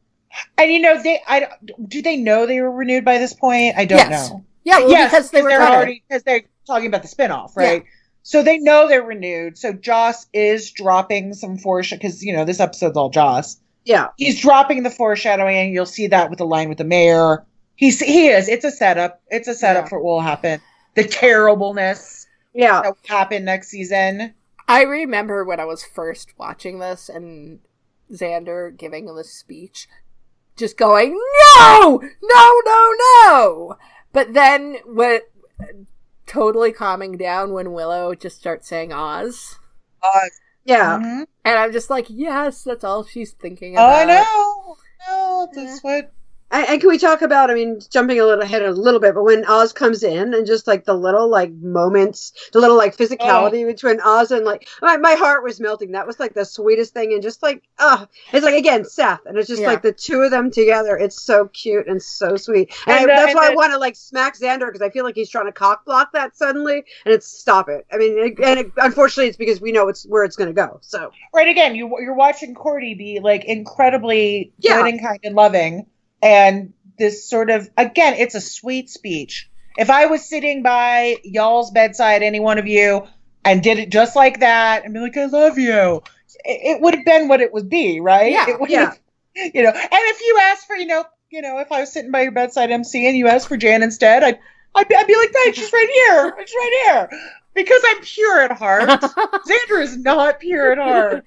and 0.56 0.70
you 0.70 0.78
know 0.80 1.02
they 1.02 1.20
i 1.26 1.48
do 1.88 2.00
they 2.02 2.16
know 2.16 2.46
they 2.46 2.60
were 2.60 2.70
renewed 2.70 3.04
by 3.04 3.18
this 3.18 3.32
point 3.32 3.74
i 3.76 3.84
don't 3.86 3.98
Yes. 4.10 4.30
know 4.30 4.44
Yeah, 4.64 4.78
well, 4.80 4.90
yes 4.90 5.10
because 5.10 5.30
they 5.30 5.42
were 5.42 5.48
they're 5.48 5.62
already 5.66 6.02
because 6.06 6.22
they're 6.22 6.42
talking 6.66 6.86
about 6.86 7.02
the 7.02 7.08
spin-off 7.08 7.56
right 7.56 7.82
so 8.22 8.42
they 8.42 8.58
know 8.58 8.86
they're 8.88 9.02
renewed 9.02 9.56
so 9.58 9.72
joss 9.72 10.26
is 10.32 10.70
dropping 10.70 11.32
some 11.34 11.56
foreshadow 11.58 11.98
because 12.00 12.22
you 12.22 12.34
know 12.34 12.44
this 12.44 12.60
episode's 12.60 12.96
all 12.96 13.08
joss 13.10 13.56
yeah, 13.88 14.08
he's 14.18 14.38
dropping 14.40 14.82
the 14.82 14.90
foreshadowing. 14.90 15.56
And 15.56 15.72
you'll 15.72 15.86
see 15.86 16.06
that 16.08 16.28
with 16.28 16.38
the 16.38 16.46
line 16.46 16.68
with 16.68 16.76
the 16.78 16.84
mayor. 16.84 17.46
He's 17.74 17.98
he 18.00 18.28
is. 18.28 18.48
It's 18.48 18.64
a 18.64 18.70
setup. 18.70 19.22
It's 19.28 19.48
a 19.48 19.54
setup 19.54 19.84
Yeah. 19.84 19.88
for 19.88 19.98
what 20.00 20.12
will 20.12 20.20
happen. 20.20 20.60
The 20.94 21.04
terribleness 21.04 22.26
yeah. 22.52 22.82
that 22.82 22.88
will 22.90 22.98
happen 23.16 23.44
next 23.46 23.68
season. 23.68 24.34
I 24.68 24.82
remember 24.82 25.42
when 25.44 25.58
I 25.58 25.64
was 25.64 25.84
first 25.84 26.34
watching 26.36 26.80
this 26.80 27.08
and 27.08 27.60
Xander 28.12 28.76
giving 28.76 29.06
the 29.06 29.24
speech, 29.24 29.88
just 30.56 30.76
going, 30.76 31.18
no, 31.58 32.02
no, 32.22 32.60
no, 32.66 32.94
no. 33.24 33.78
But 34.12 34.34
then 34.34 34.76
when 34.84 35.20
totally 36.26 36.72
calming 36.72 37.16
down 37.16 37.52
when 37.52 37.72
Willow 37.72 38.14
just 38.14 38.36
starts 38.38 38.68
saying 38.68 38.92
Oz. 38.92 39.56
uh, 40.02 40.20
Yeah. 40.68 40.98
mhm. 41.00 41.26
And 41.44 41.58
I'm 41.58 41.72
just 41.72 41.88
like, 41.88 42.06
yes, 42.10 42.62
that's 42.62 42.84
all 42.84 43.04
she's 43.04 43.32
thinking 43.32 43.72
oh 43.78 43.80
about. 43.80 44.00
i 44.00 44.04
know 44.04 44.76
no 45.08 45.48
that's 45.54 45.80
what 45.82 46.12
And, 46.50 46.80
can 46.80 46.88
we 46.88 46.98
talk 46.98 47.20
about? 47.20 47.50
I 47.50 47.54
mean, 47.54 47.80
jumping 47.90 48.18
a 48.20 48.24
little 48.24 48.42
ahead 48.42 48.62
a 48.62 48.72
little 48.72 49.00
bit, 49.00 49.14
but 49.14 49.22
when 49.22 49.44
Oz 49.44 49.72
comes 49.72 50.02
in 50.02 50.32
and 50.32 50.46
just 50.46 50.66
like 50.66 50.84
the 50.84 50.94
little 50.94 51.28
like 51.28 51.52
moments, 51.52 52.32
the 52.52 52.60
little 52.60 52.76
like 52.76 52.96
physicality 52.96 53.64
oh. 53.64 53.66
between 53.66 54.00
Oz 54.00 54.30
and 54.30 54.46
like 54.46 54.66
my, 54.80 54.96
my 54.96 55.12
heart 55.12 55.44
was 55.44 55.60
melting. 55.60 55.92
That 55.92 56.06
was 56.06 56.18
like 56.18 56.32
the 56.32 56.46
sweetest 56.46 56.94
thing, 56.94 57.12
and 57.12 57.22
just 57.22 57.42
like 57.42 57.62
oh, 57.78 58.06
it's 58.32 58.44
like 58.44 58.54
again 58.54 58.86
Seth, 58.86 59.26
and 59.26 59.36
it's 59.36 59.48
just 59.48 59.60
yeah. 59.60 59.68
like 59.68 59.82
the 59.82 59.92
two 59.92 60.22
of 60.22 60.30
them 60.30 60.50
together. 60.50 60.96
It's 60.96 61.20
so 61.20 61.48
cute 61.48 61.86
and 61.86 62.02
so 62.02 62.36
sweet, 62.36 62.72
and, 62.86 63.02
and 63.02 63.10
I, 63.10 63.16
that's 63.16 63.30
and 63.32 63.36
why 63.36 63.50
I 63.50 63.54
want 63.54 63.72
to 63.72 63.78
like 63.78 63.96
smack 63.96 64.38
Xander 64.38 64.66
because 64.66 64.82
I 64.82 64.88
feel 64.88 65.04
like 65.04 65.16
he's 65.16 65.28
trying 65.28 65.46
to 65.46 65.52
cock 65.52 65.84
block 65.84 66.12
that 66.12 66.36
suddenly, 66.36 66.76
and 67.04 67.12
it's 67.12 67.26
stop 67.26 67.68
it. 67.68 67.86
I 67.92 67.98
mean, 67.98 68.18
it, 68.18 68.38
and 68.42 68.60
it, 68.60 68.72
unfortunately, 68.78 69.28
it's 69.28 69.36
because 69.36 69.60
we 69.60 69.72
know 69.72 69.88
it's 69.88 70.06
where 70.06 70.24
it's 70.24 70.36
going 70.36 70.48
to 70.48 70.54
go. 70.54 70.78
So 70.80 71.12
right 71.34 71.48
again, 71.48 71.76
you 71.76 71.94
you're 72.00 72.14
watching 72.14 72.54
Cordy 72.54 72.94
be 72.94 73.20
like 73.20 73.44
incredibly 73.44 74.54
yeah. 74.58 74.78
good 74.78 74.94
and 74.94 75.00
kind 75.02 75.20
and 75.22 75.34
loving 75.34 75.86
and 76.22 76.72
this 76.98 77.28
sort 77.28 77.50
of 77.50 77.68
again 77.76 78.14
it's 78.14 78.34
a 78.34 78.40
sweet 78.40 78.90
speech 78.90 79.48
if 79.76 79.90
i 79.90 80.06
was 80.06 80.28
sitting 80.28 80.62
by 80.62 81.16
y'all's 81.24 81.70
bedside 81.70 82.22
any 82.22 82.40
one 82.40 82.58
of 82.58 82.66
you 82.66 83.06
and 83.44 83.62
did 83.62 83.78
it 83.78 83.90
just 83.90 84.16
like 84.16 84.40
that 84.40 84.84
and 84.84 84.94
be 84.94 85.00
like 85.00 85.16
i 85.16 85.26
love 85.26 85.58
you 85.58 86.02
it, 86.44 86.76
it 86.76 86.80
would 86.80 86.94
have 86.94 87.04
been 87.04 87.28
what 87.28 87.40
it 87.40 87.52
would 87.52 87.68
be 87.68 88.00
right 88.00 88.32
yeah, 88.32 88.46
yeah. 88.68 88.92
you 89.54 89.62
know 89.62 89.70
and 89.70 89.88
if 89.92 90.20
you 90.20 90.38
asked 90.42 90.66
for 90.66 90.76
you 90.76 90.86
know 90.86 91.04
you 91.30 91.42
know 91.42 91.58
if 91.58 91.70
i 91.70 91.80
was 91.80 91.92
sitting 91.92 92.10
by 92.10 92.22
your 92.22 92.32
bedside 92.32 92.70
Emcee 92.70 93.04
and 93.04 93.16
you 93.16 93.28
asked 93.28 93.48
for 93.48 93.56
jan 93.56 93.82
instead 93.82 94.24
i'd 94.24 94.38
I'd 94.74 94.88
be, 94.88 94.94
I'd 94.94 95.06
be 95.06 95.16
like, 95.16 95.32
that. 95.32 95.52
she's 95.54 95.72
right 95.72 95.88
here. 95.88 96.34
She's 96.46 96.54
right 96.54 96.82
here. 96.84 97.20
Because 97.54 97.82
I'm 97.86 98.00
pure 98.00 98.42
at 98.42 98.52
heart. 98.52 98.88
Xander 98.88 99.82
is 99.82 99.96
not 99.96 100.38
pure 100.40 100.72
at 100.72 100.78
heart. 100.78 101.24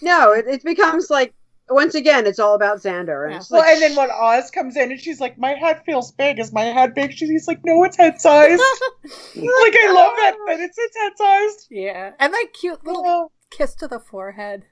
No, 0.00 0.32
it, 0.32 0.46
it 0.46 0.64
becomes 0.64 1.10
like 1.10 1.34
once 1.68 1.94
again, 1.94 2.26
it's 2.26 2.38
all 2.38 2.54
about 2.54 2.78
Xander. 2.78 3.24
And 3.24 3.34
yeah. 3.34 3.42
well, 3.50 3.60
like, 3.60 3.74
and 3.74 3.82
then 3.82 3.96
when 3.96 4.10
Oz 4.10 4.50
comes 4.50 4.76
in 4.76 4.92
and 4.92 5.00
she's 5.00 5.20
like, 5.20 5.36
"My 5.38 5.54
head 5.54 5.82
feels 5.84 6.12
big. 6.12 6.38
Is 6.38 6.52
my 6.52 6.64
head 6.64 6.94
big?" 6.94 7.12
She's 7.12 7.48
like, 7.48 7.64
"No, 7.64 7.82
it's 7.84 7.96
head 7.96 8.20
sized." 8.20 8.62
like 9.02 9.14
I 9.44 9.92
love 9.92 10.16
that, 10.16 10.36
but 10.46 10.60
it's 10.60 10.78
it's 10.78 10.96
head 10.96 11.12
sized. 11.16 11.66
Yeah, 11.70 12.12
and 12.18 12.32
that 12.32 12.46
cute 12.58 12.84
little 12.84 13.04
oh. 13.04 13.32
kiss 13.50 13.74
to 13.76 13.88
the 13.88 13.98
forehead. 13.98 14.64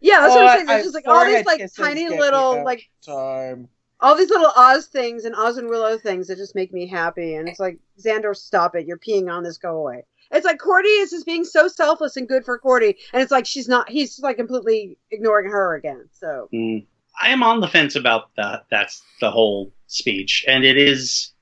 Yeah, 0.00 0.20
that's 0.20 0.34
oh, 0.34 0.36
what 0.36 0.44
I'm 0.44 0.48
oh, 0.48 0.54
saying. 0.56 0.66
There's 0.66 0.82
just 0.84 0.94
like 0.94 1.08
all 1.08 1.24
these 1.24 1.46
like 1.46 1.62
tiny 1.74 2.08
little 2.08 2.62
like 2.64 2.88
time. 3.04 3.68
All 3.98 4.14
these 4.14 4.28
little 4.28 4.52
Oz 4.54 4.86
things 4.86 5.24
and 5.24 5.34
Oz 5.34 5.56
and 5.56 5.70
Willow 5.70 5.96
things 5.96 6.26
that 6.28 6.36
just 6.36 6.54
make 6.54 6.72
me 6.72 6.86
happy, 6.86 7.34
and 7.34 7.48
it's 7.48 7.58
eh. 7.58 7.64
like 7.64 7.78
Xander, 7.98 8.36
stop 8.36 8.76
it! 8.76 8.86
You're 8.86 8.98
peeing 8.98 9.32
on 9.32 9.42
this. 9.42 9.58
Go 9.58 9.76
away. 9.76 10.04
It's 10.30 10.44
like 10.44 10.58
Cordy 10.58 10.88
is 10.88 11.10
just 11.10 11.26
being 11.26 11.44
so 11.44 11.68
selfless 11.68 12.16
and 12.16 12.28
good 12.28 12.44
for 12.44 12.58
Cordy, 12.58 12.96
and 13.12 13.22
it's 13.22 13.32
like 13.32 13.46
she's 13.46 13.68
not. 13.68 13.88
He's 13.88 14.18
like 14.20 14.36
completely 14.36 14.98
ignoring 15.10 15.50
her 15.50 15.74
again. 15.74 16.08
So 16.12 16.48
mm. 16.52 16.84
I 17.20 17.30
am 17.30 17.42
on 17.42 17.60
the 17.60 17.68
fence 17.68 17.96
about 17.96 18.30
that. 18.36 18.66
That's 18.70 19.02
the 19.20 19.30
whole 19.30 19.72
speech, 19.86 20.44
and 20.48 20.64
it 20.64 20.76
is 20.76 21.32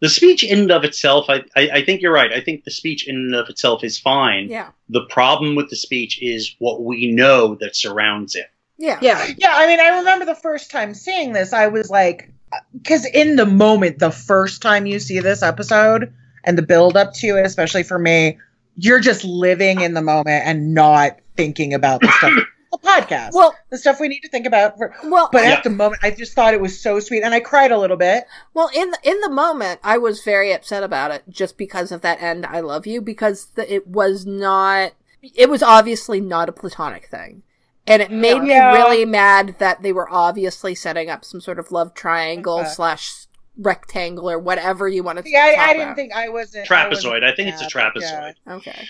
the 0.00 0.08
speech 0.10 0.44
in 0.44 0.58
and 0.58 0.70
of 0.70 0.84
itself. 0.84 1.30
I, 1.30 1.44
I, 1.56 1.70
I 1.70 1.84
think 1.84 2.02
you're 2.02 2.12
right. 2.12 2.30
I 2.32 2.40
think 2.40 2.64
the 2.64 2.70
speech 2.70 3.08
in 3.08 3.16
and 3.16 3.34
of 3.34 3.48
itself 3.48 3.82
is 3.82 3.98
fine. 3.98 4.48
Yeah. 4.50 4.70
The 4.90 5.06
problem 5.08 5.54
with 5.54 5.70
the 5.70 5.76
speech 5.76 6.20
is 6.20 6.54
what 6.58 6.82
we 6.82 7.10
know 7.10 7.54
that 7.54 7.74
surrounds 7.74 8.34
it. 8.34 8.50
Yeah. 8.76 8.98
Yeah. 9.00 9.26
Yeah. 9.38 9.52
I 9.54 9.66
mean, 9.66 9.80
I 9.80 9.98
remember 9.98 10.26
the 10.26 10.34
first 10.34 10.70
time 10.70 10.92
seeing 10.92 11.32
this, 11.32 11.54
I 11.54 11.68
was 11.68 11.88
like, 11.88 12.30
because 12.74 13.06
in 13.06 13.36
the 13.36 13.46
moment, 13.46 13.98
the 13.98 14.10
first 14.10 14.60
time 14.60 14.84
you 14.84 14.98
see 14.98 15.20
this 15.20 15.42
episode 15.42 16.12
and 16.44 16.56
the 16.58 16.62
build 16.62 16.96
up 16.96 17.14
to 17.14 17.36
it, 17.38 17.46
especially 17.46 17.82
for 17.82 17.98
me, 17.98 18.38
you're 18.76 19.00
just 19.00 19.24
living 19.24 19.80
in 19.80 19.94
the 19.94 20.02
moment 20.02 20.46
and 20.46 20.74
not 20.74 21.18
thinking 21.36 21.74
about 21.74 22.00
the 22.00 22.10
stuff. 22.12 22.32
the 22.72 22.78
podcast. 22.78 23.30
Well, 23.32 23.54
the 23.70 23.78
stuff 23.78 24.00
we 24.00 24.08
need 24.08 24.20
to 24.20 24.28
think 24.28 24.46
about. 24.46 24.76
For, 24.76 24.94
well, 25.04 25.28
but 25.32 25.44
yeah. 25.44 25.52
at 25.52 25.64
the 25.64 25.70
moment, 25.70 26.02
I 26.02 26.10
just 26.10 26.34
thought 26.34 26.54
it 26.54 26.60
was 26.60 26.80
so 26.80 27.00
sweet, 27.00 27.22
and 27.22 27.34
I 27.34 27.40
cried 27.40 27.72
a 27.72 27.78
little 27.78 27.96
bit. 27.96 28.24
Well, 28.52 28.70
in 28.74 28.90
the, 28.90 28.98
in 29.02 29.20
the 29.20 29.30
moment, 29.30 29.80
I 29.82 29.98
was 29.98 30.22
very 30.22 30.52
upset 30.52 30.82
about 30.82 31.10
it 31.10 31.24
just 31.28 31.56
because 31.56 31.92
of 31.92 32.00
that 32.02 32.20
end. 32.22 32.46
I 32.46 32.60
love 32.60 32.86
you 32.86 33.00
because 33.00 33.46
the, 33.54 33.72
it 33.72 33.86
was 33.86 34.26
not. 34.26 34.92
It 35.22 35.48
was 35.48 35.62
obviously 35.62 36.20
not 36.20 36.48
a 36.48 36.52
platonic 36.52 37.06
thing. 37.06 37.42
And 37.86 38.00
it 38.00 38.10
made 38.10 38.42
yeah. 38.46 38.72
me 38.72 38.78
really 38.78 39.04
mad 39.04 39.56
that 39.58 39.82
they 39.82 39.92
were 39.92 40.10
obviously 40.10 40.74
setting 40.74 41.10
up 41.10 41.24
some 41.24 41.40
sort 41.40 41.58
of 41.58 41.70
love 41.70 41.94
triangle 41.94 42.60
okay. 42.60 42.68
slash 42.68 43.26
rectangle 43.56 44.30
or 44.30 44.38
whatever 44.38 44.88
you 44.88 45.02
want 45.02 45.18
to. 45.18 45.30
Yeah, 45.30 45.54
I, 45.58 45.70
I, 45.70 45.72
didn't 45.74 45.94
think 45.94 46.12
I 46.12 46.28
wasn't 46.28 46.66
trapezoid. 46.68 46.76
I, 46.76 46.88
wasn't, 46.88 47.24
I 47.24 47.34
think 47.34 47.48
yeah, 47.48 47.54
it's 47.54 47.62
a 47.62 47.76
trapezoid. 47.76 48.34
Yeah. 48.46 48.54
Okay. 48.54 48.88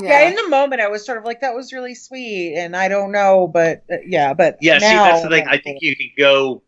yeah. 0.00 0.08
yeah. 0.08 0.28
in 0.28 0.34
the 0.34 0.48
moment, 0.48 0.80
I 0.80 0.88
was 0.88 1.04
sort 1.04 1.18
of 1.18 1.24
like, 1.24 1.40
"That 1.40 1.54
was 1.54 1.72
really 1.72 1.94
sweet," 1.94 2.54
and 2.56 2.76
I 2.76 2.88
don't 2.88 3.12
know, 3.12 3.48
but 3.52 3.84
uh, 3.90 3.96
yeah, 4.06 4.34
but 4.34 4.58
yeah. 4.60 4.78
Now, 4.78 4.88
see, 4.88 4.94
that's 4.94 5.22
the 5.22 5.28
thing. 5.28 5.46
I 5.48 5.58
think 5.58 5.82
you 5.82 5.96
could 5.96 6.10
go, 6.16 6.62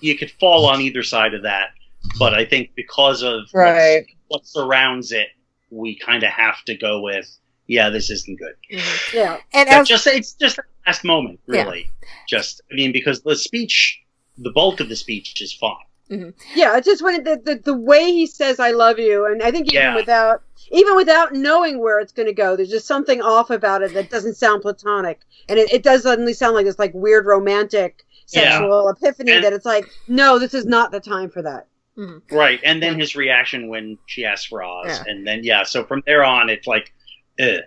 you 0.00 0.16
could 0.16 0.30
fall 0.32 0.66
on 0.66 0.80
either 0.80 1.02
side 1.02 1.34
of 1.34 1.42
that, 1.42 1.70
but 2.18 2.34
I 2.34 2.44
think 2.44 2.70
because 2.74 3.22
of 3.22 3.42
right. 3.54 4.04
what 4.28 4.46
surrounds 4.46 5.12
it, 5.12 5.28
we 5.70 5.98
kind 5.98 6.22
of 6.22 6.30
have 6.30 6.62
to 6.64 6.76
go 6.76 7.00
with, 7.00 7.28
yeah, 7.66 7.88
this 7.88 8.10
isn't 8.10 8.38
good. 8.38 8.54
Mm-hmm. 8.70 9.16
Yeah, 9.16 9.38
and 9.54 9.68
as, 9.68 9.88
just 9.88 10.06
it's 10.06 10.32
just 10.34 10.56
the 10.56 10.64
last 10.86 11.04
moment, 11.04 11.40
really. 11.46 11.80
Yeah. 11.80 12.08
Just, 12.28 12.60
I 12.70 12.74
mean, 12.74 12.92
because 12.92 13.22
the 13.22 13.36
speech 13.36 14.01
the 14.38 14.50
bulk 14.50 14.80
of 14.80 14.88
the 14.88 14.96
speech 14.96 15.40
is 15.40 15.52
fine. 15.52 15.76
Mm-hmm. 16.10 16.30
Yeah, 16.54 16.76
it's 16.76 16.86
just 16.86 17.02
when 17.02 17.24
the, 17.24 17.40
the, 17.42 17.54
the 17.56 17.74
way 17.74 18.12
he 18.12 18.26
says 18.26 18.60
"I 18.60 18.72
love 18.72 18.98
you," 18.98 19.24
and 19.26 19.42
I 19.42 19.50
think 19.50 19.68
even 19.68 19.80
yeah. 19.82 19.94
without 19.94 20.42
even 20.70 20.94
without 20.96 21.32
knowing 21.32 21.80
where 21.80 22.00
it's 22.00 22.12
going 22.12 22.26
to 22.26 22.34
go, 22.34 22.54
there's 22.54 22.70
just 22.70 22.86
something 22.86 23.22
off 23.22 23.50
about 23.50 23.82
it 23.82 23.94
that 23.94 24.10
doesn't 24.10 24.34
sound 24.34 24.62
platonic, 24.62 25.20
and 25.48 25.58
it, 25.58 25.72
it 25.72 25.82
does 25.82 26.02
suddenly 26.02 26.34
sound 26.34 26.54
like 26.54 26.66
this 26.66 26.78
like 26.78 26.92
weird 26.92 27.24
romantic 27.24 28.04
sexual 28.26 28.84
yeah. 28.84 28.90
epiphany 28.90 29.32
and, 29.32 29.44
that 29.44 29.52
it's 29.52 29.66
like, 29.66 29.88
no, 30.08 30.38
this 30.38 30.54
is 30.54 30.64
not 30.66 30.90
the 30.90 31.00
time 31.00 31.30
for 31.30 31.42
that. 31.42 31.66
Mm-hmm. 31.96 32.34
Right, 32.34 32.60
and 32.64 32.82
then 32.82 32.98
his 32.98 33.16
reaction 33.16 33.68
when 33.68 33.98
she 34.06 34.24
asks 34.24 34.46
for 34.46 34.62
Oz, 34.62 34.86
yeah. 34.86 35.04
and 35.06 35.26
then 35.26 35.44
yeah, 35.44 35.62
so 35.62 35.84
from 35.84 36.02
there 36.06 36.24
on, 36.24 36.48
it's 36.48 36.66
like, 36.66 36.92
Ugh. 37.40 37.60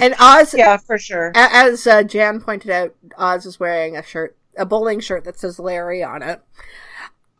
and 0.00 0.14
Oz, 0.18 0.54
yeah, 0.54 0.76
for 0.78 0.98
sure. 0.98 1.32
As 1.34 1.86
uh, 1.86 2.02
Jan 2.02 2.40
pointed 2.40 2.70
out, 2.70 2.94
Oz 3.16 3.46
is 3.46 3.60
wearing 3.60 3.96
a 3.96 4.02
shirt 4.02 4.36
a 4.58 4.66
bowling 4.66 5.00
shirt 5.00 5.24
that 5.24 5.38
says 5.38 5.58
Larry 5.58 6.02
on 6.02 6.22
it. 6.22 6.42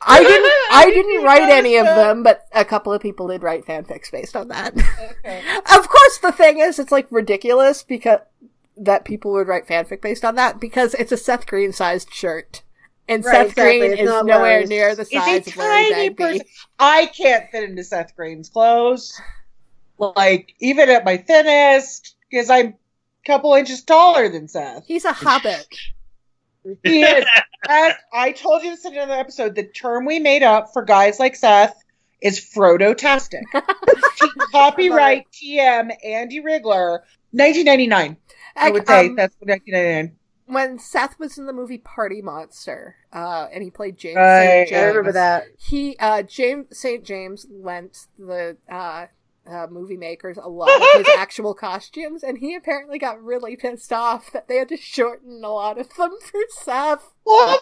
I 0.00 0.22
didn't. 0.22 0.52
I 0.70 0.90
didn't 0.90 1.24
write 1.24 1.50
any 1.50 1.76
of 1.76 1.86
them, 1.86 2.22
but 2.22 2.46
a 2.52 2.64
couple 2.64 2.92
of 2.92 3.02
people 3.02 3.28
did 3.28 3.42
write 3.42 3.66
fanfics 3.66 4.10
based 4.10 4.36
on 4.36 4.48
that. 4.48 4.76
Okay. 4.76 5.42
of 5.56 5.88
course, 5.88 6.18
the 6.18 6.32
thing 6.32 6.60
is, 6.60 6.78
it's 6.78 6.92
like 6.92 7.06
ridiculous 7.10 7.82
because 7.82 8.20
that 8.76 9.04
people 9.04 9.32
would 9.32 9.48
write 9.48 9.66
fanfic 9.66 10.00
based 10.00 10.24
on 10.24 10.36
that 10.36 10.60
because 10.60 10.94
it's 10.94 11.12
a 11.12 11.16
Seth 11.16 11.46
Green 11.46 11.72
sized 11.72 12.12
shirt, 12.12 12.62
and 13.08 13.24
right, 13.24 13.32
Seth 13.32 13.48
exactly. 13.48 13.78
Green 13.78 13.92
it's 13.92 14.02
is 14.02 14.08
nowhere 14.08 14.42
Larry's. 14.42 14.68
near 14.68 14.94
the 14.94 15.04
size 15.04 15.46
of 15.48 15.56
Larry 15.56 16.08
Bagby. 16.10 16.42
I 16.78 17.06
can't 17.06 17.50
fit 17.50 17.64
into 17.68 17.82
Seth 17.82 18.14
Green's 18.14 18.48
clothes, 18.48 19.20
like 19.98 20.54
even 20.60 20.90
at 20.90 21.04
my 21.04 21.16
thinnest, 21.16 22.14
because 22.30 22.50
I'm 22.50 22.66
a 22.68 22.74
couple 23.26 23.54
inches 23.54 23.82
taller 23.82 24.28
than 24.28 24.46
Seth. 24.46 24.86
He's 24.86 25.04
a 25.04 25.12
hobbit. 25.12 25.66
He 26.82 27.02
is. 27.02 27.24
As 27.68 27.94
I 28.12 28.32
told 28.32 28.62
you 28.62 28.70
this 28.70 28.84
in 28.84 28.94
another 28.94 29.14
episode, 29.14 29.54
the 29.54 29.64
term 29.64 30.04
we 30.04 30.18
made 30.18 30.42
up 30.42 30.72
for 30.72 30.82
guys 30.82 31.18
like 31.18 31.36
Seth 31.36 31.82
is 32.20 32.40
Frodo-tastic. 32.40 33.44
Copyright 34.52 35.26
TM 35.32 35.90
Andie 36.04 36.40
Rigler, 36.40 37.00
1999. 37.32 38.16
I, 38.56 38.70
would 38.70 38.86
say 38.86 39.08
um, 39.08 39.16
that's 39.16 39.34
1999. 39.40 40.16
When 40.46 40.78
Seth 40.78 41.18
was 41.18 41.36
in 41.36 41.46
the 41.46 41.52
movie 41.52 41.78
Party 41.78 42.22
Monster, 42.22 42.96
uh, 43.12 43.46
and 43.52 43.62
he 43.62 43.70
played 43.70 43.98
James 43.98 44.16
right, 44.16 44.66
St. 44.66 44.68
James, 44.70 44.80
I 44.80 44.84
remember 44.86 45.12
that. 45.12 45.44
He, 45.58 45.96
uh, 45.98 46.22
James 46.22 46.66
St. 46.72 47.04
James 47.04 47.46
lent 47.50 48.06
the 48.18 48.56
uh, 48.70 49.06
uh, 49.48 49.66
movie 49.70 49.96
makers 49.96 50.36
a 50.36 50.48
lot 50.48 50.70
of 50.70 51.06
his 51.06 51.08
actual 51.18 51.54
costumes, 51.54 52.22
and 52.22 52.38
he 52.38 52.54
apparently 52.54 52.98
got 52.98 53.22
really 53.22 53.56
pissed 53.56 53.92
off 53.92 54.32
that 54.32 54.48
they 54.48 54.56
had 54.56 54.68
to 54.68 54.76
shorten 54.76 55.42
a 55.42 55.48
lot 55.48 55.78
of 55.78 55.88
them 55.96 56.10
for 56.22 56.40
Seth. 56.50 57.12
Well, 57.24 57.54
of 57.54 57.60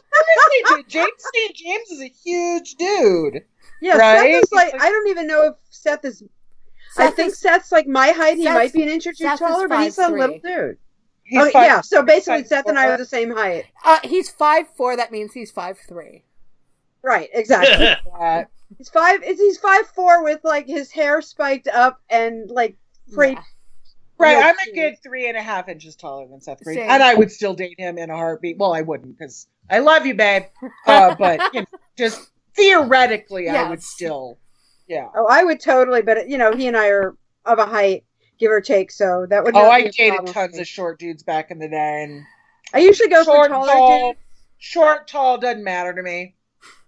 course 0.68 0.84
James 0.88 1.10
St. 1.34 1.54
James 1.54 1.90
is 1.90 2.02
a 2.02 2.08
huge 2.08 2.74
dude. 2.74 3.44
Yeah, 3.80 3.96
right? 3.96 4.34
Seth 4.34 4.44
is 4.44 4.52
like 4.52 4.74
I 4.74 4.90
don't 4.90 5.08
even 5.08 5.26
know 5.26 5.48
if 5.48 5.54
Seth 5.70 6.04
is. 6.04 6.22
Seth 6.92 7.12
I 7.12 7.14
think 7.14 7.32
is, 7.32 7.38
Seth's 7.38 7.72
like 7.72 7.86
my 7.86 8.08
height. 8.08 8.36
He 8.36 8.44
Seth's, 8.44 8.54
might 8.54 8.72
be 8.72 8.82
an 8.82 8.88
inch 8.88 9.06
or 9.06 9.12
two 9.12 9.24
Seth 9.24 9.38
taller, 9.38 9.68
but 9.68 9.82
he's 9.82 9.98
a 9.98 10.08
little 10.08 10.38
dude. 10.38 10.78
He's 11.24 11.40
oh, 11.40 11.50
five, 11.50 11.66
yeah, 11.66 11.80
so 11.80 12.04
basically 12.04 12.44
Seth 12.44 12.66
and 12.66 12.78
I 12.78 12.86
are 12.86 12.96
the 12.96 13.04
same 13.04 13.32
height. 13.32 13.64
Uh, 13.84 13.98
he's 14.04 14.30
five 14.30 14.66
four. 14.76 14.96
That 14.96 15.10
means 15.10 15.32
he's 15.32 15.50
five 15.50 15.76
three. 15.88 16.22
Right, 17.06 17.30
exactly. 17.32 17.94
He's 18.78 18.88
five. 18.88 19.22
Is 19.22 19.38
he's 19.38 19.58
five 19.58 19.86
four 19.86 20.24
with 20.24 20.40
like 20.42 20.66
his 20.66 20.90
hair 20.90 21.22
spiked 21.22 21.68
up 21.68 22.00
and 22.10 22.50
like 22.50 22.76
Yeah. 23.06 23.40
Right, 24.18 24.44
I'm 24.44 24.56
a 24.68 24.74
good 24.74 24.96
three 25.04 25.28
and 25.28 25.36
a 25.36 25.42
half 25.42 25.68
inches 25.68 25.94
taller 25.94 26.26
than 26.26 26.40
Seth 26.40 26.64
Green, 26.64 26.78
Same. 26.78 26.90
and 26.90 27.02
I 27.02 27.14
would 27.14 27.30
still 27.30 27.54
date 27.54 27.78
him 27.78 27.96
in 27.96 28.10
a 28.10 28.16
heartbeat. 28.16 28.56
Well, 28.58 28.74
I 28.74 28.80
wouldn't 28.80 29.16
because 29.16 29.46
I 29.70 29.78
love 29.78 30.04
you, 30.06 30.14
babe. 30.14 30.44
Uh, 30.86 31.14
but 31.18 31.54
you 31.54 31.60
know, 31.60 31.66
just 31.96 32.30
theoretically, 32.56 33.44
yes. 33.44 33.54
I 33.54 33.70
would 33.70 33.82
still. 33.82 34.38
Yeah. 34.88 35.08
Oh, 35.14 35.26
I 35.26 35.44
would 35.44 35.60
totally, 35.60 36.02
but 36.02 36.28
you 36.28 36.38
know, 36.38 36.56
he 36.56 36.66
and 36.66 36.76
I 36.76 36.88
are 36.88 37.14
of 37.44 37.58
a 37.58 37.66
height, 37.66 38.04
give 38.38 38.50
or 38.50 38.60
take, 38.60 38.90
so 38.90 39.26
that 39.28 39.44
would. 39.44 39.54
Oh, 39.54 39.70
I 39.70 39.88
dated 39.88 40.26
tons 40.26 40.58
of 40.58 40.66
short 40.66 40.98
dudes 40.98 41.22
back 41.22 41.52
in 41.52 41.58
the 41.58 41.68
day, 41.68 42.02
and 42.02 42.24
I 42.74 42.78
usually 42.78 43.10
go 43.10 43.22
short, 43.22 43.48
for 43.48 43.54
taller 43.54 43.72
tall, 43.72 44.08
dudes. 44.08 44.20
Short, 44.58 45.06
tall 45.06 45.38
doesn't 45.38 45.62
matter 45.62 45.92
to 45.92 46.02
me. 46.02 46.35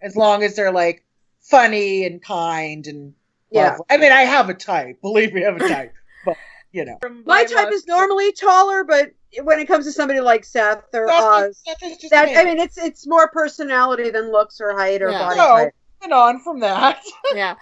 As 0.03 0.17
long 0.17 0.43
as 0.43 0.57
they're 0.57 0.73
like 0.73 1.05
funny 1.41 2.05
and 2.05 2.23
kind 2.23 2.87
and 2.87 3.15
Yeah. 3.51 3.71
lovely. 3.71 3.85
I 3.91 3.97
mean, 3.97 4.13
I 4.13 4.23
have 4.23 4.49
a 4.49 4.55
type. 4.55 5.01
Believe 5.01 5.33
me, 5.35 5.43
I 5.45 5.53
have 5.53 5.61
a 5.61 5.69
type. 5.69 5.95
but 6.25 6.37
you 6.73 6.85
know, 6.85 6.99
My 7.25 7.45
type 7.45 7.73
is 7.73 7.87
normally 7.87 8.33
taller, 8.33 8.85
but 8.85 9.11
when 9.43 9.59
it 9.59 9.67
comes 9.67 9.85
to 9.87 9.93
somebody 9.93 10.21
like 10.21 10.45
Seth 10.45 10.85
or 10.95 11.09
Seth 11.09 11.23
Oz, 11.23 11.63
Seth 11.67 11.83
is 11.83 11.97
just 11.99 12.11
that. 12.11 12.29
I 12.37 12.45
mean, 12.45 12.59
it's 12.59 12.79
it's 12.79 13.07
more 13.07 13.29
personality 13.29 14.11
than 14.11 14.31
looks 14.31 14.61
or 14.61 14.77
height 14.77 15.03
or 15.03 15.11
Yeah. 15.11 15.19
body 15.19 15.39
No. 15.39 15.47
type. 15.65 15.75
moving 16.01 16.13
on 16.13 16.39
from 16.41 16.61
that. 16.61 17.03
yeah. 17.35 17.57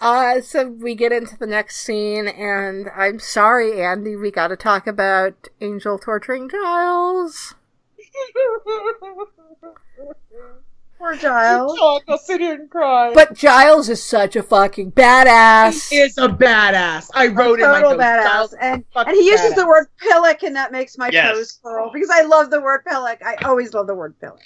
Uh, 0.00 0.40
so 0.40 0.68
we 0.68 0.94
get 0.94 1.12
into 1.12 1.36
the 1.36 1.46
next 1.46 1.78
scene, 1.78 2.28
and 2.28 2.88
I'm 2.94 3.18
sorry, 3.20 3.82
Andie, 3.82 4.16
we 4.16 4.30
gotta 4.30 4.56
talk 4.56 4.86
about 4.86 5.48
Angel 5.60 5.98
torturing 5.98 6.48
Giles. 6.48 7.54
Poor 11.02 11.16
Giles. 11.16 11.76
Talk, 11.80 12.04
I'll 12.06 12.16
sit 12.16 12.40
here 12.40 12.54
and 12.54 12.70
cry. 12.70 13.12
But 13.12 13.34
Giles 13.34 13.88
is 13.88 14.00
such 14.00 14.36
a 14.36 14.42
fucking 14.42 14.92
badass. 14.92 15.90
he 15.90 15.96
is 15.96 16.16
a 16.16 16.28
badass. 16.28 17.10
I 17.12 17.26
wrote 17.26 17.58
in 17.58 17.66
my 17.66 17.80
total 17.80 17.90
notes, 17.98 18.02
badass, 18.04 18.22
Giles 18.24 18.52
and 18.60 18.84
and 18.94 19.16
he 19.16 19.24
uses 19.26 19.52
badass. 19.52 19.56
the 19.56 19.66
word 19.66 19.86
pillock, 19.98 20.42
and 20.44 20.54
that 20.54 20.70
makes 20.70 20.96
my 20.96 21.10
Yes. 21.10 21.34
toes 21.36 21.58
curl 21.60 21.90
because 21.92 22.08
I 22.08 22.22
love 22.22 22.50
the 22.50 22.60
word 22.60 22.84
pillock. 22.88 23.18
I 23.24 23.34
always 23.44 23.74
love 23.74 23.88
the 23.88 23.96
word 23.96 24.14
pillock. 24.20 24.38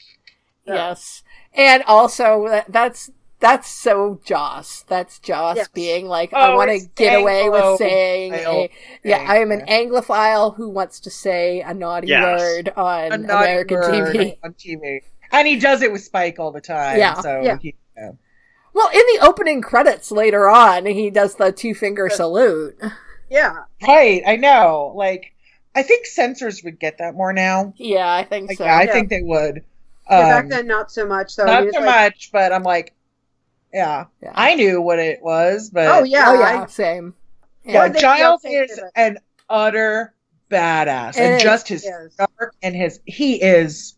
Yes. 0.64 1.22
And 1.54 1.82
also, 1.86 2.48
that, 2.48 2.72
that's 2.72 3.10
that's 3.38 3.68
so 3.68 4.18
Joss. 4.24 4.82
That's 4.88 5.18
Joss 5.18 5.58
Yes. 5.58 5.68
being 5.68 6.06
like, 6.06 6.32
I 6.32 6.48
Oh, 6.48 6.56
want 6.56 6.70
to 6.70 6.76
it's 6.76 6.86
get 6.86 7.14
away 7.14 7.50
with 7.50 7.76
saying, 7.76 8.32
a, 8.32 8.70
yeah, 9.04 9.26
I 9.28 9.38
am 9.40 9.52
an. 9.52 9.60
Anglophile 9.66 10.56
who 10.56 10.70
wants 10.70 11.00
to 11.00 11.10
say 11.10 11.60
a 11.60 11.74
naughty 11.74 12.08
Yes. 12.08 12.22
word 12.40 12.72
on 12.76 13.12
A 13.12 13.18
naughty 13.18 13.32
American 13.34 13.76
word 13.76 14.16
TV. 14.16 14.38
on 14.42 14.54
TV, 14.54 15.00
and 15.32 15.46
he 15.46 15.56
does 15.58 15.82
it 15.82 15.90
with 15.92 16.02
Spike 16.02 16.38
all 16.38 16.50
the 16.52 16.60
time. 16.60 16.98
Yeah. 16.98 17.20
so 17.20 17.42
Yeah. 17.42 17.58
he, 17.60 17.74
yeah. 17.96 18.12
Well, 18.74 18.88
in 18.88 19.00
the 19.14 19.26
opening 19.26 19.62
credits 19.62 20.10
later 20.10 20.48
on, 20.50 20.84
he 20.86 21.08
does 21.10 21.36
the 21.36 21.50
two 21.52 21.74
finger 21.74 22.08
salute. 22.10 22.78
Yeah, 23.30 23.64
right. 23.88 24.22
I 24.26 24.36
know. 24.36 24.92
Like, 24.94 25.32
I 25.74 25.82
think 25.82 26.06
censors 26.06 26.62
would 26.62 26.78
get 26.78 26.98
that 26.98 27.14
more 27.14 27.32
now. 27.32 27.72
Yeah, 27.76 28.08
I 28.12 28.22
think 28.22 28.48
Like, 28.50 28.58
so. 28.58 28.64
yeah, 28.64 28.76
I 28.76 28.82
Yeah. 28.82 28.92
think 28.92 29.08
they 29.10 29.22
would. 29.22 29.64
Yeah, 30.08 30.20
back 30.28 30.44
Um, 30.44 30.48
then 30.50 30.66
not 30.68 30.92
so 30.92 31.06
much. 31.06 31.32
So 31.32 31.44
not 31.44 31.64
so 31.72 31.80
like- 31.80 31.86
much, 32.12 32.30
but 32.32 32.52
I'm 32.52 32.62
like, 32.62 32.92
yeah, 33.74 34.04
Yeah. 34.22 34.32
I 34.34 34.54
knew 34.54 34.80
what 34.80 34.98
it 35.00 35.20
was, 35.22 35.70
but 35.70 35.88
Oh 35.88 36.04
yeah, 36.04 36.24
oh 36.28 36.34
yeah, 36.38 36.62
I- 36.62 36.66
same. 36.66 37.14
yeah, 37.64 37.86
Yeah. 37.86 37.88
Giles 37.98 38.42
updated 38.44 38.70
is 38.70 38.80
an 38.94 39.18
utter 39.50 40.14
badass, 40.50 41.16
It 41.16 41.20
and 41.20 41.34
is. 41.36 41.42
just 41.42 41.66
his 41.68 41.84
dark 42.16 42.54
and 42.62 42.76
his 42.76 43.00
he 43.06 43.42
is. 43.42 43.95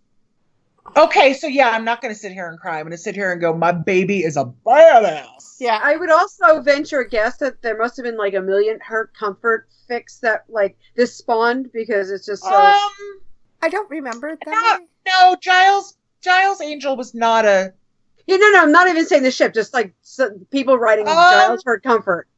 Okay, 0.97 1.33
so 1.35 1.47
yeah, 1.47 1.71
I'm 1.71 1.85
not 1.85 2.01
going 2.01 2.13
to 2.13 2.19
sit 2.19 2.33
here 2.33 2.49
and 2.49 2.59
cry. 2.59 2.79
I'm 2.79 2.85
going 2.85 2.93
to 2.93 2.99
sit 2.99 3.15
here 3.15 3.31
and 3.33 3.41
go, 3.41 3.55
my 3.57 3.73
baby 3.73 4.25
is 4.25 4.37
a 4.37 4.53
badass. 4.67 5.57
Yeah. 5.61 5.81
I 5.83 5.97
would 5.97 6.11
also 6.11 6.61
venture 6.61 7.01
a 7.01 7.09
guess 7.09 7.39
that 7.39 7.63
there 7.63 7.77
must 7.77 7.97
have 7.97 8.05
been 8.05 8.17
like 8.17 8.35
a 8.35 8.41
million 8.41 8.79
hurt 8.81 9.15
comfort 9.15 9.69
fix 9.87 10.19
that 10.21 10.45
like 10.49 10.77
this 10.95 11.15
spawned 11.15 11.73
because 11.73 12.11
it's 12.11 12.27
just 12.27 12.43
so. 12.43 12.55
Um, 12.55 13.21
I 13.63 13.69
don't 13.69 13.91
remember 13.91 14.37
that 14.45 14.81
no, 15.07 15.31
no, 15.33 15.37
Giles, 15.41 15.97
Giles 16.21 16.61
Angel 16.61 16.97
was 16.97 17.15
not 17.15 17.45
a. 17.45 17.73
yeah, 18.27 18.37
no, 18.37 18.51
no, 18.51 18.63
I'm 18.63 18.73
not 18.73 18.89
even 18.89 19.07
saying 19.07 19.23
the 19.23 19.31
ship. 19.31 19.55
Just 19.55 19.75
like 19.75 19.95
so, 20.03 20.31
people 20.51 20.79
writing 20.79 21.09
Um, 21.09 21.15
Giles 21.15 21.63
hurt 21.65 21.83
comfort 21.83 22.29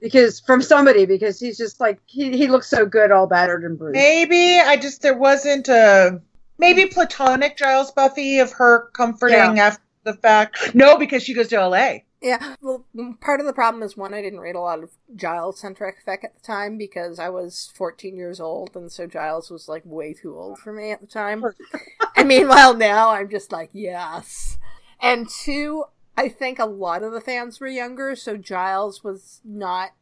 because 0.00 0.40
from 0.40 0.62
somebody 0.62 1.04
because 1.04 1.38
he's 1.38 1.58
just 1.58 1.80
like 1.80 2.00
he 2.06 2.36
he 2.36 2.48
looks 2.48 2.68
so 2.68 2.86
good, 2.86 3.10
all 3.10 3.26
battered 3.26 3.64
and 3.64 3.78
bruised. 3.78 3.94
Maybe 3.94 4.58
I 4.58 4.76
just 4.76 5.02
there 5.02 5.16
wasn't 5.16 5.68
a 5.68 6.20
maybe 6.60 6.86
platonic 6.86 7.56
Giles 7.56 7.90
Buffy 7.90 8.38
of 8.38 8.52
her 8.52 8.90
comforting 8.92 9.58
after 9.58 9.82
the 10.04 10.14
fact. 10.14 10.74
No, 10.74 10.96
because 10.96 11.22
she 11.22 11.34
goes 11.34 11.48
to 11.48 11.56
L.A. 11.56 12.04
Yeah, 12.22 12.54
well, 12.60 12.84
part 13.22 13.40
of 13.40 13.46
the 13.46 13.52
problem 13.54 13.82
is 13.82 13.96
one, 13.96 14.12
I 14.12 14.20
didn't 14.20 14.40
read 14.40 14.54
a 14.54 14.60
lot 14.60 14.82
of 14.82 14.90
Giles 15.16 15.58
centric 15.58 16.04
fic 16.06 16.22
at 16.22 16.34
the 16.34 16.42
time 16.42 16.76
because 16.76 17.18
I 17.18 17.30
was 17.30 17.72
14 17.74 18.14
years 18.14 18.40
old, 18.40 18.76
and 18.76 18.92
so 18.92 19.06
Giles 19.06 19.50
was 19.50 19.70
like 19.70 19.82
way 19.86 20.12
too 20.12 20.36
old 20.36 20.58
for 20.58 20.70
me 20.70 20.90
at 20.90 21.00
the 21.00 21.06
time. 21.06 21.42
and 22.16 22.28
meanwhile, 22.28 22.74
now 22.74 23.10
I'm 23.10 23.30
just 23.30 23.52
like, 23.52 23.70
yes. 23.72 24.58
And 25.00 25.30
two, 25.30 25.84
I 26.14 26.28
think 26.28 26.58
a 26.58 26.66
lot 26.66 27.02
of 27.02 27.12
the 27.12 27.22
fans 27.22 27.58
were 27.58 27.68
younger, 27.68 28.14
so 28.14 28.36
Giles 28.36 29.02
was 29.02 29.40
not 29.42 29.92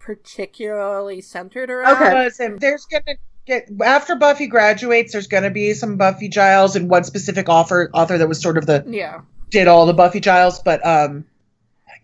particularly 0.00 1.20
centered 1.20 1.70
around. 1.70 2.02
Okay. 2.02 2.24
Listen, 2.24 2.58
there's 2.58 2.84
gonna 2.86 3.16
get 3.46 3.68
after 3.84 4.16
Buffy 4.16 4.46
graduates. 4.46 5.12
There's 5.12 5.26
gonna 5.26 5.50
be 5.50 5.74
some 5.74 5.96
Buffy 5.96 6.28
Giles 6.28 6.76
and 6.76 6.88
one 6.88 7.04
specific 7.04 7.48
author 7.48 7.90
author 7.94 8.18
that 8.18 8.28
was 8.28 8.40
sort 8.40 8.58
of 8.58 8.66
the 8.66 8.84
Yeah. 8.86 9.20
did 9.50 9.68
all 9.68 9.86
the 9.86 9.94
Buffy 9.94 10.20
Giles, 10.20 10.60
but 10.60 10.84
um. 10.86 11.24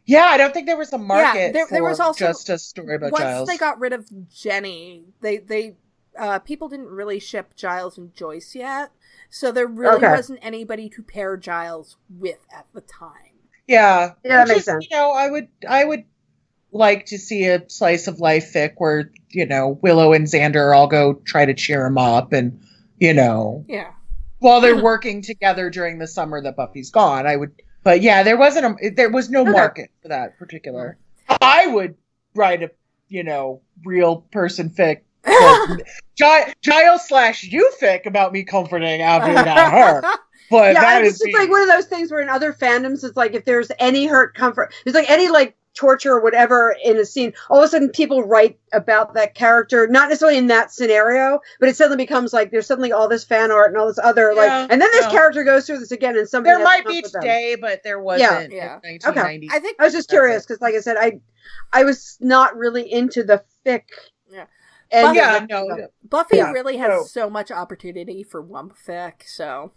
Yeah, 0.09 0.25
I 0.27 0.37
don't 0.37 0.55
think 0.55 0.67
there 0.69 0.77
was 0.77 0.93
a 0.93 0.99
market 0.99 1.53
there- 1.53 1.67
for 1.67 1.73
there 1.75 1.83
was 1.83 1.99
also- 1.99 2.27
just 2.29 2.49
a 2.49 2.59
story 2.59 2.95
about 2.95 3.11
Once 3.11 3.25
Giles. 3.25 3.49
they 3.49 3.57
got 3.57 3.81
rid 3.81 3.93
of 3.93 4.07
Jenny, 4.29 5.05
they 5.21 5.39
they 5.39 5.75
uh, 6.17 6.39
people 6.39 6.69
didn't 6.69 6.87
really 6.89 7.19
ship 7.19 7.55
Giles 7.57 7.99
and 7.99 8.15
Joyce 8.15 8.55
yet, 8.55 8.91
so 9.31 9.51
there 9.53 9.67
really 9.67 9.97
Okay. 9.97 10.09
wasn't 10.11 10.39
anybody 10.43 10.89
to 10.91 11.03
pair 11.03 11.37
Giles 11.37 11.97
with 12.09 12.39
at 12.57 12.67
the 12.73 12.81
time. 12.83 13.11
Yeah, 13.67 14.13
Yeah, 14.25 14.37
that 14.39 14.49
makes 14.49 14.61
is, 14.61 14.65
sense. 14.67 14.87
You 14.89 14.97
know, 14.97 15.11
I 15.11 15.29
would, 15.29 15.49
I 15.69 15.85
would 15.85 16.05
like 16.77 17.07
to 17.07 17.19
see 17.19 17.45
a 17.47 17.69
slice 17.69 18.07
of 18.07 18.21
life 18.21 18.53
fic 18.53 18.75
where 18.77 19.11
you 19.31 19.47
know 19.47 19.79
Willow 19.83 20.13
and 20.13 20.27
Xander 20.27 20.75
all 20.77 20.87
go 20.87 21.15
try 21.15 21.45
to 21.47 21.55
cheer 21.55 21.87
him 21.87 21.99
up, 21.99 22.33
and 22.33 22.61
you 22.99 23.13
know, 23.13 23.65
Yeah. 23.69 23.91
while 24.39 24.61
they're 24.61 24.81
working 24.83 25.23
together 25.23 25.69
during 25.71 25.99
the 25.99 26.07
summer 26.07 26.41
that 26.43 26.57
Buffy's 26.57 26.91
gone. 26.91 27.27
I 27.27 27.37
would, 27.37 27.53
but 27.83 28.01
yeah, 28.01 28.23
there 28.23 28.37
wasn't 28.39 28.79
a, 28.81 28.89
there 28.91 29.11
was 29.11 29.29
no 29.31 29.43
Okay. 29.43 29.51
market 29.51 29.91
for 30.03 30.09
that 30.09 30.39
particular. 30.39 30.97
I 31.43 31.67
would 31.67 31.97
write 32.35 32.63
a, 32.63 32.71
you 33.09 33.23
know, 33.25 33.61
real 33.85 34.23
person 34.33 34.71
fic. 34.71 35.01
well, 35.27 35.79
Giles 36.63 37.07
slash 37.07 37.43
you 37.45 37.71
fic 37.81 38.07
about 38.07 38.33
me 38.33 38.45
comforting 38.45 39.03
Abby 39.03 39.35
and 39.35 39.45
not 39.47 39.73
her. 39.73 40.03
But 40.49 40.75
yeah, 40.75 40.81
that 40.81 41.03
it's 41.05 41.15
is 41.15 41.27
just 41.27 41.37
like 41.37 41.51
one 41.51 41.61
of 41.63 41.67
those 41.69 41.87
things 41.87 42.09
where 42.13 42.21
in 42.21 42.29
other 42.29 42.53
fandoms, 42.53 43.03
it's 43.03 43.17
like 43.17 43.35
if 43.35 43.45
there's 43.45 43.73
any 43.81 44.07
hurt 44.07 44.37
comfort, 44.37 44.73
it's 44.87 44.95
like 44.95 45.11
any 45.11 45.29
like 45.29 45.56
torture 45.77 46.13
or 46.15 46.21
whatever 46.21 46.75
in 46.83 46.97
a 46.97 47.05
scene, 47.05 47.33
all 47.51 47.59
of 47.59 47.65
a 47.65 47.69
sudden 47.69 47.91
people 47.91 48.23
write 48.25 48.59
about 48.73 49.15
that 49.15 49.35
character, 49.35 49.87
not 49.87 50.09
necessarily 50.09 50.39
in 50.39 50.49
that 50.49 50.73
scenario, 50.73 51.41
but 51.61 51.69
it 51.69 51.77
suddenly 51.77 52.03
becomes 52.03 52.33
like 52.33 52.51
there's 52.51 52.67
suddenly 52.67 52.93
all 52.93 53.09
this 53.09 53.25
fan 53.25 53.51
art 53.53 53.69
and 53.69 53.77
all 53.79 53.87
this 53.87 53.99
other 54.03 54.33
Yeah, 54.33 54.41
like, 54.63 54.73
and 54.73 54.81
then 54.83 54.91
this 54.91 55.05
yeah. 55.05 55.11
character 55.11 55.45
goes 55.45 55.67
through 55.67 55.79
this 55.79 55.93
again, 55.93 56.17
and 56.17 56.29
somebody 56.29 56.55
there 56.57 56.65
might 56.65 56.87
be 56.87 57.03
today, 57.03 57.57
but 57.61 57.83
there 57.85 58.01
wasn't 58.01 58.53
Yeah. 58.53 58.81
in 58.83 58.91
1990. 58.91 59.51
I 59.53 59.59
think 59.61 59.77
I 59.79 59.85
was 59.85 59.93
just 59.93 60.09
curious 60.09 60.45
because, 60.45 60.61
like 60.61 60.75
I 60.75 60.81
said, 60.81 60.97
I 60.99 61.21
I 61.73 61.85
was 61.85 62.17
not 62.21 62.57
really 62.57 62.91
into 62.91 63.23
the 63.23 63.45
fic. 63.65 63.83
Yeah. 64.31 64.47
And 64.91 65.15
yeah, 65.17 65.47
no, 65.49 65.89
Buffy 66.05 66.37
Yeah. 66.37 66.53
really 66.53 66.77
has 66.79 66.91
Oh. 66.93 67.05
so 67.05 67.29
much 67.31 67.51
opportunity 67.51 68.23
for 68.23 68.41
whump 68.43 68.77
fic, 68.77 69.23
so. 69.27 69.73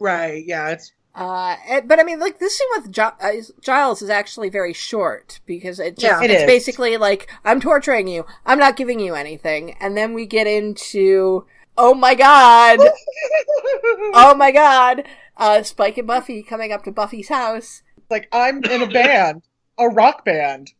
right, 0.00 0.42
yeah, 0.46 0.68
it's 0.70 0.92
Uh, 1.14 1.56
but 1.86 2.00
I 2.00 2.02
mean, 2.02 2.18
like 2.18 2.40
this 2.40 2.58
scene 2.58 2.68
with 2.76 2.90
Gi- 2.90 3.00
uh, 3.02 3.32
Giles 3.60 4.02
is 4.02 4.10
actually 4.10 4.48
very 4.48 4.72
short 4.72 5.38
because 5.46 5.78
it 5.78 5.96
just, 5.96 6.20
Yeah. 6.20 6.24
It 6.24 6.30
it's 6.32 6.42
is. 6.42 6.46
basically 6.46 6.96
like 6.96 7.30
I'm 7.44 7.60
torturing 7.60 8.08
you, 8.08 8.26
I'm 8.44 8.58
not 8.58 8.76
giving 8.76 8.98
you 8.98 9.14
anything, 9.14 9.76
and 9.80 9.96
then 9.96 10.12
we 10.14 10.26
get 10.26 10.46
into 10.48 11.46
oh 11.78 11.94
my 11.94 12.14
god, 12.16 12.78
oh 14.14 14.34
my 14.36 14.50
god, 14.50 15.04
uh, 15.36 15.62
Spike 15.62 15.98
and 15.98 16.06
Buffy 16.06 16.42
coming 16.42 16.72
up 16.72 16.82
to 16.84 16.92
Buffy's 16.92 17.28
house. 17.28 17.82
like 18.10 18.28
I'm 18.32 18.62
in 18.64 18.82
a 18.82 18.86
band, 18.88 19.42
a 19.78 19.88
rock 19.88 20.24
band, 20.24 20.72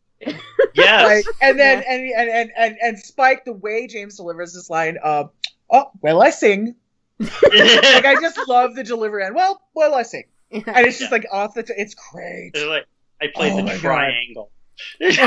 Yes. 0.73 1.05
like, 1.25 1.25
and 1.41 1.57
then 1.59 1.83
and, 1.87 2.03
and 2.11 2.29
and 2.29 2.51
and 2.57 2.77
and 2.81 2.99
Spike, 2.99 3.45
the 3.45 3.53
way 3.53 3.87
James 3.87 4.17
delivers 4.17 4.53
this 4.53 4.69
line, 4.69 4.97
uh, 5.03 5.25
oh 5.69 5.91
well, 6.01 6.21
I 6.21 6.29
sing. 6.29 6.75
Like 7.19 8.05
I 8.05 8.15
just 8.21 8.37
love 8.47 8.75
the 8.75 8.83
delivery, 8.83 9.25
and 9.25 9.35
well, 9.35 9.61
well, 9.73 9.93
I 9.95 10.03
sing, 10.03 10.25
and 10.51 10.63
it's 10.85 10.99
just 10.99 11.11
like 11.11 11.25
off 11.31 11.53
the, 11.53 11.63
t- 11.63 11.73
it's 11.77 11.95
great. 11.95 12.51
They're 12.53 12.67
like, 12.67 12.85
I 13.21 13.27
played 13.33 13.53
Oh 13.53 13.65
the 13.65 13.77
triangle. 13.77 14.51
Just- 15.01 15.19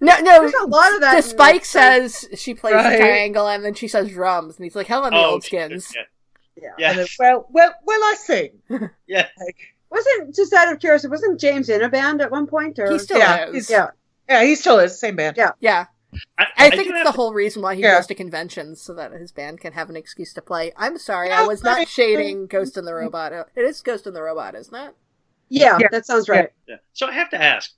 No, 0.00 0.18
no. 0.20 0.40
There's 0.42 0.52
a 0.52 0.66
lot 0.66 0.92
of 0.94 1.00
that. 1.00 1.16
The 1.16 1.22
Spike 1.22 1.62
this, 1.62 1.68
says 1.70 2.28
she 2.36 2.52
plays 2.54 2.74
Right. 2.74 2.92
the 2.92 2.98
triangle, 2.98 3.48
and 3.48 3.64
then 3.64 3.72
she 3.74 3.88
says 3.88 4.10
drums, 4.10 4.56
and 4.56 4.64
he's 4.64 4.76
like, 4.76 4.86
"Hell 4.86 5.04
on 5.04 5.12
the 5.12 5.18
oh, 5.18 5.30
old 5.32 5.42
Jesus, 5.42 5.86
skins." 5.86 5.92
Yeah. 5.96 6.02
Yeah. 6.56 6.68
And 6.68 6.78
Yeah. 6.78 6.92
then, 6.92 7.06
well, 7.18 7.46
well, 7.50 7.74
well, 7.86 8.00
I 8.04 8.14
sing. 8.18 8.60
Yeah. 9.06 9.28
Like, 9.38 9.56
Wasn't 9.90 10.34
just 10.34 10.52
out 10.52 10.70
of 10.70 10.78
curiosity, 10.80 11.10
wasn't 11.10 11.40
James 11.40 11.70
in 11.70 11.82
a 11.82 11.88
band 11.88 12.20
at 12.20 12.30
one 12.30 12.46
point? 12.46 12.78
Or 12.78 12.92
He 12.92 12.98
still 12.98 13.18
Yeah, 13.18 13.46
is. 13.46 13.52
he's- 13.54 13.70
yeah, 13.70 13.86
yeah, 14.28 14.44
he 14.44 14.54
still 14.54 14.78
is 14.80 14.98
same 15.00 15.16
band. 15.16 15.36
Yeah. 15.38 15.52
Yeah. 15.60 15.86
I, 16.38 16.42
I, 16.44 16.46
I 16.66 16.70
think 16.70 16.88
it's 16.88 16.98
the 16.98 17.04
to- 17.04 17.16
whole 17.16 17.32
reason 17.32 17.62
why 17.62 17.74
he 17.74 17.82
Yeah. 17.82 17.96
goes 17.96 18.06
to 18.08 18.14
conventions 18.14 18.80
so 18.80 18.94
that 18.94 19.12
his 19.12 19.32
band 19.32 19.60
can 19.60 19.72
have 19.72 19.88
an 19.90 19.96
excuse 19.96 20.32
to 20.34 20.42
play. 20.42 20.72
I'm 20.76 20.98
sorry, 20.98 21.28
Yeah, 21.28 21.42
I 21.42 21.46
was 21.46 21.62
not 21.64 21.78
right. 21.78 21.88
shading 21.88 22.46
Ghost 22.46 22.76
in 22.76 22.84
the 22.84 22.94
Robot. 22.94 23.32
It 23.32 23.48
is 23.64 23.80
Ghost 23.80 24.06
in 24.06 24.14
the 24.14 24.22
Robot, 24.22 24.54
isn't 24.54 24.74
it? 24.74 24.94
yeah, 25.48 25.78
Yeah. 25.80 25.88
that 25.90 26.06
sounds 26.06 26.28
right. 26.28 26.50
Yeah. 26.68 26.76
So 26.92 27.06
I 27.06 27.12
have 27.12 27.30
to 27.30 27.42
ask: 27.42 27.70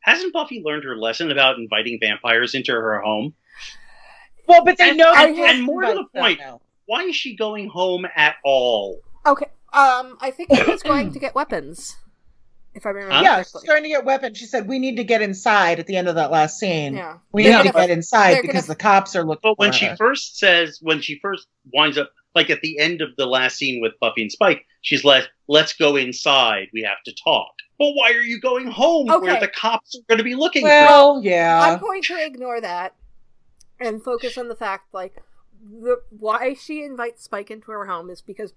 Hasn't 0.00 0.32
Buffy 0.32 0.62
learned 0.64 0.84
her 0.84 0.96
lesson 0.96 1.30
about 1.30 1.58
inviting 1.58 1.98
vampires 2.00 2.54
into 2.54 2.72
her 2.72 3.00
home? 3.00 3.34
Well, 4.48 4.64
but 4.64 4.76
they 4.78 4.88
And- 4.90 4.98
know. 4.98 5.12
and- 5.14 5.36
they 5.36 5.48
and 5.50 5.62
more 5.62 5.82
to 5.82 5.94
the 5.94 6.18
point. 6.18 6.40
Why 6.86 7.04
is 7.04 7.14
she 7.16 7.36
going 7.36 7.68
home 7.68 8.06
at 8.16 8.36
all? 8.44 9.00
Okay. 9.24 9.46
Um, 9.72 10.18
I 10.20 10.30
think 10.32 10.52
he 10.52 10.62
was 10.70 10.82
going 10.82 11.12
to 11.12 11.18
get 11.18 11.34
weapons. 11.34 11.96
If 12.74 12.86
I 12.86 12.90
remember. 12.90 13.22
yeah, 13.22 13.42
she's 13.42 13.52
going 13.64 13.82
to 13.82 13.88
get 13.88 14.04
weapons. 14.04 14.38
She 14.38 14.46
said 14.46 14.66
we 14.66 14.78
need 14.78 14.96
to 14.96 15.04
get 15.04 15.20
inside 15.20 15.78
at 15.78 15.86
the 15.86 15.96
end 15.96 16.08
of 16.08 16.14
that 16.14 16.30
last 16.30 16.58
scene. 16.58 16.94
Yeah. 16.94 17.18
We 17.32 17.44
They're 17.44 17.62
need 17.62 17.70
to 17.70 17.72
get 17.78 17.90
inside 17.90 18.40
because 18.42 18.62
gonna- 18.66 18.66
the 18.68 18.76
cops 18.76 19.14
are 19.14 19.24
looking. 19.24 19.40
But 19.42 19.58
when 19.58 19.72
for 19.72 19.78
she 19.78 19.86
her. 19.86 19.96
first 19.96 20.38
says, 20.38 20.78
when 20.80 21.00
she 21.02 21.18
first 21.20 21.48
winds 21.72 21.98
up, 21.98 22.10
like 22.34 22.48
at 22.48 22.62
the 22.62 22.78
end 22.78 23.02
of 23.02 23.10
the 23.16 23.26
last 23.26 23.56
scene 23.58 23.82
with 23.82 23.92
Buffy 24.00 24.22
and 24.22 24.32
Spike, 24.32 24.64
she's 24.80 25.04
like, 25.04 25.24
"Let's 25.48 25.74
go 25.74 25.96
inside. 25.96 26.68
We 26.72 26.80
have 26.82 27.02
to 27.04 27.12
talk." 27.22 27.50
But 27.78 27.90
why 27.92 28.12
are 28.12 28.22
you 28.22 28.40
going 28.40 28.68
home 28.68 29.10
Okay. 29.10 29.26
where 29.32 29.40
the 29.40 29.48
cops 29.48 29.94
are 29.94 30.02
going 30.08 30.16
to 30.18 30.24
be 30.24 30.34
looking 30.34 30.62
for? 30.62 30.68
well, 30.68 31.20
yeah, 31.22 31.60
I'm 31.62 31.78
going 31.78 32.02
to 32.04 32.24
ignore 32.24 32.58
that 32.62 32.94
and 33.80 34.02
focus 34.02 34.38
on 34.38 34.48
the 34.48 34.54
fact, 34.56 34.94
like, 34.94 35.16
the, 35.62 36.00
why 36.10 36.54
she 36.54 36.82
invites 36.84 37.24
Spike 37.24 37.50
into 37.50 37.70
her 37.72 37.84
home 37.86 38.08
is 38.08 38.22
because 38.22 38.54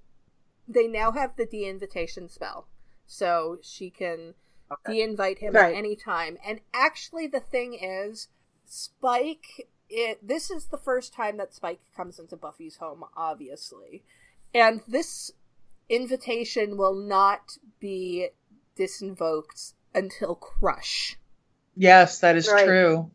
they 0.67 0.87
now 0.87 1.11
have 1.11 1.35
the 1.35 1.45
de-invitation 1.45 2.29
spell, 2.29 2.67
so 3.07 3.57
she 3.61 3.89
can 3.89 4.33
de-invite 4.87 5.39
him 5.39 5.53
Right. 5.53 5.73
at 5.73 5.77
any 5.77 5.95
time. 5.95 6.37
And 6.45 6.59
actually, 6.73 7.27
the 7.27 7.39
thing 7.39 7.73
is, 7.75 8.27
Spike. 8.65 9.67
It, 9.87 10.27
this 10.27 10.49
is 10.49 10.65
the 10.65 10.77
first 10.79 11.13
time 11.13 11.37
that 11.37 11.53
Spike 11.53 11.79
comes 11.95 12.17
into 12.17 12.35
Buffy's 12.35 12.77
home, 12.77 13.03
obviously, 13.15 14.03
and 14.53 14.81
this 14.87 15.29
invitation 15.89 16.75
will 16.75 16.95
not 16.95 17.57
be 17.79 18.29
disinvoked 18.75 19.73
until 19.93 20.33
Crush. 20.35 21.17
yes, 21.75 22.19
that 22.21 22.35
is 22.35 22.49
Right. 22.51 22.65
true. 22.65 23.11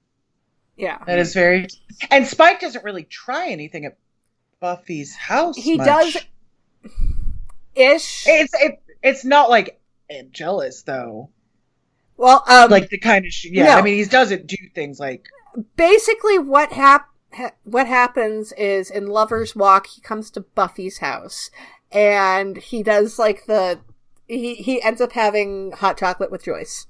Yeah. 0.76 1.02
That 1.04 1.18
is 1.18 1.34
very. 1.34 1.66
And 2.12 2.24
Spike 2.26 2.60
doesn't 2.60 2.84
really 2.84 3.02
try 3.04 3.48
anything 3.48 3.84
at 3.84 3.98
Buffy's 4.60 5.14
house. 5.16 5.56
He 5.56 5.76
much. 5.76 5.86
does 5.86 6.16
ish. 7.74 8.24
It's 8.28 8.54
it, 8.54 8.80
it's 9.02 9.24
not 9.24 9.50
like 9.50 9.79
Angelus 10.10 10.82
though. 10.82 11.30
well, 12.16 12.44
um, 12.48 12.70
Like 12.70 12.88
the 12.90 12.98
kind 12.98 13.24
of 13.24 13.32
sh- 13.32 13.46
yeah. 13.50 13.64
no. 13.66 13.70
I 13.72 13.82
mean, 13.82 13.96
he 13.96 14.04
doesn't 14.04 14.46
do 14.46 14.56
things 14.74 14.98
like 15.00 15.28
basically 15.76 16.38
what 16.38 16.72
hap- 16.72 17.08
ha- 17.32 17.52
what 17.64 17.86
happens 17.86 18.52
is 18.52 18.90
in 18.90 19.06
Lover's 19.06 19.54
Walk, 19.56 19.86
he 19.86 20.00
comes 20.00 20.30
to 20.32 20.40
Buffy's 20.40 20.98
house, 20.98 21.50
and 21.92 22.56
he 22.56 22.82
does 22.82 23.18
like 23.18 23.46
the 23.46 23.80
he 24.26 24.54
he 24.56 24.82
ends 24.82 25.00
up 25.00 25.12
having 25.12 25.72
hot 25.72 25.98
chocolate 25.98 26.30
with 26.30 26.44
Joyce. 26.44 26.86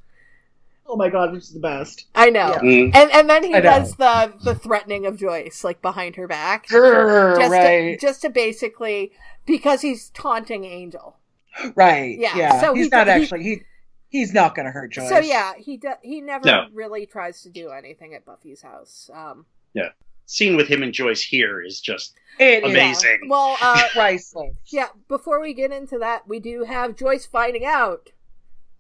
oh 0.87 0.97
my 0.97 1.09
god, 1.09 1.33
which 1.33 1.45
is 1.45 1.53
the 1.55 1.61
best. 1.61 2.07
I 2.15 2.31
know, 2.31 2.53
Mm. 2.61 2.91
and 2.95 3.11
and 3.13 3.31
then 3.31 3.45
he 3.45 3.55
I 3.55 3.61
know. 3.61 3.71
does 3.71 3.95
the 3.97 4.33
the 4.43 4.55
threatening 4.55 5.07
of 5.07 5.17
Joyce 5.19 5.63
like 5.65 5.81
behind 5.81 6.17
her 6.17 6.27
back, 6.27 6.67
Grr, 6.69 7.39
just 7.39 7.51
right, 7.53 7.81
to, 7.93 7.97
just 7.99 8.23
to 8.23 8.29
basically 8.31 9.13
because 9.47 9.83
he's 9.83 10.11
taunting 10.11 10.65
Angel. 10.65 11.17
right, 11.77 12.19
Yeah, 12.19 12.37
yeah. 12.37 12.61
so 12.61 12.75
he's 12.75 12.87
he 12.87 12.91
not 12.91 13.07
he- 13.07 13.13
actually 13.13 13.43
he 13.43 13.63
he's 14.09 14.33
not 14.35 14.55
going 14.55 14.67
to 14.67 14.73
hurt 14.73 14.93
Joyce. 14.93 15.09
So 15.09 15.19
yeah, 15.19 15.53
he 15.57 15.77
do- 15.77 15.95
he 16.03 16.21
never 16.21 16.47
No. 16.47 16.67
really 16.73 17.07
tries 17.07 17.43
to 17.43 17.49
do 17.51 17.71
anything 17.71 18.15
at 18.15 18.25
Buffy's 18.25 18.63
house. 18.63 19.09
Um, 19.13 19.47
yeah. 19.75 19.91
Scene 20.27 20.57
with 20.57 20.69
him 20.69 20.83
and 20.83 20.93
Joyce 20.93 21.23
here 21.23 21.61
is 21.61 21.81
just 21.81 22.15
It 22.39 22.63
is 22.65 22.71
amazing. 22.71 23.21
well, 23.29 23.57
uh, 23.61 23.83
priceless. 23.93 24.55
Yeah, 24.67 24.89
before 25.09 25.41
we 25.41 25.55
get 25.55 25.73
into 25.73 25.99
that, 25.99 26.29
we 26.29 26.39
do 26.41 26.65
have 26.65 26.97
Joyce 26.97 27.27
finding 27.27 27.65
out. 27.65 28.11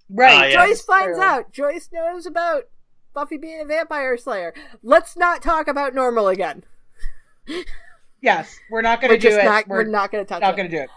Right. 0.08 0.50
Yeah. 0.52 0.66
Joyce 0.66 0.82
finds 0.82 1.18
true. 1.18 1.24
out. 1.26 1.52
Joyce 1.52 1.90
knows 1.92 2.24
about 2.26 2.64
Buffy 3.14 3.36
being 3.36 3.60
a 3.60 3.64
vampire 3.64 4.16
slayer. 4.16 4.54
Let's 4.82 5.16
not 5.16 5.42
talk 5.42 5.66
about 5.68 5.94
normal 5.94 6.28
again. 6.28 6.62
Yes, 8.20 8.54
we're 8.70 8.82
not 8.82 9.00
going 9.00 9.18
to 9.18 9.18
do 9.18 9.34
it. 9.36 9.44
not. 9.44 9.66
we're, 9.66 9.78
We're 9.78 9.84
not 9.90 10.12
going 10.12 10.24
to 10.24 10.28
touch 10.28 10.42
not 10.42 10.56
going 10.56 10.68
to 10.70 10.76
do 10.76 10.82
it. 10.82 10.90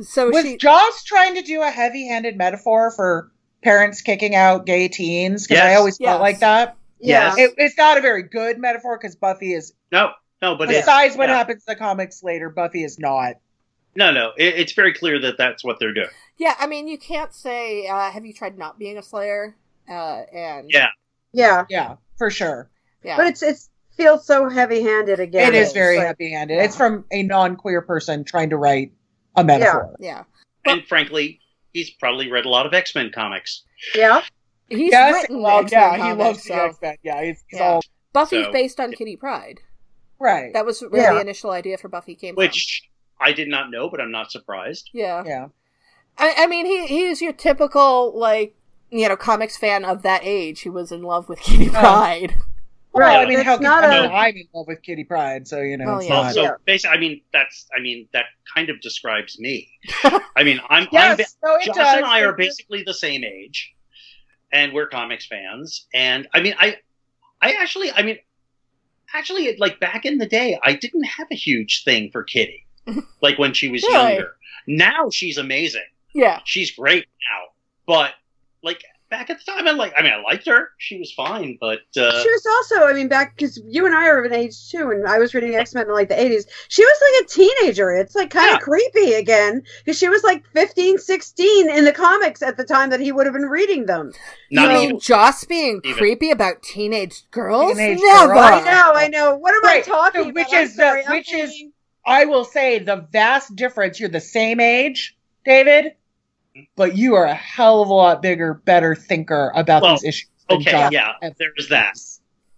So 0.00 0.30
Was 0.30 0.44
she. 0.44 0.56
Joss 0.56 1.02
trying 1.04 1.34
to 1.34 1.42
do 1.42 1.62
a 1.62 1.70
heavy-handed 1.70 2.36
metaphor 2.36 2.90
for 2.90 3.30
parents 3.62 4.00
kicking 4.02 4.34
out 4.34 4.64
gay 4.66 4.88
teens? 4.88 5.46
Because 5.46 5.62
I 5.62 5.74
always 5.74 5.98
Yes. 6.00 6.08
felt 6.10 6.20
like 6.20 6.38
that. 6.40 6.76
Yeah. 7.00 7.34
Yes. 7.36 7.38
It, 7.38 7.54
it's 7.58 7.76
not 7.78 7.98
a 7.98 8.00
very 8.00 8.22
good 8.22 8.58
metaphor 8.58 8.98
because 8.98 9.16
Buffy 9.16 9.52
is. 9.54 9.72
no, 9.92 10.10
no, 10.42 10.54
but 10.56 10.70
it's, 10.70 10.80
Besides 10.80 11.16
what 11.16 11.28
yeah. 11.28 11.36
happens 11.36 11.64
in 11.66 11.72
the 11.72 11.76
comics 11.78 12.22
later, 12.22 12.48
Buffy 12.50 12.84
is 12.84 12.98
not. 12.98 13.34
no, 13.96 14.12
no. 14.12 14.30
It, 14.36 14.54
it's 14.54 14.72
very 14.72 14.94
clear 14.94 15.20
that 15.22 15.36
that's 15.38 15.64
what 15.64 15.78
they're 15.80 15.94
doing. 15.94 16.08
Yeah, 16.36 16.54
I 16.58 16.66
mean, 16.68 16.86
you 16.86 16.98
can't 16.98 17.34
say, 17.34 17.88
uh, 17.88 18.10
"Have 18.12 18.24
you 18.24 18.32
tried 18.32 18.56
not 18.56 18.78
being 18.78 18.96
a 18.98 19.02
slayer?" 19.02 19.56
Uh, 19.90 20.22
and 20.32 20.70
Yeah. 20.70 20.88
Yeah. 21.32 21.64
Yeah, 21.68 21.96
for 22.16 22.30
sure. 22.30 22.70
yeah. 23.02 23.16
But 23.16 23.26
it's 23.26 23.42
it's 23.42 23.68
feels 23.96 24.24
so 24.24 24.48
heavy 24.48 24.82
handed 24.82 25.18
again. 25.18 25.48
it 25.48 25.56
is 25.56 25.68
is, 25.68 25.74
very 25.74 25.96
Like, 25.96 26.06
heavy-handed. 26.06 26.54
Yeah. 26.54 26.62
It's 26.62 26.76
from 26.76 27.04
a 27.10 27.24
non-queer 27.24 27.82
person 27.82 28.22
trying 28.22 28.50
to 28.50 28.56
write 28.56 28.92
a 29.40 29.44
metaphor. 29.44 29.94
yeah, 29.98 30.24
And 30.64 30.84
frankly, 30.86 31.40
he's 31.72 31.90
probably 31.90 32.30
read 32.30 32.44
a 32.44 32.48
lot 32.48 32.66
of 32.66 32.74
X 32.74 32.94
Men 32.94 33.10
comics. 33.14 33.64
Yeah. 33.94 34.22
he's 34.68 34.90
yes, 34.92 35.14
written 35.22 35.42
well, 35.42 35.60
X-Men 35.60 35.80
yeah, 35.98 36.06
he 36.08 36.12
loves 36.14 36.42
the 36.42 36.48
so- 36.48 36.64
X-Men. 36.66 36.96
Yeah, 37.02 37.22
he's, 37.24 37.44
he's 37.48 37.60
Yeah. 37.60 37.66
all 37.68 37.82
Buffy's 38.12 38.44
So- 38.46 38.52
based 38.52 38.80
on 38.80 38.92
Kitty 38.92 39.16
Pryde. 39.16 39.60
right. 40.18 40.52
That 40.52 40.66
was 40.66 40.80
where 40.80 41.02
Yeah. 41.02 41.14
the 41.14 41.20
initial 41.20 41.50
idea 41.50 41.78
for 41.78 41.88
Buffy 41.88 42.14
came 42.14 42.34
from. 42.34 42.42
Which 42.42 42.82
I 43.20 43.32
did 43.32 43.48
not 43.48 43.70
know, 43.70 43.88
but 43.88 44.00
I'm 44.00 44.10
not 44.10 44.30
surprised. 44.30 44.90
Yeah. 44.92 45.22
yeah. 45.26 45.48
I, 46.18 46.34
I 46.38 46.46
mean, 46.48 46.66
he 46.66 46.86
he's 46.86 47.22
your 47.22 47.32
typical 47.32 48.12
like 48.18 48.54
you 48.90 49.08
know 49.08 49.16
comics 49.16 49.56
fan 49.56 49.84
of 49.84 50.02
that 50.02 50.22
age 50.24 50.62
who 50.62 50.72
was 50.72 50.90
in 50.90 51.02
love 51.02 51.28
with 51.28 51.38
Kitty 51.40 51.68
Pryde. 51.70 52.34
Well, 52.36 52.46
Right. 52.94 53.18
I 53.20 53.26
mean, 53.28 53.38
It's 53.38 53.44
how 53.46 53.56
can 53.56 53.64
not 53.64 53.84
I 53.84 54.00
mean, 54.02 54.10
a- 54.10 54.14
I'm 54.14 54.34
in 54.36 54.48
love 54.54 54.66
with 54.66 54.82
Kitty 54.82 55.04
Pryde, 55.04 55.46
so 55.46 55.60
you 55.60 55.76
know, 55.76 55.84
Well, 55.86 55.98
it's 55.98 56.08
yeah. 56.08 56.14
Well, 56.14 56.24
not. 56.24 56.34
so 56.34 56.42
Yeah. 56.42 56.50
basically, 56.64 56.96
I 56.96 57.00
mean, 57.00 57.20
that's, 57.32 57.66
I 57.76 57.80
mean, 57.80 58.08
that 58.12 58.24
kind 58.54 58.70
of 58.70 58.80
describes 58.80 59.38
me. 59.38 59.68
I 60.04 60.42
mean, 60.44 60.60
I'm, 60.68 60.88
I'm 60.92 61.16
no, 61.16 61.56
it 61.56 61.66
Joss 61.66 61.76
does. 61.76 61.96
and 61.96 62.04
I 62.06 62.20
are 62.22 62.32
basically 62.32 62.82
the 62.84 62.94
same 62.94 63.24
age, 63.24 63.74
and 64.52 64.72
we're 64.72 64.86
comics 64.88 65.26
fans. 65.26 65.86
And 65.94 66.26
I 66.34 66.40
mean, 66.40 66.54
I, 66.58 66.76
I 67.40 67.52
actually, 67.60 67.92
I 67.92 68.02
mean, 68.02 68.18
actually, 69.14 69.54
like 69.58 69.78
back 69.80 70.04
in 70.04 70.18
the 70.18 70.26
day, 70.26 70.58
I 70.62 70.72
didn't 70.74 71.04
have 71.04 71.28
a 71.30 71.36
huge 71.36 71.84
thing 71.84 72.10
for 72.10 72.22
Kitty, 72.24 72.66
like 73.22 73.38
when 73.38 73.52
she 73.54 73.68
was 73.68 73.82
Really? 73.84 74.12
younger. 74.14 74.32
Now 74.66 75.10
she's 75.10 75.38
amazing. 75.38 75.82
Yeah. 76.14 76.40
She's 76.44 76.72
great 76.72 77.04
now, 77.30 77.44
but 77.86 78.12
like 78.62 78.82
back 79.10 79.30
at 79.30 79.38
the 79.38 79.50
time, 79.52 79.66
I 79.66 79.70
like, 79.72 79.92
I 79.96 80.02
mean, 80.02 80.12
I 80.12 80.20
liked 80.22 80.46
her. 80.46 80.70
She 80.78 80.98
was 80.98 81.12
fine, 81.12 81.56
but 81.60 81.78
uh, 81.96 82.22
She 82.22 82.28
was 82.30 82.46
also, 82.46 82.86
I 82.86 82.92
mean, 82.92 83.08
back 83.08 83.36
because 83.36 83.60
you 83.66 83.86
and 83.86 83.94
I 83.94 84.06
are 84.08 84.18
of 84.24 84.30
an 84.30 84.36
age 84.38 84.70
too, 84.70 84.90
and 84.90 85.06
I 85.06 85.18
was 85.18 85.34
reading 85.34 85.54
X 85.54 85.74
Men 85.74 85.86
in 85.86 85.92
like 85.92 86.08
the 86.08 86.20
eighties. 86.20 86.46
She 86.68 86.84
was 86.84 86.98
like 87.00 87.24
a 87.24 87.28
teenager. 87.28 87.92
It's 87.92 88.14
like 88.14 88.30
kind 88.30 88.50
of 88.50 88.54
Yeah. 88.54 88.58
creepy 88.58 89.14
again 89.14 89.62
because 89.84 89.98
she 89.98 90.08
was 90.08 90.22
like 90.24 90.44
15, 90.52 90.98
16 90.98 91.70
in 91.70 91.84
the 91.84 91.92
comics 91.92 92.42
at 92.42 92.56
the 92.56 92.64
time 92.64 92.90
that 92.90 93.00
he 93.00 93.12
would 93.12 93.26
have 93.26 93.32
been 93.34 93.48
reading 93.48 93.86
them. 93.86 94.12
not 94.50 94.62
you 94.62 94.68
mean 94.68 94.82
even. 94.88 95.00
Joss 95.00 95.44
being 95.44 95.80
Even. 95.84 95.96
creepy 95.98 96.30
about 96.30 96.62
teenage 96.62 97.22
girls? 97.30 97.72
Teenage 97.72 97.98
Never. 98.02 98.34
girls. 98.34 98.38
I 98.38 98.60
know, 98.64 98.92
I 98.94 99.08
know. 99.08 99.36
What 99.36 99.54
am 99.54 99.62
Right, 99.62 99.82
I 99.82 99.86
talking 99.86 100.22
so 100.22 100.28
about? 100.28 100.34
which 100.34 100.52
I'm 100.52 100.62
is 100.64 100.76
the- 100.76 100.82
sorry, 100.82 101.04
I'm 101.06 101.12
which 101.12 101.32
is- 101.32 101.50
being- 101.52 101.72
I 102.06 102.24
will 102.24 102.44
say 102.44 102.78
the 102.78 103.06
vast 103.12 103.54
difference. 103.54 104.00
You're 104.00 104.08
the 104.08 104.20
same 104.20 104.60
age, 104.60 105.14
David, 105.44 105.92
but 106.76 106.96
you 106.96 107.14
are 107.14 107.24
a 107.24 107.34
hell 107.34 107.82
of 107.82 107.88
a 107.88 107.92
lot 107.94 108.22
bigger, 108.22 108.54
better 108.54 108.94
thinker 108.94 109.52
about 109.54 109.82
Well, 109.82 109.92
these 109.94 110.04
issues. 110.04 110.28
than 110.48 110.58
Okay, 110.60 110.70
Joss 110.70 110.92
yeah, 110.92 111.12
ever 111.22 111.34
there's 111.38 111.68
that. 111.68 111.94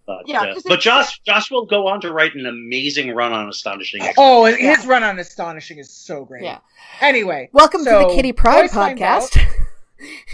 But, 0.07 0.27
Yeah, 0.27 0.41
uh, 0.41 0.53
'cause 0.55 0.63
but 0.63 0.79
Joss, 0.81 1.19
Joss 1.19 1.51
will 1.51 1.65
go 1.65 1.87
on 1.87 2.01
to 2.01 2.11
write 2.11 2.33
an 2.35 2.45
amazing 2.45 3.11
run 3.13 3.31
on 3.33 3.47
Astonishing. 3.47 4.01
X. 4.01 4.15
Oh, 4.17 4.45
his 4.45 4.85
run 4.85 5.03
on 5.03 5.19
Astonishing 5.19 5.77
is 5.77 5.91
so 5.93 6.25
great. 6.25 6.43
Yeah. 6.43 6.59
Anyway, 7.01 7.49
Welcome 7.53 7.83
to 7.85 7.89
the 7.89 8.11
Kitty 8.15 8.31
Pryde 8.33 8.71
Joyce 8.71 8.73
podcast. 8.73 9.39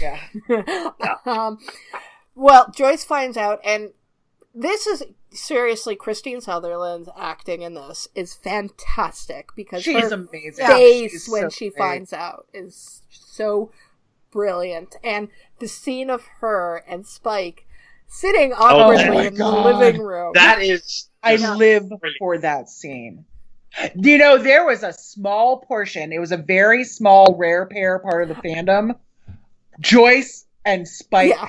yeah. 0.00 0.90
um, 1.26 1.58
well, 2.34 2.70
Joyce 2.74 3.04
finds 3.04 3.36
out, 3.36 3.60
and 3.64 3.90
this 4.54 4.86
is 4.86 5.04
seriously 5.30 5.94
Kristine 5.94 6.40
Sutherland's 6.42 7.10
acting 7.16 7.60
in 7.62 7.74
this 7.74 8.08
is 8.14 8.32
fantastic 8.34 9.50
because 9.54 9.82
She's 9.82 10.08
her 10.10 10.14
amazing. 10.14 10.66
face 10.66 11.10
She's 11.12 11.28
when 11.28 11.42
so 11.42 11.48
she 11.50 11.68
great. 11.68 11.78
finds 11.78 12.12
out 12.14 12.46
is 12.54 13.02
so 13.38 13.70
brilliant, 14.32 14.96
and 15.02 15.28
the 15.60 15.68
scene 15.68 16.10
of 16.10 16.24
her 16.40 16.84
and 16.88 17.06
Spike 17.06 17.64
sitting 18.08 18.52
awkwardly 18.52 19.16
Oh 19.16 19.20
in 19.20 19.34
God. 19.34 19.64
the 19.72 19.78
living 19.78 20.00
room. 20.02 20.32
That 20.34 20.60
is, 20.60 21.08
I 21.22 21.36
live 21.36 21.88
Brilliant. 21.88 22.16
for 22.18 22.38
that 22.38 22.68
scene. 22.68 23.24
You 23.94 24.18
know, 24.18 24.38
there 24.38 24.66
was 24.66 24.82
a 24.82 24.92
small 24.92 25.60
portion. 25.60 26.12
It 26.12 26.18
was 26.18 26.32
a 26.32 26.36
very 26.36 26.84
small, 26.84 27.36
rare 27.38 27.66
pair 27.66 27.98
part 28.00 28.22
of 28.22 28.28
the 28.28 28.34
fandom. 28.34 28.96
Joyce 29.80 30.46
and 30.64 30.86
Spike. 30.88 31.30
yeah. 31.30 31.46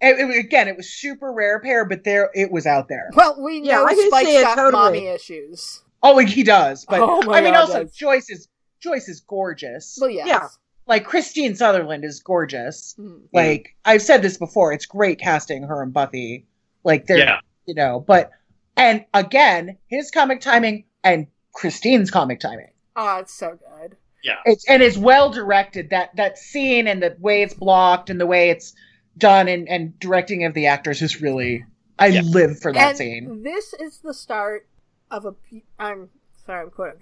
It- 0.00 0.20
it- 0.20 0.38
again, 0.44 0.68
it 0.68 0.76
was 0.76 0.88
super 0.88 1.32
rare 1.32 1.58
pair, 1.58 1.84
but 1.84 2.04
there 2.04 2.30
it 2.34 2.52
was 2.52 2.66
out 2.66 2.88
there. 2.88 3.10
Well, 3.16 3.42
we 3.42 3.60
Yeah, 3.62 3.78
know 3.78 3.86
I 3.86 3.94
can 3.94 4.08
Spike's 4.08 4.28
see 4.28 4.36
it 4.36 4.42
got 4.42 4.54
totally. 4.54 4.72
mommy 5.00 5.06
issues. 5.08 5.82
Oh, 6.02 6.18
he 6.18 6.44
does, 6.44 6.84
but 6.88 7.00
Oh 7.00 7.22
my 7.22 7.38
I 7.38 7.40
mean, 7.40 7.54
God, 7.54 7.60
also 7.62 7.80
yes. 7.80 7.92
Joyce 7.92 8.30
is 8.30 8.48
Joyce 8.80 9.08
is 9.08 9.20
gorgeous. 9.22 9.98
Well, 10.00 10.10
yes. 10.10 10.28
Yeah. 10.28 10.46
Like 10.88 11.06
Kristine 11.06 11.54
Sutherland 11.54 12.04
is 12.04 12.20
gorgeous. 12.20 12.96
Mhm. 12.98 13.20
Like 13.32 13.76
I've 13.84 14.02
said 14.02 14.22
this 14.22 14.38
before, 14.38 14.72
it's 14.72 14.86
great 14.86 15.18
casting 15.20 15.62
her 15.64 15.82
and 15.82 15.92
Buffy. 15.92 16.46
Like 16.82 17.06
they're 17.06 17.18
yeah. 17.18 17.40
you 17.66 17.74
know, 17.74 18.00
but 18.00 18.30
and 18.76 19.04
again, 19.12 19.76
his 19.88 20.10
comic 20.10 20.40
timing 20.40 20.84
and 21.04 21.26
Kristine's 21.54 22.10
comic 22.10 22.40
timing. 22.40 22.70
Oh, 22.96 23.18
it's 23.18 23.32
so 23.34 23.58
good. 23.80 23.96
Yeah. 24.24 24.36
It's 24.46 24.68
and 24.68 24.82
it's 24.82 24.96
well 24.96 25.30
directed. 25.30 25.90
That 25.90 26.16
that 26.16 26.38
scene 26.38 26.88
and 26.88 27.02
the 27.02 27.16
way 27.20 27.42
it's 27.42 27.54
blocked 27.54 28.08
and 28.10 28.20
the 28.20 28.26
way 28.26 28.50
it's 28.50 28.74
done 29.18 29.46
and, 29.48 29.68
and 29.68 29.98
directing 30.00 30.44
of 30.44 30.54
the 30.54 30.66
actors 30.66 31.02
is 31.02 31.20
really 31.20 31.64
I 31.98 32.06
Yeah. 32.06 32.22
live 32.22 32.60
for 32.60 32.72
that 32.72 32.88
and 32.90 32.96
scene. 32.96 33.42
This 33.42 33.74
is 33.74 33.98
the 33.98 34.14
start 34.14 34.66
of 35.10 35.24
a. 35.24 35.32
be- 35.32 35.64
I'm 35.78 36.08
sorry, 36.46 36.62
I'm 36.62 36.70
quoting. 36.70 37.00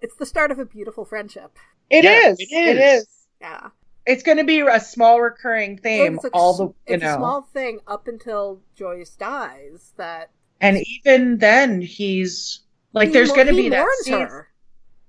It's 0.00 0.16
the 0.16 0.26
start 0.26 0.50
of 0.50 0.58
a 0.58 0.64
beautiful 0.66 1.04
friendship. 1.04 1.56
It 1.90 2.04
Yeah, 2.04 2.28
is. 2.30 2.38
it 2.40 2.48
It 2.52 2.76
is. 2.78 3.02
is. 3.02 3.08
Yeah, 3.40 3.68
It's 4.06 4.22
going 4.22 4.38
to 4.38 4.44
be 4.44 4.60
a 4.60 4.80
small 4.80 5.20
recurring 5.20 5.78
theme. 5.78 6.14
it's 6.16 6.24
a, 6.24 6.28
all 6.28 6.54
the 6.56 6.64
you 6.64 6.74
it's 6.86 7.02
know, 7.02 7.14
a 7.14 7.16
small 7.16 7.42
thing 7.42 7.80
up 7.86 8.08
until 8.08 8.60
Joyce 8.74 9.10
dies. 9.16 9.92
That 9.96 10.30
and 10.60 10.78
even 11.04 11.38
then 11.38 11.80
he's 11.82 12.60
like, 12.92 13.08
he 13.08 13.12
there's 13.14 13.32
going 13.32 13.48
to 13.48 13.52
be 13.54 13.68
that 13.68 13.86
scene. 14.02 14.20
her. 14.26 14.48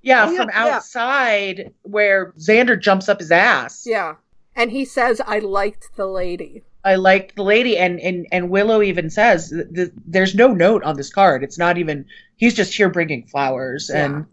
Yeah, 0.02 0.26
Oh, 0.28 0.32
yeah, 0.32 0.38
from 0.38 0.50
yeah. 0.50 0.76
outside 0.76 1.74
where 1.84 2.32
Xander 2.34 2.80
jumps 2.80 3.10
up 3.10 3.20
his 3.20 3.32
ass. 3.32 3.86
Yeah, 3.88 4.16
and 4.56 4.70
he 4.72 4.86
says, 4.86 5.20
"I 5.26 5.40
liked 5.40 5.90
the 5.96 6.06
lady." 6.08 6.64
I 6.84 6.96
liked 6.96 7.36
the 7.36 7.44
lady, 7.44 7.78
and 7.80 8.00
and 8.00 8.28
and 8.32 8.50
Willow 8.52 8.84
even 8.84 9.10
says 9.10 9.50
th- 9.50 9.74
th- 9.74 9.92
there's 10.06 10.36
no 10.36 10.50
note 10.50 10.84
on 10.84 10.96
this 10.98 11.12
card. 11.12 11.44
It's 11.44 11.58
not 11.58 11.78
even. 11.80 12.06
He's 12.36 12.54
just 12.54 12.74
here 12.76 12.90
bringing 12.90 13.26
flowers, 13.26 13.90
and 13.90 14.26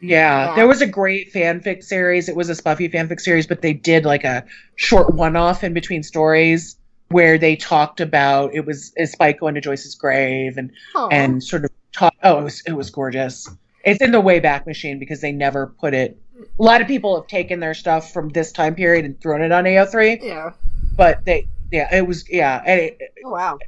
yeah. 0.00 0.48
Yeah. 0.50 0.54
there 0.56 0.66
was 0.66 0.82
a 0.82 0.86
great 0.86 1.32
fanfic 1.32 1.82
series. 1.84 2.28
It 2.28 2.36
was 2.36 2.48
a 2.50 2.54
Spuffy 2.54 2.92
fanfic 2.92 3.20
series, 3.20 3.46
but 3.46 3.62
they 3.62 3.72
did 3.72 4.04
like 4.04 4.24
a 4.24 4.44
short 4.76 5.14
one-off 5.14 5.64
in 5.64 5.72
between 5.74 6.02
stories 6.02 6.76
where 7.08 7.38
they 7.38 7.54
talked 7.56 8.00
about 8.00 8.52
it 8.54 8.66
was 8.66 8.92
is 8.96 9.12
Spike 9.12 9.38
going 9.40 9.54
to 9.54 9.60
Joyce's 9.60 9.94
grave 9.94 10.56
and 10.58 10.72
Aw. 10.96 11.08
and 11.08 11.42
sort 11.42 11.64
of 11.64 11.70
talk. 11.92 12.14
Oh, 12.22 12.38
it 12.40 12.44
was 12.44 12.62
it 12.66 12.72
was 12.72 12.90
gorgeous. 12.90 13.48
It's 13.84 14.00
in 14.02 14.10
the 14.10 14.20
Wayback 14.20 14.66
Machine 14.66 14.98
because 14.98 15.20
they 15.20 15.30
never 15.32 15.68
put 15.68 15.94
it. 15.94 16.18
A 16.58 16.62
lot 16.62 16.80
of 16.80 16.88
people 16.88 17.18
have 17.20 17.28
taken 17.28 17.60
their 17.60 17.72
stuff 17.74 18.12
from 18.12 18.28
this 18.30 18.50
time 18.52 18.74
period 18.74 19.04
and 19.04 19.18
thrown 19.20 19.40
it 19.40 19.52
on 19.52 19.64
AO3 19.64 20.22
yeah, 20.22 20.50
but 20.96 21.24
they 21.24 21.48
yeah 21.72 21.94
it 21.96 22.06
was 22.06 22.28
yeah 22.28 22.62
and 22.66 22.80
it, 22.80 22.98
Oh, 23.24 23.30
wow. 23.30 23.58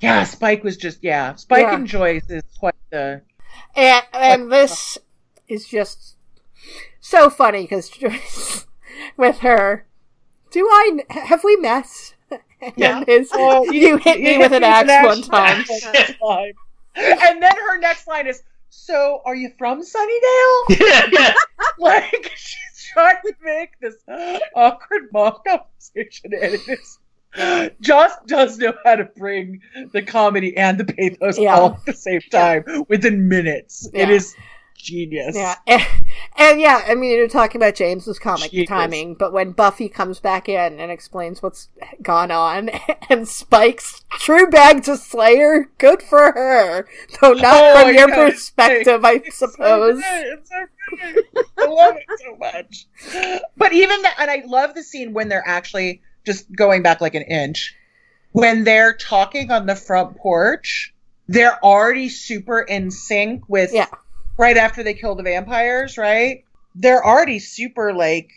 yeah 0.00 0.24
spike 0.24 0.64
was 0.64 0.76
just 0.78 1.02
yeah 1.04 1.34
spike 1.34 1.62
Yeah. 1.62 1.74
and 1.74 1.86
joyce 1.86 2.24
is 2.30 2.42
quite 2.58 2.74
the 2.90 3.20
and 3.76 4.02
and 4.14 4.50
this 4.52 4.96
is 5.54 5.66
just 5.66 6.16
so 7.00 7.30
funny 7.30 7.62
because 7.62 7.90
with 9.16 9.38
her. 9.38 9.86
Do 10.50 10.66
I 10.66 11.00
have 11.08 11.42
we 11.44 11.56
met? 11.56 12.14
Yeah. 12.76 12.98
And 13.00 13.06
his, 13.06 13.28
Oh, 13.34 13.68
uh, 13.68 13.72
you, 13.72 13.98
hit 13.98 14.20
me 14.22 14.38
with 14.38 14.52
an 14.52 14.64
axe 14.64 14.88
one 15.06 15.20
time. 15.20 15.64
and 16.96 17.42
then 17.42 17.52
her 17.56 17.78
next 17.78 18.06
line 18.06 18.26
is 18.26 18.42
so 18.70 19.20
are 19.26 19.34
you 19.34 19.50
from 19.58 19.82
sunnydale 19.82 20.80
yeah, 20.80 21.06
yeah. 21.12 21.34
like 21.78 22.30
she's 22.36 22.88
trying 22.92 23.16
to 23.24 23.34
make 23.44 23.78
this 23.80 23.96
awkward 24.56 25.08
mom 25.12 25.34
conversation 25.46 26.32
and 26.32 26.54
it 26.54 26.68
is 26.68 26.98
Joss 27.80 28.12
does 28.26 28.56
know 28.58 28.72
how 28.84 28.96
to 28.96 29.04
bring 29.04 29.60
the 29.92 30.00
comedy 30.02 30.56
and 30.56 30.78
the 30.78 30.84
pathos 30.84 31.38
Yeah. 31.38 31.56
all 31.56 31.72
at 31.74 31.84
the 31.84 31.92
same 31.92 32.20
time 32.30 32.64
within 32.88 33.28
minutes. 33.28 33.88
It 33.92 34.08
Yeah. 34.08 34.14
is 34.14 34.34
genius. 34.74 35.34
Yeah, 35.36 35.54
and, 35.66 35.82
and 36.36 36.60
yeah, 36.60 36.82
I 36.86 36.94
mean, 36.94 37.10
you're 37.16 37.28
talking 37.28 37.60
about 37.60 37.74
James's 37.74 38.18
comic 38.18 38.50
Genius. 38.50 38.68
timing, 38.68 39.14
but 39.14 39.32
when 39.32 39.52
Buffy 39.52 39.88
comes 39.88 40.20
back 40.20 40.48
in 40.48 40.78
and 40.80 40.90
explains 40.90 41.42
what's 41.42 41.68
gone 42.02 42.30
on, 42.30 42.70
and 43.10 43.26
Spike's 43.28 44.04
true 44.18 44.46
bag 44.48 44.82
to 44.84 44.96
Slayer, 44.96 45.70
good 45.78 46.02
for 46.02 46.32
her, 46.32 46.86
though 47.20 47.32
not 47.32 47.54
Oh, 47.76 47.82
from 47.84 47.94
your 47.94 48.08
yeah, 48.08 48.26
it's 48.26 48.34
perspective, 48.50 49.04
I 49.04 49.12
It's 49.14 49.36
so 49.36 49.46
suppose. 49.48 50.00
good. 50.02 50.38
It's 50.38 50.50
so 50.50 50.66
good. 50.96 51.24
I 51.58 51.66
love 51.66 51.96
it 51.96 52.20
so 52.20 52.36
much. 52.36 52.86
But 53.56 53.72
even 53.72 54.02
that, 54.02 54.16
and 54.18 54.30
I 54.30 54.42
love 54.46 54.74
the 54.74 54.82
scene 54.82 55.12
when 55.12 55.28
they're 55.28 55.46
actually 55.46 56.02
just 56.26 56.50
going 56.54 56.82
back 56.82 57.00
like 57.00 57.14
an 57.14 57.22
inch. 57.22 57.74
When 58.32 58.64
they're 58.64 58.94
talking 58.96 59.50
on 59.52 59.66
the 59.66 59.76
front 59.76 60.16
porch, 60.16 60.92
they're 61.28 61.62
already 61.64 62.08
super 62.08 62.60
in 62.60 62.90
sync 62.90 63.48
with 63.48 63.72
Yeah. 63.72 63.86
Right 64.36 64.56
after 64.56 64.82
they 64.82 64.94
kill 64.94 65.14
the 65.14 65.22
vampires, 65.22 65.96
right? 65.96 66.44
They're 66.74 67.04
already 67.04 67.38
super 67.38 67.92
like 67.92 68.30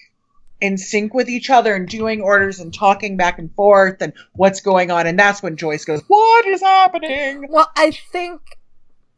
in 0.59 0.77
sync 0.77 1.13
with 1.13 1.29
each 1.29 1.49
other 1.49 1.75
and 1.75 1.87
doing 1.87 2.21
orders 2.21 2.59
and 2.59 2.73
talking 2.73 3.15
back 3.17 3.37
and 3.39 3.53
forth 3.55 4.01
and 4.01 4.13
what's 4.33 4.61
going 4.61 4.91
on. 4.91 5.07
And 5.07 5.17
that's 5.17 5.41
when 5.43 5.55
Joyce 5.57 5.85
goes, 5.85 6.01
What 6.07 6.45
is 6.45 6.61
happening? 6.61 7.47
Well, 7.49 7.71
I 7.75 7.91
think, 7.91 8.41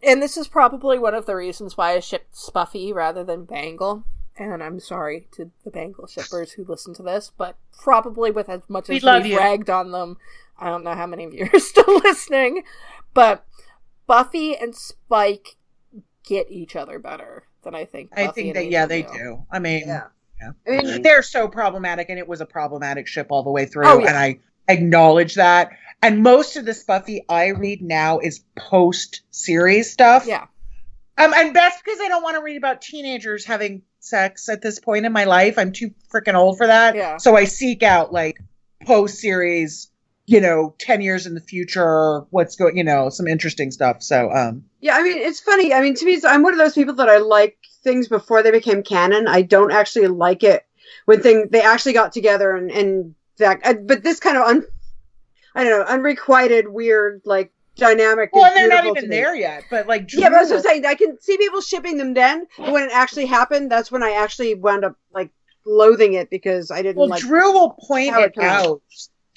and 0.04 0.22
this 0.22 0.38
is 0.38 0.48
probably 0.48 1.00
one 1.00 1.16
of 1.16 1.26
the 1.26 1.36
reasons 1.36 1.78
why 1.78 1.94
I 1.94 2.00
shipped 2.00 2.34
Spuffy 2.34 2.94
rather 2.94 3.24
than 3.24 3.46
Bangel. 3.46 4.04
And 4.38 4.64
I'm 4.64 4.80
sorry 4.80 5.28
to 5.34 5.52
the 5.66 5.70
Bangel 5.72 6.08
shippers 6.08 6.54
who 6.54 6.64
listen 6.64 6.94
to 6.96 7.04
this, 7.04 7.32
but 7.38 7.58
probably 7.78 8.32
with 8.32 8.48
as 8.48 8.62
much 8.70 8.88
We 8.88 8.98
as 8.98 9.04
love 9.04 9.24
we've 9.24 9.34
you. 9.34 9.38
ragged 9.38 9.70
on 9.70 9.92
them, 9.92 10.18
I 10.58 10.68
don't 10.70 10.86
know 10.86 10.96
how 10.96 11.08
many 11.08 11.26
of 11.26 11.34
you 11.34 11.50
are 11.54 11.60
still 11.60 12.00
listening, 12.06 12.64
but 13.14 13.46
Buffy 14.08 14.56
and 14.56 14.74
Spike 14.74 15.58
get 16.30 16.50
each 16.52 16.76
other 16.76 17.00
better 17.00 17.44
than 17.64 17.76
I 17.76 17.86
think. 17.86 18.12
I 18.16 18.28
think 18.28 18.54
that 18.54 18.70
yeah, 18.70 18.84
Angel 18.84 18.88
they 18.88 19.02
do. 19.18 19.46
I 19.52 19.60
mean, 19.60 19.84
Yeah. 19.88 20.04
yeah. 20.40 20.52
I 20.68 20.82
mean, 20.84 21.02
they're 21.02 21.24
so 21.24 21.48
problematic, 21.48 22.10
and 22.10 22.18
it 22.20 22.28
was 22.28 22.40
a 22.40 22.46
problematic 22.46 23.08
ship 23.08 23.28
all 23.32 23.44
the 23.44 23.50
way 23.52 23.66
through, 23.66 23.88
Oh, 23.88 24.00
yeah. 24.00 24.08
and 24.10 24.18
I 24.18 24.40
acknowledge 24.68 25.36
that. 25.36 25.72
And 26.02 26.24
most 26.24 26.56
of 26.56 26.64
the 26.66 26.72
Spuffy 26.72 27.20
I 27.28 27.48
read 27.48 27.82
now 27.82 28.20
is 28.20 28.42
post 28.56 29.22
series 29.32 29.92
stuff. 29.92 30.26
Yeah, 30.26 30.46
Um, 31.18 31.34
and 31.36 31.54
that's 31.54 31.82
because 31.82 32.00
I 32.00 32.08
don't 32.08 32.24
want 32.24 32.38
to 32.38 32.44
read 32.44 32.56
about 32.56 32.82
teenagers 32.82 33.44
having 33.44 33.82
sex 34.00 34.48
at 34.48 34.62
this 34.62 34.80
point 34.80 35.06
in 35.06 35.12
my 35.12 35.26
life. 35.26 35.58
I'm 35.58 35.74
too 35.74 35.92
freaking 36.14 36.36
old 36.36 36.58
for 36.58 36.68
that. 36.68 36.96
Yeah. 36.96 37.18
So 37.18 37.36
I 37.36 37.44
seek 37.44 37.84
out 37.84 38.14
like 38.14 38.40
post 38.86 39.18
series, 39.20 39.89
you 40.30 40.40
know, 40.40 40.76
10 40.78 41.02
years 41.02 41.26
in 41.26 41.34
the 41.34 41.42
future, 41.42 42.20
what's 42.30 42.56
going, 42.56 42.78
you 42.78 42.84
know, 42.84 43.10
some 43.10 43.28
interesting 43.28 43.72
stuff. 43.72 44.04
So, 44.04 44.32
um, 44.32 44.64
Yeah, 44.80 44.96
I 44.96 45.02
mean, 45.02 45.18
it's 45.18 45.40
funny. 45.40 45.74
I 45.74 45.82
mean, 45.82 45.96
to 45.96 46.06
me, 46.06 46.22
I'm 46.24 46.44
one 46.44 46.54
of 46.54 46.60
those 46.60 46.76
people 46.76 46.94
that 46.96 47.10
I 47.10 47.18
like 47.18 47.58
things 47.84 48.08
before 48.08 48.44
they 48.44 48.52
became 48.52 48.84
canon. 48.84 49.28
I 49.28 49.42
don't 49.42 49.72
actually 49.72 50.06
like 50.06 50.44
it 50.44 50.68
when 51.06 51.24
thing 51.24 51.48
they 51.50 51.62
actually 51.62 51.94
got 51.94 52.12
together 52.12 52.56
and 52.56 52.70
and 52.70 53.16
that. 53.40 53.60
uh, 53.66 53.74
But 53.74 54.04
this 54.04 54.20
kind 54.20 54.38
of 54.38 54.44
un, 54.44 54.64
I 55.56 55.64
don't 55.64 55.80
know, 55.80 55.86
unrequited, 55.92 56.68
weird 56.68 57.22
like 57.26 57.52
dynamic. 57.76 58.30
well, 58.32 58.46
and 58.46 58.56
they're 58.56 58.68
not 58.70 58.86
even 58.86 59.10
there 59.10 59.34
yet, 59.36 59.64
but 59.72 59.88
like, 59.88 60.14
Yeah, 60.14 60.30
but 60.30 60.42
I'm 60.42 60.48
Dru- 60.48 60.62
saying. 60.62 60.86
I 60.86 60.94
can 60.94 61.20
see 61.20 61.38
people 61.38 61.62
shipping 61.62 61.98
them 61.98 62.14
then, 62.14 62.46
but 62.56 62.72
when 62.72 62.84
it 62.84 62.92
actually 62.94 63.26
happened, 63.26 63.72
that's 63.72 63.92
when 63.92 64.04
I 64.04 64.12
actually 64.12 64.54
wound 64.54 64.86
up 64.86 64.96
like 65.12 65.32
loathing 65.66 66.14
it 66.14 66.30
because 66.30 66.70
I 66.70 66.84
didn't 66.84 66.98
well, 66.98 67.10
like. 67.10 67.22
Dru 67.22 67.52
will 67.52 67.72
point 67.72 68.16
it 68.16 68.34
it 68.38 68.44
out. 68.44 68.66
out. 68.68 68.82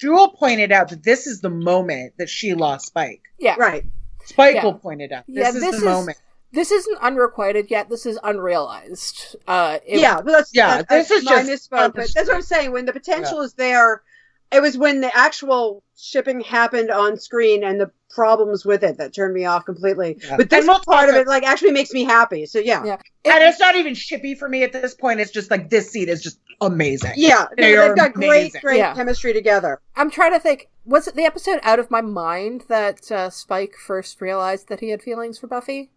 Dru 0.03 0.27
pointed 0.37 0.71
out 0.73 0.89
that 0.89 1.01
this 1.03 1.27
is 1.27 1.39
the 1.39 1.49
moment 1.49 2.13
that 2.17 2.29
she 2.29 2.53
lost 2.53 2.87
Spike. 2.87 3.21
yeah, 3.39 3.55
Right. 3.57 3.85
Spike 4.25 4.55
Yeah. 4.55 4.65
will 4.65 4.73
point 4.73 5.01
it 5.01 5.11
out. 5.13 5.23
This 5.27 5.37
Yeah, 5.37 5.47
is 5.49 5.53
this 5.55 5.71
the 5.71 5.77
is- 5.77 5.83
moment. 5.83 6.17
This 6.51 6.71
isn't 6.71 6.97
unrequited 7.01 7.71
yet. 7.71 7.89
This 7.89 8.05
is 8.05 8.19
unrealized. 8.23 9.35
Uh, 9.47 9.79
it- 9.85 9.99
yeah, 10.01 10.17
but 10.21 10.31
that's 10.33 10.51
Yeah, 10.53 10.77
that- 10.77 10.89
this 10.89 11.07
that's 11.07 11.21
is 11.21 11.25
my 11.25 11.43
just 11.43 11.71
misspoke. 11.71 11.95
But 11.95 12.13
that's 12.13 12.27
what 12.27 12.35
I'm 12.35 12.41
saying. 12.41 12.71
When 12.73 12.85
the 12.85 12.93
potential 12.93 13.41
is 13.41 13.53
there, 13.53 14.03
it 14.51 14.61
was 14.61 14.77
when 14.77 15.01
the 15.01 15.15
actual 15.17 15.83
shipping 15.97 16.41
happened 16.41 16.91
on 16.91 17.17
screen 17.17 17.63
and 17.63 17.79
the 17.79 17.91
problems 18.13 18.65
with 18.65 18.83
it 18.83 18.97
that 18.97 19.13
turned 19.13 19.33
me 19.33 19.45
off 19.45 19.65
completely. 19.65 20.17
Yeah. 20.23 20.37
But 20.37 20.49
this 20.49 20.59
And 20.59 20.67
we'll 20.69 20.79
part 20.81 21.09
of 21.09 21.15
it 21.15 21.27
like 21.27 21.43
actually 21.43 21.71
makes 21.71 21.91
me 21.91 22.03
happy. 22.03 22.45
So 22.45 22.59
yeah, 22.59 22.83
Yeah. 22.85 22.97
and 23.25 23.43
it's 23.43 23.59
not 23.59 23.75
even 23.75 23.93
shippy 23.93 24.37
for 24.37 24.47
me 24.47 24.63
at 24.63 24.71
this 24.71 24.93
point. 24.93 25.19
It's 25.19 25.31
just 25.31 25.49
like 25.51 25.69
this 25.69 25.89
scene 25.89 26.09
is 26.09 26.21
just 26.21 26.39
amazing. 26.61 27.13
yeah, 27.15 27.47
They 27.57 27.63
they, 27.63 27.75
are 27.77 27.87
have 27.87 27.95
got 27.97 28.13
great, 28.13 28.53
great 28.61 28.77
Yeah. 28.77 28.93
chemistry 28.95 29.33
together. 29.33 29.79
I'm 29.95 30.09
trying 30.11 30.33
to 30.33 30.39
think. 30.39 30.69
Was 30.85 31.07
it 31.07 31.15
the 31.15 31.23
episode 31.23 31.59
out 31.63 31.79
of 31.79 31.89
my 31.89 32.01
mind 32.01 32.65
that 32.67 33.09
uh, 33.11 33.29
Spike 33.29 33.75
first 33.75 34.19
realized 34.21 34.67
that 34.67 34.81
he 34.81 34.89
had 34.89 35.01
feelings 35.01 35.39
for 35.39 35.47
Buffy? 35.47 35.91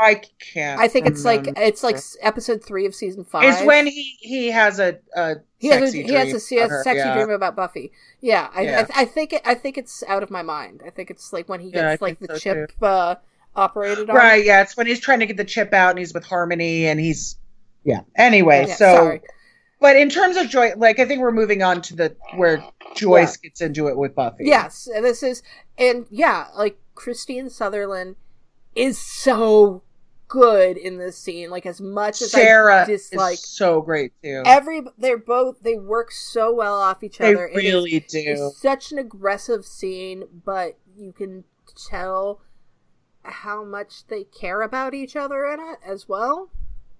I 0.00 0.22
can't. 0.38 0.80
I 0.80 0.88
think 0.88 1.06
it's 1.06 1.26
like 1.26 1.46
it's 1.58 1.82
like 1.82 1.98
episode 2.22 2.64
three 2.64 2.86
of 2.86 2.94
season 2.94 3.22
five. 3.22 3.44
It's 3.44 3.62
when 3.62 3.86
he 3.86 4.16
he 4.20 4.50
has 4.50 4.80
a, 4.80 4.98
a 5.14 5.36
he 5.58 5.68
has 5.68 5.82
a, 5.82 5.86
sexy 5.86 6.02
he 6.02 6.14
has 6.14 6.28
dream 6.28 6.36
a, 6.36 6.40
he 6.48 6.56
has 6.56 6.70
about 6.70 6.80
a 6.80 6.82
sexy 6.82 6.98
yeah. 6.98 7.14
dream 7.14 7.30
about 7.30 7.54
Buffy. 7.54 7.92
Yeah, 8.22 8.48
I, 8.54 8.62
Yeah. 8.62 8.86
I, 8.94 9.02
I 9.02 9.04
think 9.04 9.34
it, 9.34 9.42
I 9.44 9.54
think 9.54 9.76
it's 9.76 10.02
out 10.08 10.22
of 10.22 10.30
my 10.30 10.40
mind. 10.40 10.82
I 10.86 10.88
think 10.90 11.10
it's 11.10 11.34
like 11.34 11.50
when 11.50 11.60
he 11.60 11.68
Yeah, 11.68 11.90
gets 11.90 12.02
like 12.02 12.18
the 12.18 12.28
so, 12.28 12.38
chip 12.38 12.72
uh, 12.80 13.16
operated 13.54 14.08
on. 14.08 14.16
Right, 14.16 14.42
yeah, 14.42 14.62
it's 14.62 14.74
when 14.74 14.86
he's 14.86 15.00
trying 15.00 15.20
to 15.20 15.26
get 15.26 15.36
the 15.36 15.44
chip 15.44 15.74
out 15.74 15.90
and 15.90 15.98
he's 15.98 16.14
with 16.14 16.24
Harmony 16.24 16.86
and 16.86 16.98
he's 16.98 17.36
yeah. 17.84 18.00
Anyway, 18.16 18.64
Yeah, 18.68 18.74
so 18.76 18.94
sorry. 18.94 19.20
but 19.80 19.96
in 19.96 20.08
terms 20.08 20.38
of 20.38 20.48
Joy 20.48 20.72
like 20.78 20.98
I 20.98 21.04
think 21.04 21.20
we're 21.20 21.30
moving 21.30 21.62
on 21.62 21.82
to 21.82 21.94
the 21.94 22.16
where 22.36 22.64
Joyce 22.96 23.36
gets 23.36 23.60
into 23.60 23.88
it 23.88 23.98
with 23.98 24.14
Buffy. 24.14 24.44
Yes, 24.46 24.88
and 24.92 25.04
this 25.04 25.22
is 25.22 25.42
and 25.76 26.06
yeah, 26.10 26.46
like 26.56 26.78
Kristine 26.94 27.50
Sutherland 27.50 28.16
is 28.74 28.98
so 28.98 29.82
good 30.30 30.78
in 30.78 30.96
this 30.96 31.18
scene. 31.18 31.50
Like 31.50 31.66
as 31.66 31.82
much 31.82 32.22
as 32.22 32.30
Sarah 32.30 32.84
I 32.84 32.86
dislike 32.86 33.34
is 33.34 33.44
so 33.46 33.82
great 33.82 34.12
too. 34.22 34.42
every, 34.46 34.82
they're 34.96 35.18
both 35.18 35.62
they 35.62 35.76
work 35.76 36.10
so 36.10 36.54
well 36.54 36.80
off 36.80 37.02
each 37.02 37.18
they 37.18 37.34
other. 37.34 37.48
It 37.48 37.58
is- 37.58 37.72
really 37.72 38.00
do. 38.00 38.22
It's 38.24 38.62
such 38.62 38.92
an 38.92 38.98
aggressive 38.98 39.66
scene, 39.66 40.24
but 40.46 40.78
you 40.96 41.12
can 41.12 41.44
tell 41.90 42.40
how 43.22 43.64
much 43.64 44.06
they 44.06 44.24
care 44.24 44.62
about 44.62 44.94
each 44.94 45.16
other 45.16 45.44
in 45.46 45.60
it 45.60 45.78
as 45.86 46.08
well. 46.08 46.48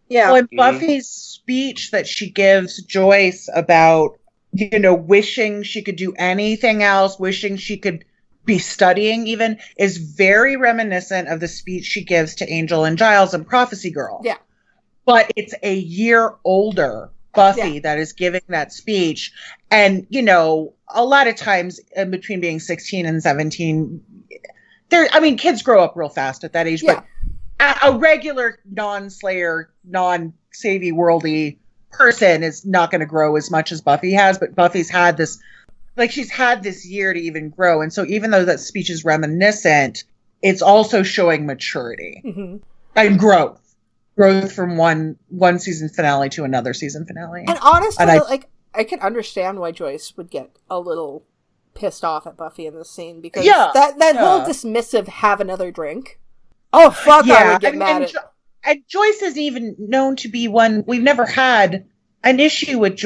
Yeah. 0.08 0.26
Well, 0.26 0.36
in 0.36 0.44
mm-hmm. 0.46 0.56
Buffy's 0.56 1.08
speech 1.08 1.92
that 1.92 2.06
she 2.06 2.30
gives 2.30 2.82
Joyce 2.82 3.48
about, 3.54 4.18
you 4.52 4.78
know, 4.78 4.94
wishing 4.94 5.62
she 5.62 5.82
could 5.82 5.96
do 5.96 6.12
anything 6.16 6.82
else, 6.82 7.18
wishing 7.18 7.56
she 7.56 7.78
could 7.78 8.04
be 8.50 8.58
studying 8.58 9.26
even, 9.28 9.58
is 9.78 9.96
very 9.96 10.56
reminiscent 10.56 11.28
of 11.28 11.38
the 11.38 11.46
speech 11.48 11.84
she 11.84 12.04
gives 12.04 12.34
to 12.36 12.50
Angel 12.50 12.84
and 12.84 12.98
Giles 12.98 13.32
and 13.32 13.46
Prophecy 13.46 13.90
Girl. 13.90 14.20
Yeah. 14.24 14.38
But 15.04 15.30
it's 15.36 15.54
a 15.62 15.74
year 15.74 16.34
older 16.44 17.10
Buffy 17.32 17.74
Yeah. 17.74 17.80
that 17.84 17.98
is 17.98 18.12
giving 18.12 18.42
that 18.48 18.72
speech. 18.72 19.32
And, 19.70 20.04
you 20.10 20.22
know, 20.22 20.74
a 20.88 21.04
lot 21.04 21.28
of 21.28 21.36
times 21.36 21.78
in 21.94 22.10
between 22.10 22.40
being 22.40 22.58
16 22.58 23.06
and 23.06 23.22
17, 23.22 24.02
there, 24.88 25.08
I 25.12 25.20
mean, 25.20 25.36
kids 25.36 25.62
grow 25.62 25.84
up 25.84 25.92
real 25.94 26.08
fast 26.08 26.42
at 26.42 26.52
that 26.54 26.66
age, 26.66 26.82
Yeah. 26.82 27.02
but 27.60 27.84
a, 27.84 27.90
a 27.92 27.98
regular 27.98 28.58
non-slayer, 28.68 29.70
non-savvy 29.84 30.90
worldy 30.90 31.58
person 31.92 32.42
is 32.42 32.66
not 32.66 32.90
going 32.90 33.00
to 33.00 33.06
grow 33.06 33.36
as 33.36 33.48
much 33.50 33.70
as 33.70 33.80
Buffy 33.80 34.12
has, 34.12 34.38
but 34.38 34.56
Buffy's 34.56 34.90
had 34.90 35.16
this 35.16 35.38
like 35.96 36.10
she's 36.10 36.30
had 36.30 36.62
this 36.62 36.86
year 36.86 37.12
to 37.12 37.20
even 37.20 37.50
grow. 37.50 37.82
And 37.82 37.92
so 37.92 38.04
even 38.06 38.30
though 38.30 38.44
that 38.44 38.60
speech 38.60 38.90
is 38.90 39.04
reminiscent, 39.04 40.04
it's 40.42 40.62
also 40.62 41.02
showing 41.02 41.46
maturity 41.46 42.20
hmm 42.24 42.56
and 42.96 43.18
growth. 43.18 43.58
Growth 44.16 44.52
from 44.52 44.76
one 44.76 45.16
one 45.28 45.58
season 45.58 45.88
finale 45.88 46.28
to 46.30 46.44
another 46.44 46.74
season 46.74 47.06
finale. 47.06 47.44
And 47.46 47.58
honestly, 47.62 48.02
And 48.02 48.10
I- 48.10 48.18
like 48.18 48.48
I 48.74 48.84
can 48.84 49.00
understand 49.00 49.58
why 49.58 49.72
Joyce 49.72 50.16
would 50.16 50.30
get 50.30 50.50
a 50.68 50.78
little 50.78 51.24
pissed 51.74 52.04
off 52.04 52.26
at 52.26 52.36
Buffy 52.36 52.66
in 52.66 52.74
this 52.74 52.90
scene 52.90 53.20
because 53.20 53.44
Yeah, 53.44 53.70
that 53.74 53.98
that 53.98 54.16
whole 54.16 54.40
dismissive 54.40 55.08
have 55.08 55.40
another 55.40 55.70
drink. 55.70 56.18
Oh 56.72 56.90
fuck! 56.90 57.26
I 57.28 57.52
would 57.52 57.60
get 57.60 57.70
and, 57.70 57.78
mad 57.78 57.94
and 57.96 58.04
at. 58.04 58.10
Jo- 58.10 58.18
and 58.64 58.82
Joyce 58.86 59.22
is 59.22 59.38
even 59.38 59.76
known 59.78 60.16
to 60.16 60.28
be 60.28 60.48
one 60.48 60.84
we've 60.86 61.02
never 61.02 61.24
had 61.24 61.86
an 62.22 62.40
issue 62.40 62.78
with 62.78 62.96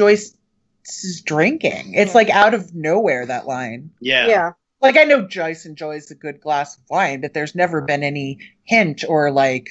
Joyce's 0.85 1.21
drinking. 1.21 1.93
It's 1.93 2.15
like 2.15 2.29
out 2.29 2.53
of 2.53 2.73
nowhere 2.75 3.25
that 3.25 3.45
line. 3.47 3.91
Yeah. 3.99 4.27
Yeah. 4.27 4.51
like 4.81 4.97
I 4.97 5.03
know 5.03 5.27
Joyce 5.27 5.65
enjoys 5.65 6.11
a 6.11 6.15
good 6.15 6.41
glass 6.41 6.77
of 6.77 6.83
wine, 6.89 7.21
but 7.21 7.33
there's 7.33 7.55
never 7.55 7.81
been 7.81 8.03
any 8.03 8.39
hint 8.63 9.03
or 9.07 9.31
like 9.31 9.69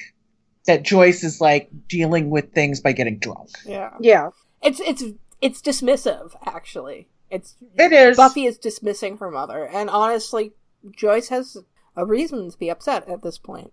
that 0.65 0.83
Joyce 0.83 1.23
is 1.23 1.39
like 1.39 1.69
dealing 1.87 2.29
with 2.29 2.51
things 2.53 2.81
by 2.81 2.91
getting 2.91 3.19
drunk. 3.19 3.49
Yeah, 3.65 3.91
Yeah. 3.99 4.29
it's 4.61 4.79
it's 4.81 5.03
it's 5.41 5.61
dismissive. 5.61 6.35
Actually, 6.45 7.07
it's 7.29 7.55
It 7.77 7.91
is 7.93 8.17
Buffy 8.17 8.45
is 8.45 8.57
dismissing 8.57 9.17
her 9.17 9.29
mother, 9.31 9.65
and 9.67 9.89
honestly, 9.89 10.53
Joyce 10.91 11.29
has 11.29 11.57
a 11.95 12.05
reason 12.05 12.49
to 12.51 12.57
be 12.57 12.69
upset 12.69 13.07
at 13.07 13.21
this 13.21 13.37
point. 13.37 13.71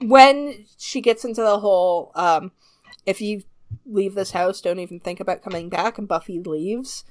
When 0.00 0.66
she 0.76 1.00
gets 1.00 1.24
into 1.24 1.40
the 1.40 1.60
whole, 1.60 2.12
um, 2.14 2.52
if 3.06 3.20
you 3.20 3.42
leave 3.86 4.14
this 4.14 4.32
house, 4.32 4.60
don't 4.60 4.78
even 4.78 5.00
think 5.00 5.20
about 5.20 5.42
coming 5.42 5.68
back, 5.68 5.98
and 5.98 6.06
Buffy 6.08 6.40
leaves, 6.40 7.04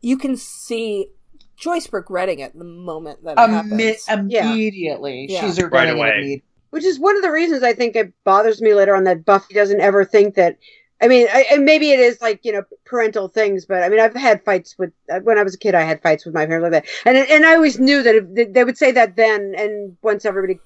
you 0.00 0.16
can 0.18 0.36
see 0.36 1.08
Joyce 1.56 1.92
regretting 1.92 2.40
it 2.40 2.56
the 2.58 2.64
moment 2.64 3.24
that 3.24 3.32
it 3.32 3.38
Imme- 3.38 3.98
happens. 4.08 4.28
Immediately. 4.34 5.26
Yeah. 5.28 5.40
She's 5.40 5.60
regretting 5.60 5.94
Right 5.94 5.98
away. 5.98 6.08
immediately. 6.18 6.44
Which 6.70 6.84
is 6.84 6.98
one 6.98 7.16
of 7.16 7.22
the 7.22 7.30
reasons 7.30 7.62
I 7.62 7.72
think 7.72 7.94
it 7.94 8.12
bothers 8.24 8.60
me 8.60 8.74
later 8.74 8.96
on 8.96 9.04
that 9.04 9.24
Buffy 9.24 9.54
doesn't 9.54 9.80
ever 9.80 10.04
think 10.04 10.34
that. 10.34 10.58
I 11.00 11.06
mean, 11.06 11.28
I, 11.32 11.46
and 11.52 11.64
maybe 11.64 11.90
it 11.90 12.00
is 12.00 12.20
like 12.20 12.40
you 12.44 12.52
know 12.52 12.62
parental 12.84 13.28
things, 13.28 13.64
but 13.66 13.82
I 13.82 13.88
mean, 13.88 14.00
I've 14.00 14.14
had 14.14 14.44
fights 14.44 14.76
with 14.78 14.90
uh, 15.12 15.20
when 15.20 15.38
I 15.38 15.42
was 15.42 15.54
a 15.54 15.58
kid. 15.58 15.74
I 15.74 15.82
had 15.82 16.02
fights 16.02 16.24
with 16.24 16.34
my 16.34 16.46
parents 16.46 16.64
like 16.64 16.72
that, 16.84 16.86
and 17.04 17.16
and 17.16 17.46
I 17.46 17.54
always 17.54 17.78
knew 17.78 18.02
that 18.02 18.14
if, 18.14 18.52
they 18.52 18.64
would 18.64 18.78
say 18.78 18.90
that 18.92 19.14
then, 19.14 19.54
and 19.56 19.96
once 20.02 20.24
everybody 20.24 20.58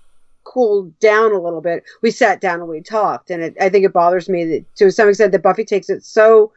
cooled 0.44 0.98
down 0.98 1.32
a 1.32 1.40
little 1.40 1.60
bit, 1.60 1.84
we 2.02 2.10
sat 2.10 2.40
down 2.40 2.60
and 2.60 2.68
we 2.68 2.80
talked, 2.80 3.30
and 3.30 3.42
it, 3.42 3.56
I 3.60 3.68
think 3.68 3.84
it 3.84 3.92
bothers 3.92 4.28
me 4.28 4.44
that 4.46 4.76
to 4.76 4.90
some 4.90 5.08
extent 5.08 5.32
that 5.32 5.42
Buffy 5.42 5.64
takes 5.64 5.90
it 5.90 6.04
so 6.04 6.52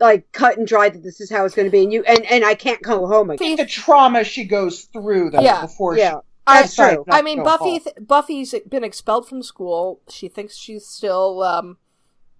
like 0.00 0.30
cut 0.32 0.58
and 0.58 0.66
dry 0.66 0.88
that 0.88 1.02
this 1.02 1.20
is 1.20 1.30
how 1.30 1.44
it's 1.44 1.54
going 1.54 1.66
to 1.66 1.72
be, 1.72 1.82
and 1.84 1.92
you 1.92 2.02
and 2.04 2.24
and 2.26 2.44
I 2.44 2.54
can't 2.54 2.82
go 2.82 3.06
home 3.06 3.30
again. 3.30 3.56
The 3.56 3.66
trauma 3.66 4.24
she 4.24 4.44
goes 4.44 4.82
through 4.84 5.30
though 5.30 5.40
Yeah, 5.40 5.62
before 5.62 5.96
Yeah, 5.96 6.20
I, 6.46 6.62
that's 6.62 6.74
true. 6.74 7.04
I 7.10 7.22
mean, 7.22 7.42
Buffy. 7.42 7.78
Th- 7.78 7.96
Buffy's 8.00 8.54
been 8.68 8.84
expelled 8.84 9.28
from 9.28 9.42
school. 9.42 10.00
She 10.08 10.28
thinks 10.28 10.56
she's 10.56 10.86
still 10.86 11.42
um, 11.42 11.78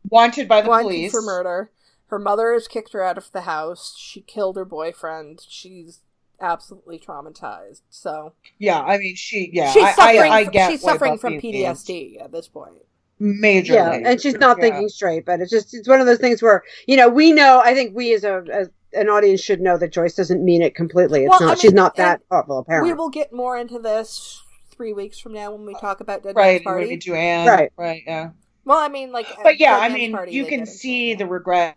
wanted 0.08 0.48
by 0.48 0.60
the 0.60 0.68
wanted 0.68 0.84
police 0.84 1.12
for 1.12 1.22
murder. 1.22 1.70
Her 2.08 2.18
mother 2.18 2.52
has 2.52 2.68
kicked 2.68 2.92
her 2.92 3.02
out 3.02 3.18
of 3.18 3.32
the 3.32 3.42
house. 3.42 3.96
She 3.98 4.20
killed 4.20 4.56
her 4.56 4.64
boyfriend. 4.64 5.44
She's 5.48 6.00
absolutely 6.40 6.98
traumatized. 6.98 7.82
So 7.90 8.32
Yeah, 8.58 8.80
I 8.80 8.98
mean 8.98 9.16
she 9.16 9.50
yeah, 9.52 9.70
she's 9.72 9.82
I, 9.84 9.92
suffering. 9.92 10.32
I, 10.32 10.36
I 10.40 10.44
fr- 10.44 10.50
get 10.50 10.70
she's 10.70 10.80
suffering 10.82 11.18
from 11.18 11.34
Buffy 11.34 11.52
needs- 11.52 11.84
PTSD 11.84 12.22
at 12.22 12.32
this 12.32 12.48
point. 12.48 12.74
Major, 13.20 13.74
yeah 13.74 13.92
and 13.92 14.20
she's 14.20 14.34
not 14.34 14.56
Yeah. 14.58 14.62
thinking 14.62 14.88
straight 14.88 15.24
but 15.24 15.40
it's 15.40 15.50
just 15.50 15.72
it's 15.72 15.88
one 15.88 16.00
of 16.00 16.06
those 16.06 16.18
things 16.18 16.42
where 16.42 16.64
you 16.88 16.96
know 16.96 17.08
we 17.08 17.30
know 17.30 17.62
i 17.64 17.72
think 17.72 17.94
we 17.94 18.12
as 18.12 18.24
a 18.24 18.44
as 18.52 18.68
an 18.92 19.08
audience 19.08 19.40
should 19.40 19.60
know 19.60 19.78
that 19.78 19.92
joyce 19.92 20.14
doesn't 20.16 20.44
mean 20.44 20.62
it 20.62 20.74
completely 20.74 21.22
it's 21.24 21.30
Well, 21.30 21.48
not 21.48 21.58
I 21.58 21.60
she's 21.60 21.72
not 21.72 21.94
that 21.96 22.22
awful 22.32 22.58
a 22.58 22.64
parent 22.64 22.84
We 22.86 22.92
will 22.92 23.10
get 23.10 23.32
more 23.32 23.56
into 23.56 23.78
this 23.78 24.42
three 24.72 24.92
weeks 24.92 25.20
from 25.20 25.32
now 25.32 25.52
when 25.52 25.64
we 25.64 25.74
talk 25.74 26.00
about 26.00 26.24
Dead 26.24 26.34
Right, 26.34 26.54
Man's 26.54 26.62
Party. 26.64 26.96
do 26.96 27.14
Anne. 27.14 27.46
Right. 27.46 27.70
Right, 27.76 28.02
yeah. 28.04 28.30
Well, 28.64 28.78
I 28.78 28.88
mean, 28.88 29.12
like, 29.12 29.28
But 29.44 29.60
yeah, 29.60 29.76
Dead 29.76 29.82
I 29.84 29.88
Man's 29.88 29.94
mean, 30.00 30.12
Party, 30.12 30.32
you 30.32 30.46
can 30.46 30.66
see 30.66 31.12
it. 31.12 31.18
the 31.18 31.26
regret 31.26 31.76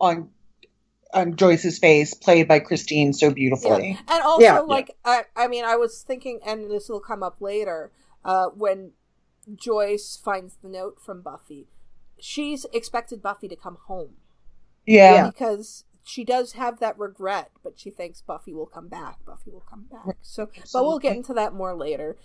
on 0.00 0.30
on 1.12 1.36
Joyce's 1.36 1.78
face, 1.78 2.14
played 2.14 2.48
by 2.48 2.60
Kristine 2.60 3.14
so 3.14 3.30
beautifully. 3.30 3.98
And 4.08 4.22
also, 4.22 4.42
Yeah. 4.42 4.58
like, 4.60 4.96
I, 5.04 5.24
I 5.36 5.48
mean, 5.48 5.64
I 5.64 5.76
was 5.76 6.02
thinking, 6.02 6.40
and 6.44 6.70
this 6.70 6.88
will 6.88 7.00
come 7.00 7.22
up 7.22 7.36
later, 7.40 7.92
uh, 8.24 8.46
when 8.48 8.92
Joyce 9.54 10.16
finds 10.22 10.56
the 10.62 10.68
note 10.68 11.00
from 11.00 11.20
Buffy, 11.22 11.66
she's 12.18 12.64
expected 12.72 13.22
Buffy 13.22 13.48
to 13.48 13.56
come 13.56 13.78
home 13.86 14.14
Yeah, 14.86 15.26
because 15.30 15.84
she 16.04 16.24
does 16.24 16.52
have 16.52 16.80
that 16.80 16.98
regret, 16.98 17.50
but 17.62 17.78
she 17.78 17.90
thinks 17.90 18.22
Buffy 18.22 18.52
will 18.52 18.66
come 18.66 18.88
back. 18.88 19.18
Buffy 19.24 19.50
will 19.50 19.64
come 19.68 19.86
back. 19.90 20.16
So, 20.22 20.48
but 20.72 20.84
we'll 20.84 20.98
get 20.98 21.16
into 21.16 21.34
that 21.34 21.52
more 21.54 21.74
later. 21.76 22.16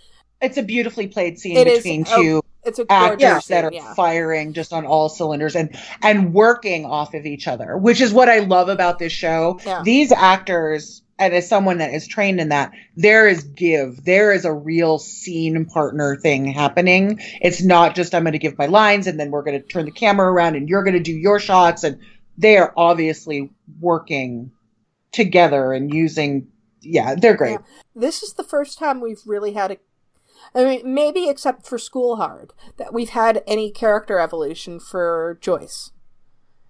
it's 0.42 0.58
a 0.58 0.64
beautifully 0.64 1.08
played 1.08 1.40
scene 1.40 1.58
It 1.58 1.68
is 1.68 1.84
between 1.84 2.02
a 2.04 2.06
two 2.06 2.42
It's 2.68 2.80
a 2.80 2.86
actors 2.90 3.48
that 3.48 3.64
are 3.64 3.72
yeah. 3.72 3.94
firing 3.94 4.54
just 4.54 4.74
on 4.74 4.86
all 4.86 5.08
cylinders 5.08 5.56
and 5.56 5.76
and 6.02 6.34
working 6.34 6.86
off 6.86 7.14
of 7.14 7.26
each 7.26 7.48
other, 7.48 7.78
which 7.78 8.02
is 8.02 8.12
what 8.12 8.28
I 8.28 8.40
love 8.40 8.68
about 8.68 9.00
this 9.00 9.14
show. 9.14 9.60
Yeah. 9.66 9.82
These 9.84 10.12
actors, 10.12 11.02
and 11.18 11.34
as 11.34 11.48
someone 11.48 11.78
that 11.78 11.94
is 11.94 12.08
trained 12.08 12.42
in 12.42 12.50
that, 12.50 12.74
there 12.98 13.28
is 13.28 13.44
give. 13.44 14.04
There 14.04 14.34
is 14.34 14.44
a 14.44 14.54
real 14.54 15.00
scene 15.00 15.66
partner 15.66 16.18
thing 16.18 16.46
happening. 16.46 17.20
It's 17.42 17.64
not 17.64 17.96
just 17.96 18.14
I'm 18.14 18.24
going 18.24 18.34
to 18.34 18.40
give 18.40 18.58
my 18.58 18.66
lines 18.66 19.08
and 19.08 19.18
then 19.20 19.32
we're 19.32 19.44
going 19.44 19.62
to 19.62 19.66
turn 19.66 19.86
the 19.86 19.92
camera 19.92 20.30
around 20.30 20.56
and 20.56 20.68
you're 20.68 20.84
going 20.84 20.98
to 20.98 21.00
do 21.00 21.14
your 21.14 21.40
shots, 21.40 21.86
and 21.86 22.00
they 22.38 22.58
are 22.58 22.74
obviously 22.76 23.50
working 23.80 24.52
together 25.14 25.72
and 25.72 25.94
using. 25.94 26.50
Yeah, 26.82 27.16
they're 27.16 27.36
great. 27.36 27.54
Yeah. 27.54 27.58
This 27.96 28.22
is 28.24 28.34
the 28.34 28.44
first 28.44 28.78
time 28.78 29.02
we've 29.02 29.22
really 29.26 29.54
had 29.54 29.72
a. 29.72 29.78
I 30.56 30.64
mean, 30.64 30.94
maybe 30.94 31.28
except 31.30 31.66
for 31.66 31.78
School 31.78 32.16
Hard, 32.18 32.54
that 32.78 32.94
we've 32.94 33.10
had 33.10 33.44
any 33.48 33.72
character 33.72 34.20
evolution 34.20 34.80
for 34.80 35.38
Joyce. 35.42 35.92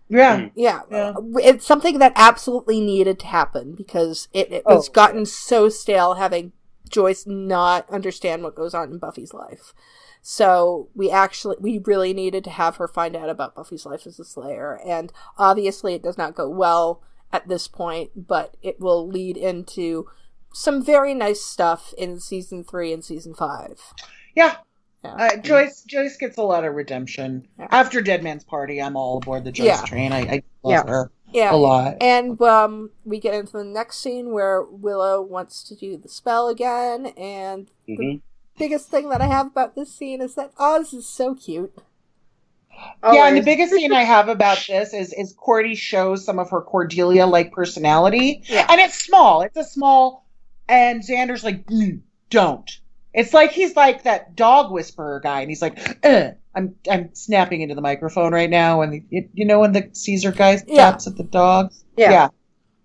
Yeah. 0.09 0.39
Hmm. 0.41 0.47
Yeah, 0.55 0.81
Yeah. 0.89 1.13
it's 1.35 1.65
something 1.65 1.99
that 1.99 2.13
absolutely 2.15 2.79
needed 2.79 3.19
to 3.19 3.27
happen 3.27 3.75
because 3.75 4.27
it, 4.33 4.51
it 4.51 4.65
was 4.65 4.87
Oh, 4.89 4.91
gotten 4.91 5.25
so 5.25 5.67
stale 5.69 6.13
having 6.15 6.53
Joyce 6.89 7.25
not 7.27 7.89
understand 7.89 8.43
what 8.43 8.55
goes 8.55 8.73
on 8.73 8.91
in 8.91 8.97
Buffy's 8.99 9.33
life. 9.33 9.73
So 10.21 10.89
we 10.95 11.09
actually 11.11 11.57
we 11.59 11.79
really 11.79 12.13
needed 12.13 12.43
to 12.45 12.49
have 12.49 12.77
her 12.77 12.87
find 12.87 13.15
out 13.15 13.29
about 13.29 13.55
Buffy's 13.55 13.85
life 13.85 14.05
as 14.07 14.19
a 14.19 14.25
Slayer, 14.25 14.79
and 14.85 15.11
obviously 15.37 15.93
it 15.93 16.03
does 16.03 16.17
not 16.17 16.35
go 16.35 16.49
well 16.49 17.01
at 17.31 17.47
this 17.47 17.67
point, 17.67 18.27
but 18.27 18.55
it 18.61 18.79
will 18.79 19.07
lead 19.07 19.35
into 19.37 20.07
some 20.57 20.83
very 20.83 21.13
nice 21.13 21.41
stuff 21.41 21.93
in 21.97 22.19
season 22.19 22.63
three 22.63 22.91
and 22.91 23.03
season 23.05 23.33
five. 23.33 23.93
Yeah. 24.35 24.55
Yeah. 25.03 25.13
Uh, 25.13 25.37
Joyce 25.37 25.83
Joyce 25.83 26.17
gets 26.17 26.37
a 26.37 26.41
lot 26.41 26.65
of 26.65 26.73
redemption 26.73 27.47
Yeah. 27.59 27.67
after 27.69 28.01
Dead 28.01 28.23
Man's 28.23 28.43
Party. 28.43 28.81
I'm 28.81 28.95
all 28.95 29.17
aboard 29.17 29.43
the 29.43 29.51
Joyce 29.51 29.67
Yeah. 29.67 29.81
train. 29.85 30.11
I, 30.11 30.19
I 30.21 30.43
love 30.63 30.71
Yeah. 30.71 30.83
her 30.87 31.11
yeah, 31.31 31.53
a 31.53 31.55
lot. 31.57 31.97
And 32.01 32.41
um, 32.41 32.89
we 33.05 33.19
get 33.19 33.33
into 33.35 33.51
the 33.51 33.63
next 33.63 33.97
scene 33.97 34.31
where 34.31 34.63
Willow 34.63 35.21
wants 35.21 35.61
to 35.65 35.75
do 35.75 35.97
the 35.97 36.07
spell 36.09 36.47
again, 36.47 37.07
and 37.17 37.69
Mhm. 37.87 38.21
biggest 38.57 38.89
thing 38.89 39.09
that 39.09 39.21
I 39.21 39.27
have 39.27 39.47
about 39.47 39.75
this 39.75 39.93
scene 39.93 40.21
is 40.21 40.35
that 40.35 40.51
Oz 40.57 40.93
is 40.93 41.07
so 41.07 41.35
cute. 41.35 41.77
Yeah, 43.03 43.27
and 43.27 43.37
the 43.37 43.41
biggest 43.41 43.73
thing 43.73 43.91
I 43.91 44.03
have 44.03 44.29
about 44.29 44.63
this 44.67 44.93
is 44.93 45.11
is 45.13 45.33
Cordy 45.33 45.75
shows 45.75 46.23
some 46.23 46.39
of 46.39 46.49
her 46.49 46.61
Cordelia 46.61 47.25
like 47.27 47.51
personality, 47.51 48.41
Yeah. 48.47 48.65
and 48.69 48.79
it's 48.79 49.03
small. 49.03 49.41
It's 49.41 49.57
a 49.57 49.63
small, 49.63 50.23
and 50.69 51.01
Xander's 51.03 51.43
like, 51.43 51.65
"Mm, 51.67 52.01
don't. 52.29 52.69
It's 53.13 53.33
like 53.33 53.51
he's 53.51 53.75
like 53.75 54.03
that 54.03 54.35
dog 54.35 54.71
whisperer 54.71 55.19
guy, 55.21 55.41
and 55.41 55.49
he's 55.49 55.61
like, 55.61 55.77
"Ugh." 56.03 56.35
I'm 56.55 56.73
I'm 56.89 57.13
snapping 57.13 57.61
into 57.61 57.75
the 57.75 57.81
microphone 57.81 58.33
right 58.33 58.49
now, 58.49 58.81
and 58.81 59.03
you, 59.11 59.29
you 59.33 59.45
know 59.45 59.59
when 59.59 59.73
the 59.73 59.89
Cesar 59.93 60.31
guy 60.31 60.59
Yeah. 60.65 60.89
taps 60.89 61.05
at 61.05 61.15
the 61.15 61.23
dogs, 61.23 61.83
Yeah. 61.95 62.29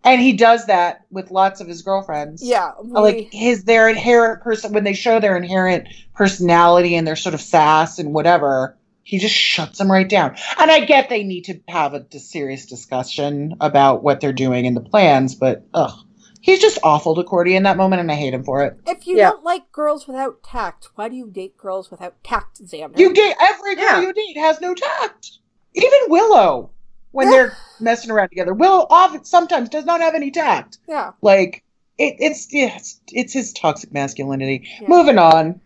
and 0.05 0.21
he 0.21 0.35
does 0.35 0.67
that 0.67 1.07
with 1.11 1.31
lots 1.31 1.63
of 1.63 1.69
his 1.69 1.81
girlfriends. 1.81 2.43
Yeah, 2.43 2.73
Uh, 2.95 3.01
like 3.01 3.29
his 3.33 3.65
their 3.65 3.89
inherent 3.89 4.43
person 4.43 4.75
when 4.75 4.85
they 4.85 4.93
show 4.93 5.21
their 5.21 5.39
inherent 5.39 5.89
personality 6.15 6.95
and 6.97 7.07
their 7.07 7.17
sort 7.17 7.35
of 7.35 7.41
sass 7.41 7.99
and 7.99 8.13
whatever 8.13 8.77
he 9.05 9.19
just 9.19 9.35
shuts 9.35 9.79
them 9.79 9.91
right 9.91 10.09
down. 10.09 10.37
And 10.61 10.71
I 10.71 10.81
get 10.81 11.09
they 11.09 11.25
need 11.25 11.47
to 11.47 11.59
have 11.69 11.95
a 11.95 12.05
serious 12.19 12.67
discussion 12.67 13.55
about 13.61 14.03
what 14.03 14.21
they're 14.21 14.35
doing 14.35 14.67
and 14.67 14.77
the 14.77 14.81
plans, 14.83 15.35
but 15.35 15.65
ugh. 15.73 15.95
He's 16.43 16.59
just 16.61 16.79
awful 16.83 17.15
to 17.15 17.23
Cordy 17.25 17.55
in 17.57 17.63
that 17.63 17.77
moment, 17.77 18.01
and 18.01 18.11
I 18.11 18.17
hate 18.17 18.35
him 18.35 18.43
for 18.45 18.65
it. 18.65 18.77
If 18.87 19.07
you 19.07 19.17
Yeah. 19.17 19.31
don't 19.31 19.45
like 19.45 19.71
girls 19.71 20.07
without 20.09 20.43
tact, 20.43 20.89
why 20.97 21.09
do 21.09 21.15
you 21.17 21.29
date 21.31 21.57
girls 21.57 21.91
without 21.91 22.23
tact, 22.25 22.61
Xander? 22.65 22.99
You 22.99 23.13
date 23.15 23.37
every 23.41 23.77
girl 23.77 23.85
Yeah. 23.85 24.01
you 24.01 24.13
date 24.13 24.37
has 24.39 24.61
no 24.61 24.75
tact. 24.75 25.39
Even 25.75 26.01
Willow, 26.09 26.71
when 27.13 27.29
Yeah. 27.29 27.33
they're 27.37 27.57
messing 27.81 28.11
around 28.11 28.31
together, 28.31 28.53
Willow 28.55 28.87
often 28.91 29.25
sometimes 29.25 29.69
does 29.69 29.85
not 29.85 30.01
have 30.01 30.15
any 30.17 30.31
tact. 30.33 30.79
yeah. 30.89 31.13
Like 31.23 31.63
it, 31.97 32.17
it's 32.19 32.53
yeah, 32.53 32.75
it's 32.77 33.01
it's 33.13 33.33
his 33.33 33.53
toxic 33.53 33.93
masculinity. 33.93 34.67
Yeah. 34.81 34.89
Moving 34.89 35.19
on. 35.19 35.61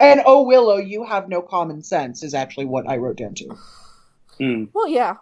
And 0.00 0.22
oh 0.26 0.42
Willow, 0.42 0.78
you 0.78 1.04
have 1.04 1.28
no 1.28 1.42
common 1.42 1.82
sense 1.82 2.22
is 2.24 2.34
actually 2.34 2.66
what 2.66 2.88
I 2.88 2.96
wrote 2.96 3.16
down 3.18 3.34
to. 3.34 3.56
Hmm. 4.38 4.64
Well, 4.74 4.88
yeah. 4.88 5.14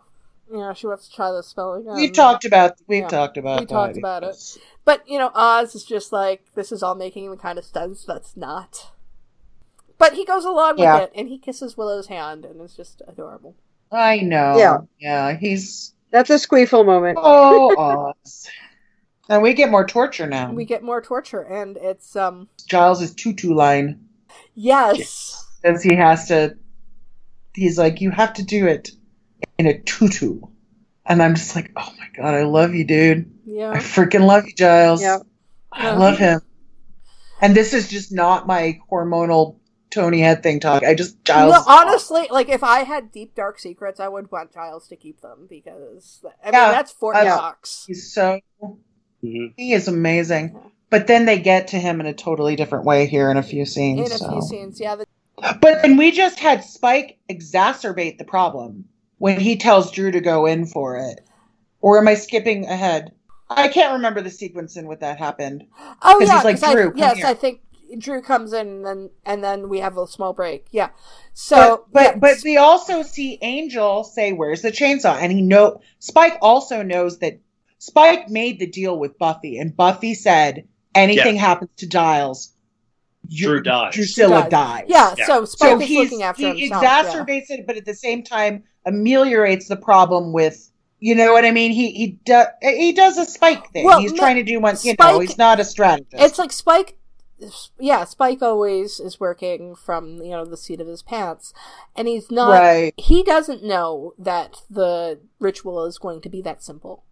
Yeah, 0.53 0.73
she 0.75 0.87
wants 0.87 1.09
to 1.09 1.15
try 1.15 1.33
the 1.33 1.43
spell 1.43 1.75
again. 1.75 1.95
We've 1.97 2.13
talked 2.13 2.45
about 2.45 2.77
we've 2.87 3.03
yeah, 3.03 3.09
talked 3.09 3.37
about 3.37 3.61
we 3.61 3.67
talked 3.67 3.95
that. 3.95 4.01
about 4.01 4.23
it. 4.23 4.59
But, 4.85 5.09
you 5.09 5.19
know, 5.19 5.31
Oz 5.35 5.75
is 5.75 5.85
just 5.85 6.13
like, 6.13 6.45
this 6.55 6.71
is 6.71 6.83
all 6.83 6.95
making 6.95 7.29
the 7.31 7.37
kind 7.37 7.59
of 7.59 7.65
sense 7.65 8.05
that's 8.05 8.37
not. 8.37 8.93
But 9.99 10.13
he 10.13 10.25
goes 10.25 10.45
along 10.45 10.79
Yeah. 10.79 10.95
with 10.95 11.03
it, 11.05 11.13
and 11.17 11.29
he 11.29 11.39
kisses 11.39 11.77
Willow's 11.77 12.07
hand, 12.07 12.45
and 12.45 12.61
it's 12.61 12.77
just 12.77 13.03
adorable. 13.09 13.57
I 13.91 14.19
know. 14.19 14.57
Yeah. 14.59 14.77
Yeah, 15.01 15.37
he's 15.37 15.95
That's 16.13 16.31
a 16.31 16.39
squeeful 16.39 16.85
moment. 16.85 17.19
oh 17.21 17.75
Oz. 18.15 18.49
And 19.29 19.43
we 19.43 19.55
get 19.55 19.73
more 19.73 19.85
torture 19.85 20.29
now. 20.29 20.53
We 20.53 20.65
get 20.65 20.85
more 20.85 21.03
torture, 21.03 21.41
and 21.43 21.77
it's, 21.79 22.15
um, 22.15 22.49
Giles' 22.69 23.13
tutu 23.13 23.53
line. 23.53 24.07
yes. 24.55 25.45
Says 25.65 25.83
he 25.83 25.97
has 25.97 26.29
to 26.29 26.57
he's 27.55 27.77
like, 27.77 28.01
You 28.01 28.13
have 28.13 28.35
to 28.35 28.45
do 28.45 28.69
it 28.69 28.91
in 29.59 29.67
a 29.67 29.79
tutu. 29.79 30.41
And 31.05 31.23
I'm 31.23 31.35
just 31.35 31.55
like, 31.55 31.71
Oh 31.77 31.93
my 31.99 32.09
god, 32.17 32.35
I 32.35 32.43
love 32.45 32.75
you, 32.75 32.85
dude. 32.85 33.31
Yeah. 33.45 33.71
I 33.71 33.77
freaking 33.79 34.27
love 34.27 34.47
you, 34.47 34.53
Giles. 34.55 35.01
Yeah. 35.03 35.19
I 35.73 35.95
love 35.95 36.19
him. 36.19 36.41
And 37.41 37.55
this 37.55 37.75
is 37.75 37.89
just 37.89 38.13
not 38.13 38.47
my 38.47 38.81
hormonal 38.91 39.59
Tony 39.91 40.21
head 40.21 40.43
thing 40.43 40.59
talk. 40.59 40.83
I 40.83 40.95
just 40.95 41.23
Giles. 41.25 41.53
No, 41.53 41.61
is 41.61 41.67
awesome. 41.67 41.89
honestly, 41.89 42.27
like, 42.31 42.49
if 42.49 42.65
I 42.65 42.81
had 42.81 43.13
deep, 43.13 43.35
dark 43.35 43.59
secrets, 43.59 44.01
I 44.01 44.09
would 44.09 44.31
want 44.33 44.53
Giles 44.53 44.89
to 44.89 44.97
keep 44.97 45.21
them, 45.21 45.47
because, 45.49 46.25
I 46.43 46.47
mean, 46.47 46.55
Yeah, 46.55 46.71
that's 46.73 46.93
Fort 46.93 47.15
I- 47.17 47.25
Knox. 47.25 47.85
he's 47.87 48.13
so 48.13 48.41
Mhm. 49.23 49.53
he 49.57 49.73
is 49.73 49.87
amazing. 49.87 50.59
But 50.91 51.07
then 51.07 51.25
they 51.27 51.39
get 51.39 51.69
to 51.69 51.79
him 51.79 52.01
in 52.01 52.07
a 52.07 52.15
totally 52.15 52.57
different 52.57 52.85
way 52.85 53.07
here 53.07 53.31
in 53.31 53.37
a 53.37 53.43
few 53.43 53.65
scenes. 53.65 54.09
In 54.09 54.15
a 54.15 54.19
so. 54.19 54.31
few 54.31 54.43
scenes, 54.43 54.81
yeah. 54.81 54.97
The, 54.97 55.07
But 55.61 55.83
then 55.83 55.97
we 55.97 56.11
just 56.13 56.39
had 56.39 56.65
Spike 56.65 57.19
exacerbate 57.31 58.19
the 58.19 58.25
problem 58.25 58.87
when 59.19 59.41
he 59.41 59.57
tells 59.57 59.91
Dru 59.91 60.11
to 60.11 60.21
go 60.21 60.47
in 60.47 60.67
for 60.67 60.97
it. 60.97 61.21
Or 61.81 61.99
am 61.99 62.09
I 62.09 62.15
skipping 62.15 62.67
ahead? 62.67 63.13
I 63.49 63.69
can't 63.69 63.95
remember 63.95 64.21
the 64.21 64.31
sequence 64.31 64.77
in 64.77 64.89
what 64.89 65.01
that 65.01 65.19
happened. 65.19 65.67
Oh 66.03 66.19
yeah. 66.21 66.35
he's 66.37 66.45
like, 66.45 66.57
'cause 66.57 66.63
I- 66.65 66.73
"Dru, 66.75 66.91
come 66.91 66.99
yes, 66.99 67.17
here." 67.19 67.27
I 67.27 67.35
think 67.35 67.61
Dru 67.99 68.21
comes 68.21 68.53
in, 68.53 68.67
and 68.67 68.85
then, 68.85 69.11
and 69.25 69.45
then 69.45 69.69
we 69.69 69.79
have 69.79 69.97
a 69.97 70.07
small 70.09 70.33
break. 70.33 70.67
Yeah. 70.73 70.89
So, 71.33 71.85
but 71.93 71.93
but, 71.93 72.03
yeah, 72.03 72.17
but 72.19 72.37
we 72.45 72.57
also 72.57 73.03
see 73.03 73.39
Angel 73.43 74.03
say, 74.03 74.33
"Where's 74.33 74.63
the 74.63 74.73
chainsaw?" 74.73 75.17
And 75.21 75.31
he 75.31 75.43
know 75.43 75.81
Spike 76.01 76.39
also 76.43 76.83
knows 76.83 77.19
that 77.21 77.39
Spike 77.79 78.29
made 78.29 78.59
the 78.59 78.67
deal 78.67 78.99
with 78.99 79.19
Buffy, 79.19 79.59
and 79.59 79.77
Buffy 79.77 80.15
said, 80.15 80.67
"Anything 80.95 81.37
happens 81.37 81.71
to 81.77 81.87
Giles, 81.87 82.49
you- 82.49 82.56
Dru 83.35 83.61
dies. 83.63 83.95
Drusilla 83.95 84.45
She 84.45 84.51
dies. 84.51 84.51
dies." 84.51 84.85
Yeah, 84.89 85.15
Yeah. 85.19 85.27
so 85.27 85.45
Spike 85.45 85.71
so 85.71 85.81
is 85.81 85.91
looking 85.91 86.23
after 86.23 86.53
he 86.53 86.61
himself. 86.69 86.83
yeah. 86.83 87.03
exacerbates 87.05 87.47
it, 87.51 87.67
but 87.67 87.77
at 87.77 87.85
the 87.85 87.95
same 87.95 88.23
time 88.23 88.63
ameliorates 88.85 89.69
the 89.69 89.77
problem 89.77 90.33
with. 90.33 90.71
You 90.99 91.15
know 91.15 91.33
what 91.35 91.45
I 91.45 91.51
mean? 91.51 91.73
He 91.73 91.91
he 91.91 92.07
does 92.25 92.47
he 92.63 92.93
does 92.93 93.19
a 93.19 93.27
Spike 93.27 93.71
thing. 93.73 93.85
Well, 93.85 94.01
he's 94.01 94.13
ma- 94.13 94.19
trying 94.19 94.37
to 94.37 94.43
do 94.43 94.59
one. 94.61 94.77
You 94.83 94.95
know, 94.99 95.19
he's 95.21 95.37
not 95.37 95.61
a 95.61 95.65
strategist. 95.65 96.15
It's 96.15 96.39
like 96.39 96.53
Spike. 96.53 96.97
Yeah, 97.79 98.05
Spike 98.05 98.41
always 98.41 98.99
is 98.99 99.21
working 99.21 99.75
from 99.75 100.23
you 100.23 100.31
know 100.31 100.47
the 100.47 100.57
seat 100.57 100.81
of 100.81 100.87
his 100.87 101.03
pants, 101.03 101.53
and 101.95 102.09
he's 102.09 102.31
not. 102.31 102.49
right. 102.51 102.95
He 102.97 103.23
doesn't 103.23 103.63
know 103.63 104.15
that 104.19 104.63
the 104.71 105.21
ritual 105.39 105.85
is 105.85 105.99
going 105.99 106.23
to 106.23 106.31
be 106.31 106.41
that 106.43 106.63
simple. 106.65 107.05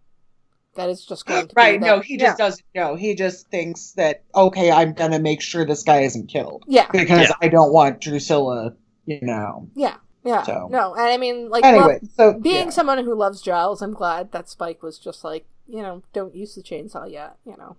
That 0.75 0.89
it's 0.89 1.05
just 1.05 1.25
going 1.25 1.47
to 1.47 1.53
Right. 1.55 1.79
be 1.79 1.85
No, 1.85 1.99
he 2.01 2.17
just 2.17 2.37
doesn't 2.37 2.65
know. 2.75 2.95
He 2.95 3.15
just 3.15 3.47
thinks 3.49 3.91
that 3.93 4.23
okay, 4.35 4.71
I'm 4.71 4.93
gonna 4.93 5.19
make 5.19 5.41
sure 5.41 5.65
this 5.65 5.83
guy 5.83 6.01
isn't 6.01 6.27
killed. 6.27 6.63
Yeah, 6.67 6.87
because 6.91 7.29
Yeah. 7.29 7.35
I 7.41 7.47
don't 7.47 7.71
want 7.71 8.01
Drusilla, 8.01 8.73
you 9.05 9.19
know. 9.21 9.67
yeah, 9.75 9.95
yeah. 10.23 10.43
So. 10.43 10.67
No, 10.69 10.93
and 10.93 11.03
I 11.07 11.17
mean, 11.17 11.49
like, 11.49 11.63
Anyway, 11.63 11.99
so 12.17 12.33
being 12.33 12.65
yeah. 12.65 12.69
someone 12.71 13.03
who 13.05 13.15
loves 13.15 13.41
Giles, 13.41 13.81
I'm 13.81 13.93
glad 13.93 14.31
that 14.33 14.49
Spike 14.49 14.83
was 14.83 14.99
just 14.99 15.23
like, 15.23 15.45
you 15.67 15.81
know, 15.81 16.03
don't 16.13 16.35
use 16.35 16.55
the 16.55 16.61
chainsaw 16.61 17.09
yet, 17.09 17.37
you 17.45 17.55
know. 17.57 17.77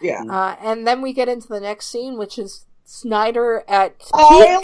yeah. 0.00 0.22
Uh, 0.28 0.56
and 0.62 0.86
then 0.86 1.02
we 1.02 1.12
get 1.12 1.28
into 1.28 1.48
the 1.48 1.60
next 1.60 1.88
scene, 1.88 2.16
which 2.18 2.38
is 2.38 2.66
Snyder 2.84 3.64
at 3.68 3.98
peak 3.98 4.10
I 4.14 4.60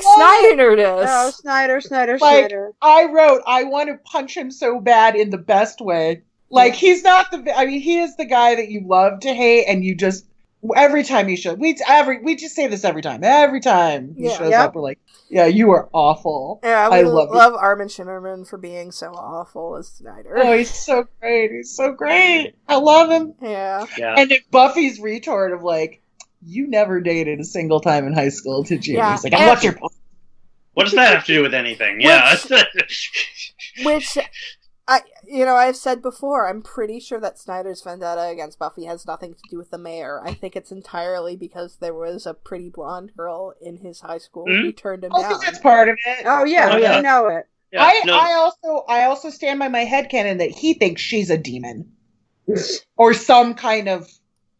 Snyderness. 0.54 1.06
Oh, 1.09 1.30
Snyder, 1.30 1.80
Snyder, 1.80 2.18
Like- 2.18 2.38
Snyder. 2.48 2.72
I 2.82 3.04
wrote, 3.06 3.42
I 3.46 3.64
want 3.64 3.88
to 3.88 3.98
punch 4.11 4.36
him 4.36 4.50
so 4.50 4.80
bad 4.80 5.16
in 5.16 5.30
the 5.30 5.38
best 5.38 5.80
way. 5.80 6.22
Like 6.51 6.74
he's 6.74 7.03
not 7.03 7.30
the. 7.30 7.53
I 7.57 7.66
mean, 7.66 7.80
he 7.80 7.99
is 8.01 8.16
the 8.16 8.24
guy 8.24 8.55
that 8.55 8.70
you 8.70 8.82
love 8.86 9.20
to 9.20 9.34
hate, 9.34 9.66
and 9.66 9.84
you 9.84 9.94
just 9.94 10.24
every 10.74 11.05
time 11.05 11.28
he 11.28 11.36
shows. 11.36 11.57
We 11.59 11.76
every 11.86 12.20
we 12.22 12.36
just 12.36 12.55
say 12.57 12.66
this 12.66 12.84
every 12.84 13.03
time. 13.03 13.22
Every 13.22 13.61
time 13.61 14.14
he 14.16 14.24
Yeah. 14.24 14.36
shows 14.38 14.51
Yep. 14.51 14.61
up, 14.61 14.74
we're 14.74 14.82
like, 14.82 14.99
yeah, 15.30 15.46
you 15.46 15.70
are 15.72 15.88
awful. 15.92 16.59
Yeah, 16.64 16.88
I 16.90 17.03
love, 17.03 17.30
love 17.30 17.53
it. 17.53 17.59
Armin 17.61 17.88
Shimerman 17.88 18.49
for 18.49 18.57
being 18.59 18.90
so 18.92 19.09
awful 19.12 19.76
as 19.76 19.88
Snyder. 19.88 20.38
Oh, 20.38 20.57
he's 20.57 20.70
so 20.70 21.07
great. 21.20 21.51
He's 21.53 21.76
so 21.76 21.92
great. 21.92 22.55
I 22.66 22.76
love 22.76 23.11
him. 23.11 23.34
yeah. 23.42 23.84
Yeah. 23.99 24.14
And 24.16 24.30
then 24.30 24.38
Buffy's 24.51 24.99
retort 25.01 25.53
of 25.53 25.62
like, 25.62 26.01
you 26.44 26.66
never 26.66 27.01
dated 27.01 27.40
a 27.40 27.44
single 27.44 27.80
time 27.80 28.07
in 28.07 28.14
high 28.14 28.30
school, 28.30 28.62
did 28.62 28.86
you? 28.86 28.96
Yeah. 28.96 29.12
He's 29.12 29.24
like, 29.24 29.34
and 29.34 29.46
what's 29.46 29.62
your 29.62 29.74
point? 29.74 29.92
What 30.72 30.84
does 30.84 30.94
that 30.94 31.14
have 31.14 31.26
to 31.26 31.34
do 31.34 31.42
with 31.42 31.53
anything? 31.55 32.01
Yeah. 32.01 32.36
Which 33.84 34.18
I 34.91 35.03
you 35.26 35.45
know, 35.45 35.55
I've 35.55 35.76
said 35.76 36.01
before, 36.01 36.49
I'm 36.49 36.62
pretty 36.62 36.99
sure 36.99 37.20
that 37.20 37.39
Snyder's 37.39 37.82
vendetta 37.82 38.22
against 38.28 38.59
Buffy 38.59 38.86
has 38.86 39.07
nothing 39.07 39.34
to 39.34 39.41
do 39.51 39.59
with 39.59 39.70
the 39.70 39.76
mayor. 39.78 40.22
I 40.24 40.32
think 40.32 40.57
it's 40.57 40.72
entirely 40.72 41.36
because 41.36 41.76
there 41.76 41.93
was 41.95 42.24
a 42.26 42.32
pretty 42.32 42.70
blonde 42.70 43.12
girl 43.16 43.53
in 43.61 43.76
his 43.76 44.01
high 44.01 44.16
school 44.18 44.47
Hmm? 44.49 44.62
who 44.62 44.72
turned 44.72 45.05
him 45.05 45.14
I 45.14 45.20
down. 45.20 45.30
think 45.32 45.45
that's 45.45 45.59
part 45.59 45.91
of 45.91 45.97
it. 46.07 46.24
Oh 46.26 46.45
yeah, 46.45 46.70
Oh, 46.72 46.76
yeah. 46.78 46.97
you 46.97 47.03
know 47.03 47.26
it. 47.28 47.47
yeah, 47.70 47.84
I, 47.84 48.01
no, 48.07 48.16
I 48.16 48.32
also 48.34 48.84
I 48.89 49.05
also 49.05 49.28
stand 49.30 49.59
by 49.59 49.68
my 49.68 49.84
headcanon 49.84 50.39
that 50.39 50.51
he 50.51 50.72
thinks 50.74 51.03
she's 51.03 51.28
a 51.30 51.36
demon. 51.39 51.93
or 52.97 53.12
some 53.12 53.53
kind 53.55 53.89
of 53.91 54.09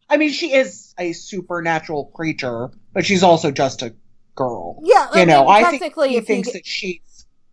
I 0.09 0.17
mean 0.17 0.29
she 0.31 0.53
is 0.53 0.93
a 0.99 1.13
supernatural 1.13 2.05
creature, 2.13 2.69
but 2.93 3.03
she's 3.05 3.23
also 3.23 3.49
just 3.49 3.81
a 3.81 3.95
girl. 4.35 4.79
Yeah, 4.83 5.07
I 5.11 5.21
You 5.21 5.25
know, 5.25 5.45
mean, 5.45 5.65
I 5.65 5.69
think 5.77 5.95
he 6.07 6.21
thinks 6.21 6.49
get- 6.49 6.53
that 6.53 6.65
she's 6.67 6.99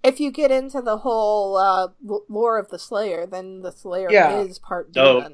if 0.03 0.21
you 0.21 0.31
get 0.31 0.51
into 0.51 0.81
the 0.83 0.99
whole 0.99 1.57
uh, 1.57 1.89
l- 2.09 2.25
lore 2.29 2.59
of 2.59 2.69
the 2.71 2.79
Slayer, 2.79 3.27
then 3.27 3.63
the 3.63 3.73
Slayer 3.73 4.09
Yeah. 4.11 4.41
is 4.41 4.59
part 4.59 4.91
Oh. 4.97 5.27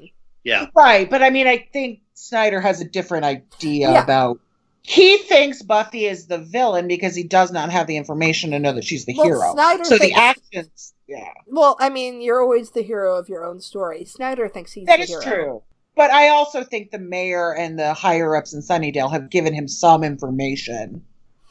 yeah. 0.43 0.67
right, 0.75 1.09
but 1.09 1.21
I 1.21 1.29
mean 1.29 1.47
I 1.47 1.67
think 1.71 1.99
Snyder 2.13 2.61
has 2.61 2.81
a 2.81 2.85
different 2.85 3.25
idea 3.25 3.91
Yeah. 3.91 4.03
about 4.03 4.39
he 4.85 5.17
thinks 5.17 5.61
Buffy 5.61 6.05
is 6.05 6.27
the 6.27 6.39
villain 6.39 6.89
because 6.89 7.15
he 7.15 7.23
does 7.23 7.51
not 7.53 7.69
have 7.69 7.87
the 7.87 7.95
information 7.95 8.51
to 8.51 8.59
know 8.59 8.73
that 8.73 8.83
she's 8.83 9.05
the 9.05 9.15
Well, 9.17 9.27
hero. 9.27 9.53
Snyder 9.53 9.85
so 9.85 9.97
the 9.97 10.13
actions 10.13 10.93
yeah. 11.07 11.29
Well, 11.47 11.75
I 11.79 11.89
mean, 11.89 12.21
you're 12.21 12.41
always 12.41 12.71
the 12.71 12.81
hero 12.81 13.15
of 13.17 13.29
your 13.29 13.45
own 13.45 13.59
story. 13.61 14.03
Snyder 14.05 14.47
thinks 14.49 14.71
he's 14.71 14.85
That 14.87 14.97
the 14.97 15.03
is 15.03 15.09
hero. 15.09 15.21
true. 15.23 15.63
But 15.95 16.09
I 16.11 16.29
also 16.29 16.63
think 16.63 16.89
the 16.91 16.97
mayor 16.99 17.53
and 17.53 17.77
the 17.77 17.93
higher 17.93 18.35
ups 18.35 18.53
in 18.53 18.61
Sunnydale 18.61 19.11
have 19.11 19.29
given 19.29 19.53
him 19.53 19.67
some 19.67 20.03
information. 20.03 21.03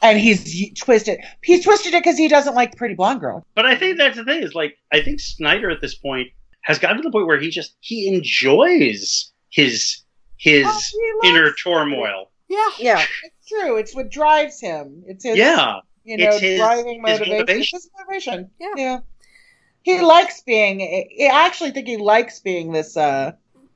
And 0.03 0.19
he's 0.19 0.73
twisted. 0.79 1.19
He's 1.43 1.63
twisted 1.63 1.93
it 1.93 2.03
because 2.03 2.17
he 2.17 2.27
doesn't 2.27 2.53
like 2.55 2.75
Pretty 2.75 2.93
Blonde 2.93 3.21
Girl. 3.21 3.45
But 3.55 3.65
I 3.65 3.75
think 3.75 3.97
that's 3.97 4.17
the 4.17 4.25
thing 4.25 4.43
is 4.43 4.53
like 4.53 4.75
I 4.91 5.01
think 5.01 5.19
Snyder 5.19 5.69
at 5.71 5.79
this 5.81 5.95
point 5.95 6.27
has 6.61 6.77
gotten 6.77 6.97
to 6.97 7.03
the 7.03 7.11
point 7.11 7.25
where 7.25 7.39
he 7.39 7.49
just 7.49 7.75
he 7.79 8.07
enjoys 8.13 9.31
his 9.49 10.01
his 10.37 10.65
Oh, 10.67 11.19
inner 11.23 11.45
it. 11.47 11.55
turmoil. 11.63 12.31
Yeah. 12.49 12.69
Yeah. 12.77 13.01
It's 13.23 13.47
true. 13.47 13.77
It's 13.77 13.95
what 13.95 14.11
drives 14.11 14.59
him. 14.59 15.03
It's 15.07 15.23
his, 15.23 15.37
Yeah. 15.37 15.79
you 16.03 16.17
know, 16.17 16.29
it's 16.31 16.39
his- 16.41 16.59
driving 16.59 16.95
his 16.95 17.19
motivation. 17.19 17.33
motivation. 17.37 17.61
It's 17.77 17.85
his 17.85 17.89
motivation. 17.97 18.51
Yeah. 18.59 18.73
Yeah. 18.75 18.99
He 19.83 20.01
likes 20.01 20.41
being. 20.41 20.81
I 20.81 21.45
actually 21.45 21.71
think 21.71 21.87
he 21.87 21.97
likes 21.97 22.39
being 22.41 22.71
this. 22.73 22.95
uh 22.97 23.31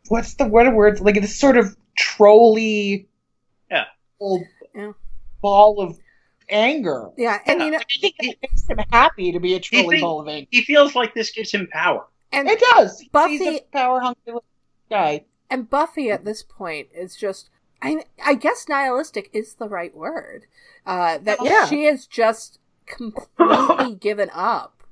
What's 0.10 0.36
the 0.36 0.46
word? 0.46 0.68
a 0.68 0.72
word? 0.72 1.00
Like 1.00 1.16
this 1.22 1.38
sort 1.40 1.58
of 1.58 1.76
trolly. 1.98 3.08
Yeah. 3.72 3.86
Old 4.20 4.44
Yeah. 4.76 4.92
ball 5.42 5.82
of 5.82 5.98
anger. 6.50 7.10
Yeah, 7.18 7.40
and 7.46 7.60
Yeah. 7.60 7.66
you 7.66 7.72
know, 7.72 7.78
I 7.78 8.00
think 8.02 8.16
it 8.20 8.38
makes 8.42 8.68
him 8.68 8.78
happy 8.92 9.32
to 9.32 9.40
be 9.40 9.54
a 9.56 9.60
trolly 9.60 9.98
think- 10.00 10.08
of 10.08 10.28
anger. 10.28 10.48
He 10.52 10.62
feels 10.64 10.96
like 10.96 11.14
this 11.14 11.32
gives 11.32 11.52
him 11.52 11.68
power. 11.72 12.06
and 12.32 12.48
It 12.50 12.60
does. 12.60 13.04
Buffy- 13.12 13.38
He's 13.38 13.60
a 13.60 13.64
power 13.72 14.00
hungry 14.02 14.22
little 14.26 14.44
guy. 14.90 15.24
and 15.50 15.70
Buffy 15.70 16.12
at 16.12 16.26
this 16.26 16.44
point 16.44 16.90
is 16.94 17.16
just 17.16 17.50
I 17.82 18.04
I 18.24 18.34
guess 18.34 18.68
nihilistic 18.68 19.30
is 19.34 19.54
the 19.56 19.70
right 19.70 19.96
word. 19.96 20.46
Uh 20.86 21.20
that 21.20 21.38
Yeah. 21.42 21.68
she 21.68 21.86
is 21.86 22.06
just 22.08 22.60
completely 22.86 23.96
given 24.00 24.30
up 24.34 24.84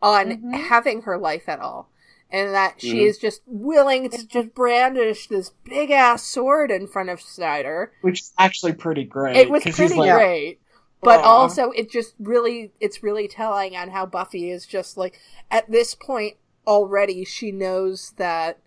on 0.00 0.30
Mhm. 0.30 0.68
having 0.68 1.02
her 1.02 1.18
life 1.18 1.48
at 1.48 1.60
all. 1.60 1.90
And 2.32 2.54
that 2.54 2.80
she 2.80 2.94
Mhm. 3.00 3.06
is 3.08 3.18
just 3.18 3.42
willing 3.46 4.08
to 4.10 4.24
just 4.26 4.54
brandish 4.54 5.26
this 5.26 5.50
big 5.64 5.90
ass 5.90 6.22
sword 6.22 6.70
in 6.70 6.86
front 6.86 7.08
of 7.10 7.20
Snyder. 7.20 7.92
which 8.02 8.20
is 8.20 8.32
actually 8.38 8.72
pretty 8.72 9.04
great. 9.04 9.36
It 9.36 9.50
was 9.50 9.64
'cause 9.64 9.76
he's 9.76 9.88
pretty 9.90 10.00
like, 10.08 10.12
great. 10.16 10.60
But 11.02 11.20
Aw. 11.20 11.24
also 11.24 11.70
it 11.70 11.90
just 11.90 12.14
really 12.18 12.72
it's 12.80 13.02
really 13.02 13.26
telling 13.26 13.76
on 13.76 13.90
how 13.90 14.06
Buffy 14.06 14.50
is 14.50 14.66
just 14.66 14.96
like 14.96 15.18
at 15.50 15.70
this 15.70 15.94
point 15.94 16.36
already 16.66 17.24
she 17.24 17.50
knows 17.50 18.12
that 18.16 18.58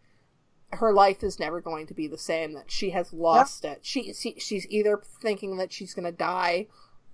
her 0.71 0.91
life 0.93 1.23
is 1.23 1.39
never 1.39 1.61
going 1.61 1.87
to 1.87 1.93
be 1.93 2.07
the 2.07 2.17
same 2.17 2.53
that 2.53 2.71
she 2.71 2.89
has 2.91 3.13
lost 3.13 3.65
it. 3.65 3.79
She, 3.81 4.13
she 4.13 4.35
she's 4.39 4.67
either 4.69 5.01
thinking 5.21 5.57
that 5.57 5.71
she's 5.71 5.93
going 5.93 6.05
to 6.05 6.11
die 6.11 6.67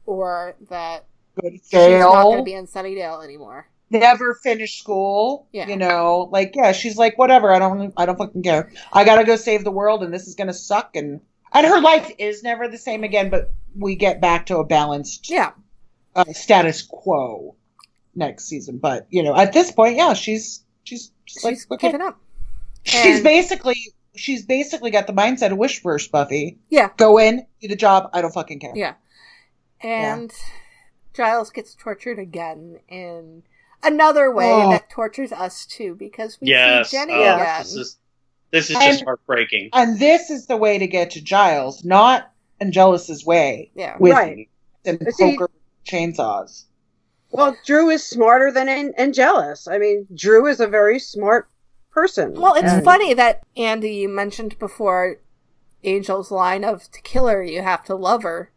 or 0.06 0.56
that 0.70 1.06
Good 1.40 1.60
she's 1.70 2.00
not 2.00 2.24
going 2.24 2.38
to 2.38 2.44
be 2.44 2.54
in 2.54 2.68
Sunnydale 2.68 3.24
anymore. 3.24 3.68
never 3.90 4.36
finished 4.36 4.80
school. 4.80 5.48
Yeah. 5.52 5.68
You 5.68 5.78
know, 5.78 6.30
like 6.32 6.54
yeah, 6.56 6.72
she's 6.72 6.98
like, 6.98 7.18
whatever, 7.18 7.52
I 7.52 7.60
don't 7.60 7.94
I 7.98 8.06
don't 8.06 8.18
fucking 8.18 8.44
care. 8.44 8.72
I 8.94 9.04
gotta 9.04 9.24
go 9.24 9.36
save 9.36 9.64
the 9.64 9.72
world 9.72 10.04
and 10.04 10.14
this 10.14 10.28
is 10.28 10.36
gonna 10.36 10.54
suck 10.54 10.96
and 10.96 11.22
and 11.54 11.66
her 11.68 11.82
life 11.82 12.12
is 12.18 12.44
never 12.44 12.68
the 12.68 12.78
same 12.78 13.04
again, 13.04 13.30
but 13.30 13.52
we 13.78 13.96
get 13.96 14.20
back 14.22 14.46
to 14.48 14.58
a 14.58 14.64
balanced 14.66 15.30
Yeah. 15.30 15.52
uh, 16.16 16.26
status 16.34 16.82
quo 16.82 17.56
next 18.16 18.46
season. 18.46 18.78
But 18.78 19.08
you 19.10 19.24
know, 19.24 19.36
at 19.36 19.54
this 19.54 19.72
point, 19.72 19.96
yeah, 19.96 20.14
she's 20.14 20.64
she's 20.84 21.12
she's, 21.26 21.44
like, 21.44 21.56
She's 21.56 21.68
okay. 21.72 21.88
given 21.88 22.02
up. 22.02 22.20
She's 22.84 23.16
And- 23.18 23.24
basically 23.24 23.76
she's 24.16 24.46
basically 24.46 24.92
got 24.92 25.08
the 25.08 25.14
mindset 25.14 25.52
of 25.52 25.58
wish 25.58 25.82
Wishverse 25.84 26.10
Buffy. 26.12 26.58
Yeah. 26.70 26.90
Go 26.98 27.20
in, 27.20 27.46
do 27.62 27.68
the 27.68 27.76
job, 27.76 28.10
I 28.14 28.22
don't 28.22 28.34
fucking 28.34 28.60
care. 28.60 28.74
Yeah. 28.76 28.96
And 29.82 30.32
Giles 31.14 31.52
gets 31.52 31.74
tortured 31.76 32.20
again 32.20 32.80
in 32.90 33.44
another 33.84 34.34
way 34.34 34.52
Oh. 34.52 34.72
that 34.72 34.90
tortures 34.90 35.32
us 35.32 35.66
too 35.66 35.96
because 35.96 36.40
we 36.42 36.50
Yes. 36.50 36.90
see 36.90 36.98
Jenny 36.98 37.14
oh, 37.14 37.36
again. 37.36 37.60
This 37.60 37.76
is 37.76 37.98
this 38.52 38.70
is 38.70 38.76
And- 38.76 38.86
just 38.86 39.04
heartbreaking. 39.04 39.70
And 39.74 40.00
this 40.00 40.30
is 40.30 40.48
the 40.48 40.58
way 40.58 40.78
to 40.78 40.88
get 40.88 41.12
to 41.12 41.22
Giles, 41.22 41.84
not 41.86 42.32
Angelus's 42.62 43.26
way 43.26 43.72
Yeah. 43.76 43.96
with 44.00 44.14
Right. 44.14 44.50
and 44.86 45.00
But 45.00 45.14
see- 45.14 45.38
poker 45.38 45.50
chainsaws. 45.86 46.66
Well, 47.32 47.56
Dru 47.66 47.90
is 47.90 48.04
smarter 48.04 48.52
than 48.52 48.68
An- 48.68 48.94
Angelus. 48.98 49.68
I 49.68 49.78
mean, 49.78 50.08
Dru 50.14 50.48
is 50.48 50.60
a 50.60 50.68
very 50.68 50.98
smart 51.00 51.48
person. 51.92 52.34
Well, 52.40 52.56
it's 52.56 52.72
And- 52.72 52.84
funny 52.84 53.14
that 53.14 53.42
Andie 53.56 53.96
you 53.96 54.10
mentioned 54.10 54.58
before 54.60 55.18
Angel's 55.84 56.32
line 56.32 56.64
of 56.64 56.90
to 56.92 57.02
kill 57.02 57.28
her 57.28 57.44
you 57.44 57.62
have 57.62 57.84
to 57.86 57.96
love 57.96 58.24
her. 58.24 58.52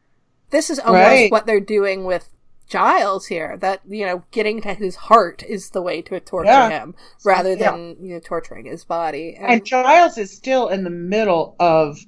This 0.50 0.70
is 0.70 0.78
almost 0.78 1.06
Right. 1.06 1.30
what 1.30 1.46
they're 1.46 1.60
doing 1.60 2.04
with 2.04 2.28
Giles 2.68 3.26
here. 3.26 3.56
That 3.58 3.80
you 3.88 4.06
know, 4.06 4.24
getting 4.30 4.60
to 4.62 4.74
his 4.74 4.96
heart 4.96 5.42
is 5.42 5.70
the 5.70 5.82
way 5.82 6.02
to 6.02 6.20
torture 6.20 6.48
Yeah. 6.50 6.68
him, 6.70 6.94
rather 7.24 7.50
Yeah. 7.50 7.72
than 7.72 7.96
you 8.00 8.14
know 8.14 8.20
torturing 8.20 8.66
his 8.66 8.84
body. 8.84 9.36
And 9.38 9.64
Giles 9.64 10.18
is 10.18 10.34
still 10.34 10.68
in 10.68 10.84
the 10.84 10.90
middle 10.90 11.56
of 11.58 11.98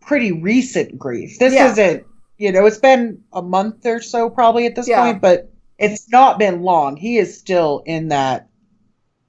pretty 0.00 0.32
recent 0.32 0.98
grief. 0.98 1.38
This 1.38 1.54
Yeah. 1.54 1.70
isn't, 1.72 2.04
you 2.38 2.52
know, 2.52 2.66
it's 2.66 2.78
been 2.78 3.22
a 3.32 3.42
month 3.42 3.84
or 3.86 4.00
so 4.00 4.30
probably 4.30 4.66
at 4.66 4.74
this 4.74 4.88
Yeah. 4.88 5.02
point, 5.02 5.20
but 5.20 5.50
it's 5.78 6.10
not 6.10 6.38
been 6.38 6.62
long. 6.62 6.96
He 6.96 7.18
is 7.18 7.38
still 7.38 7.82
in 7.86 8.08
that. 8.08 8.48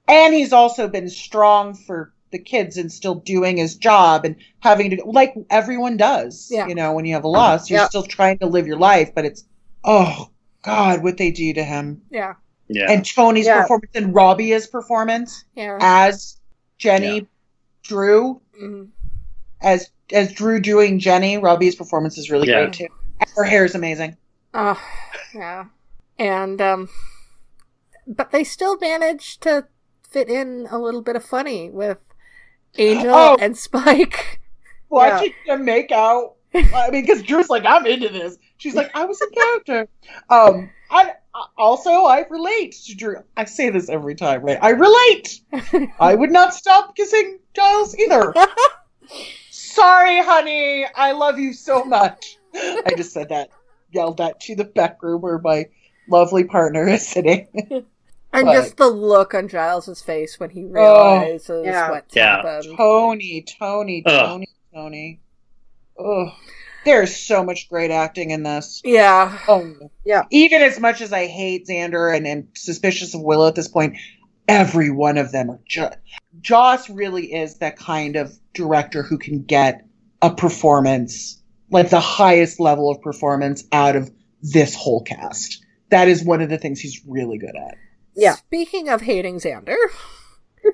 And 0.08 0.34
he's 0.34 0.52
also 0.52 0.88
been 0.88 1.08
strong 1.08 1.74
for 1.74 2.12
the 2.32 2.38
kids 2.38 2.78
and 2.78 2.90
still 2.90 3.16
doing 3.16 3.58
his 3.58 3.76
job 3.76 4.24
and 4.24 4.36
having 4.60 4.90
to, 4.90 5.02
like 5.04 5.34
everyone 5.50 5.96
does. 5.98 6.48
Yeah. 6.50 6.66
You 6.66 6.74
know, 6.74 6.92
when 6.94 7.04
you 7.04 7.14
have 7.14 7.24
a 7.24 7.28
loss, 7.28 7.68
you're 7.70 7.80
Yeah. 7.80 7.88
still 7.88 8.02
trying 8.02 8.38
to 8.38 8.46
live 8.46 8.66
your 8.66 8.78
life, 8.78 9.14
but 9.14 9.24
it's, 9.26 9.44
oh, 9.84 10.28
God, 10.62 11.02
what 11.02 11.16
they 11.18 11.30
do 11.30 11.52
to 11.54 11.62
him. 11.64 12.02
yeah, 12.10 12.34
Yeah. 12.68 12.90
And 12.90 13.04
Tony's 13.04 13.46
Yeah. 13.46 13.62
performance 13.62 13.90
and 13.94 14.14
Robbie's 14.14 14.66
performance 14.66 15.44
yeah, 15.54 15.78
as 15.80 16.38
Jenny 16.78 17.14
Yeah. 17.16 17.20
Dru 17.82 18.40
Mhm. 18.62 18.88
as 19.60 19.90
as 20.12 20.32
Dru 20.32 20.60
doing 20.60 20.98
Jenny, 20.98 21.38
Robbie's 21.38 21.74
performance 21.74 22.16
is 22.18 22.30
really 22.30 22.48
Yeah. 22.48 22.62
great 22.64 22.72
too. 22.74 22.88
And 23.20 23.28
Her 23.34 23.44
hair 23.44 23.64
is 23.64 23.74
amazing. 23.74 24.16
Oh, 24.54 24.80
yeah. 25.34 25.64
And 26.18 26.60
um 26.60 26.88
but 28.06 28.30
they 28.30 28.44
still 28.44 28.78
manage 28.78 29.38
to 29.40 29.66
fit 30.08 30.28
in 30.28 30.66
a 30.70 30.78
little 30.78 31.02
bit 31.02 31.16
of 31.16 31.24
funny 31.24 31.70
with 31.70 31.98
Angel 32.78 33.12
Oh. 33.14 33.36
and 33.40 33.56
Spike. 33.56 34.40
Watching 34.90 35.32
them 35.46 35.64
make 35.64 35.90
out. 35.90 36.34
I 36.54 36.90
mean, 36.90 37.02
because 37.02 37.22
Dru's 37.22 37.48
like, 37.48 37.64
I'm 37.64 37.86
into 37.86 38.08
this. 38.10 38.36
She's 38.62 38.76
like, 38.76 38.92
I 38.94 39.04
was 39.06 39.20
a 39.20 39.26
character. 39.28 39.88
Um, 40.30 40.70
I 40.88 41.14
also 41.58 41.90
I 42.04 42.24
relate 42.30 42.76
to 42.86 42.94
Dru. 42.94 43.16
I 43.36 43.44
say 43.46 43.70
this 43.70 43.88
every 43.88 44.14
time, 44.14 44.42
right? 44.42 44.58
I 44.62 44.70
relate. 44.70 45.40
I 45.98 46.14
would 46.14 46.30
not 46.30 46.54
stop 46.54 46.94
kissing 46.94 47.40
Giles 47.54 47.96
either. 47.98 48.32
Sorry, 49.50 50.22
honey. 50.22 50.86
I 50.94 51.10
love 51.10 51.40
you 51.40 51.52
so 51.54 51.84
much. 51.84 52.38
I 52.54 52.92
just 52.96 53.12
said 53.12 53.30
that, 53.30 53.48
yelled 53.90 54.18
that 54.18 54.38
to 54.42 54.54
the 54.54 54.62
back 54.64 55.02
room 55.02 55.22
where 55.22 55.40
my 55.40 55.66
lovely 56.08 56.44
partner 56.44 56.86
is 56.88 57.06
sitting. 57.06 57.48
And 58.34 58.46
But- 58.46 58.52
just 58.54 58.78
the 58.78 58.86
look 58.88 59.34
on 59.34 59.46
Giles's 59.46 60.00
face 60.00 60.40
when 60.40 60.48
he 60.48 60.64
realizes 60.64 61.66
Yeah. 61.66 61.90
what's 61.90 62.16
Yeah. 62.16 62.36
happened. 62.36 62.78
Tony, 62.78 63.42
Tony, 63.58 64.02
Ugh. 64.06 64.26
Tony, 64.26 64.48
Tony. 64.72 65.20
There's 66.84 67.14
so 67.16 67.44
much 67.44 67.68
great 67.68 67.90
acting 67.90 68.30
in 68.30 68.42
this. 68.42 68.80
Yeah. 68.84 69.38
Oh, 69.48 69.72
Yeah. 70.04 70.24
Even 70.30 70.62
as 70.62 70.80
much 70.80 71.00
as 71.00 71.12
I 71.12 71.26
hate 71.26 71.66
Xander 71.66 72.14
and 72.16 72.26
am 72.26 72.48
suspicious 72.54 73.14
of 73.14 73.22
Willow 73.22 73.46
at 73.48 73.54
this 73.54 73.68
point, 73.68 73.96
every 74.48 74.90
one 74.90 75.16
of 75.18 75.30
them 75.32 75.50
are 75.50 75.60
just. 75.66 75.96
Joss 76.40 76.90
really 76.90 77.32
is 77.32 77.58
that 77.58 77.76
kind 77.78 78.16
of 78.16 78.36
director 78.54 79.02
who 79.02 79.16
can 79.18 79.42
get 79.44 79.86
a 80.20 80.34
performance, 80.34 81.40
like 81.70 81.90
the 81.90 82.00
highest 82.00 82.58
level 82.60 82.90
of 82.90 83.00
performance 83.00 83.64
out 83.72 83.94
of 83.96 84.10
this 84.42 84.74
whole 84.74 85.02
cast. 85.04 85.64
That 85.90 86.08
is 86.08 86.24
one 86.24 86.40
of 86.40 86.48
the 86.48 86.58
things 86.58 86.80
he's 86.80 87.00
really 87.06 87.38
good 87.38 87.54
at. 87.56 87.76
Yeah. 88.16 88.34
Speaking 88.34 88.88
of 88.88 89.02
hating 89.02 89.38
Xander. 89.38 89.76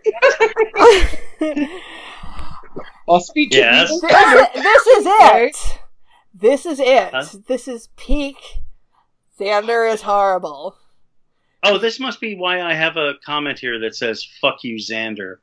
I'll 3.08 3.20
speak 3.20 3.50
to 3.52 3.56
Yes. 3.58 3.90
you. 3.90 4.00
this, 4.00 4.48
this 4.54 4.86
is 4.86 5.06
it. 5.08 5.78
This 6.40 6.66
is 6.66 6.78
it. 6.80 7.10
Huh? 7.12 7.24
This 7.46 7.66
is 7.68 7.88
peak. 7.96 8.36
Xander 9.38 9.92
is 9.92 10.02
horrible. 10.02 10.76
Oh, 11.64 11.78
this 11.78 11.98
must 11.98 12.20
be 12.20 12.36
why 12.36 12.60
I 12.60 12.74
have 12.74 12.96
a 12.96 13.14
comment 13.24 13.58
here 13.58 13.80
that 13.80 13.94
says 13.96 14.24
"fuck 14.40 14.62
you, 14.62 14.76
Xander." 14.76 15.36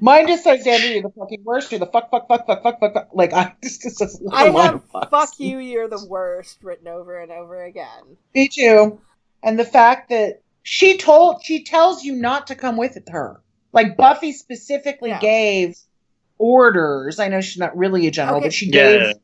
Mine 0.00 0.26
just 0.26 0.44
says 0.44 0.64
Xander, 0.66 0.92
you're 0.92 1.02
the 1.02 1.10
fucking 1.18 1.42
worst. 1.44 1.70
You're 1.72 1.78
the 1.78 1.86
fuck, 1.86 2.10
fuck, 2.10 2.28
fuck, 2.28 2.46
fuck, 2.46 2.62
fuck, 2.62 2.80
fuck. 2.80 2.92
fuck. 2.92 3.08
Like 3.14 3.32
I 3.32 3.54
just, 3.62 3.82
just 3.82 3.98
says 3.98 4.20
a 4.20 4.34
I 4.34 4.48
lot 4.50 4.72
have 4.92 5.10
"fuck 5.10 5.30
you, 5.38 5.58
you're 5.58 5.88
the 5.88 6.04
worst" 6.06 6.62
written 6.62 6.88
over 6.88 7.18
and 7.18 7.32
over 7.32 7.64
again. 7.64 8.16
Me 8.34 8.48
too. 8.48 9.00
And 9.42 9.58
the 9.58 9.64
fact 9.64 10.10
that 10.10 10.42
she 10.62 10.98
told, 10.98 11.42
she 11.44 11.62
tells 11.64 12.02
you 12.04 12.14
not 12.16 12.48
to 12.48 12.54
come 12.54 12.76
with 12.76 12.98
her. 13.08 13.40
Like 13.72 13.96
Buffy 13.96 14.32
specifically 14.32 15.10
Yeah. 15.10 15.20
gave 15.20 15.76
orders. 16.38 17.18
I 17.18 17.28
know 17.28 17.40
she's 17.40 17.58
not 17.58 17.76
really 17.76 18.06
a 18.06 18.10
general, 18.10 18.38
Okay. 18.38 18.46
but 18.46 18.52
she 18.52 18.66
Yeah. 18.66 18.72
gave, 18.98 19.14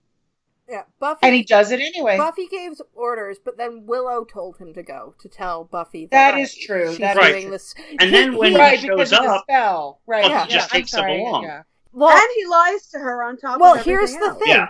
Yeah, 0.68 0.82
Buffy. 0.98 1.18
and 1.22 1.34
he 1.34 1.42
does 1.42 1.70
it 1.70 1.80
anyway. 1.80 2.16
Buffy 2.16 2.46
gave 2.46 2.80
orders, 2.94 3.38
but 3.44 3.58
then 3.58 3.84
Willow 3.86 4.24
told 4.24 4.56
him 4.58 4.72
to 4.74 4.82
go 4.82 5.14
to 5.18 5.28
tell 5.28 5.64
Buffy 5.64 6.06
That 6.06 6.32
that, 6.32 6.40
is 6.40 6.54
true. 6.54 6.90
She's 6.90 6.98
That 6.98 7.16
is 7.18 7.26
doing 7.26 7.42
true. 7.42 7.50
this. 7.50 7.74
And 8.00 8.14
then 8.14 8.36
when 8.36 8.52
he 8.52 8.58
right, 8.58 8.78
shows 8.78 8.88
because 8.90 9.12
of 9.12 9.22
the 9.22 9.30
up, 9.30 9.42
spell. 9.42 10.00
Right. 10.06 10.22
Buffy 10.22 10.32
yeah, 10.34 10.46
just 10.46 10.74
I'm 10.74 10.80
takes 10.80 10.94
him 10.94 11.04
along. 11.04 11.44
yeah. 11.44 11.62
well, 11.92 12.10
and 12.16 12.28
he 12.34 12.46
lies 12.46 12.86
to 12.88 12.98
her 12.98 13.22
on 13.22 13.36
top 13.36 13.54
of 13.54 13.58
that. 13.58 13.60
well, 13.60 13.74
here's 13.74 14.14
everything 14.14 14.20
the 14.20 14.26
else. 14.34 14.38
thing. 14.38 14.48
Yeah. 14.48 14.68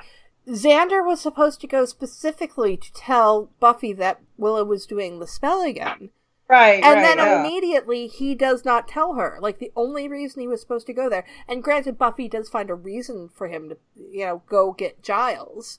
Xander 0.48 1.06
was 1.06 1.20
supposed 1.20 1.60
to 1.60 1.68
go 1.68 1.84
specifically 1.84 2.76
to 2.76 2.92
tell 2.94 3.50
Buffy 3.60 3.92
that 3.92 4.18
Willow 4.36 4.64
was 4.64 4.86
doing 4.86 5.20
the 5.20 5.26
spell 5.28 5.62
again. 5.62 6.10
Right. 6.52 6.84
And 6.84 6.96
right, 6.96 7.02
then 7.02 7.16
yeah. 7.16 7.40
immediately 7.40 8.08
he 8.08 8.34
does 8.34 8.62
not 8.62 8.86
tell 8.86 9.14
her. 9.14 9.38
Like 9.40 9.58
the 9.58 9.72
only 9.74 10.06
reason 10.06 10.42
he 10.42 10.48
was 10.48 10.60
supposed 10.60 10.86
to 10.86 10.92
go 10.92 11.08
there. 11.08 11.24
And 11.48 11.62
granted, 11.64 11.96
Buffy 11.96 12.28
does 12.28 12.50
find 12.50 12.68
a 12.68 12.74
reason 12.74 13.30
for 13.34 13.48
him 13.48 13.70
to, 13.70 13.78
you 13.96 14.26
know, 14.26 14.42
go 14.46 14.72
get 14.72 15.02
Giles. 15.02 15.78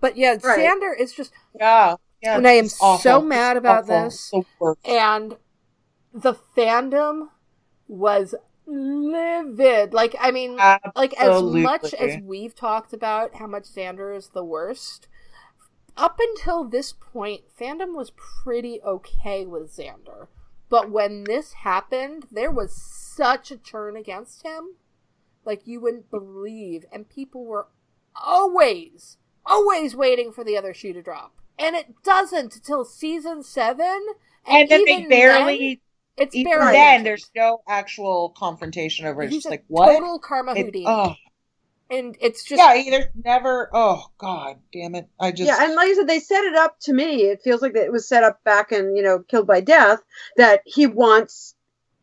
But 0.00 0.16
yeah, 0.16 0.38
Right. 0.42 0.58
Xander 0.58 0.98
is 0.98 1.12
just, 1.12 1.32
Yeah. 1.54 1.96
Yeah. 2.22 2.38
And 2.38 2.48
I 2.48 2.52
am 2.52 2.64
awful. 2.80 2.96
so 2.96 3.20
mad 3.20 3.58
about 3.58 3.88
this. 3.88 4.32
Worst. 4.58 4.80
and 4.86 5.36
the 6.14 6.32
fandom 6.56 7.28
was 7.86 8.34
livid. 8.66 9.92
Like, 9.92 10.16
I 10.18 10.30
mean, 10.30 10.56
like 10.94 11.12
as 11.20 11.42
much 11.42 11.92
as 11.92 12.16
we've 12.22 12.54
talked 12.54 12.94
about 12.94 13.34
how 13.34 13.46
much 13.46 13.64
Xander 13.64 14.16
is 14.16 14.28
the 14.28 14.42
worst, 14.42 15.08
up 15.96 16.18
until 16.20 16.64
this 16.64 16.92
point, 16.92 17.42
fandom 17.58 17.94
was 17.96 18.10
pretty 18.10 18.80
okay 18.82 19.46
with 19.46 19.74
Xander. 19.74 20.28
But 20.68 20.90
when 20.90 21.24
this 21.24 21.52
happened, 21.52 22.26
there 22.30 22.50
was 22.50 22.74
such 22.74 23.50
a 23.50 23.56
turn 23.56 23.96
against 23.96 24.44
him, 24.44 24.74
like 25.44 25.66
you 25.66 25.80
wouldn't 25.80 26.10
believe, 26.10 26.84
and 26.92 27.08
people 27.08 27.44
were 27.44 27.68
always, 28.20 29.16
always 29.44 29.94
waiting 29.94 30.32
for 30.32 30.42
the 30.42 30.56
other 30.56 30.74
shoe 30.74 30.92
to 30.92 31.02
drop. 31.02 31.32
and 31.58 31.74
it 31.76 32.02
doesn't 32.02 32.54
until 32.56 32.84
season 32.84 33.42
seven. 33.42 34.06
And, 34.46 34.68
then 34.68 34.84
they 34.84 34.92
even 34.92 35.08
barely. 35.08 35.80
then, 36.16 36.26
it's 36.26 36.34
barely. 36.44 36.72
then, 36.72 37.04
there's 37.04 37.30
no 37.34 37.60
actual 37.66 38.34
confrontation 38.36 39.06
over 39.06 39.22
it. 39.22 39.26
It's 39.26 39.36
just 39.36 39.50
like 39.50 39.64
what? 39.68 39.92
total 39.94 40.18
karma 40.18 40.52
It- 40.52 40.66
Houdini, 40.66 40.84
oh, 40.86 41.14
and 41.90 42.16
it's 42.20 42.44
just 42.44 42.60
yeah. 42.60 42.74
either 42.74 43.10
never. 43.24 43.70
Oh 43.72 44.06
God, 44.18 44.56
damn 44.72 44.94
it! 44.94 45.08
I 45.20 45.30
just. 45.30 45.48
yeah, 45.48 45.64
and 45.64 45.74
like 45.74 45.88
I 45.88 45.94
said, 45.94 46.08
they 46.08 46.20
set 46.20 46.44
it 46.44 46.56
up 46.56 46.78
to 46.80 46.92
me. 46.92 47.22
It 47.22 47.42
feels 47.42 47.62
like 47.62 47.74
it 47.74 47.92
was 47.92 48.08
set 48.08 48.24
up 48.24 48.42
back 48.44 48.72
in, 48.72 48.96
you 48.96 49.02
know, 49.02 49.20
Killed 49.20 49.46
by 49.46 49.60
Death, 49.60 50.00
that 50.36 50.62
he 50.64 50.86
wants 50.86 51.54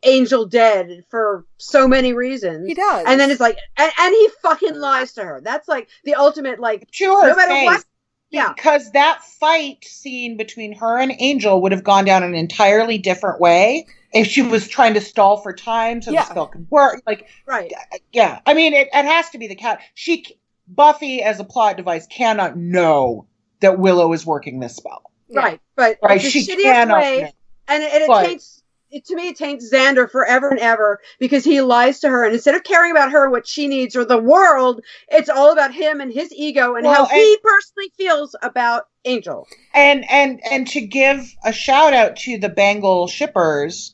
Angel 0.04 0.46
dead 0.46 1.04
for 1.10 1.46
so 1.58 1.88
many 1.88 2.14
reasons. 2.14 2.68
he 2.68 2.74
does. 2.74 3.06
And 3.08 3.20
then 3.20 3.32
it's 3.32 3.40
like, 3.40 3.58
and, 3.78 3.92
and 4.00 4.14
he 4.14 4.30
fucking 4.42 4.76
lies 4.76 5.14
to 5.14 5.24
her. 5.24 5.42
That's 5.42 5.68
like 5.68 5.90
the 6.04 6.16
ultimate, 6.16 6.60
like, 6.60 6.88
sure, 6.92 7.28
no 7.28 7.36
matter 7.36 7.52
face. 7.52 7.66
what. 7.66 7.86
Yeah. 8.30 8.52
because 8.52 8.92
that 8.94 9.22
fight 9.40 9.86
scene 9.86 10.38
between 10.38 10.74
her 10.78 10.98
and 10.98 11.14
Angel 11.20 11.62
would 11.62 11.72
have 11.72 11.84
gone 11.84 12.04
down 12.04 12.24
an 12.24 12.34
entirely 12.34 12.98
different 12.98 13.40
way 13.40 13.86
if 14.14 14.28
she 14.28 14.42
was 14.42 14.68
trying 14.68 14.94
to 14.94 15.02
stall 15.02 15.38
for 15.38 15.54
time 15.54 16.02
so 16.02 16.12
Yeah. 16.12 16.22
the 16.24 16.30
spell 16.30 16.48
could 16.48 16.68
work. 16.70 17.02
Like, 17.08 17.28
Right. 17.48 17.72
yeah, 18.12 18.40
I 18.46 18.54
mean, 18.54 18.74
it, 18.74 18.88
it 18.94 19.06
has 19.06 19.30
to 19.32 19.38
be 19.38 19.48
the 19.48 19.56
cat. 19.56 19.80
She, 19.96 20.38
Buffy, 20.68 21.22
as 21.22 21.40
a 21.40 21.44
plot 21.44 21.78
device, 21.78 22.08
cannot 22.08 22.56
know 22.58 23.28
that 23.62 23.80
Willow 23.80 24.14
is 24.14 24.26
working 24.26 24.60
this 24.60 24.76
spell. 24.76 25.04
Right. 25.34 25.60
But 25.76 25.98
Right? 26.04 26.22
She 26.22 26.46
cannot. 26.46 27.02
way. 27.02 27.22
know. 27.22 27.30
and, 27.68 27.84
and 27.84 28.04
it 28.04 28.08
But- 28.08 28.26
taints 28.26 28.60
it, 28.92 29.06
to 29.06 29.16
me 29.16 29.30
it 29.30 29.36
taints 29.38 29.74
xander 29.74 30.08
forever 30.08 30.50
and 30.50 30.60
ever 30.60 31.00
because 31.18 31.44
he 31.44 31.62
lies 31.62 32.00
to 32.02 32.10
her 32.10 32.26
and 32.26 32.36
instead 32.36 32.54
of 32.54 32.64
caring 32.64 32.92
about 32.92 33.12
her 33.12 33.28
what 33.28 33.48
she 33.48 33.68
needs 33.68 33.96
or 33.96 34.06
the 34.06 34.20
world 34.20 34.82
it's 35.08 35.30
all 35.30 35.52
about 35.52 35.74
him 35.74 36.00
and 36.00 36.14
his 36.14 36.32
ego 36.32 36.76
and 36.76 36.86
Well, 36.86 37.06
how 37.06 37.16
he 37.16 37.38
personally 37.44 37.92
feels 37.98 38.36
about 38.44 38.84
angel 39.04 39.48
and 39.74 40.06
and 40.12 40.40
and 40.52 40.68
to 40.68 40.82
give 40.82 41.28
a 41.44 41.52
shout 41.52 41.94
out 41.96 42.18
to 42.18 42.38
the 42.38 42.50
Bangel 42.50 43.08
shippers, 43.08 43.93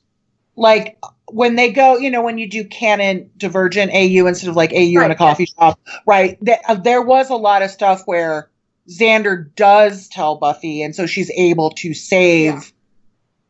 like 0.60 0.98
when 1.32 1.56
they 1.56 1.72
go, 1.72 1.98
you 1.98 2.12
know, 2.12 2.22
when 2.22 2.38
you 2.38 2.48
do 2.48 2.64
canon 2.64 3.32
divergent 3.38 3.92
AU 3.92 4.28
instead 4.28 4.50
of 4.50 4.56
like 4.56 4.72
AU 4.72 5.04
in 5.04 5.12
a 5.12 5.16
coffee 5.16 5.46
shop, 5.46 5.80
right? 6.06 6.38
Th- 6.46 6.60
uh, 6.68 6.76
there 6.76 7.02
was 7.02 7.30
a 7.30 7.36
lot 7.36 7.62
of 7.62 7.72
stuff 7.72 8.04
where 8.06 8.50
Xander 8.90 9.54
does 9.56 10.08
tell 10.08 10.36
Buffy, 10.36 10.82
and 10.82 10.96
so 10.96 11.06
she's 11.06 11.32
able 11.32 11.72
to 11.72 11.94
save. 11.94 12.54
Yeah. 12.54 12.62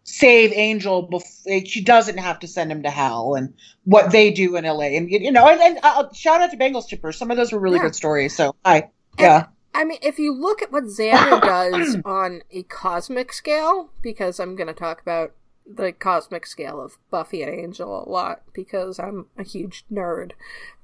Save 0.03 0.53
Angel 0.53 1.03
before 1.03 1.65
she 1.65 1.83
doesn't 1.83 2.17
have 2.17 2.39
to 2.39 2.47
send 2.47 2.71
him 2.71 2.81
to 2.81 2.89
hell, 2.89 3.35
and 3.35 3.53
what 3.83 4.11
they 4.11 4.31
do 4.31 4.55
in 4.55 4.65
LA, 4.65 4.85
and 4.85 5.07
you 5.07 5.31
know, 5.31 5.47
and, 5.47 5.61
and 5.61 5.79
uh, 5.83 6.11
shout 6.13 6.41
out 6.41 6.49
to 6.49 6.57
Bangel 6.57 6.81
shippers. 6.81 7.15
Some 7.15 7.29
of 7.29 7.37
those 7.37 7.51
were 7.51 7.59
really 7.59 7.77
good 7.77 7.93
stories. 7.93 8.35
So, 8.35 8.55
hi, 8.65 8.89
yeah, 9.19 9.45
I 9.73 9.83
mean, 9.83 9.99
if 10.01 10.17
you 10.17 10.33
look 10.33 10.63
at 10.63 10.71
what 10.71 10.85
Xander 10.85 11.39
does 11.71 11.97
on 12.05 12.41
a 12.49 12.63
cosmic 12.63 13.31
scale, 13.31 13.91
because 14.01 14.39
I'm 14.39 14.55
going 14.55 14.67
to 14.67 14.73
talk 14.73 14.99
about 15.01 15.33
the 15.73 15.91
cosmic 15.91 16.45
scale 16.45 16.81
of 16.81 16.97
Buffy 17.11 17.43
and 17.43 17.53
Angel 17.53 18.03
a 18.03 18.09
lot 18.09 18.41
because 18.53 18.99
I'm 18.99 19.27
a 19.37 19.43
huge 19.43 19.85
nerd. 19.91 20.31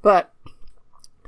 But 0.02 0.32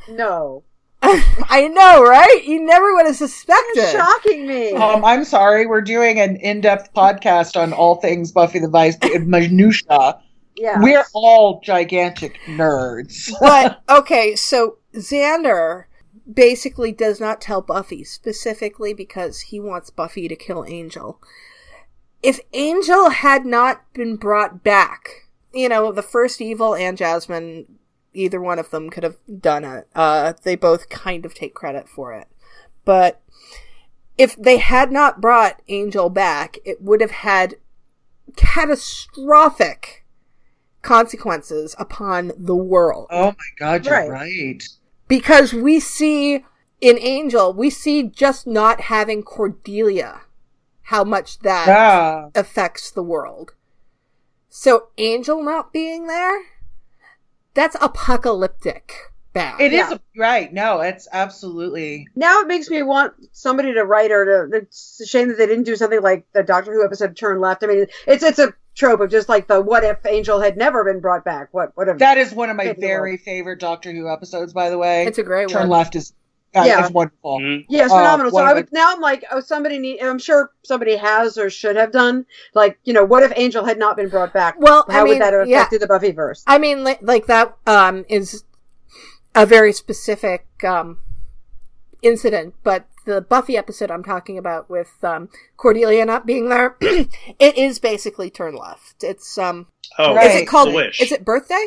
no 0.08 0.64
I 1.02 1.68
know, 1.68 2.04
right? 2.04 2.44
You 2.44 2.64
never 2.66 2.96
would 2.96 3.06
have 3.06 3.16
suspected. 3.16 3.76
You're 3.76 3.92
shocking 3.92 4.48
me 4.48 4.72
Um, 4.72 5.06
I'm 5.06 5.24
sorry, 5.24 5.68
we're 5.68 5.82
doing 5.82 6.20
an 6.20 6.38
in-depth 6.38 6.94
podcast 6.94 7.56
on 7.56 7.72
all 7.72 7.96
things 7.96 8.32
Buffy 8.32 8.60
the 8.60 8.68
Vice 8.68 8.98
minutia. 9.22 10.20
yeah 10.56 10.82
We're 10.82 11.06
all 11.14 11.62
gigantic 11.62 12.40
nerds. 12.48 13.32
but 13.40 13.82
okay, 13.88 14.36
so 14.36 14.80
Xander 14.96 15.84
basically 16.32 16.92
does 16.92 17.20
not 17.20 17.42
tell 17.42 17.62
Buffy 17.62 18.04
specifically 18.04 18.94
because 18.94 19.40
he 19.42 19.60
wants 19.60 19.92
Buffy 19.92 20.28
to 20.28 20.36
kill 20.36 20.66
Angel. 20.68 21.22
If 22.23 22.39
Angel 22.53 23.10
had 23.10 23.45
not 23.45 23.81
been 23.94 24.15
brought 24.15 24.64
back, 24.64 25.27
you 25.53 25.69
know, 25.69 25.91
the 25.91 26.02
first 26.02 26.41
evil 26.41 26.76
and 26.76 26.98
Jasmine, 26.98 27.65
either 28.14 28.41
one 28.41 28.60
of 28.60 28.72
them 28.72 28.89
could 28.89 29.03
have 29.03 29.18
done 29.39 29.64
it. 29.64 29.88
Uh, 29.95 30.34
they 30.44 30.56
both 30.56 30.89
kind 30.89 31.26
of 31.26 31.34
take 31.34 31.53
credit 31.53 31.88
for 31.88 32.14
it. 32.14 32.27
But 32.85 33.22
if 34.18 34.35
they 34.35 34.57
had 34.57 34.91
not 34.91 35.22
brought 35.22 35.61
Angel 35.68 36.10
back, 36.10 36.57
it 36.65 36.81
would 36.81 37.02
have 37.02 37.11
had 37.11 37.56
catastrophic 38.35 40.06
consequences 40.81 41.76
upon 41.80 42.31
the 42.38 42.56
world 42.56 43.07
oh 43.10 43.27
my 43.27 43.34
god, 43.57 43.85
you're 43.85 43.94
Right. 43.94 44.10
right. 44.10 44.64
because 45.07 45.52
we 45.53 45.80
see 45.80 46.45
in 46.80 46.98
Angel, 46.99 47.52
we 47.52 47.69
see 47.69 48.03
just 48.03 48.45
not 48.45 48.81
having 48.81 49.23
Cordelia, 49.23 50.22
how 50.88 51.03
much 51.03 51.39
that 51.39 51.68
Yeah. 51.68 52.30
affects 52.35 52.91
the 52.91 53.03
world. 53.03 53.53
So 54.49 54.88
Angel 54.97 55.43
not 55.43 55.73
being 55.73 56.07
there, 56.07 56.39
that's 57.53 57.76
apocalyptic 57.81 58.93
bad. 59.34 59.59
It 59.59 59.73
is 59.73 59.89
Yeah. 59.89 59.93
a, 59.95 59.99
right. 60.18 60.51
No, 60.53 60.80
it's 60.81 61.07
absolutely. 61.11 62.07
now 62.15 62.39
it 62.41 62.47
makes 62.47 62.69
me 62.69 62.81
want 62.84 63.14
somebody 63.34 63.73
to 63.73 63.84
write 63.84 64.11
or 64.11 64.47
to 64.49 64.57
it's 64.57 64.99
a 65.01 65.05
shame 65.05 65.27
that 65.27 65.38
they 65.38 65.45
didn't 65.45 65.65
do 65.65 65.76
something 65.76 66.01
like 66.01 66.26
the 66.34 66.41
doctor 66.43 66.72
who 66.73 66.84
episode 66.85 67.15
turn 67.15 67.39
left 67.39 67.64
i 67.64 67.68
mean 67.68 67.85
it's 68.07 68.23
it's 68.23 68.39
a 68.39 68.53
trope 68.76 68.99
of 69.01 69.09
just 69.11 69.27
like 69.30 69.47
the 69.47 69.59
what 69.61 69.84
if 69.84 69.97
angel 70.05 70.39
had 70.39 70.55
never 70.57 70.84
been 70.84 70.99
brought 71.01 71.23
back 71.26 71.49
what 71.51 71.72
what 71.76 71.88
if 71.89 71.97
That 71.99 72.18
is 72.18 72.34
one 72.34 72.49
of 72.49 72.55
my 72.55 72.73
very 72.80 73.18
favorite 73.18 73.59
Doctor 73.59 73.91
Who 73.91 74.09
episodes, 74.11 74.53
by 74.53 74.69
the 74.69 74.77
way. 74.77 75.05
It's 75.05 75.18
a 75.18 75.23
great 75.23 75.49
Turn 75.49 75.69
one. 75.69 75.80
left 75.80 75.95
is 75.95 76.14
uh, 76.56 76.64
Yeah. 76.65 76.82
it's 76.82 76.91
wonderful. 76.91 77.40
Mhm. 77.40 77.65
Yeah, 77.69 77.84
it's 77.86 77.94
Uh, 77.94 77.98
phenomenal. 77.98 78.32
So 78.32 78.38
I 78.40 78.52
of 78.52 78.56
would 78.57 78.72
now 78.72 78.91
I'm 78.94 79.02
like, 79.02 79.24
oh, 79.32 79.40
somebody 79.40 79.78
need. 79.80 79.99
I'm 80.02 80.19
sure 80.19 80.52
somebody 80.64 80.95
has 80.95 81.38
or 81.38 81.49
should 81.49 81.76
have 81.76 81.91
done. 81.91 82.26
Like, 82.53 82.80
you 82.84 82.94
know, 82.94 83.03
what 83.06 83.24
if 83.24 83.32
Angel 83.36 83.65
had 83.65 83.78
not 83.78 83.95
been 83.98 84.10
brought 84.10 84.34
back? 84.34 84.56
Well, 84.60 84.86
I 84.90 84.94
how 84.94 85.03
mean, 85.03 85.14
would 85.15 85.22
that 85.22 85.34
have 85.34 85.48
yeah. 85.48 85.57
affected 85.61 85.82
the 85.82 85.88
Buffyverse? 85.88 86.44
I 86.48 86.57
mean, 86.57 86.84
li- 86.84 86.98
like 87.02 87.26
that 87.28 87.56
um, 87.68 88.06
is 88.10 88.44
a 89.36 89.45
very 89.45 89.72
specific 89.74 90.45
um, 90.64 90.99
incident, 92.02 92.56
but 92.64 92.86
the 93.06 93.22
Buffy 93.22 93.56
episode 93.57 93.90
I'm 93.91 94.03
talking 94.03 94.38
about 94.38 94.69
with 94.69 94.91
um, 95.03 95.30
Cordelia 95.57 96.06
not 96.06 96.26
being 96.26 96.49
there, 96.49 96.76
it 96.82 97.57
is 97.57 97.80
basically 97.80 98.30
turn 98.30 98.56
left. 98.56 99.03
It's 99.03 99.38
um, 99.38 99.68
Oh, 99.99 100.14
Right. 100.14 100.30
is 100.32 100.41
it 100.41 100.45
called? 100.48 100.69
The 100.69 100.74
wish. 100.74 101.02
Is 101.02 101.11
it 101.11 101.24
birthday? 101.24 101.65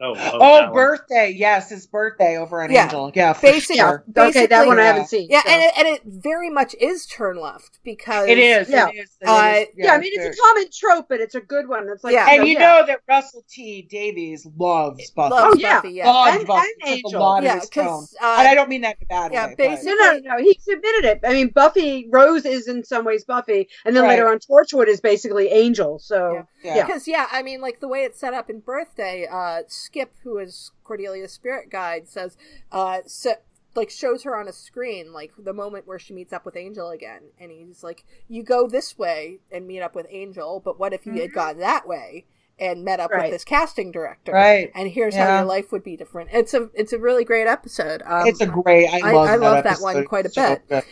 Oh, 0.00 0.14
oh, 0.16 0.30
Oh, 0.34 0.38
that 0.60 0.64
one. 0.66 0.72
birthday! 0.74 1.34
Yes, 1.36 1.70
his 1.70 1.86
birthday 1.88 2.36
over 2.36 2.62
at 2.62 2.70
Yeah. 2.70 2.84
angel. 2.84 3.10
Yeah, 3.14 3.32
for 3.32 3.42
Basically- 3.42 3.76
sure. 3.78 4.04
Okay, 4.16 4.46
that 4.46 4.66
one 4.66 4.78
I 4.78 4.84
haven't 4.84 5.06
seen. 5.08 5.28
Yeah, 5.28 5.42
so. 5.42 5.50
and 5.50 5.62
it, 5.62 5.72
and 5.76 5.88
it 5.88 6.02
very 6.04 6.50
much 6.50 6.74
is 6.80 7.04
turn 7.06 7.36
left 7.40 7.80
because 7.82 8.28
It 8.28 8.38
is. 8.38 8.68
Yeah. 8.70 8.88
It 8.88 8.94
is. 8.96 9.16
it 9.20 9.26
Uh, 9.28 9.54
is, 9.56 9.66
yeah, 9.76 9.92
I 9.94 9.98
mean, 9.98 10.12
very- 10.16 10.28
it's 10.28 10.38
a 10.38 10.42
common 10.42 10.64
trope, 10.72 11.06
but 11.08 11.20
it's 11.20 11.34
a 11.34 11.40
good 11.40 11.68
one. 11.68 11.88
It's 11.88 12.04
like, 12.04 12.12
Yeah. 12.14 12.28
And 12.30 12.46
you 12.46 12.54
yeah. 12.54 12.58
know 12.80 12.86
that 12.86 13.00
Russell 13.08 13.44
T 13.50 13.88
Davies 13.90 14.46
loves 14.56 15.10
Buffy. 15.10 15.34
loves 15.34 15.56
Oh, 15.56 15.58
yeah. 15.58 15.74
Buffy. 15.80 15.90
Yeah, 15.94 16.06
Loves 16.10 16.36
And- 16.38 16.46
Buffy. 16.46 16.68
and 16.82 16.90
Angel. 16.92 17.18
A 17.18 17.18
lot 17.20 17.42
Yeah, 17.42 17.56
of 17.56 17.62
his 17.62 18.16
uh, 18.22 18.36
and 18.38 18.48
I 18.48 18.54
don't 18.54 18.68
mean 18.68 18.82
that 18.82 18.96
in 19.00 19.04
a 19.04 19.06
bad 19.06 19.32
yeah, 19.32 19.46
way. 19.46 19.54
but- 19.56 19.58
basically- 19.58 19.94
No, 19.98 20.12
no, 20.12 20.36
no. 20.36 20.42
He 20.42 20.58
submitted 20.62 21.04
it. 21.06 21.20
I 21.24 21.32
mean, 21.32 21.48
Buffy 21.48 22.06
Rose 22.10 22.44
is 22.44 22.68
in 22.68 22.84
some 22.84 23.04
ways 23.04 23.24
Buffy, 23.24 23.68
and 23.84 23.96
then 23.96 24.04
Right. 24.04 24.10
later 24.10 24.28
on 24.28 24.38
Torchwood 24.38 24.86
is 24.86 25.00
basically 25.00 25.48
Angel. 25.48 25.98
So 25.98 26.46
Yeah. 26.62 26.76
yeah. 26.76 26.86
Because 26.86 27.06
yeah, 27.08 27.26
I 27.30 27.42
mean, 27.42 27.60
like 27.60 27.80
the 27.80 27.88
way 27.88 28.00
it's 28.04 28.18
set 28.18 28.34
up 28.34 28.50
in 28.50 28.60
Birthday, 28.60 29.26
uh, 29.30 29.62
Skip, 29.68 30.12
who 30.24 30.38
is 30.38 30.72
Cordelia's 30.84 31.32
spirit 31.32 31.70
guide, 31.70 32.08
says, 32.08 32.36
uh, 32.72 32.98
so, 33.06 33.34
like 33.76 33.90
shows 33.90 34.24
her 34.24 34.36
on 34.36 34.48
a 34.48 34.52
screen, 34.52 35.12
like 35.12 35.32
the 35.38 35.52
moment 35.52 35.86
where 35.86 35.98
she 35.98 36.12
meets 36.14 36.32
up 36.32 36.44
with 36.44 36.56
Angel 36.56 36.88
again, 36.90 37.22
and 37.38 37.50
he's 37.52 37.84
like, 37.84 38.04
"You 38.28 38.42
go 38.42 38.66
this 38.66 38.98
way 38.98 39.38
and 39.52 39.66
meet 39.68 39.80
up 39.82 39.94
with 39.94 40.06
Angel, 40.10 40.60
but 40.64 40.80
what 40.80 40.92
if 40.92 41.06
you 41.06 41.12
had 41.20 41.32
gone 41.32 41.58
that 41.58 41.86
way 41.86 42.24
and 42.58 42.82
met 42.84 42.98
up 42.98 43.10
Right. 43.12 43.24
with 43.24 43.30
this 43.32 43.44
casting 43.44 43.92
director? 43.92 44.32
Right. 44.32 44.72
And 44.74 44.88
here's 44.90 45.14
how 45.14 45.36
your 45.36 45.44
life 45.44 45.70
would 45.70 45.84
be 45.84 45.96
different." 45.96 46.30
It's 46.32 46.54
a 46.54 46.70
it's 46.74 46.92
a 46.92 46.98
really 46.98 47.24
great 47.24 47.46
episode. 47.46 48.02
Um, 48.04 48.26
it's 48.26 48.40
a 48.40 48.46
great. 48.46 48.88
I, 48.88 49.10
I- 49.10 49.12
love 49.12 49.28
I 49.28 49.36
that 49.36 49.40
love 49.42 49.54
that 49.64 49.66
episode. 49.66 49.82
one 49.84 50.04
quite 50.06 50.26
a 50.26 50.30
so 50.30 50.48
bit. 50.48 50.68
good. 50.68 50.82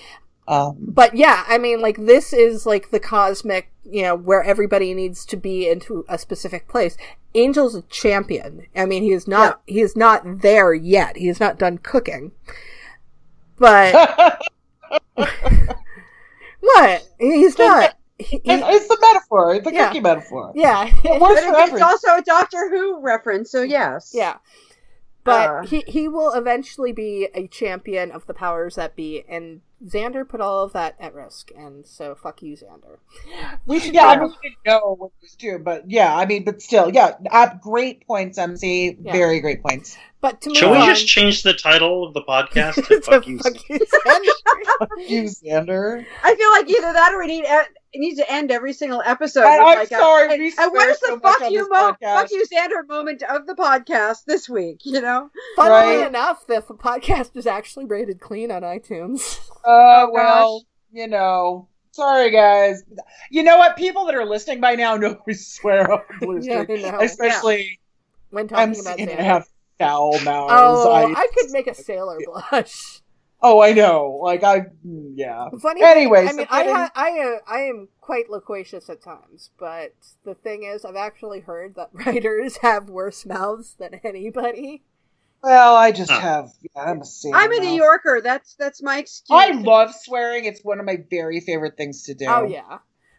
Um, 0.48 0.77
but 0.81 1.16
yeah, 1.16 1.44
I 1.48 1.59
mean, 1.59 1.81
like 1.82 1.97
this 2.06 2.32
is 2.32 2.66
like 2.66 2.90
the 2.90 3.01
cosmic, 3.01 3.73
you 3.85 4.02
know, 4.02 4.14
where 4.14 4.43
everybody 4.43 4.94
needs 4.94 5.24
to 5.27 5.36
be 5.36 5.68
into 5.68 6.05
a 6.09 6.18
specific 6.18 6.68
place. 6.68 6.97
Angel's 7.35 7.74
a 7.74 7.82
champion. 7.82 8.66
I 8.74 8.86
mean, 8.86 9.02
he 9.02 9.12
is 9.12 9.27
not, 9.27 9.60
he 9.66 9.81
is 9.81 9.97
not 9.97 10.43
there 10.43 10.73
yet. 10.73 11.16
He 11.16 11.28
is 11.28 11.40
not 11.40 11.59
done 11.59 11.78
cooking. 11.78 12.32
But 13.59 14.40
what? 16.60 17.09
He's 17.18 17.59
not. 17.59 17.94
He, 18.18 18.24
he- 18.39 18.40
it's, 18.44 18.62
it's 18.66 18.89
the 18.89 18.98
metaphor. 19.01 19.59
The 19.60 19.73
Yeah. 19.73 19.89
cookie 19.89 20.01
metaphor. 20.01 20.52
yeah, 20.55 20.86
It 20.86 20.94
But 21.20 21.32
it's 21.32 21.43
everything. 21.43 21.82
also 21.82 22.09
a 22.16 22.23
Doctor 22.23 22.70
Who 22.70 23.01
reference, 23.02 23.51
so 23.51 23.62
yes. 23.62 24.12
yeah. 24.14 24.36
But 25.27 25.51
Uh. 25.51 25.62
he 25.66 25.85
he 25.86 26.09
will 26.09 26.32
eventually 26.32 26.93
be 26.93 27.28
a 27.35 27.47
champion 27.48 28.11
of 28.12 28.27
the 28.27 28.32
powers 28.35 28.77
that 28.77 28.97
be, 28.97 29.24
and 29.28 29.61
Xander 29.85 30.27
put 30.27 30.40
all 30.40 30.62
of 30.65 30.73
that 30.73 30.94
at 30.98 31.12
risk, 31.15 31.51
and 31.55 31.85
so 31.86 32.15
fuck 32.15 32.40
you, 32.43 32.57
Xander. 32.57 32.97
We 33.66 33.78
should 33.81 33.93
Yeah, 33.94 34.07
I 34.07 34.15
go. 34.16 34.23
mean, 34.23 34.35
we 34.43 34.48
didn't 34.51 34.65
know 34.66 34.94
what 34.98 35.11
he 35.20 35.24
was 35.27 35.35
doing, 35.35 35.62
but 35.62 35.90
yeah, 35.90 36.16
I 36.16 36.24
mean, 36.24 36.44
but 36.44 36.62
still, 36.62 36.90
yeah, 36.90 37.16
uh, 37.31 37.51
great 37.61 38.07
points, 38.07 38.39
Emcee. 38.39 38.97
Yeah. 39.03 39.12
Very 39.12 39.40
great 39.40 39.62
points. 39.62 39.98
But 40.23 40.40
to 40.40 40.48
move 40.48 40.57
Should 40.57 40.70
we 40.70 40.78
on 40.78 40.86
just 40.89 41.07
change 41.07 41.43
the 41.43 41.53
title 41.53 42.07
of 42.07 42.15
the 42.15 42.23
podcast 42.23 42.74
to 42.77 42.82
to 42.82 43.01
fuck 43.03 43.27
you? 43.27 43.39
fuck 43.39 43.69
you, 43.69 43.78
Xander. 43.78 45.09
You, 45.09 45.23
Xander. 45.24 46.07
I 46.24 46.35
feel 46.35 46.51
like 46.53 46.69
either 46.70 46.93
that 46.94 47.12
or 47.12 47.19
we 47.20 47.27
need 47.27 47.44
uh, 47.97 47.98
it 47.98 48.01
needs 48.01 48.18
to 48.18 48.31
end 48.32 48.51
every 48.51 48.73
single 48.73 49.02
episode. 49.05 49.43
I- 49.44 49.59
with 49.59 49.66
I'm 49.68 49.78
like 49.78 49.89
sorry, 49.89 50.32
and, 50.32 50.40
we 50.40 50.47
and 50.47 50.55
swear 50.55 50.70
where's 50.70 51.01
so 51.01 51.14
the 51.16 51.20
fuck 51.20 51.51
you 51.51 51.60
this 51.60 51.68
mo- 51.70 51.97
fuck 52.02 52.31
you 52.31 52.44
Xander 52.52 52.86
moment 52.89 53.23
of 53.23 53.47
the 53.47 53.55
podcast 53.55 54.24
this 54.27 54.48
week? 54.48 54.81
You 54.85 55.01
know, 55.01 55.31
Funnily 55.56 55.97
Right. 55.98 56.06
enough, 56.09 56.47
the 56.47 56.56
f- 56.56 56.66
podcast 56.68 57.36
is 57.36 57.47
actually 57.47 57.85
rated 57.86 58.20
clean 58.20 58.51
on 58.51 58.62
iTunes. 58.62 59.39
Oh, 59.64 60.06
gosh. 60.06 60.12
well, 60.14 60.62
you 60.93 61.09
know. 61.09 61.68
Sorry, 61.93 62.31
guys. 62.31 62.82
You 63.31 63.43
know 63.43 63.56
what? 63.56 63.77
People 63.77 64.05
that 64.05 64.14
are 64.14 64.24
listening 64.27 64.60
by 64.60 64.74
now 64.74 64.97
know 64.97 65.16
we 65.27 65.32
swear 65.32 65.90
on 65.90 66.02
Blue 66.20 66.40
Yeah, 66.43 66.62
Streak. 66.64 66.85
I 66.85 66.90
know. 66.90 67.01
Especially 67.01 67.81
When 68.31 68.48
talking 68.48 68.74
Emcee 68.74 68.81
about 68.82 69.01
and 69.01 69.09
Xander. 69.10 69.18
I 69.18 69.23
have 69.23 69.48
foul 69.78 70.12
mouths. 70.20 70.52
Oh, 70.55 70.93
I, 70.93 71.05
I 71.10 71.27
could 71.35 71.51
make 71.52 71.66
a 71.66 71.74
sailor 71.89 72.18
blush. 72.24 73.01
Oh, 73.42 73.60
I 73.62 73.72
know. 73.72 74.18
Like, 74.22 74.42
I. 74.42 74.60
mm, 74.86 75.12
Yeah. 75.14 75.48
Funny. 75.60 75.82
Anyway, 75.82 76.26
I 76.28 76.32
mean, 76.32 76.46
I 76.50 76.64
ha- 76.64 76.92
I 76.94 77.10
uh, 77.20 77.38
I 77.46 77.58
am 77.60 77.88
quite 78.00 78.30
loquacious 78.30 78.88
at 78.88 79.02
times, 79.02 79.50
but 79.58 79.94
the 80.24 80.34
thing 80.34 80.64
is, 80.64 80.84
I've 80.84 80.96
actually 80.96 81.40
heard 81.40 81.74
that 81.74 81.90
writers 82.06 82.58
have 82.58 82.88
worse 82.88 83.26
mouths 83.26 83.74
than 83.78 84.00
anybody. 84.02 84.82
Well, 85.42 85.76
I 85.76 85.92
just 85.92 86.10
Huh. 86.10 86.20
have. 86.20 86.50
Yeah, 86.62 86.82
I'm 86.82 87.02
a 87.02 87.04
sailor. 87.04 87.36
I'm 87.36 87.52
a 87.52 87.60
New. 87.60 87.74
Yorker. 87.76 88.20
That's 88.22 88.54
that's 88.54 88.82
my 88.82 88.98
excuse. 88.98 89.38
I 89.38 89.50
love 89.52 89.94
swearing. 89.94 90.46
It's 90.46 90.62
one 90.64 90.80
of 90.80 90.86
my 90.86 90.96
very 91.10 91.40
favorite 91.40 91.76
things 91.76 92.04
to 92.04 92.14
do. 92.14 92.26
Oh 92.28 92.44
yeah. 92.44 92.78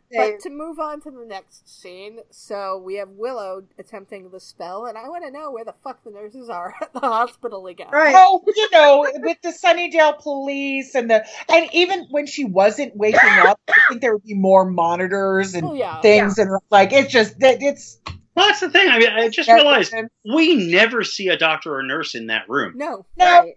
They- 0.09 0.31
But 0.31 0.39
to 0.43 0.49
move 0.49 0.79
on 0.79 1.01
to 1.01 1.11
the 1.11 1.25
next 1.25 1.67
scene, 1.81 2.19
so 2.29 2.77
we 2.77 2.95
have 2.95 3.09
Willow 3.09 3.63
attempting 3.77 4.29
the 4.29 4.39
spell, 4.39 4.85
and 4.85 4.97
I 4.97 5.09
want 5.09 5.25
to 5.25 5.31
know 5.31 5.51
where 5.51 5.65
the 5.65 5.73
fuck 5.83 6.01
the 6.05 6.11
nurses 6.11 6.49
are 6.49 6.73
at 6.81 6.93
the 6.93 7.01
hospital 7.01 7.67
again. 7.67 7.89
Right. 7.91 8.13
Well, 8.13 8.41
you 8.55 8.69
know, 8.71 9.05
with 9.15 9.37
the 9.41 9.49
Sunnydale 9.49 10.17
police 10.19 10.95
and 10.95 11.09
the 11.11 11.25
and 11.49 11.69
even 11.73 12.05
when 12.09 12.25
she 12.25 12.45
wasn't 12.45 12.95
waking 12.95 13.19
up, 13.19 13.59
I 13.67 13.73
think 13.89 13.99
there 14.01 14.13
would 14.13 14.23
be 14.23 14.33
more 14.33 14.63
monitors 14.63 15.53
and 15.53 15.65
Oh 15.65 15.73
yeah. 15.73 15.99
things 16.01 16.37
and 16.37 16.51
like 16.69 16.93
it's 16.93 17.11
just 17.11 17.37
that 17.39 17.61
it's 17.61 17.99
Well, 18.35 18.47
that's 18.47 18.61
the 18.61 18.69
thing. 18.69 18.87
I 18.89 18.99
mean, 18.99 19.09
I 19.09 19.27
just 19.27 19.49
realized 19.49 19.93
we 20.23 20.55
never 20.71 21.03
see 21.03 21.27
a 21.27 21.37
doctor 21.37 21.75
or 21.75 21.83
nurse 21.83 22.15
in 22.15 22.27
that 22.27 22.47
room. 22.47 22.73
No. 22.77 23.05
no, 23.17 23.25
Right. 23.25 23.55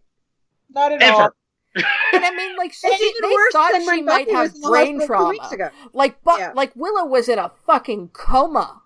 not 0.71 0.91
at 0.93 1.03
all. 1.03 1.31
Ever. 1.77 1.87
And 2.15 2.25
I 2.25 2.35
mean, 2.35 2.57
like, 2.57 2.73
she, 2.81 2.87
even 2.89 3.31
they 3.31 3.35
worse 3.35 3.53
thought 3.53 3.73
than 3.73 3.83
she 3.83 3.87
when 3.87 4.05
might 4.05 4.27
Bucky 4.27 4.33
have 4.33 4.43
was 4.49 4.55
in 4.55 4.61
the 4.63 4.69
brain 4.69 4.95
hospital 4.97 5.07
trauma. 5.07 5.29
weeks 5.31 5.53
ago. 5.53 5.69
Like, 5.93 6.23
but 6.25 6.39
Yeah. 6.41 6.53
like 6.55 6.73
Willow 6.75 7.07
was 7.07 7.29
in 7.29 7.39
a 7.39 7.51
fucking 7.67 8.09
coma. 8.13 8.83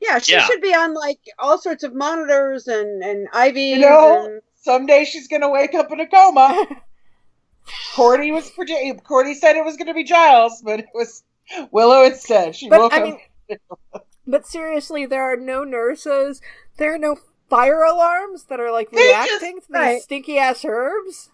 Yeah, 0.00 0.18
she 0.18 0.32
Yeah. 0.32 0.44
should 0.44 0.62
be 0.62 0.74
on 0.74 0.94
like 0.94 1.18
all 1.38 1.58
sorts 1.58 1.84
of 1.84 1.94
monitors 1.94 2.66
and 2.68 3.02
and 3.04 3.28
IVs. 3.32 3.76
You 3.76 3.78
know, 3.80 4.24
and, 4.24 4.42
someday 4.56 5.04
she's 5.04 5.28
gonna 5.28 5.50
wake 5.50 5.74
up 5.74 5.92
in 5.92 6.00
a 6.00 6.06
coma. 6.06 6.66
Cordy 7.94 8.32
was 8.32 8.50
predi- 8.50 9.02
Cordy 9.04 9.34
said 9.34 9.56
it 9.56 9.64
was 9.64 9.76
gonna 9.76 9.94
be 9.94 10.04
Giles, 10.04 10.62
but 10.62 10.80
it 10.80 10.88
was 10.94 11.22
Willow 11.70 12.02
instead. 12.04 12.56
She 12.56 12.68
But 12.68 12.80
woke 12.80 12.92
I 12.94 13.18
up. 13.52 14.06
but 14.26 14.46
seriously, 14.46 15.04
there 15.06 15.22
are 15.22 15.36
no 15.36 15.64
nurses. 15.64 16.40
There 16.78 16.94
are 16.94 16.98
no 16.98 17.16
fire 17.50 17.82
alarms 17.82 18.44
that 18.44 18.58
are 18.60 18.70
like 18.72 18.90
They 18.90 19.10
just- 19.12 19.30
reacting 19.30 19.60
to 19.60 19.66
these 19.68 19.70
right. 19.70 20.02
stinky 20.02 20.38
ass 20.38 20.64
herbs. 20.64 21.30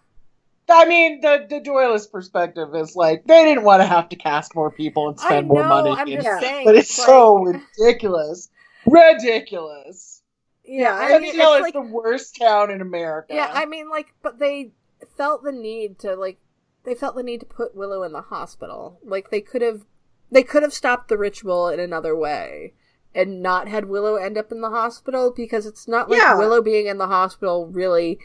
I 0.68 0.84
mean, 0.86 1.20
the 1.20 1.46
the 1.48 1.60
Doyleist 1.60 2.10
perspective 2.10 2.74
is 2.74 2.96
like 2.96 3.24
they 3.24 3.44
didn't 3.44 3.64
want 3.64 3.82
to 3.82 3.86
have 3.86 4.08
to 4.08 4.16
cast 4.16 4.54
more 4.54 4.70
people 4.70 5.08
and 5.08 5.18
spend 5.18 5.46
know. 5.48 5.54
more 5.54 5.64
money. 5.64 5.90
I'm 5.90 6.06
just 6.08 6.24
Yeah. 6.24 6.40
saying. 6.40 6.64
but 6.64 6.74
it's 6.76 6.98
like- 6.98 7.06
so 7.06 7.36
ridiculous. 7.38 8.48
Ridiculous. 8.86 10.22
Yeah, 10.64 10.94
I 11.00 11.18
mean, 11.20 11.30
it's 11.34 11.38
like 11.38 11.74
the 11.74 11.80
worst 11.80 12.36
town 12.40 12.70
in 12.72 12.80
America. 12.80 13.32
Yeah, 13.34 13.50
I 13.52 13.66
mean, 13.66 13.88
like, 13.88 14.14
but 14.22 14.40
they 14.40 14.72
felt 15.16 15.44
the 15.44 15.52
need 15.52 15.98
to 16.00 16.16
like, 16.16 16.38
they 16.84 16.94
felt 16.94 17.14
the 17.14 17.22
need 17.22 17.40
to 17.40 17.46
put 17.46 17.76
Willow 17.76 18.02
in 18.02 18.12
the 18.12 18.22
hospital. 18.22 18.98
Like, 19.04 19.30
they 19.30 19.40
could 19.40 19.62
have, 19.62 19.82
they 20.30 20.42
could 20.42 20.64
have 20.64 20.74
stopped 20.74 21.08
the 21.08 21.16
ritual 21.16 21.68
in 21.68 21.78
another 21.78 22.16
way, 22.16 22.74
and 23.14 23.40
not 23.40 23.68
had 23.68 23.84
Willow 23.84 24.16
end 24.16 24.36
up 24.36 24.50
in 24.50 24.60
the 24.60 24.70
hospital 24.70 25.32
because 25.34 25.66
it's 25.66 25.86
not 25.86 26.10
like 26.10 26.18
Yeah. 26.18 26.36
Willow 26.36 26.60
being 26.60 26.86
in 26.86 26.98
the 26.98 27.06
hospital 27.06 27.68
really 27.68 28.18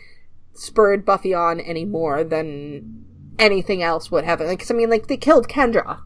spurred 0.54 1.06
Buffy 1.06 1.34
on 1.34 1.60
any 1.60 1.86
more 1.86 2.24
than 2.24 3.06
anything 3.40 3.82
else 3.82 4.12
would 4.12 4.24
have. 4.26 4.40
Like, 4.42 4.60
'cause, 4.60 4.72
I 4.72 4.74
mean, 4.74 4.90
like 4.90 5.08
they 5.08 5.18
killed 5.18 5.48
Kendra, 5.48 6.00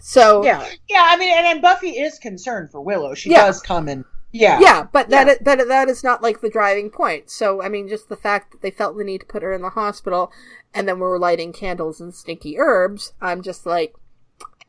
so 0.00 0.44
yeah, 0.44 0.66
yeah, 0.88 1.04
I 1.08 1.16
mean, 1.16 1.32
and, 1.36 1.46
and 1.46 1.62
Buffy 1.62 1.90
is 1.98 2.18
concerned 2.18 2.70
for 2.70 2.80
Willow. 2.80 3.14
She 3.14 3.30
Yeah. 3.30 3.46
does 3.46 3.60
come 3.62 3.88
and 3.88 4.04
yeah, 4.32 4.58
Yeah, 4.60 4.86
but 4.92 5.10
that 5.10 5.26
Yeah. 5.28 5.34
that 5.56 5.68
that 5.68 5.88
is 5.88 6.02
not 6.02 6.20
like 6.22 6.40
the 6.40 6.50
driving 6.50 6.90
point. 6.90 7.30
So 7.30 7.62
I 7.62 7.68
mean, 7.68 7.86
just 7.88 8.08
the 8.08 8.16
fact 8.16 8.50
that 8.52 8.62
they 8.62 8.70
felt 8.72 8.96
the 8.98 9.04
need 9.04 9.20
to 9.20 9.26
put 9.26 9.42
her 9.44 9.52
in 9.52 9.62
the 9.62 9.70
hospital, 9.70 10.32
and 10.74 10.88
then 10.88 10.96
we 10.96 11.02
were 11.02 11.20
lighting 11.20 11.52
candles 11.52 12.00
and 12.00 12.12
stinky 12.12 12.58
herbs. 12.58 13.12
I'm 13.20 13.42
just 13.42 13.64
like, 13.64 13.94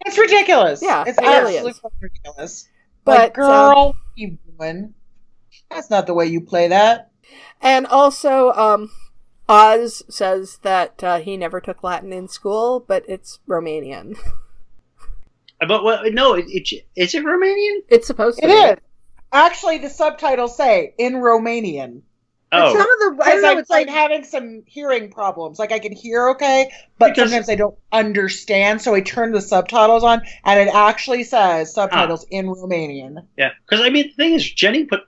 it's 0.05 0.17
ridiculous. 0.19 0.81
Yeah, 0.83 1.03
it's 1.07 1.17
it 1.17 1.23
absolutely 1.25 1.71
is. 1.71 1.81
ridiculous. 1.99 2.69
But, 3.05 3.19
like, 3.19 3.33
girl, 3.33 3.47
what 3.49 3.87
are 3.87 3.93
you 4.15 4.37
doing? 4.57 4.93
That's 5.71 5.89
not 5.89 6.05
the 6.05 6.13
way 6.13 6.27
you 6.27 6.41
play 6.41 6.67
that. 6.67 7.09
and 7.61 7.87
also, 7.87 8.51
um, 8.53 8.91
Oz 9.47 10.03
says 10.09 10.57
that 10.63 11.03
uh, 11.03 11.19
he 11.19 11.37
never 11.37 11.59
took 11.61 11.83
Latin 11.83 12.11
in 12.13 12.27
school, 12.27 12.79
but 12.79 13.03
it's 13.07 13.39
Romanian. 13.47 14.17
But 15.67 15.83
what? 15.83 16.13
No, 16.13 16.33
it, 16.33 16.45
it, 16.49 16.85
is 16.97 17.15
it 17.15 17.23
Romanian? 17.23 17.79
It's 17.87 18.07
supposed 18.07 18.39
to 18.39 18.45
It 18.45 18.47
be. 18.49 18.53
is. 18.53 18.77
Actually, 19.31 19.77
the 19.79 19.89
subtitles 19.89 20.57
say 20.57 20.93
in 20.97 21.13
Romanian. 21.13 22.01
But 22.51 22.73
some 22.73 22.81
Oh, 22.81 23.09
of 23.11 23.17
the 23.17 23.23
I 23.23 23.29
don't 23.29 23.37
Because 23.37 23.41
know. 23.41 23.51
I'm, 23.51 23.57
It's 23.59 23.69
like 23.69 23.87
I'm 23.87 23.93
having 23.93 24.23
some 24.25 24.63
hearing 24.67 25.09
problems. 25.11 25.57
Like 25.57 25.71
I 25.71 25.79
can 25.79 25.93
hear 25.93 26.29
okay, 26.31 26.69
but 26.99 27.15
Because- 27.15 27.29
sometimes 27.31 27.49
I 27.49 27.55
don't 27.55 27.77
understand. 27.91 28.81
So 28.81 28.93
I 28.93 29.01
turn 29.01 29.31
the 29.31 29.41
subtitles 29.41 30.03
on, 30.03 30.21
and 30.43 30.59
it 30.59 30.73
actually 30.75 31.23
says 31.23 31.73
subtitles 31.73 32.25
in 32.29 32.47
Romanian. 32.47 33.25
yeah. 33.37 33.51
Because 33.65 33.83
I 33.83 33.89
mean, 33.89 34.07
the 34.09 34.13
thing 34.13 34.33
is, 34.33 34.51
Jenny 34.51 34.83
put 34.83 35.01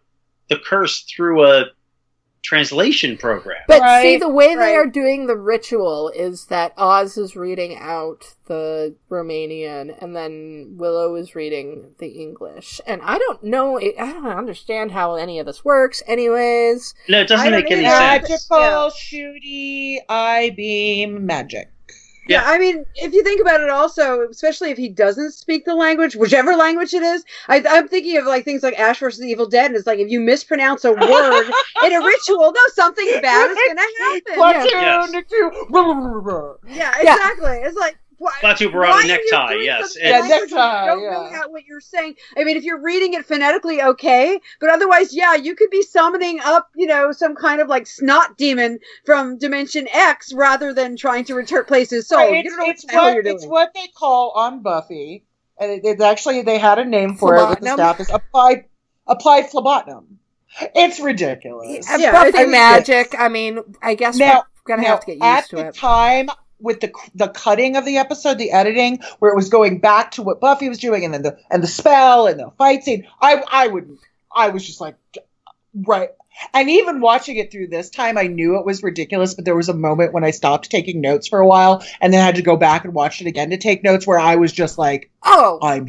the 0.49 0.57
curse 0.57 1.03
through 1.03 1.43
a 1.45 1.65
translation 2.43 3.17
program. 3.17 3.57
But 3.67 4.01
see, 4.01 4.17
the 4.17 4.29
way 4.29 4.55
they 4.55 4.75
are 4.75 4.87
doing 4.87 5.27
the 5.27 5.35
ritual 5.35 6.09
is 6.15 6.45
that 6.45 6.73
Oz 6.77 7.17
is 7.17 7.35
reading 7.35 7.77
out 7.77 8.33
the 8.45 8.95
Romanian, 9.09 9.95
and 10.01 10.15
then 10.15 10.75
Willow 10.77 11.15
is 11.15 11.35
reading 11.35 11.93
the 11.99 12.07
English. 12.07 12.79
And 12.87 13.01
I 13.03 13.17
don't 13.17 13.43
know, 13.43 13.77
I 13.79 13.91
don't 14.13 14.25
understand 14.27 14.91
how 14.91 15.15
any 15.15 15.39
of 15.39 15.45
this 15.45 15.65
works. 15.65 16.01
Anyways, 16.07 16.93
No, 17.09 17.21
it 17.21 17.27
doesn't 17.27 17.51
make 17.51 17.69
any 17.71 17.85
either. 17.85 18.25
sense. 18.27 18.49
Magical, 18.49 18.59
Yeah. 18.59 18.89
shooty, 18.89 19.97
I 20.07 20.51
beam, 20.55 21.25
magic. 21.25 21.71
Yeah, 22.27 22.43
I 22.45 22.57
mean, 22.57 22.85
if 22.95 23.13
you 23.13 23.23
think 23.23 23.41
about 23.41 23.61
it, 23.61 23.69
also, 23.69 24.27
especially 24.29 24.71
if 24.71 24.77
he 24.77 24.89
doesn't 24.89 25.31
speak 25.33 25.65
the 25.65 25.75
language, 25.75 26.15
whichever 26.15 26.55
language 26.55 26.93
it 26.93 27.03
is, 27.03 27.23
I, 27.47 27.63
I'm 27.67 27.87
thinking 27.87 28.17
of 28.17 28.25
like 28.25 28.43
things 28.45 28.63
like 28.63 28.77
Ash 28.79 28.99
versus 28.99 29.19
the 29.19 29.27
Evil 29.27 29.47
Dead, 29.47 29.67
and 29.67 29.75
it's 29.75 29.87
like 29.87 29.99
if 29.99 30.09
you 30.09 30.19
mispronounce 30.19 30.83
a 30.85 30.91
word 30.91 31.51
in 31.85 31.93
a 31.93 31.99
ritual, 32.05 32.51
no, 32.51 32.61
something 32.73 33.07
bad 33.21 33.49
is 33.51 33.55
going 33.55 33.75
to 33.77 33.81
happen. 34.03 34.21
Platoon, 34.35 34.69
Yes. 34.71 35.25
two. 35.29 35.67
Yeah, 36.67 36.93
Yeah. 37.01 37.13
exactly. 37.13 37.57
It's 37.63 37.77
like 37.77 37.97
why, 38.17 38.31
Klaatu 38.41 38.73
why 38.73 38.89
Barada 39.03 39.17
Nikto, 39.17 39.63
yes. 39.63 39.93
something 39.93 40.01
Yeah, 40.03 40.21
Nikto, 40.21 40.41
You 40.41 40.47
don't 40.49 41.03
know 41.03 41.29
yeah. 41.29 41.35
how- 41.37 41.49
what 41.49 41.65
you're 41.65 41.79
saying. 41.81 42.15
I 42.37 42.43
mean, 42.43 42.57
if 42.57 42.63
you're 42.63 42.81
reading 42.81 43.13
it 43.13 43.25
phonetically, 43.25 43.81
okay, 43.81 44.39
but 44.59 44.69
otherwise, 44.69 45.15
yeah, 45.15 45.35
you 45.35 45.55
could 45.55 45.69
be 45.69 45.81
summoning 45.83 46.39
up, 46.43 46.69
you 46.75 46.87
know, 46.87 47.11
some 47.11 47.35
kind 47.35 47.61
of 47.61 47.67
like 47.67 47.85
snot 47.87 48.37
demon 48.37 48.79
from 49.05 49.37
Dimension 49.37 49.87
X 49.91 50.33
rather 50.33 50.73
than 50.73 50.97
trying 50.97 51.25
to 51.25 51.35
return 51.35 51.65
place 51.65 51.89
his 51.89 52.07
soul. 52.07 52.19
Right, 52.19 52.43
you 52.45 52.51
it's, 52.51 52.57
what 52.57 52.69
it's 52.69 52.85
what 52.93 53.25
it's 53.27 53.45
what 53.45 53.73
they 53.73 53.87
call 53.95 54.31
on 54.35 54.61
Buffy, 54.61 55.23
and 55.59 55.71
it, 55.71 55.81
it's 55.83 56.01
actually 56.01 56.41
they 56.41 56.57
had 56.57 56.79
a 56.79 56.85
name 56.85 57.15
for 57.15 57.35
it 57.35 57.49
with 57.49 57.59
the 57.59 57.73
staff. 57.73 57.99
Is 57.99 58.09
applied 58.09 58.65
applied 59.05 59.45
phlebotinum. 59.51 60.05
It's 60.75 60.99
ridiculous. 60.99 61.87
Yeah, 61.99 62.11
Buffy 62.11 62.29
it's- 62.29 62.47
magic, 62.49 63.13
I 63.17 63.27
mean, 63.29 63.59
I 63.81 63.93
guess 63.95 64.17
Now- 64.17 64.43
we're 64.65 64.75
gonna 64.75 64.81
Now, 64.83 64.87
have 64.95 64.99
to 65.01 65.15
get 65.15 65.37
used 65.37 65.49
to 65.51 65.57
it. 65.57 65.61
At 65.67 65.73
the 65.73 65.79
time 65.79 66.29
with 66.59 66.79
the 66.79 66.91
the 67.15 67.27
cutting 67.29 67.75
of 67.75 67.85
the 67.85 67.97
episode, 67.97 68.37
the 68.37 68.51
editing, 68.51 68.99
where 69.19 69.31
it 69.31 69.35
was 69.35 69.49
going 69.49 69.79
back 69.79 70.11
to 70.11 70.23
what 70.23 70.39
Buffy 70.41 70.69
was 70.69 70.79
doing, 70.79 71.05
and 71.05 71.13
then 71.13 71.21
the 71.21 71.37
and 71.49 71.61
the 71.63 71.67
spell 71.67 72.27
and 72.27 72.39
the 72.39 72.51
fight 72.57 72.83
scene, 72.83 73.07
I 73.21 73.43
I 73.51 73.67
would 73.67 73.97
I 74.33 74.49
was 74.49 74.65
just 74.65 74.81
like, 74.81 74.95
right. 75.73 76.09
And 76.53 76.69
even 76.69 77.01
watching 77.01 77.37
it 77.37 77.51
through 77.51 77.67
this 77.67 77.89
time, 77.89 78.15
I 78.15 78.27
knew 78.27 78.59
it 78.59 78.65
was 78.65 78.83
ridiculous, 78.83 79.33
but 79.33 79.43
there 79.43 79.55
was 79.55 79.69
a 79.69 79.73
moment 79.73 80.13
when 80.13 80.23
I 80.23 80.29
stopped 80.29 80.69
taking 80.69 81.01
notes 81.01 81.27
for 81.27 81.39
a 81.39 81.47
while, 81.47 81.83
and 81.99 82.13
then 82.13 82.23
had 82.23 82.35
to 82.35 82.43
go 82.43 82.55
back 82.57 82.85
and 82.85 82.93
watch 82.93 83.21
it 83.21 83.27
again 83.27 83.49
to 83.49 83.57
take 83.57 83.83
notes, 83.83 84.05
where 84.05 84.19
I 84.19 84.35
was 84.35 84.51
just 84.51 84.77
like, 84.77 85.09
Oh, 85.23 85.59
I'm. 85.61 85.87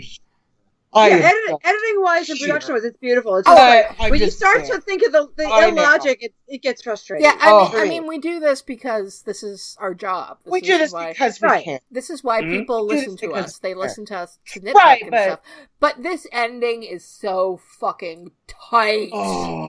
I 0.93 1.09
yeah, 1.09 1.17
edit, 1.17 1.57
editing 1.65 2.03
wise 2.03 2.31
and 2.31 2.41
production 2.41 2.73
wise, 2.75 2.85
it's 2.85 2.97
beautiful. 2.97 3.37
It's 3.37 3.47
Oh, 3.49 3.55
just 3.55 3.61
like 3.91 4.01
I'm 4.01 4.11
when 4.11 4.21
you 4.21 4.27
just 4.27 4.39
start 4.39 4.65
saying. 4.67 4.73
to 4.73 4.81
think 4.81 5.03
of 5.05 5.13
the, 5.13 5.29
the 5.37 5.45
illogic, 5.69 6.23
it, 6.23 6.35
it 6.47 6.63
gets 6.63 6.81
frustrating. 6.83 7.25
Yeah, 7.27 7.37
I, 7.39 7.51
Oh, 7.51 7.69
mean, 7.73 7.81
I 7.81 7.89
mean, 7.89 8.07
we 8.07 8.19
do 8.19 8.41
this 8.41 8.63
because 8.63 9.23
this 9.23 9.43
is 9.43 9.77
our 9.81 9.93
job. 9.93 10.39
This 10.45 10.51
we 10.53 10.61
is 10.61 10.67
do 10.67 10.79
this 10.79 10.93
why, 10.93 11.09
because 11.13 11.41
we 11.43 11.49
Right. 11.49 11.65
can. 11.65 11.81
This 11.91 12.09
is 12.09 12.25
why 12.25 12.41
Mhm. 12.41 12.51
people 12.61 12.87
We 12.87 12.95
do 12.95 13.01
listen 13.01 13.17
to 13.19 13.33
us. 13.35 13.59
They 13.59 13.75
we're- 13.75 13.87
listen 13.87 14.07
to 14.07 14.17
us 14.17 14.39
to 14.53 14.61
nitpick 14.61 14.75
Right, 14.75 15.03
and 15.03 15.11
but- 15.11 15.23
stuff. 15.25 15.41
But 15.79 16.03
this 16.03 16.27
ending 16.33 16.83
is 16.85 17.05
so 17.05 17.61
fucking 17.79 18.31
tight. 18.71 19.11
Oh. 19.13 19.69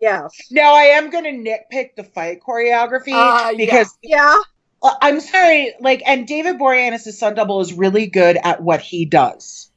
yeah, 0.00 0.28
Now 0.50 0.74
I 0.74 0.82
am 0.84 1.08
going 1.10 1.24
to 1.24 1.30
nitpick 1.50 1.96
the 1.96 2.04
fight 2.04 2.40
choreography 2.46 3.12
Uh, 3.14 3.54
because 3.56 3.96
yeah, 4.02 4.36
uh, 4.82 4.94
I'm 5.00 5.20
sorry, 5.20 5.74
like, 5.80 6.02
and 6.06 6.26
David 6.26 6.58
Boreanaz' 6.58 7.12
stunt 7.14 7.36
double 7.36 7.60
is 7.62 7.72
really 7.72 8.06
good 8.06 8.38
at 8.44 8.62
what 8.62 8.80
he 8.82 9.06
does. 9.06 9.69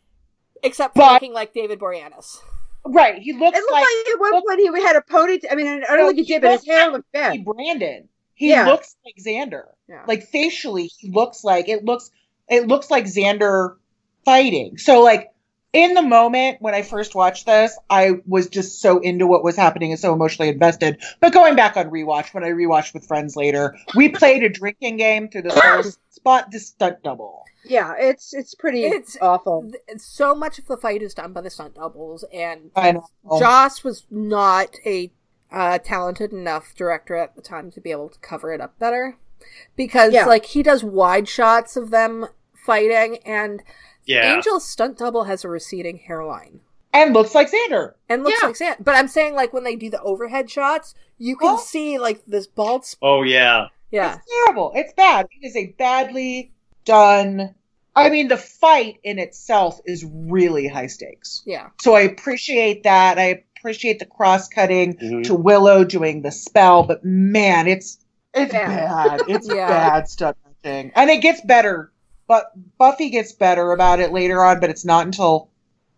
Except 0.63 0.93
for 0.95 0.99
but- 1.01 1.13
looking 1.13 1.33
like 1.33 1.53
David 1.53 1.79
Boreanaz. 1.79 2.37
Right, 2.85 3.17
he 3.21 3.31
looks 3.31 3.57
it 3.57 3.61
looked 3.61 3.71
like, 3.71 3.85
like, 3.85 4.13
at 4.13 4.19
one 4.19 4.41
point 4.45 4.59
he 4.59 4.81
had 4.81 4.97
a 4.97 5.01
ponytail. 5.01 5.45
I 5.49 5.55
mean, 5.55 5.67
I 5.67 5.95
don't 5.95 5.99
No, 5.99 6.07
think 6.07 6.17
he 6.17 6.23
he 6.25 6.33
did, 6.33 6.41
but 6.41 6.51
his 6.59 6.65
hair 6.65 6.83
like 6.87 6.91
looked 6.91 7.07
Hey, 7.13 7.37
bad. 7.37 7.45
Brendon. 7.45 8.09
He 8.35 8.49
Yeah. 8.49 8.65
looks 8.65 8.97
like 9.05 9.15
Xander. 9.25 9.67
Yeah. 9.87 10.03
Like 10.05 10.23
facially, 10.23 10.87
he 10.99 11.09
looks 11.09 11.45
like 11.45 11.69
it 11.69 11.85
looks 11.85 12.11
it 12.49 12.67
looks 12.67 12.91
like 12.91 13.05
Xander 13.05 13.75
fighting. 14.25 14.77
So 14.77 15.01
like 15.01 15.29
in 15.71 15.93
the 15.93 16.01
moment 16.01 16.57
when 16.59 16.75
I 16.75 16.81
first 16.81 17.15
watched 17.15 17.45
this, 17.45 17.77
I 17.89 18.15
was 18.27 18.49
just 18.49 18.81
so 18.81 18.99
into 18.99 19.27
what 19.27 19.45
was 19.45 19.55
happening 19.55 19.91
and 19.91 19.99
so 19.99 20.11
emotionally 20.13 20.49
invested. 20.49 21.01
But 21.21 21.31
going 21.31 21.55
back 21.55 21.77
on 21.77 21.89
rewatch, 21.89 22.33
when 22.33 22.43
I 22.43 22.49
rewatched 22.49 22.93
with 22.93 23.07
friends 23.07 23.37
later, 23.37 23.77
we 23.95 24.09
played 24.09 24.43
a 24.43 24.49
drinking 24.49 24.97
game 24.97 25.29
through 25.29 25.43
the 25.43 25.51
whole 25.83 25.83
spot 26.09 26.51
the 26.51 26.59
stunt 26.59 27.01
double. 27.01 27.42
Yeah, 27.65 27.93
it's 27.97 28.33
it's 28.33 28.55
pretty 28.55 28.83
It's- 28.85 29.17
awful. 29.21 29.63
Th- 29.71 29.99
So 29.99 30.35
much 30.35 30.59
of 30.59 30.67
the 30.67 30.77
fight 30.77 31.01
is 31.01 31.13
done 31.13 31.33
by 31.33 31.41
the 31.41 31.49
stunt 31.49 31.75
doubles, 31.75 32.23
and 32.33 32.71
I 32.75 32.91
know. 32.93 33.07
Joss 33.39 33.83
was 33.83 34.05
not 34.11 34.75
a 34.85 35.11
uh, 35.51 35.77
talented 35.77 36.31
enough 36.33 36.73
director 36.75 37.15
at 37.15 37.35
the 37.35 37.41
time 37.41 37.69
to 37.71 37.79
be 37.79 37.91
able 37.91 38.09
to 38.09 38.17
cover 38.19 38.51
it 38.51 38.59
up 38.59 38.77
better. 38.79 39.17
Because, 39.75 40.11
Yeah. 40.13 40.25
like, 40.25 40.45
he 40.45 40.63
does 40.63 40.83
wide 40.83 41.27
shots 41.27 41.75
of 41.77 41.91
them 41.91 42.27
fighting, 42.65 43.17
and 43.25 43.61
Yeah. 44.05 44.21
Angel's 44.33 44.65
stunt 44.67 44.97
double 44.97 45.25
has 45.25 45.43
a 45.43 45.49
receding 45.49 45.99
hairline. 45.99 46.61
And 46.91 47.13
looks 47.13 47.35
like 47.35 47.51
Xander. 47.51 47.93
And 48.09 48.23
looks 48.23 48.39
Yeah. 48.41 48.47
like 48.47 48.55
Xander. 48.55 48.83
But 48.83 48.95
I'm 48.95 49.07
saying, 49.07 49.35
like, 49.35 49.53
when 49.53 49.63
they 49.63 49.75
do 49.75 49.89
the 49.91 50.01
overhead 50.01 50.49
shots, 50.49 50.95
you 51.19 51.35
can 51.35 51.49
Oh. 51.51 51.57
see, 51.57 51.99
like, 51.99 52.23
this 52.25 52.47
bald 52.47 52.85
spot. 52.85 53.07
Oh 53.07 53.21
yeah. 53.23 53.67
Yeah. 53.91 54.15
It's 54.15 54.25
terrible. 54.45 54.71
It's 54.75 54.93
bad. 54.93 55.27
It 55.39 55.45
is 55.47 55.55
a 55.55 55.67
badly 55.77 56.51
done. 56.85 57.55
I 57.95 58.09
mean, 58.09 58.27
the 58.27 58.37
fight 58.37 58.97
in 59.03 59.19
itself 59.19 59.79
is 59.85 60.03
really 60.05 60.67
high 60.67 60.87
stakes. 60.87 61.43
Yeah. 61.45 61.69
So 61.81 61.93
I 61.95 62.01
appreciate 62.01 62.83
that. 62.83 63.19
I 63.19 63.43
appreciate 63.57 63.99
the 63.99 64.05
cross 64.05 64.47
cutting 64.49 64.95
Mhm. 64.95 65.23
to 65.25 65.35
Willow 65.35 65.83
doing 65.83 66.21
the 66.21 66.31
spell, 66.31 66.83
but 66.83 67.03
man, 67.05 67.67
it's 67.67 67.99
it's 68.33 68.51
Bad. 68.51 68.67
bad. 68.89 69.21
It's 69.27 69.47
Yeah. 69.53 69.67
bad 69.67 70.09
stuff. 70.09 70.35
Thing. 70.63 70.93
And 70.95 71.09
it 71.09 71.17
gets 71.21 71.41
better. 71.41 71.91
But 72.25 72.45
Buffy 72.77 73.09
gets 73.09 73.33
better 73.33 73.73
about 73.73 73.99
it 73.99 74.13
later 74.13 74.41
on, 74.41 74.61
but 74.61 74.69
it's 74.69 74.85
not 74.85 75.05
until 75.05 75.49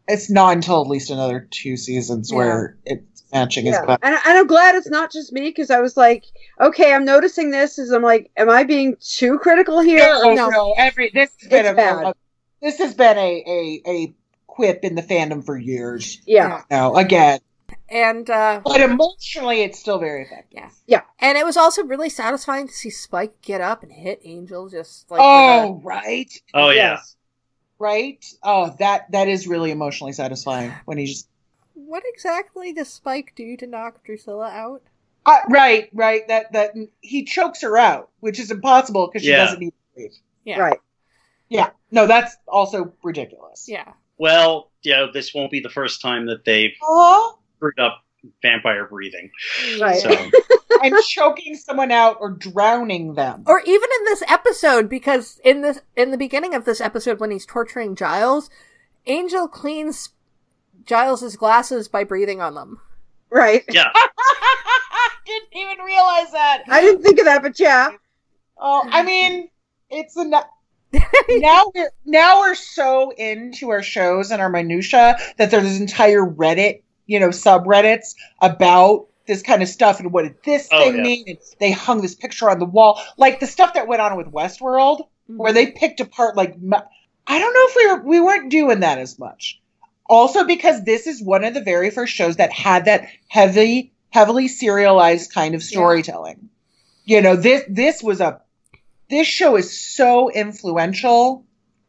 it's 0.07 0.29
not 0.29 0.55
until 0.55 0.81
at 0.81 0.87
least 0.87 1.09
another 1.09 1.47
two 1.51 1.77
seasons 1.77 2.29
Yeah. 2.31 2.37
where 2.37 2.77
it's 2.85 3.23
matching 3.33 3.65
is 3.67 3.73
Yeah, 3.73 3.85
better. 3.85 4.05
and, 4.05 4.15
and 4.15 4.37
I'm 4.37 4.47
glad 4.47 4.75
it's 4.75 4.89
not 4.89 5.11
just 5.11 5.33
me 5.33 5.41
because 5.41 5.71
I 5.71 5.79
was 5.81 5.97
like, 5.97 6.25
okay, 6.61 6.93
I'm 6.93 7.05
noticing 7.05 7.51
this. 7.51 7.77
Is 7.79 7.91
I'm 7.91 8.03
like, 8.03 8.31
am 8.37 8.49
I 8.49 8.63
being 8.63 8.95
too 9.01 9.39
critical 9.39 9.79
here? 9.81 9.99
No, 10.07 10.33
No. 10.33 10.49
no, 10.49 10.73
every 10.77 11.09
this 11.13 11.31
has 11.41 11.49
been 11.49 11.65
a, 11.65 11.73
bad. 11.73 12.05
a- 12.05 12.15
this 12.61 12.77
has 12.79 12.93
been 12.93 13.17
a, 13.17 13.43
a 13.47 13.81
a 13.89 14.13
quip 14.47 14.79
in 14.83 14.95
the 14.95 15.01
fandom 15.03 15.45
for 15.45 15.57
years. 15.57 16.21
Yeah, 16.25 16.61
No, 16.71 16.95
again, 16.95 17.39
And, 17.89 18.29
uh, 18.29 18.61
but 18.63 18.79
emotionally, 18.79 19.61
it's 19.63 19.77
still 19.77 19.99
very 19.99 20.23
effective. 20.23 20.57
yeah. 20.57 20.69
Yeah. 20.87 21.01
And 21.19 21.37
it 21.37 21.45
was 21.45 21.57
also 21.57 21.83
really 21.83 22.09
satisfying 22.09 22.67
to 22.67 22.73
see 22.73 22.89
Spike 22.89 23.41
get 23.41 23.59
up 23.59 23.83
and 23.83 23.91
hit 23.91 24.21
Angel 24.23 24.69
just 24.69 25.11
like. 25.11 25.19
oh, 25.21 25.81
right, 25.83 26.31
Oh 26.53 26.69
yeah. 26.69 26.99
Yes. 27.75 27.79
right. 27.79 28.25
Oh, 28.43 28.75
that 28.79 29.11
that 29.11 29.27
is 29.27 29.47
really 29.47 29.71
emotionally 29.71 30.13
satisfying 30.13 30.71
when 30.85 30.97
he 30.97 31.05
just 31.07 31.27
What 31.73 32.03
exactly 32.05 32.73
does 32.73 32.89
Spike 32.89 33.33
do 33.35 33.57
to 33.57 33.67
knock 33.67 34.03
Drusilla 34.03 34.49
out? 34.49 34.81
uh, 35.25 35.37
right, 35.49 35.89
right. 35.93 36.27
That 36.27 36.51
that 36.53 36.71
he 37.01 37.25
chokes 37.25 37.61
her 37.61 37.77
out, 37.77 38.09
which 38.19 38.39
is 38.39 38.51
impossible 38.51 39.07
because 39.07 39.23
she 39.23 39.29
Yeah. 39.29 39.37
doesn't 39.45 39.59
need 39.59 39.71
to 39.71 39.75
breathe. 39.95 40.11
Yeah. 40.43 40.59
right. 40.59 40.79
Yeah, 41.47 41.69
no, 41.91 42.07
that's 42.07 42.35
also 42.47 42.93
ridiculous. 43.03 43.65
Yeah. 43.69 43.93
Well, 44.17 44.71
yeah, 44.81 45.07
this 45.13 45.33
won't 45.33 45.51
be 45.51 45.59
the 45.59 45.69
first 45.69 46.01
time 46.01 46.25
that 46.27 46.43
they've 46.43 46.71
Aw. 46.81 47.35
screwed 47.57 47.79
up 47.79 48.03
vampire 48.41 48.85
breathing. 48.87 49.29
Right. 49.79 49.99
So 49.99 50.09
and 50.83 50.95
choking 51.07 51.55
someone 51.55 51.91
out 51.91 52.17
or 52.19 52.31
drowning 52.31 53.13
them. 53.13 53.43
Or 53.45 53.59
even 53.59 53.89
in 53.99 54.05
this 54.05 54.23
episode, 54.27 54.89
because 54.89 55.39
in 55.43 55.61
this 55.61 55.81
in 55.95 56.11
the 56.11 56.17
beginning 56.17 56.53
of 56.53 56.65
this 56.65 56.81
episode, 56.81 57.19
when 57.19 57.31
he's 57.31 57.45
torturing 57.45 57.95
Giles, 57.95 58.49
Angel 59.05 59.47
cleans 59.47 60.09
Giles's 60.85 61.35
glasses 61.35 61.87
by 61.87 62.03
breathing 62.03 62.41
on 62.41 62.55
them. 62.55 62.79
Right. 63.29 63.63
yeah. 63.69 63.91
Didn't 65.25 65.55
even 65.55 65.83
realize 65.83 66.31
that. 66.31 66.63
I 66.69 66.81
didn't 66.81 67.01
think 67.01 67.17
of 67.17 67.25
that, 67.25 67.41
but 67.41 67.59
yeah. 67.59 67.89
Oh, 68.59 68.87
I 68.91 69.01
mean, 69.01 69.49
it's 69.89 70.15
a 70.15 70.23
now 71.29 71.71
we're 71.73 71.91
now 72.05 72.39
we're 72.39 72.55
so 72.55 73.11
into 73.17 73.69
our 73.69 73.81
shows 73.81 74.31
and 74.31 74.41
our 74.41 74.49
minutia 74.49 75.17
that 75.37 75.51
there's 75.51 75.79
entire 75.79 76.21
Reddit, 76.21 76.83
you 77.07 77.19
know, 77.19 77.29
subreddits 77.29 78.15
about 78.41 79.07
this 79.27 79.41
kind 79.41 79.61
of 79.63 79.69
stuff 79.69 79.99
and 79.99 80.11
what 80.11 80.23
did 80.23 80.35
this 80.43 80.67
Oh, 80.71 80.83
thing 80.83 80.97
yeah. 80.97 81.03
mean? 81.03 81.23
And 81.27 81.37
they 81.59 81.71
hung 81.71 82.01
this 82.01 82.15
picture 82.15 82.49
on 82.49 82.59
the 82.59 82.65
wall, 82.65 83.01
like 83.17 83.39
the 83.39 83.47
stuff 83.47 83.73
that 83.73 83.87
went 83.87 84.01
on 84.01 84.15
with 84.17 84.27
Westworld, 84.31 85.07
where 85.27 85.53
they 85.53 85.67
picked 85.71 85.99
apart 85.99 86.35
like 86.35 86.55
I 87.27 87.39
don't 87.39 87.53
know 87.53 87.65
if 87.69 87.75
we 87.75 87.87
were 87.87 88.01
we 88.03 88.19
weren't 88.21 88.51
doing 88.51 88.81
that 88.81 88.97
as 88.99 89.17
much. 89.17 89.59
Also 90.07 90.45
because 90.45 90.83
this 90.83 91.07
is 91.07 91.21
one 91.21 91.43
of 91.43 91.53
the 91.55 91.61
very 91.61 91.89
first 91.89 92.13
shows 92.13 92.35
that 92.35 92.51
had 92.51 92.85
that 92.85 93.07
heavy 93.27 93.91
heavily 94.11 94.47
serialized 94.47 95.33
kind 95.33 95.55
of 95.55 95.63
storytelling. 95.63 96.49
You 97.05 97.21
know, 97.21 97.35
this 97.35 97.63
this 97.67 98.03
was 98.03 98.21
a 98.21 98.41
this 99.09 99.27
show 99.27 99.55
is 99.55 99.79
so 99.79 100.29
influential 100.31 101.43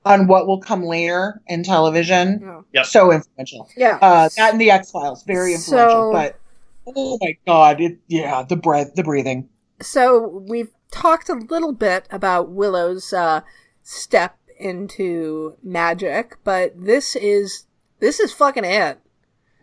on 0.04 0.26
what 0.28 0.46
will 0.46 0.60
come 0.60 0.84
later 0.84 1.40
in 1.46 1.62
television. 1.62 2.40
Yeah. 2.42 2.60
Yep. 2.74 2.86
So 2.86 3.12
influential. 3.12 3.68
Yeah. 3.76 3.98
Uh, 4.00 4.28
that 4.36 4.52
and 4.52 4.60
the 4.60 4.70
X 4.70 4.90
Files, 4.90 5.22
very 5.24 5.54
So- 5.56 5.76
influential. 5.76 6.12
but 6.12 6.38
oh 6.94 7.18
my 7.20 7.36
god, 7.46 7.80
it 7.80 7.98
yeah, 8.06 8.42
the 8.42 8.56
breath, 8.56 8.94
the 8.94 9.02
breathing. 9.02 9.48
So 9.80 10.42
we've 10.48 10.70
talked 10.90 11.28
a 11.28 11.34
little 11.34 11.72
bit 11.72 12.06
about 12.10 12.50
Willow's 12.50 13.12
uh, 13.12 13.40
step 13.82 14.36
into 14.58 15.56
magic, 15.62 16.38
but 16.44 16.72
this 16.76 17.14
is 17.16 17.66
this 18.00 18.20
is 18.20 18.32
fucking 18.32 18.64
it. 18.64 18.98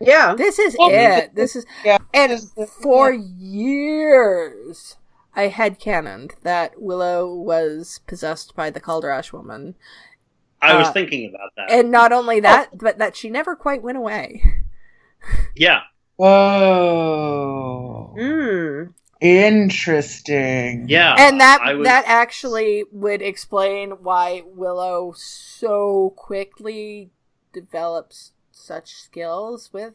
Yeah. 0.00 0.34
This 0.36 0.58
is 0.58 0.76
Well, 0.78 0.90
it. 0.92 1.34
This 1.34 1.56
is 1.56 1.64
Yeah, 1.84 1.98
and 2.12 2.32
this 2.32 2.44
is- 2.56 2.70
for 2.82 3.12
years 3.12 4.96
I 5.36 5.48
had 5.48 5.78
canoned 5.78 6.34
that 6.42 6.80
Willow 6.80 7.32
was 7.34 8.00
possessed 8.06 8.54
by 8.54 8.70
the 8.70 8.80
Kalderash 8.80 9.32
woman. 9.32 9.74
I 10.62 10.76
was 10.76 10.88
Uh, 10.88 10.92
thinking 10.92 11.28
about 11.34 11.50
that. 11.56 11.70
And 11.70 11.90
not 11.90 12.12
only 12.12 12.40
that, 12.40 12.78
but 12.78 12.98
that 12.98 13.16
she 13.16 13.28
never 13.30 13.54
quite 13.56 13.82
went 13.82 13.98
away. 13.98 14.42
yeah. 15.56 15.80
Oh, 17.14 18.12
Mm. 18.16 18.94
interesting. 19.20 20.86
Yeah. 20.88 21.14
and 21.18 21.40
that 21.40 21.60
was- 21.76 21.84
that 21.84 22.04
actually 22.06 22.84
would 22.92 23.22
explain 23.22 23.90
why 24.02 24.42
Willow 24.46 25.12
so 25.16 26.10
quickly 26.16 27.10
develops 27.52 28.32
such 28.52 28.94
skills 28.94 29.72
with 29.72 29.94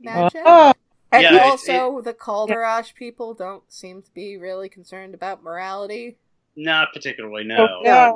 magic. 0.00 0.42
Ah, 0.44 0.72
and 1.12 1.22
Yeah, 1.22 1.34
it- 1.36 1.42
also, 1.42 2.00
the 2.00 2.14
Kalderash 2.14 2.94
people 2.94 3.34
don't 3.34 3.70
seem 3.72 4.02
to 4.02 4.10
be 4.12 4.36
really 4.36 4.68
concerned 4.68 5.14
about 5.14 5.42
morality, 5.42 6.16
Not 6.56 6.92
particularly, 6.92 7.44
no. 7.44 7.82
yeah. 7.84 8.12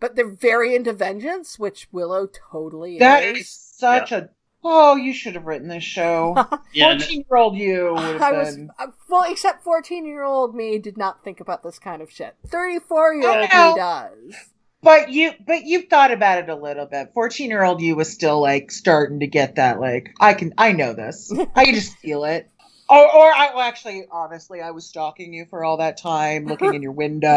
but 0.00 0.16
they're 0.16 0.26
very 0.26 0.74
into 0.74 0.92
vengeance, 0.92 1.58
which 1.58 1.86
Willow 1.92 2.26
totally 2.50 2.98
That 2.98 3.22
is. 3.24 3.38
is 3.42 3.48
such 3.50 4.10
a. 4.12 4.30
Oh, 4.64 4.96
you 4.96 5.12
should 5.12 5.34
have 5.34 5.44
written 5.44 5.68
this 5.68 5.84
show. 5.84 6.36
Yeah, 6.74 6.96
Fourteen-year-old 6.98 7.56
you 7.56 7.92
would 7.96 8.02
have 8.02 8.22
I 8.22 8.32
was 8.32 8.56
been. 8.56 8.70
uh, 8.78 8.86
well, 9.08 9.30
except 9.30 9.62
fourteen-year-old 9.62 10.54
me 10.54 10.78
did 10.78 10.96
not 10.96 11.22
think 11.22 11.40
about 11.40 11.62
this 11.62 11.78
kind 11.78 12.00
of 12.00 12.10
shit. 12.10 12.34
Thirty-four-year-old 12.46 13.36
I 13.36 13.54
know. 13.54 13.72
me 13.72 13.78
does. 13.78 14.34
But 14.82 15.10
you, 15.10 15.32
but 15.46 15.64
you 15.64 15.82
thought 15.82 16.10
about 16.12 16.38
it 16.38 16.48
a 16.48 16.54
little 16.56 16.86
bit. 16.86 17.10
Fourteen-year-old 17.12 17.82
you 17.82 17.94
was 17.94 18.10
still 18.10 18.40
like 18.40 18.70
starting 18.70 19.20
to 19.20 19.26
get 19.26 19.56
that. 19.56 19.80
Like, 19.80 20.14
I 20.18 20.32
can, 20.34 20.54
I 20.56 20.72
know 20.72 20.92
this. 20.94 21.30
I 21.54 21.64
can 21.66 21.74
just 21.74 21.96
feel 21.98 22.24
it. 22.24 22.48
Or, 22.88 22.98
or 22.98 23.32
I 23.32 23.50
well, 23.54 23.60
actually, 23.60 24.06
honestly, 24.10 24.60
I 24.62 24.70
was 24.70 24.86
stalking 24.86 25.32
you 25.34 25.46
for 25.50 25.62
all 25.64 25.76
that 25.76 25.98
time, 25.98 26.46
looking 26.46 26.74
in 26.74 26.82
your 26.82 26.92
window. 26.92 27.28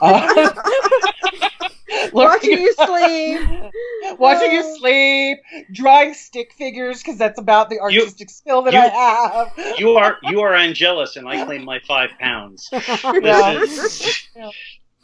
Uh, 0.00 0.52
Watching 2.14 2.52
you 2.58 2.72
sleep. 2.74 4.18
Watching 4.18 4.52
you 4.52 4.60
uh. 4.60 4.76
sleep, 4.78 5.38
drawing 5.72 6.14
stick 6.14 6.52
figures 6.56 7.02
because 7.02 7.18
that's 7.18 7.38
about 7.38 7.70
the 7.70 7.80
artistic 7.80 8.30
skill 8.30 8.62
that 8.62 8.72
you- 8.72 8.78
I 8.80 8.88
have. 8.88 9.78
You 9.78 9.96
are 9.96 10.18
you 10.22 10.40
are 10.40 10.54
Angelus, 10.54 11.16
and 11.16 11.28
I 11.28 11.44
claim 11.44 11.64
my 11.64 11.80
five 11.86 12.10
pounds. 12.18 12.68
Yeah. 12.72 13.54
This 13.60 13.78
is- 13.78 14.28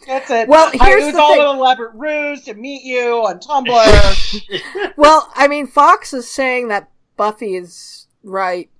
That's 0.06 0.30
it. 0.30 0.48
Well, 0.48 0.70
here's 0.70 0.80
I- 0.82 0.86
here's 0.86 1.02
it 1.02 1.06
was 1.06 1.14
the 1.14 1.20
all 1.20 1.32
thing. 1.34 1.40
an 1.42 1.56
elaborate 1.56 1.92
ruse 1.94 2.44
to 2.44 2.54
meet 2.54 2.82
you 2.84 3.16
on 3.26 3.38
Tumblr. 3.40 4.92
Well, 4.96 5.30
I 5.34 5.46
mean, 5.48 5.66
Fox 5.66 6.12
is 6.14 6.28
saying 6.30 6.68
that 6.68 6.88
Buffy 7.16 7.54
is 7.56 8.06
right 8.22 8.70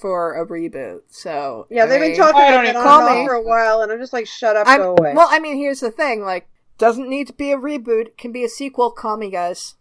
for 0.00 0.34
a 0.40 0.46
reboot. 0.46 1.00
So 1.08 1.66
Yeah, 1.70 1.86
they've 1.86 2.00
I 2.00 2.08
been 2.08 2.16
talking 2.16 2.40
about 2.40 2.50
don't 2.50 2.64
that 2.64 2.70
even 2.70 2.76
on 2.76 2.82
call 2.84 3.00
and 3.00 3.08
off 3.08 3.18
me. 3.22 3.26
for 3.26 3.34
a 3.34 3.42
while, 3.42 3.82
and 3.82 3.90
I'm 3.90 3.98
just 3.98 4.12
like, 4.12 4.26
shut 4.28 4.56
up, 4.56 4.66
I'm, 4.68 4.78
go 4.80 4.94
away. 4.96 5.12
well, 5.14 5.26
I 5.30 5.40
mean, 5.40 5.56
here's 5.56 5.80
the 5.80 5.90
thing: 5.90 6.22
like, 6.22 6.48
doesn't 6.80 7.08
need 7.08 7.28
to 7.28 7.32
be 7.32 7.52
a 7.52 7.56
reboot. 7.56 8.06
It 8.06 8.18
can 8.18 8.32
be 8.32 8.42
a 8.42 8.48
sequel. 8.48 8.90
Call 8.90 9.16
me, 9.16 9.30
guys. 9.30 9.74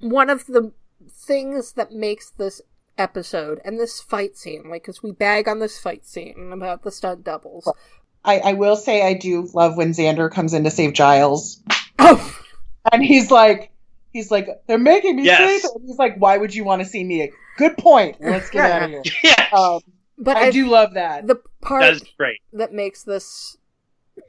One 0.00 0.30
of 0.30 0.46
the 0.46 0.72
things 1.10 1.72
that 1.72 1.92
makes 1.92 2.30
this 2.30 2.62
episode 2.96 3.60
and 3.64 3.78
this 3.78 4.00
fight 4.00 4.36
scene, 4.38 4.70
like, 4.70 4.82
because 4.82 5.02
we 5.02 5.10
bag 5.12 5.48
on 5.48 5.58
this 5.58 5.78
fight 5.78 6.06
scene 6.06 6.50
about 6.52 6.82
the 6.82 6.90
stunt 6.90 7.24
doubles. 7.24 7.70
I, 8.24 8.38
I 8.38 8.52
will 8.54 8.76
say 8.76 9.06
I 9.06 9.12
do 9.14 9.48
love 9.52 9.76
when 9.76 9.90
Xander 9.92 10.30
comes 10.30 10.54
in 10.54 10.64
to 10.64 10.70
save 10.70 10.94
Giles, 10.94 11.60
Oh, 11.98 12.38
and 12.92 13.02
he's 13.04 13.30
like, 13.30 13.70
he's 14.12 14.30
like, 14.30 14.48
they're 14.66 14.78
making 14.78 15.16
me 15.16 15.24
Yes. 15.24 15.62
see. 15.62 15.68
And 15.74 15.86
he's 15.86 15.98
like, 15.98 16.16
why 16.16 16.38
would 16.38 16.54
you 16.54 16.64
want 16.64 16.82
to 16.82 16.88
see 16.88 17.04
me? 17.04 17.30
Good 17.58 17.76
point. 17.76 18.16
Let's 18.20 18.48
get 18.50 18.70
out 18.70 18.82
of 18.84 18.90
here. 18.90 19.02
yeah, 19.24 19.48
Um, 19.52 19.80
but 20.16 20.36
I 20.36 20.46
I, 20.46 20.50
do 20.50 20.68
love 20.68 20.94
that. 20.94 21.26
the 21.26 21.36
part 21.60 21.82
that's 21.82 22.04
great. 22.18 22.38
that 22.54 22.72
makes 22.72 23.02
this 23.02 23.56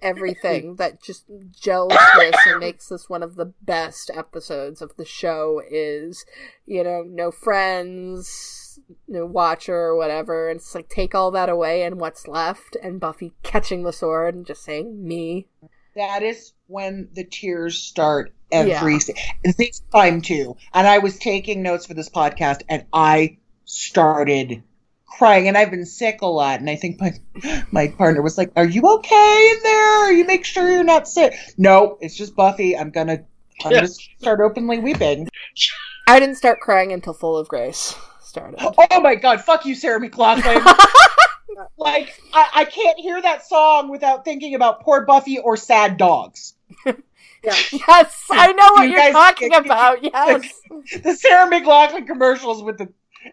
everything 0.01 0.75
that 0.77 1.01
just 1.01 1.25
gels 1.51 1.93
this 2.17 2.35
and 2.47 2.59
makes 2.59 2.89
this 2.89 3.09
one 3.09 3.23
of 3.23 3.35
the 3.35 3.53
best 3.61 4.11
episodes 4.13 4.81
of 4.81 4.91
the 4.97 5.05
show 5.05 5.61
is 5.69 6.25
you 6.65 6.83
know 6.83 7.03
no 7.07 7.31
friends 7.31 8.65
no 9.07 9.25
watcher 9.25 9.75
or 9.75 9.95
whatever. 9.95 10.49
And 10.49 10.59
it's 10.59 10.75
like 10.75 10.89
take 10.89 11.15
all 11.15 11.31
that 11.31 11.49
away 11.49 11.83
and 11.83 11.99
what's 11.99 12.27
left 12.27 12.75
and 12.81 12.99
buffy 12.99 13.33
catching 13.43 13.83
the 13.83 13.93
sword 13.93 14.35
and 14.35 14.45
just 14.45 14.63
saying 14.63 15.05
me. 15.05 15.47
That 15.95 16.23
is 16.23 16.53
when 16.67 17.09
the 17.13 17.23
tears 17.23 17.77
start 17.77 18.33
every 18.51 18.93
Yeah. 18.93 19.53
this 19.57 19.81
time 19.91 20.21
too. 20.21 20.57
And 20.73 20.87
i 20.87 20.99
was 20.99 21.17
taking 21.17 21.61
notes 21.61 21.85
for 21.85 21.93
this 21.93 22.09
podcast 22.09 22.61
and 22.69 22.85
i 22.93 23.37
started 23.65 24.63
crying 25.07 25.47
and 25.47 25.57
i've 25.57 25.71
been 25.71 25.85
sick 25.85 26.21
a 26.21 26.25
lot 26.25 26.59
and 26.59 26.69
i 26.69 26.75
think 26.75 26.99
my 26.99 27.13
my 27.71 27.87
partner 27.87 28.21
was 28.21 28.37
like 28.37 28.51
are 28.55 28.65
you 28.65 28.81
okay 28.83 29.51
in 29.55 29.63
there? 29.63 30.11
You 30.11 30.25
make 30.25 30.43
sure 30.45 30.69
you're 30.69 30.83
not 30.83 31.07
sick. 31.07 31.33
No 31.57 31.97
it's 32.01 32.15
just 32.15 32.35
buffy. 32.35 32.77
I'm 32.77 32.89
gonna 32.91 33.23
i'm 33.63 33.71
Yeah. 33.71 33.77
gonna 33.77 33.87
start 33.87 34.39
openly 34.41 34.79
weeping. 34.79 35.29
I 36.07 36.19
didn't 36.19 36.35
start 36.35 36.59
crying 36.59 36.91
until 36.91 37.13
full 37.13 37.37
of 37.37 37.47
grace 37.47 37.95
started. 38.21 38.57
Oh 38.61 39.01
my 39.01 39.15
god 39.15 39.41
fuck 39.41 39.65
you 39.65 39.75
Sarah 39.75 39.99
McLachlan 40.01 40.63
like 41.77 42.19
I, 42.33 42.49
I 42.55 42.65
can't 42.65 42.99
hear 42.99 43.21
that 43.21 43.45
song 43.45 43.89
without 43.89 44.25
thinking 44.25 44.55
about 44.55 44.81
poor 44.81 45.05
buffy 45.05 45.37
or 45.39 45.55
sad 45.57 45.97
dogs. 45.97 46.53
Yes 47.43 48.23
i 48.31 48.51
know 48.53 48.69
what 48.73 48.85
You 48.85 48.93
you 48.95 48.97
are 48.99 49.11
guys- 49.11 49.13
talking 49.13 49.53
about 49.53 50.03
yes. 50.03 50.51
The 51.03 51.13
Sarah 51.15 51.47
McLachlan 51.51 52.07
commercials 52.07 52.63
with 52.63 52.79
the 52.79 52.89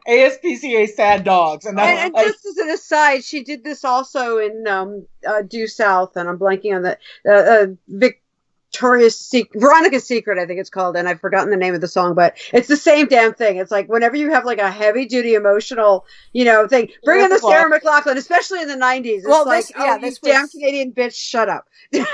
ASPCA 0.08 0.88
sad 0.88 1.24
dogs, 1.24 1.64
and 1.66 1.78
and, 1.78 1.88
that's 1.98 2.04
and 2.04 2.32
just 2.32 2.46
as 2.46 2.56
an 2.58 2.70
aside, 2.70 3.24
she 3.24 3.42
did 3.42 3.64
this 3.64 3.84
also 3.84 4.38
in 4.38 4.66
um, 4.66 5.06
uh, 5.26 5.42
Due 5.42 5.66
South, 5.66 6.16
and 6.16 6.28
I'm 6.28 6.38
blanking 6.38 6.74
on 6.74 6.82
the 6.82 6.98
uh, 7.26 7.32
uh, 7.32 7.66
Victoria's 7.88 9.18
Secret, 9.18 9.60
Veronica's 9.60 10.04
Secret, 10.06 10.38
I 10.38 10.46
think 10.46 10.58
it's 10.60 10.70
called, 10.70 10.96
and 10.96 11.08
I've 11.08 11.20
forgotten 11.20 11.50
the 11.50 11.56
name 11.56 11.74
of 11.74 11.80
the 11.80 11.88
song, 11.88 12.14
but 12.14 12.36
it's 12.52 12.68
the 12.68 12.76
same 12.76 13.06
damn 13.06 13.34
thing. 13.34 13.58
It's 13.58 13.70
like 13.70 13.88
whenever 13.88 14.16
you 14.16 14.30
have 14.32 14.44
like 14.44 14.58
a 14.58 14.70
heavy 14.70 15.04
duty 15.04 15.34
emotional, 15.34 16.06
you 16.32 16.44
know, 16.44 16.66
thing, 16.66 16.88
bring 17.04 17.20
in 17.22 17.30
the 17.30 17.38
Sarah 17.38 17.70
McLachlan, 17.70 18.16
especially 18.16 18.62
in 18.62 18.68
the 18.68 18.76
90s. 18.76 19.06
It's 19.18 19.26
Well, 19.26 19.44
like, 19.44 19.66
this- 19.66 19.72
yeah, 19.76 19.96
oh, 19.98 20.00
this 20.00 20.18
you 20.22 20.32
damn 20.32 20.48
Canadian 20.48 20.92
bitch, 20.92 21.14
shut 21.14 21.48
up. 21.48 21.66
hey 21.92 22.04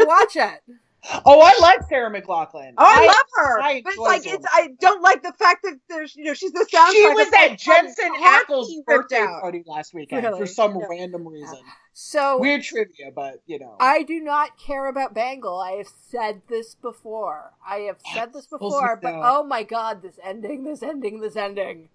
watch 0.00 0.36
it 0.36 0.60
oh, 1.24 1.40
I 1.40 1.58
like 1.60 1.82
Sarah 1.88 2.10
McLachlan. 2.10 2.74
Oh, 2.78 2.84
I, 2.84 3.06
love 3.06 3.26
her, 3.34 3.60
I 3.60 3.82
but 3.82 3.92
it's 3.92 3.98
like 3.98 4.26
it's. 4.26 4.46
I 4.50 4.68
don't 4.80 5.02
like 5.02 5.22
the 5.22 5.32
fact 5.32 5.62
that 5.64 5.78
there's, 5.88 6.14
you 6.14 6.24
know, 6.24 6.34
she's 6.34 6.52
the 6.52 6.66
soundtrack. 6.72 6.92
She 6.92 7.08
was 7.08 7.32
at 7.32 7.58
Jensen 7.58 8.12
Ackles' 8.22 8.84
birthday 8.86 9.18
out. 9.18 9.40
party 9.40 9.62
last 9.66 9.94
weekend 9.94 10.24
Really? 10.24 10.38
for 10.38 10.46
some 10.46 10.78
Yeah. 10.78 10.86
random 10.88 11.26
reason. 11.26 11.58
so 11.92 12.38
Weird 12.38 12.62
trivia, 12.62 13.10
but 13.14 13.42
you 13.46 13.58
know. 13.58 13.76
I 13.80 14.02
do 14.02 14.20
not 14.20 14.58
care 14.58 14.86
about 14.86 15.14
Bangel. 15.14 15.58
I 15.58 15.72
have 15.72 15.88
said 15.88 16.42
this 16.48 16.74
before. 16.74 17.52
I 17.66 17.78
have 17.80 18.00
said 18.14 18.32
this 18.32 18.46
before, 18.46 18.98
but 19.00 19.12
no. 19.12 19.20
oh 19.22 19.44
my 19.44 19.62
god, 19.62 20.02
this 20.02 20.18
ending, 20.22 20.64
this 20.64 20.82
ending, 20.82 21.20
this 21.20 21.36
ending. 21.36 21.88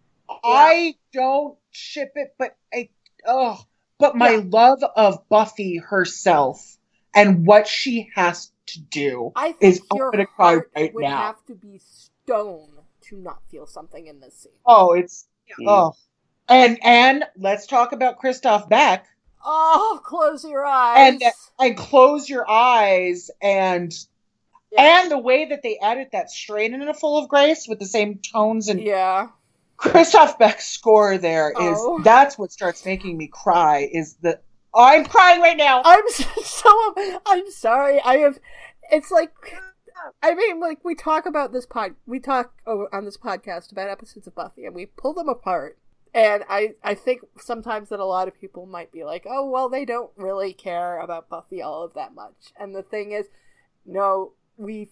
I 0.43 0.95
don't 1.13 1.57
ship 1.71 2.11
it, 2.15 2.35
but 2.37 2.55
I 2.73 2.89
oh, 3.25 3.59
but 3.97 4.15
my 4.15 4.31
Yeah. 4.31 4.41
love 4.45 4.83
of 4.95 5.27
Buffy 5.29 5.77
herself 5.77 6.77
and 7.15 7.47
what 7.47 7.67
she 7.67 8.09
has 8.15 8.51
to 8.67 8.79
do. 8.79 9.31
I 9.35 9.55
Is- 9.59 9.79
think 9.79 9.85
I'm 9.91 9.97
your 9.97 10.11
gonna 10.11 10.25
cry 10.25 10.45
heart 10.53 10.71
right 10.75 10.93
would 10.93 11.01
now. 11.03 11.17
have 11.17 11.45
to 11.47 11.55
be 11.55 11.79
stone 11.79 12.69
to 13.01 13.15
not 13.17 13.39
feel 13.49 13.65
something 13.65 14.07
in 14.07 14.19
this 14.19 14.35
scene. 14.35 14.51
Oh, 14.65 14.93
it's 14.93 15.27
Mm. 15.59 15.65
oh, 15.67 15.93
and 16.49 16.77
and 16.83 17.23
let's 17.37 17.65
talk 17.67 17.93
about 17.93 18.19
Christoph 18.19 18.67
Beck. 18.69 19.05
Oh, 19.45 20.01
close 20.03 20.43
your 20.43 20.65
eyes. 20.65 20.97
and 21.13 21.23
and 21.59 21.77
close 21.77 22.29
your 22.29 22.49
eyes 22.49 23.31
and 23.41 23.93
and 24.77 25.09
the 25.09 25.17
way 25.17 25.45
that 25.45 25.63
they 25.63 25.79
edit 25.81 26.09
that 26.11 26.29
straight 26.29 26.73
a 26.73 26.93
full 26.93 27.17
of 27.17 27.29
grace 27.29 27.65
with 27.67 27.79
the 27.79 27.85
same 27.85 28.19
tones 28.19 28.67
and 28.67 28.81
yeah. 28.81 29.29
Christoph 29.77 30.37
Beck's 30.37 30.67
score 30.67 31.17
there 31.17 31.51
is 31.51 31.77
Oh. 31.79 31.99
that's 32.03 32.37
what 32.37 32.51
starts 32.51 32.83
making 32.85 33.15
me 33.17 33.27
cry 33.27 33.87
is 33.89 34.15
the 34.15 34.39
I'm 34.77 35.05
crying 35.05 35.41
right 35.41 35.57
now. 35.57 35.81
I'm 35.83 36.03
s- 36.07 36.25
so 36.45 36.93
I'm 37.25 37.49
sorry. 37.51 37.99
I 38.01 38.17
have 38.17 38.39
it's 38.91 39.11
like 39.11 39.31
I 40.21 40.35
mean 40.35 40.59
like 40.59 40.85
we 40.85 40.95
talk 40.95 41.25
about 41.25 41.51
this 41.51 41.65
pod 41.65 41.95
we 42.05 42.19
talk 42.19 42.53
over 42.65 42.87
on 42.93 43.03
this 43.05 43.17
podcast 43.17 43.71
about 43.71 43.89
episodes 43.89 44.27
of 44.27 44.35
Buffy 44.35 44.65
and 44.65 44.75
we 44.75 44.85
pull 44.85 45.13
them 45.13 45.27
apart. 45.29 45.77
And 46.13 46.43
I 46.49 46.75
I 46.83 46.93
think 46.95 47.21
sometimes 47.39 47.89
that 47.89 47.99
a 47.99 48.05
lot 48.05 48.27
of 48.27 48.39
people 48.39 48.65
might 48.65 48.91
be 48.91 49.03
like, 49.03 49.25
"Oh, 49.29 49.49
well, 49.49 49.69
they 49.69 49.85
don't 49.85 50.11
really 50.15 50.53
care 50.53 50.99
about 50.99 51.29
Buffy 51.29 51.61
all 51.61 51.83
of 51.83 51.93
that 51.95 52.15
much." 52.15 52.53
And 52.59 52.73
the 52.75 52.81
thing 52.81 53.11
is, 53.11 53.25
no, 53.85 54.31
we 54.55 54.89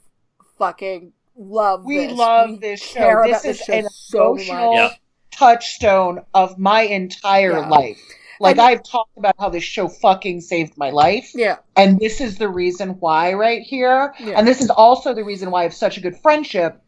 fucking 0.60 1.14
love 1.38 1.86
We 1.86 2.08
this. 2.08 2.18
love 2.18 2.50
We 2.52 2.58
this 2.58 2.82
show. 2.82 3.00
care 3.00 3.24
This 3.26 3.42
about 3.42 3.50
is 3.50 3.58
show 3.60 3.74
an 3.74 3.90
so 3.90 4.32
emotional 4.36 4.74
much. 4.76 5.02
Touchstone 5.32 6.26
of 6.34 6.58
my 6.60 6.82
entire 6.82 7.54
Yeah. 7.60 7.70
life. 7.70 8.02
Like 8.40 8.60
I've 8.60 8.84
talked 8.84 9.18
about 9.18 9.36
how 9.40 9.50
this 9.50 9.64
show 9.64 9.88
fucking 9.88 10.42
saved 10.42 10.78
my 10.78 10.90
life. 10.90 11.32
Yeah. 11.34 11.58
And 11.76 12.00
this 12.00 12.22
is 12.22 12.38
the 12.38 12.50
reason 12.50 12.92
why 13.00 13.34
right 13.34 13.62
here. 13.62 14.14
Yeah. 14.20 14.38
And 14.38 14.48
this 14.48 14.62
is 14.62 14.70
also 14.70 15.14
the 15.14 15.24
reason 15.24 15.52
why 15.52 15.62
I 15.62 15.64
have 15.64 15.74
such 15.74 15.98
a 15.98 16.02
good 16.02 16.18
friendship 16.18 16.82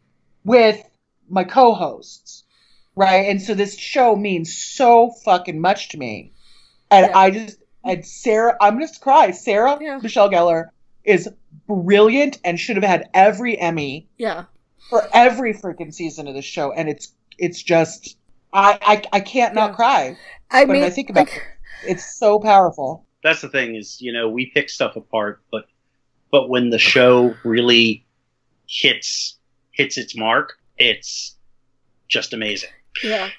with 0.44 0.82
my 1.28 1.44
co-hosts. 1.44 2.44
Right? 2.96 3.28
And 3.28 3.40
so 3.40 3.54
this 3.54 3.78
show 3.78 4.16
means 4.16 4.56
so 4.56 5.10
fucking 5.24 5.60
much 5.60 5.90
to 5.90 5.98
me. 5.98 6.32
And 6.90 7.06
Yeah. 7.06 7.18
I 7.18 7.30
just 7.30 7.58
and 7.84 8.04
Sarah 8.04 8.56
I'm 8.60 8.80
just 8.80 9.00
cry. 9.00 9.30
Sarah 9.30 9.78
Yeah. 9.80 10.00
Michelle 10.02 10.30
Gellar 10.30 10.70
is 11.04 11.28
brilliant 11.66 12.38
and 12.44 12.58
should 12.58 12.76
have 12.76 12.84
had 12.84 13.08
every 13.14 13.58
Emmy 13.58 14.08
Yeah. 14.18 14.44
for 14.90 15.06
every 15.12 15.54
freaking 15.54 15.94
season 15.94 16.28
of 16.28 16.34
the 16.34 16.42
show. 16.42 16.72
And 16.72 16.88
it's 16.88 17.12
it's 17.38 17.62
just 17.62 18.16
I 18.52 18.78
I, 18.80 19.02
I 19.12 19.20
can't 19.20 19.54
not 19.54 19.70
Yeah. 19.70 19.76
cry 19.76 20.18
I 20.50 20.64
when 20.64 20.80
mean, 20.80 20.84
I 20.84 20.90
think 20.90 21.10
about 21.10 21.28
like, 21.28 21.36
it. 21.84 21.90
It's 21.90 22.16
so 22.18 22.38
powerful. 22.40 23.04
That's 23.22 23.40
the 23.40 23.48
thing 23.48 23.74
is, 23.76 24.00
you 24.00 24.12
know, 24.12 24.28
we 24.28 24.46
pick 24.46 24.70
stuff 24.70 24.96
apart, 24.96 25.42
but 25.50 25.66
but 26.30 26.48
when 26.48 26.70
the 26.70 26.78
show 26.78 27.34
really 27.44 28.04
hits 28.66 29.38
hits 29.72 29.96
its 29.98 30.16
mark, 30.16 30.58
it's 30.76 31.36
just 32.08 32.32
amazing. 32.32 32.70
Yeah. 33.02 33.30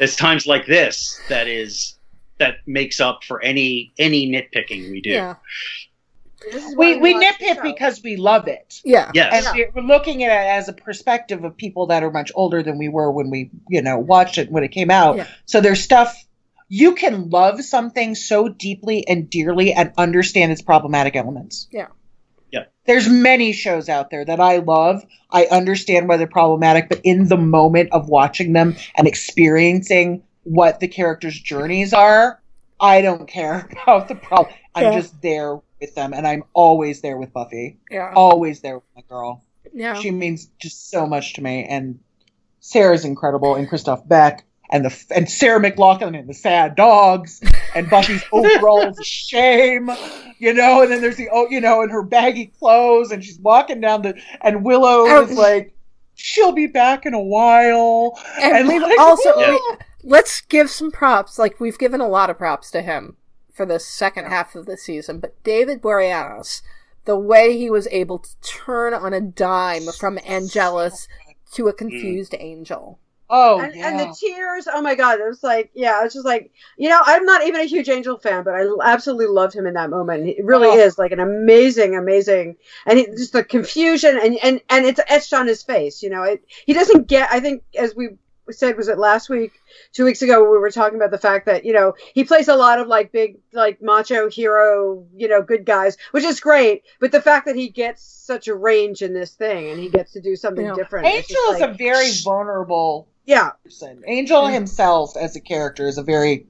It's 0.00 0.16
times 0.16 0.46
like 0.46 0.66
this 0.66 1.20
that 1.28 1.48
is 1.48 1.96
that 2.38 2.56
makes 2.66 3.00
up 3.00 3.24
for 3.24 3.42
any 3.42 3.92
any 3.98 4.30
nitpicking 4.30 4.90
we 4.90 5.00
do. 5.00 5.10
Yeah. 5.10 5.34
This 6.40 6.74
We 6.76 6.96
we 6.98 7.14
watch 7.14 7.38
the 7.38 7.44
nitpick 7.46 7.62
because 7.62 8.02
we 8.02 8.16
love 8.16 8.46
it. 8.48 8.80
Yeah. 8.84 9.10
Yes. 9.14 9.46
And 9.46 9.56
we're- 9.56 9.70
we're 9.74 9.82
looking 9.82 10.22
at 10.24 10.30
it 10.30 10.48
as 10.48 10.68
a 10.68 10.72
perspective 10.72 11.44
of 11.44 11.56
people 11.56 11.86
that 11.88 12.02
are 12.02 12.10
much 12.10 12.30
older 12.34 12.62
than 12.62 12.78
we 12.78 12.88
were 12.88 13.10
when 13.10 13.30
we, 13.30 13.50
you 13.68 13.82
know, 13.82 13.98
watched 13.98 14.38
it 14.38 14.50
when 14.50 14.62
it 14.64 14.68
came 14.68 14.90
out. 14.90 15.16
Yeah. 15.16 15.26
So 15.46 15.60
there's 15.60 15.82
stuff 15.82 16.14
you 16.68 16.94
can 16.94 17.30
love 17.30 17.62
something 17.64 18.14
so 18.14 18.48
deeply 18.48 19.06
and 19.08 19.28
dearly 19.30 19.72
and 19.72 19.92
understand 19.96 20.52
its 20.52 20.62
problematic 20.62 21.16
elements. 21.16 21.66
Yeah. 21.72 21.86
Yeah. 22.52 22.64
There's 22.86 23.08
many 23.08 23.52
shows 23.52 23.88
out 23.88 24.10
there 24.10 24.24
that 24.24 24.38
I 24.40 24.58
love. 24.58 25.04
I 25.30 25.46
understand 25.46 26.08
why 26.08 26.18
they're 26.18 26.26
problematic, 26.26 26.88
but 26.88 27.00
in 27.04 27.26
the 27.28 27.36
moment 27.36 27.90
of 27.92 28.08
watching 28.08 28.52
them 28.52 28.76
and 28.96 29.06
experiencing 29.06 30.22
what 30.44 30.80
the 30.80 30.88
characters' 30.88 31.38
journeys 31.40 31.92
are, 31.92 32.40
I 32.80 33.02
don't 33.02 33.26
care 33.26 33.68
about 33.82 34.08
the 34.08 34.14
problem. 34.14 34.54
I'm 34.74 34.84
Yeah. 34.84 35.00
just 35.00 35.20
there 35.20 35.58
with 35.80 35.94
them, 35.94 36.12
and 36.12 36.26
I'm 36.26 36.44
always 36.52 37.00
there 37.00 37.16
with 37.16 37.32
Buffy. 37.32 37.78
Yeah. 37.90 38.12
Always 38.14 38.60
there 38.60 38.76
with 38.76 38.84
my 38.96 39.02
girl. 39.08 39.44
Yeah. 39.72 39.94
She 39.94 40.10
means 40.10 40.48
just 40.60 40.90
so 40.90 41.06
much 41.06 41.34
to 41.34 41.42
me. 41.42 41.64
And 41.68 42.00
Sarah's 42.60 43.04
incredible, 43.04 43.54
and 43.54 43.68
Christoph 43.68 44.06
Beck, 44.08 44.44
and 44.70 44.84
the 44.84 45.04
and 45.14 45.30
Sarah 45.30 45.60
McLachlan 45.60 46.18
and 46.18 46.28
the 46.28 46.34
sad 46.34 46.74
dogs, 46.74 47.40
and 47.74 47.88
Buffy's 47.88 48.22
overall 48.32 48.94
shame, 49.02 49.90
you 50.38 50.52
know. 50.52 50.82
And 50.82 50.90
then 50.90 51.00
there's 51.00 51.16
the 51.16 51.28
oh, 51.32 51.48
you 51.48 51.60
know, 51.60 51.82
and 51.82 51.90
her 51.90 52.02
baggy 52.02 52.46
clothes, 52.58 53.10
and 53.12 53.24
she's 53.24 53.38
walking 53.38 53.80
down 53.80 54.02
the 54.02 54.14
and 54.40 54.64
Willow 54.64 55.04
Oh. 55.06 55.22
is 55.22 55.32
like, 55.36 55.74
she'll 56.14 56.52
be 56.52 56.66
back 56.66 57.06
in 57.06 57.14
a 57.14 57.20
while. 57.22 58.18
And, 58.40 58.68
And 58.68 58.82
like, 58.82 58.98
also 58.98 59.38
yeah. 59.38 59.50
we- 59.70 59.76
let's 60.02 60.40
give 60.42 60.70
some 60.70 60.90
props. 60.90 61.38
Like 61.38 61.60
we've 61.60 61.78
given 61.78 62.00
a 62.00 62.08
lot 62.08 62.30
of 62.30 62.38
props 62.38 62.70
to 62.72 62.82
him 62.82 63.16
for 63.58 63.66
the 63.66 63.80
second 63.80 64.26
half 64.26 64.54
of 64.54 64.66
the 64.66 64.76
season, 64.76 65.18
but 65.18 65.42
David 65.42 65.82
Boreanaz, 65.82 66.62
the 67.06 67.18
way 67.18 67.58
he 67.58 67.68
was 67.68 67.88
able 67.88 68.20
to 68.20 68.30
turn 68.40 68.94
on 68.94 69.12
a 69.12 69.20
dime 69.20 69.82
from 69.98 70.16
Angelus 70.24 71.08
to 71.54 71.66
a 71.66 71.72
mm. 71.72 71.76
confused 71.76 72.36
angel. 72.38 73.00
Oh, 73.28 73.60
and, 73.60 73.74
yeah. 73.74 73.88
and 73.88 73.98
the 73.98 74.16
tears 74.18 74.66
oh 74.72 74.80
my 74.80 74.94
god 74.94 75.20
it 75.20 75.28
was 75.28 75.42
like 75.42 75.70
yeah 75.74 76.02
it's 76.02 76.14
just 76.14 76.24
like 76.24 76.50
you 76.78 76.88
know 76.88 76.98
i'm 77.04 77.26
not 77.26 77.46
even 77.46 77.60
a 77.60 77.64
huge 77.64 77.90
angel 77.90 78.16
fan 78.16 78.42
but 78.42 78.54
i 78.54 78.64
absolutely 78.82 79.26
loved 79.26 79.54
him 79.54 79.66
in 79.66 79.74
that 79.74 79.90
moment 79.90 80.26
it 80.26 80.42
really 80.42 80.68
Oh. 80.68 80.78
is 80.78 80.96
like 80.96 81.12
an 81.12 81.20
amazing 81.20 81.94
amazing 81.94 82.56
and 82.86 82.98
he, 82.98 83.04
just 83.04 83.34
the 83.34 83.44
confusion 83.44 84.18
and 84.18 84.38
and 84.42 84.62
and 84.70 84.86
it's 84.86 85.00
etched 85.08 85.34
on 85.34 85.46
his 85.46 85.62
face 85.62 86.02
you 86.02 86.08
know 86.08 86.22
it 86.22 86.42
he 86.64 86.72
doesn't 86.72 87.06
get 87.06 87.28
i 87.30 87.38
think 87.38 87.62
as 87.78 87.94
we 87.94 88.16
said 88.50 88.76
was 88.76 88.88
it 88.88 88.98
last 88.98 89.28
week 89.28 89.52
two 89.92 90.04
weeks 90.04 90.22
ago 90.22 90.42
we 90.42 90.58
were 90.58 90.70
talking 90.70 90.96
about 90.96 91.10
the 91.10 91.18
fact 91.18 91.46
that 91.46 91.64
you 91.64 91.72
know 91.72 91.94
he 92.14 92.24
plays 92.24 92.48
a 92.48 92.54
lot 92.56 92.78
of 92.78 92.86
like 92.86 93.12
big 93.12 93.38
like 93.52 93.80
macho 93.82 94.28
hero 94.30 95.04
you 95.14 95.28
know 95.28 95.42
good 95.42 95.64
guys 95.64 95.96
which 96.12 96.24
is 96.24 96.40
great 96.40 96.82
but 97.00 97.12
the 97.12 97.20
fact 97.22 97.46
that 97.46 97.56
he 97.56 97.68
gets 97.68 98.02
such 98.02 98.48
a 98.48 98.54
range 98.54 99.02
in 99.02 99.12
this 99.14 99.32
thing 99.32 99.70
and 99.70 99.80
he 99.80 99.88
gets 99.88 100.12
to 100.12 100.20
do 100.20 100.36
something 100.36 100.66
Yeah. 100.66 100.74
different 100.74 101.06
Angel 101.06 101.36
is 101.52 101.60
like- 101.60 101.70
a 101.70 101.74
very 101.74 102.10
vulnerable 102.24 103.08
yeah 103.26 103.50
person. 103.62 104.02
Angel 104.06 104.46
himself, 104.46 105.16
as 105.16 105.36
a 105.36 105.40
character, 105.40 105.86
is 105.86 105.98
a 105.98 106.02
very 106.02 106.46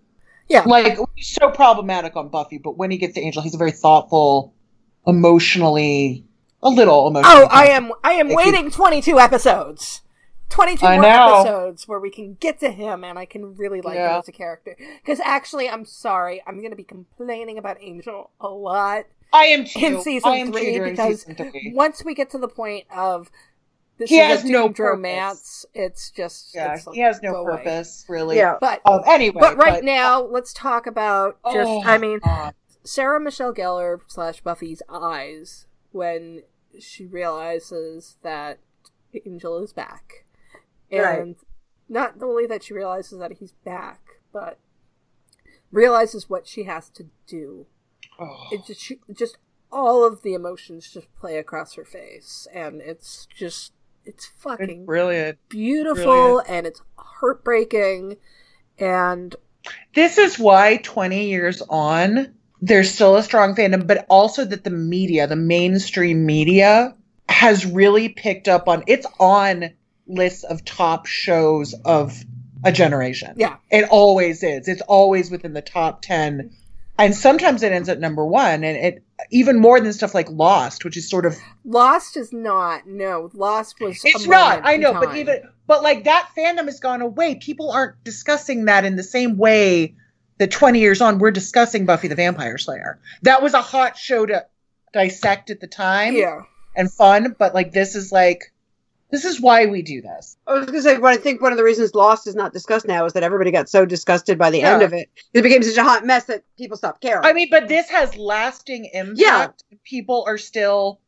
Yeah. 0.48 0.62
like 0.64 0.98
he's 1.16 1.28
so 1.28 1.50
problematic 1.50 2.14
on 2.16 2.28
Buffy, 2.28 2.58
but 2.58 2.76
when 2.76 2.90
he 2.92 2.98
gets 2.98 3.14
to 3.14 3.20
Angel, 3.20 3.42
he's 3.42 3.54
a 3.54 3.58
very 3.58 3.72
thoughtful, 3.72 4.54
emotionally, 5.06 6.24
a 6.62 6.70
little 6.70 6.94
oh, 6.94 7.08
emotional. 7.08 7.32
Oh, 7.42 7.48
I 7.50 7.66
am 7.68 7.92
I 8.04 8.12
am 8.12 8.28
Thank 8.28 8.30
you. 8.30 8.52
waiting 8.52 8.70
22 8.70 9.18
episodes. 9.18 10.02
22 10.48 10.86
I 10.86 10.94
more 10.96 11.02
know. 11.02 11.40
episodes 11.40 11.86
where 11.88 12.00
we 12.00 12.10
can 12.10 12.34
get 12.40 12.58
to 12.60 12.70
him 12.70 13.04
and 13.04 13.18
I 13.18 13.26
can 13.26 13.56
really 13.56 13.80
like 13.80 13.96
him 13.96 14.06
as 14.06 14.28
a 14.28 14.32
character. 14.32 14.76
Cuz 15.04 15.20
actually 15.20 15.68
I'm 15.68 15.84
sorry, 15.84 16.42
I'm 16.46 16.58
going 16.58 16.70
to 16.70 16.76
be 16.76 16.84
complaining 16.84 17.58
about 17.58 17.76
Angel 17.80 18.30
a 18.40 18.48
lot 18.48 19.04
I 19.32 19.44
am 19.46 19.64
too. 19.64 19.84
in 19.84 20.00
season 20.00 20.30
I 20.30 20.36
am 20.36 20.52
3 20.52 20.80
because 20.80 21.20
season 21.22 21.34
three. 21.34 21.72
once 21.74 22.04
we 22.04 22.14
get 22.14 22.30
to 22.30 22.38
the 22.38 22.48
point 22.48 22.86
of 22.94 23.30
this 23.98 24.10
He 24.10 24.18
is 24.20 24.26
has 24.42 24.44
a 24.44 24.48
no 24.52 24.68
romance, 24.68 25.66
it's 25.74 26.10
just 26.10 26.54
Yeah, 26.54 26.74
it's 26.74 26.86
like, 26.86 26.94
he 26.94 27.00
has 27.02 27.20
no 27.20 27.32
go 27.32 27.40
away. 27.46 27.56
purpose 27.58 28.04
really. 28.08 28.36
yeah 28.36 28.56
But 28.60 28.80
Um, 28.86 29.02
anyway, 29.06 29.40
but 29.40 29.56
right 29.56 29.82
now, 29.84 30.22
let's 30.22 30.52
talk 30.52 30.86
about 30.86 31.36
just 31.52 31.68
Oh, 31.68 31.82
I 31.84 31.98
mean 31.98 32.20
God. 32.20 32.54
Sarah 32.84 33.20
Michelle 33.20 33.52
Gellar 33.52 34.00
slash 34.06 34.40
Buffy's 34.40 34.82
eyes 34.88 35.66
when 35.90 36.42
she 36.78 37.04
realizes 37.06 38.16
that 38.22 38.60
Angel 39.26 39.58
is 39.62 39.72
back. 39.72 40.24
And 40.90 41.02
Right. 41.02 41.36
not 41.88 42.14
only 42.22 42.46
that 42.46 42.62
she 42.64 42.74
realizes 42.74 43.18
that 43.18 43.32
he's 43.32 43.52
back, 43.64 44.00
but 44.32 44.58
realizes 45.70 46.28
what 46.30 46.46
she 46.46 46.64
has 46.64 46.88
to 46.90 47.06
do. 47.26 47.66
Oh. 48.18 48.46
It 48.52 48.64
just 48.66 48.80
she, 48.80 48.98
just 49.12 49.38
all 49.70 50.04
of 50.04 50.22
the 50.22 50.34
emotions 50.34 50.90
just 50.90 51.14
play 51.20 51.36
across 51.38 51.74
her 51.74 51.84
face 51.84 52.46
and 52.54 52.80
it's 52.80 53.26
just 53.36 53.72
it's 54.04 54.24
It's 54.24 54.42
fucking 54.42 54.86
brilliant. 54.86 55.38
beautiful 55.50 56.04
brilliant. 56.04 56.48
and 56.48 56.66
it's 56.66 56.80
heartbreaking 56.96 58.16
and 58.78 59.36
This 59.94 60.16
is 60.16 60.38
why 60.38 60.78
20 60.78 61.26
years 61.28 61.60
on, 61.68 62.34
there's 62.62 62.90
still 62.90 63.16
a 63.16 63.22
strong 63.22 63.54
fandom, 63.54 63.86
but 63.86 64.06
also 64.08 64.44
that 64.46 64.64
the 64.64 64.70
media, 64.70 65.26
the 65.26 65.36
mainstream 65.36 66.24
media, 66.24 66.94
has 67.28 67.66
really 67.66 68.08
picked 68.08 68.48
up 68.48 68.68
on 68.68 68.82
it's 68.86 69.06
on 69.20 69.70
lists 70.08 70.44
of 70.44 70.64
top 70.64 71.06
shows 71.06 71.74
of 71.84 72.12
a 72.64 72.72
generation. 72.72 73.34
Yeah. 73.36 73.56
It 73.70 73.88
always 73.90 74.42
is. 74.42 74.68
It's 74.68 74.82
always 74.82 75.30
within 75.30 75.52
the 75.52 75.62
top 75.62 76.02
10. 76.02 76.50
And 76.98 77.14
sometimes 77.14 77.62
it 77.62 77.70
ends 77.70 77.88
at 77.88 78.00
number 78.00 78.24
one. 78.24 78.64
And 78.64 78.76
it 78.76 79.04
even 79.30 79.60
more 79.60 79.80
than 79.80 79.92
stuff 79.92 80.14
like 80.14 80.28
Lost, 80.30 80.84
which 80.84 80.96
is 80.96 81.08
sort 81.08 81.26
of 81.26 81.36
Lost 81.64 82.16
is 82.16 82.32
not. 82.32 82.86
No, 82.86 83.30
Lost 83.34 83.80
was. 83.80 84.00
it's 84.04 84.26
not. 84.26 84.60
I 84.64 84.76
know, 84.76 84.94
but 84.94 85.16
even 85.16 85.42
but 85.66 85.82
like 85.82 86.04
that 86.04 86.30
fandom 86.36 86.64
has 86.66 86.80
gone 86.80 87.02
away. 87.02 87.36
People 87.36 87.70
aren't 87.70 88.02
discussing 88.04 88.64
that 88.66 88.84
in 88.84 88.96
the 88.96 89.02
same 89.02 89.36
way 89.36 89.94
that 90.38 90.50
20 90.50 90.78
years 90.78 91.00
on 91.00 91.18
we're 91.18 91.30
discussing 91.30 91.84
Buffy 91.84 92.08
the 92.08 92.14
Vampire 92.14 92.58
Slayer. 92.58 93.00
That 93.22 93.42
was 93.42 93.54
a 93.54 93.62
hot 93.62 93.96
show 93.96 94.24
to 94.26 94.46
dissect 94.92 95.50
at 95.50 95.60
the 95.60 95.66
time 95.66 96.16
yeah, 96.16 96.42
and 96.74 96.90
fun, 96.90 97.36
but 97.38 97.54
like 97.54 97.72
this 97.72 97.94
is 97.94 98.10
like 98.10 98.52
this 99.10 99.24
is 99.24 99.40
why 99.40 99.66
we 99.66 99.82
do 99.82 100.02
this. 100.02 100.36
I 100.46 100.54
was 100.54 100.66
gonna 100.66 100.82
say, 100.82 100.98
but 100.98 101.06
I 101.06 101.16
think 101.16 101.40
one 101.40 101.52
of 101.52 101.58
the 101.58 101.64
reasons 101.64 101.94
Lost 101.94 102.26
is 102.26 102.34
not 102.34 102.52
discussed 102.52 102.86
now 102.86 103.04
is 103.06 103.14
that 103.14 103.22
everybody 103.22 103.50
got 103.50 103.68
so 103.68 103.86
disgusted 103.86 104.38
by 104.38 104.50
the 104.50 104.58
Yeah. 104.58 104.74
end 104.74 104.82
of 104.82 104.92
it. 104.92 105.08
It 105.32 105.42
became 105.42 105.62
such 105.62 105.76
a 105.76 105.82
hot 105.82 106.04
mess 106.04 106.24
that 106.24 106.42
people 106.56 106.76
stopped 106.76 107.00
caring. 107.00 107.24
I 107.24 107.32
mean, 107.32 107.48
but 107.50 107.68
this 107.68 107.88
has 107.90 108.16
lasting 108.16 108.90
impact. 108.92 109.18
Yeah. 109.18 109.48
People 109.84 110.24
are 110.26 110.38
still 110.38 111.00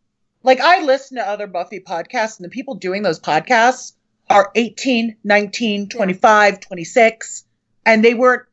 like 0.42 0.60
I 0.60 0.82
listen 0.82 1.18
to 1.18 1.28
other 1.28 1.46
Buffy 1.46 1.80
podcasts 1.80 2.38
and 2.38 2.44
the 2.44 2.50
people 2.50 2.74
doing 2.74 3.02
those 3.02 3.20
podcasts 3.20 3.92
are 4.30 4.50
18, 4.54 5.16
19, 5.24 5.88
25, 5.88 6.60
26 6.60 7.44
and 7.84 8.04
they 8.04 8.14
weren't 8.14 8.44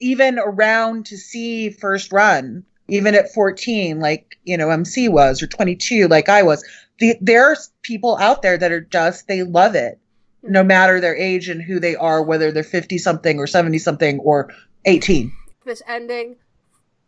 even 0.00 0.38
around 0.38 1.06
to 1.06 1.16
see 1.16 1.70
first 1.70 2.12
run 2.12 2.64
even 2.88 3.14
at 3.14 3.32
14 3.32 3.98
like, 3.98 4.36
you 4.44 4.58
know, 4.58 4.68
Emcee 4.68 5.08
was 5.08 5.42
or 5.42 5.46
22 5.46 6.06
like 6.08 6.28
I 6.28 6.42
was. 6.42 6.62
The, 7.00 7.16
there's 7.20 7.72
people 7.82 8.16
out 8.16 8.42
there 8.42 8.56
that 8.56 8.70
are 8.70 8.80
just 8.80 9.26
they 9.26 9.42
love 9.42 9.74
it 9.74 9.98
no 10.44 10.60
mm-hmm. 10.60 10.68
matter 10.68 11.00
their 11.00 11.16
age 11.16 11.48
and 11.48 11.62
who 11.62 11.80
they 11.80 11.96
are 11.96 12.22
whether 12.22 12.52
they're 12.52 12.62
50 12.62 12.98
something 12.98 13.38
or 13.38 13.46
70 13.46 13.78
something 13.78 14.20
or 14.20 14.52
18. 14.84 15.32
this 15.64 15.82
ending, 15.88 16.36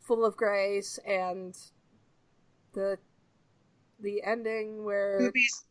full 0.00 0.24
of 0.24 0.36
grace, 0.36 0.98
and 1.06 1.56
the 2.72 2.98
the 4.00 4.22
ending 4.22 4.84
where 4.84 5.18
Movies 5.20 5.64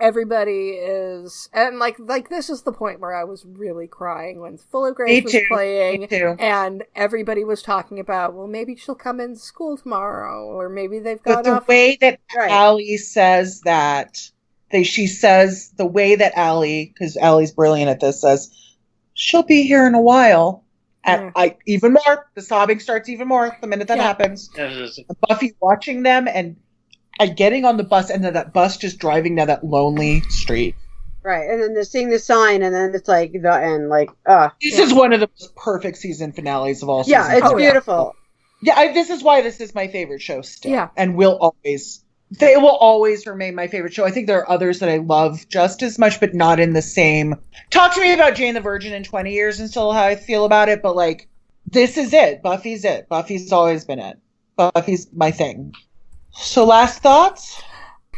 everybody 0.00 0.70
is 0.70 1.48
and 1.52 1.78
like 1.78 1.96
like 1.98 2.28
this 2.30 2.48
is 2.50 2.62
the 2.62 2.72
point 2.72 3.00
where 3.00 3.14
I 3.14 3.24
was 3.24 3.44
really 3.46 3.86
crying 3.86 4.40
when 4.40 4.56
Full 4.56 4.86
of 4.86 4.92
Me 4.92 5.20
Grace 5.20 5.24
was 5.24 5.32
too. 5.32 5.44
playing 5.48 6.04
and 6.40 6.84
everybody 6.96 7.44
was 7.44 7.62
talking 7.62 8.00
about 8.00 8.34
well 8.34 8.46
maybe 8.46 8.74
she'll 8.76 8.94
come 8.94 9.20
in 9.20 9.36
school 9.36 9.76
tomorrow 9.76 10.44
or 10.46 10.68
maybe 10.68 10.98
they've 10.98 11.22
But 11.22 11.34
gone 11.34 11.44
the 11.44 11.52
off 11.58 11.68
way 11.68 11.96
that 12.00 12.18
Right. 12.34 12.50
Allie 12.50 12.96
says 12.96 13.60
that, 13.62 14.16
they 14.70 14.82
she 14.84 15.06
says 15.06 15.70
the 15.76 15.86
way 15.86 16.14
that 16.14 16.32
Allie, 16.36 16.92
because 16.94 17.16
Allie's 17.16 17.52
brilliant 17.52 17.90
at 17.90 18.00
this, 18.00 18.20
says 18.22 18.50
she'll 19.14 19.42
be 19.42 19.62
here 19.64 19.86
in 19.86 19.94
a 19.94 20.00
while. 20.00 20.64
And 21.04 21.22
Yeah. 21.22 21.30
I 21.34 21.56
even 21.66 21.92
more, 21.94 22.26
the 22.34 22.42
sobbing 22.42 22.78
starts 22.78 23.08
even 23.08 23.26
more 23.28 23.56
the 23.60 23.66
minute 23.66 23.88
that 23.88 23.96
Yeah. 23.98 24.02
happens. 24.04 24.48
Buffy 25.28 25.54
watching 25.60 26.02
them 26.02 26.28
and 26.28 26.56
and 27.20 27.36
getting 27.36 27.64
on 27.64 27.76
the 27.76 27.84
bus 27.84 28.10
and 28.10 28.24
then 28.24 28.32
that 28.34 28.52
bus 28.52 28.76
just 28.76 28.98
driving 28.98 29.36
down 29.36 29.46
that 29.46 29.64
lonely 29.64 30.22
street. 30.22 30.74
right, 31.22 31.48
and 31.50 31.62
then 31.62 31.74
they're 31.74 31.84
seeing 31.84 32.08
the 32.10 32.18
sign, 32.18 32.62
and 32.62 32.74
then 32.74 32.94
it's 32.94 33.06
like 33.08 33.32
the 33.32 33.54
end, 33.62 33.88
like, 33.88 34.10
uh 34.26 34.48
This 34.62 34.78
Yeah. 34.78 34.84
is 34.84 34.94
one 34.94 35.12
of 35.12 35.20
the 35.20 35.28
most 35.38 35.54
perfect 35.54 35.98
season 35.98 36.32
finales 36.32 36.82
of 36.82 36.88
all. 36.88 37.04
yeah, 37.06 37.24
seasons. 37.24 37.38
it's 37.42 37.46
Oh, 37.52 37.58
yeah. 37.58 37.64
It's 37.66 37.72
beautiful. 37.72 38.14
Yeah, 38.62 38.74
I, 38.76 38.92
this 38.92 39.08
is 39.10 39.22
why 39.22 39.40
this 39.42 39.60
is 39.60 39.74
my 39.74 39.86
favorite 39.88 40.20
show 40.22 40.42
still. 40.42 40.72
Yeah. 40.72 40.88
And 40.96 41.14
will 41.16 41.38
always 41.40 42.04
they 42.38 42.56
will 42.56 42.76
always 42.76 43.26
remain 43.26 43.56
my 43.56 43.66
favorite 43.66 43.92
show. 43.92 44.04
I 44.04 44.10
think 44.12 44.28
there 44.28 44.38
are 44.38 44.48
others 44.50 44.78
that 44.78 44.88
I 44.88 44.98
love 44.98 45.48
just 45.48 45.82
as 45.82 45.98
much, 45.98 46.20
but 46.20 46.32
not 46.32 46.60
in 46.60 46.74
the 46.74 46.82
same. 46.82 47.34
Talk 47.70 47.92
to 47.94 48.00
me 48.00 48.12
about 48.12 48.36
Jane 48.36 48.54
the 48.54 48.60
Virgin 48.60 48.92
in 48.92 49.02
20 49.02 49.32
years 49.32 49.58
and 49.58 49.68
still 49.68 49.90
how 49.92 50.04
I 50.04 50.14
feel 50.14 50.44
about 50.44 50.68
it, 50.68 50.80
but 50.80 50.94
like 50.94 51.26
this 51.66 51.96
is 51.98 52.12
it. 52.12 52.40
Buffy's 52.42 52.84
it. 52.84 53.08
Buffy's 53.08 53.50
always 53.52 53.84
been 53.84 53.98
it. 53.98 54.16
Buffy's 54.56 55.08
my 55.12 55.30
thing. 55.32 55.72
So 56.32 56.64
last 56.64 57.02
thoughts 57.02 57.62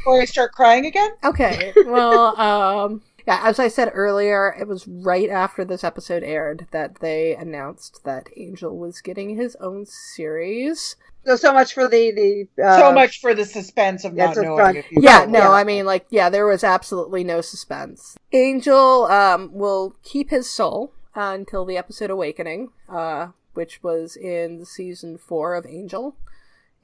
before 0.02 0.20
I 0.20 0.24
start 0.24 0.52
crying 0.52 0.86
again? 0.86 1.10
Okay. 1.24 1.72
Well, 1.86 2.40
um, 2.40 3.02
yeah, 3.26 3.40
as 3.44 3.58
I 3.58 3.68
said 3.68 3.92
earlier, 3.94 4.54
it 4.58 4.66
was 4.66 4.88
right 4.88 5.30
after 5.30 5.64
this 5.64 5.84
episode 5.84 6.24
aired 6.24 6.66
that 6.72 6.96
they 6.96 7.36
announced 7.36 8.02
that 8.04 8.28
Angel 8.36 8.76
was 8.76 9.00
getting 9.00 9.36
his 9.36 9.56
own 9.56 9.86
series. 9.86 10.96
So 11.24 11.36
so 11.36 11.52
much 11.52 11.72
for 11.72 11.86
the 11.86 12.48
the 12.56 12.64
uh, 12.64 12.78
so 12.78 12.92
much 12.92 13.20
for 13.20 13.32
the 13.32 13.44
suspense 13.44 14.04
of 14.04 14.14
yeah, 14.14 14.32
not 14.32 14.36
knowing 14.38 14.76
if 14.76 14.90
you 14.90 14.98
Yeah, 15.00 15.24
no, 15.28 15.38
yeah. 15.38 15.50
I 15.50 15.62
mean, 15.62 15.86
like, 15.86 16.04
yeah, 16.10 16.28
there 16.28 16.46
was 16.46 16.64
absolutely 16.64 17.22
no 17.22 17.40
suspense. 17.40 18.18
Angel 18.32 19.04
um, 19.04 19.52
will 19.52 19.94
keep 20.02 20.30
his 20.30 20.50
soul 20.50 20.92
uh, 21.14 21.30
until 21.32 21.64
the 21.64 21.76
episode 21.76 22.10
Awakening, 22.10 22.70
uh, 22.88 23.28
which 23.54 23.84
was 23.84 24.16
in 24.16 24.64
season 24.64 25.16
four 25.16 25.54
of 25.54 25.64
Angel, 25.64 26.16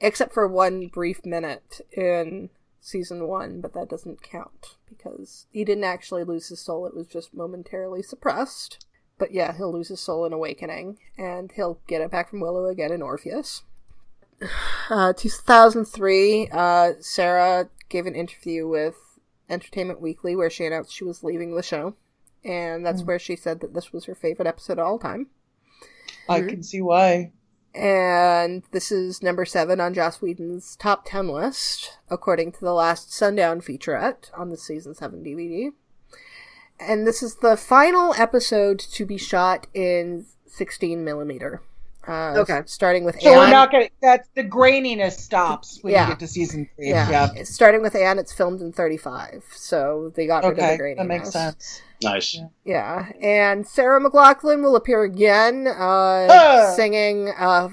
except 0.01 0.33
for 0.33 0.47
one 0.47 0.87
brief 0.87 1.25
minute 1.25 1.81
in 1.91 2.49
season 2.81 3.27
one, 3.27 3.61
but 3.61 3.73
that 3.73 3.89
doesn't 3.89 4.23
count 4.23 4.75
because 4.87 5.45
he 5.51 5.63
didn't 5.63 5.83
actually 5.83 6.23
lose 6.23 6.49
his 6.49 6.59
soul. 6.59 6.85
It 6.85 6.95
was 6.95 7.07
just 7.07 7.33
momentarily 7.33 8.01
suppressed. 8.01 8.85
But 9.17 9.33
yeah, 9.33 9.55
he'll 9.55 9.73
lose 9.73 9.89
his 9.89 9.99
soul 9.99 10.25
in 10.25 10.31
Awakening, 10.31 10.97
and 11.17 11.51
he'll 11.51 11.81
get 11.87 12.01
it 12.01 12.09
back 12.09 12.29
from 12.29 12.39
Willow 12.39 12.65
again 12.65 12.91
in 12.91 13.01
Orpheus. 13.01 13.63
Uh, 14.89 15.13
2003, 15.13 16.49
uh, 16.51 16.93
Sarah 16.99 17.69
gave 17.89 18.07
an 18.07 18.15
interview 18.15 18.67
with 18.67 18.95
Entertainment 19.47 20.01
Weekly 20.01 20.35
where 20.35 20.49
she 20.49 20.65
announced 20.65 20.95
she 20.95 21.03
was 21.03 21.23
leaving 21.23 21.55
the 21.55 21.61
show. 21.61 21.95
And 22.43 22.83
that's 22.83 23.03
mm. 23.03 23.05
where 23.05 23.19
she 23.19 23.35
said 23.35 23.59
that 23.59 23.75
this 23.75 23.93
was 23.93 24.05
her 24.05 24.15
favorite 24.15 24.47
episode 24.47 24.79
of 24.79 24.87
all 24.87 24.97
time. 24.97 25.27
I 26.27 26.41
can 26.41 26.63
see 26.63 26.81
why. 26.81 27.33
And 27.75 28.63
this 28.71 28.91
is 28.91 29.21
number 29.21 29.45
seven 29.45 29.79
on 29.79 29.93
Joss 29.93 30.21
Whedon's 30.21 30.75
top 30.75 31.05
10 31.05 31.27
list, 31.27 31.99
according 32.09 32.53
to 32.53 32.61
the 32.61 32.73
last 32.73 33.13
Sundown 33.13 33.61
featurette 33.61 34.31
on 34.37 34.49
the 34.49 34.57
season 34.57 34.95
7 34.95 35.23
DVD. 35.23 35.71
And 36.79 37.05
this 37.05 37.21
is 37.21 37.35
the 37.35 37.57
final 37.57 38.13
episode 38.15 38.79
to 38.79 39.05
be 39.05 39.17
shot 39.17 39.67
in 39.73 40.25
16 40.47 41.03
millimeter. 41.03 41.61
Uh, 42.07 42.33
okay. 42.37 42.61
Starting 42.65 43.03
with 43.03 43.21
so 43.21 43.29
Anne. 43.29 43.37
we're 43.37 43.49
not 43.51 43.71
gonna. 43.71 43.89
That's 44.01 44.27
the 44.33 44.43
graininess 44.43 45.19
stops 45.19 45.79
when 45.83 45.93
yeah. 45.93 46.05
you 46.05 46.13
get 46.13 46.19
to 46.19 46.27
season 46.27 46.67
three. 46.75 46.89
Yeah. 46.89 47.29
yeah. 47.35 47.43
Starting 47.43 47.83
with 47.83 47.93
Anne, 47.93 48.17
it's 48.17 48.33
filmed 48.33 48.61
in 48.61 48.71
35, 48.71 49.43
so 49.51 50.11
they 50.15 50.25
got 50.25 50.43
rid 50.43 50.53
okay, 50.53 50.73
of 50.73 50.77
the 50.77 50.83
graininess. 50.83 50.97
That 50.97 51.07
makes 51.07 51.29
sense. 51.31 51.81
Nice. 52.01 52.35
Yeah. 52.35 52.47
yeah. 52.63 53.11
And 53.21 53.67
Sarah 53.67 54.01
McLachlan 54.01 54.63
will 54.63 54.75
appear 54.75 55.03
again, 55.03 55.67
uh, 55.67 56.27
uh. 56.27 56.75
singing 56.75 57.33
uh, 57.37 57.69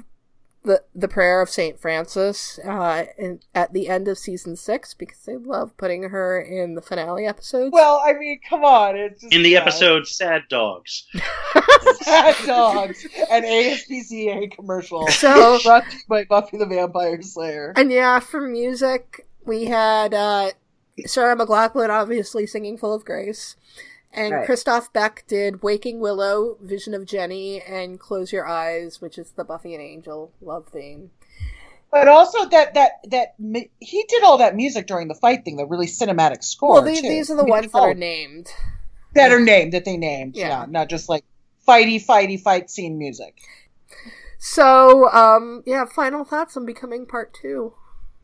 the 0.66 0.82
the 0.94 1.08
prayer 1.08 1.40
of 1.40 1.48
Saint 1.48 1.78
Francis 1.78 2.58
uh, 2.58 3.04
in, 3.16 3.40
at 3.54 3.72
the 3.72 3.88
end 3.88 4.08
of 4.08 4.18
season 4.18 4.56
six 4.56 4.92
because 4.92 5.20
they 5.20 5.36
love 5.36 5.74
putting 5.76 6.02
her 6.04 6.38
in 6.40 6.74
the 6.74 6.82
finale 6.82 7.24
episodes. 7.24 7.72
Well, 7.72 8.02
I 8.04 8.12
mean, 8.12 8.40
come 8.46 8.64
on, 8.64 8.96
it's 8.96 9.24
in 9.24 9.42
the 9.42 9.56
episode 9.56 10.06
"Sad 10.06 10.42
Dogs." 10.50 11.06
Sad 12.02 12.34
Dogs, 12.44 13.06
an 13.30 13.44
ASPCA 13.44 14.50
commercial. 14.50 15.06
So 15.08 15.58
brought 15.62 15.88
to 15.88 15.96
you 15.96 16.02
by 16.08 16.24
Buffy 16.24 16.58
the 16.58 16.66
Vampire 16.66 17.22
Slayer. 17.22 17.72
And 17.76 17.90
yeah, 17.90 18.18
for 18.18 18.40
music, 18.40 19.26
we 19.44 19.66
had 19.66 20.12
uh, 20.12 20.50
Sarah 21.06 21.36
McLachlan 21.36 21.90
obviously 21.90 22.46
singing 22.46 22.76
"Full 22.76 22.92
of 22.92 23.04
Grace." 23.04 23.56
And 24.16 24.32
right. 24.32 24.46
Christoph 24.46 24.92
Beck 24.94 25.24
did 25.28 25.62
Waking 25.62 26.00
Willow, 26.00 26.56
Vision 26.62 26.94
of 26.94 27.04
Jenny, 27.04 27.60
and 27.60 28.00
Close 28.00 28.32
Your 28.32 28.48
Eyes, 28.48 29.00
which 29.00 29.18
is 29.18 29.32
the 29.32 29.44
Buffy 29.44 29.74
and 29.74 29.82
Angel 29.82 30.32
love 30.40 30.68
theme. 30.68 31.10
But 31.92 32.08
also 32.08 32.48
that 32.48 32.74
that 32.74 32.92
that 33.10 33.34
he 33.78 34.04
did 34.08 34.24
all 34.24 34.38
that 34.38 34.56
music 34.56 34.86
during 34.86 35.08
the 35.08 35.14
fight 35.14 35.44
thing, 35.44 35.56
the 35.56 35.66
really 35.66 35.86
cinematic 35.86 36.42
score. 36.42 36.74
Well, 36.74 36.82
these, 36.82 37.02
these 37.02 37.30
are 37.30 37.36
the 37.36 37.44
ones 37.44 37.72
that 37.72 37.78
are 37.78 37.94
named. 37.94 38.48
That 39.14 39.32
are 39.32 39.40
named 39.40 39.72
that 39.72 39.84
they 39.84 39.96
named, 39.96 40.36
yeah. 40.36 40.48
yeah, 40.48 40.66
not 40.68 40.88
just 40.88 41.08
like 41.08 41.24
fighty 41.66 42.04
fighty 42.04 42.40
fight 42.40 42.70
scene 42.70 42.98
music. 42.98 43.38
So, 44.38 45.10
um, 45.10 45.62
yeah, 45.66 45.84
final 45.86 46.24
thoughts 46.24 46.56
on 46.56 46.66
becoming 46.66 47.06
part 47.06 47.34
two. 47.34 47.74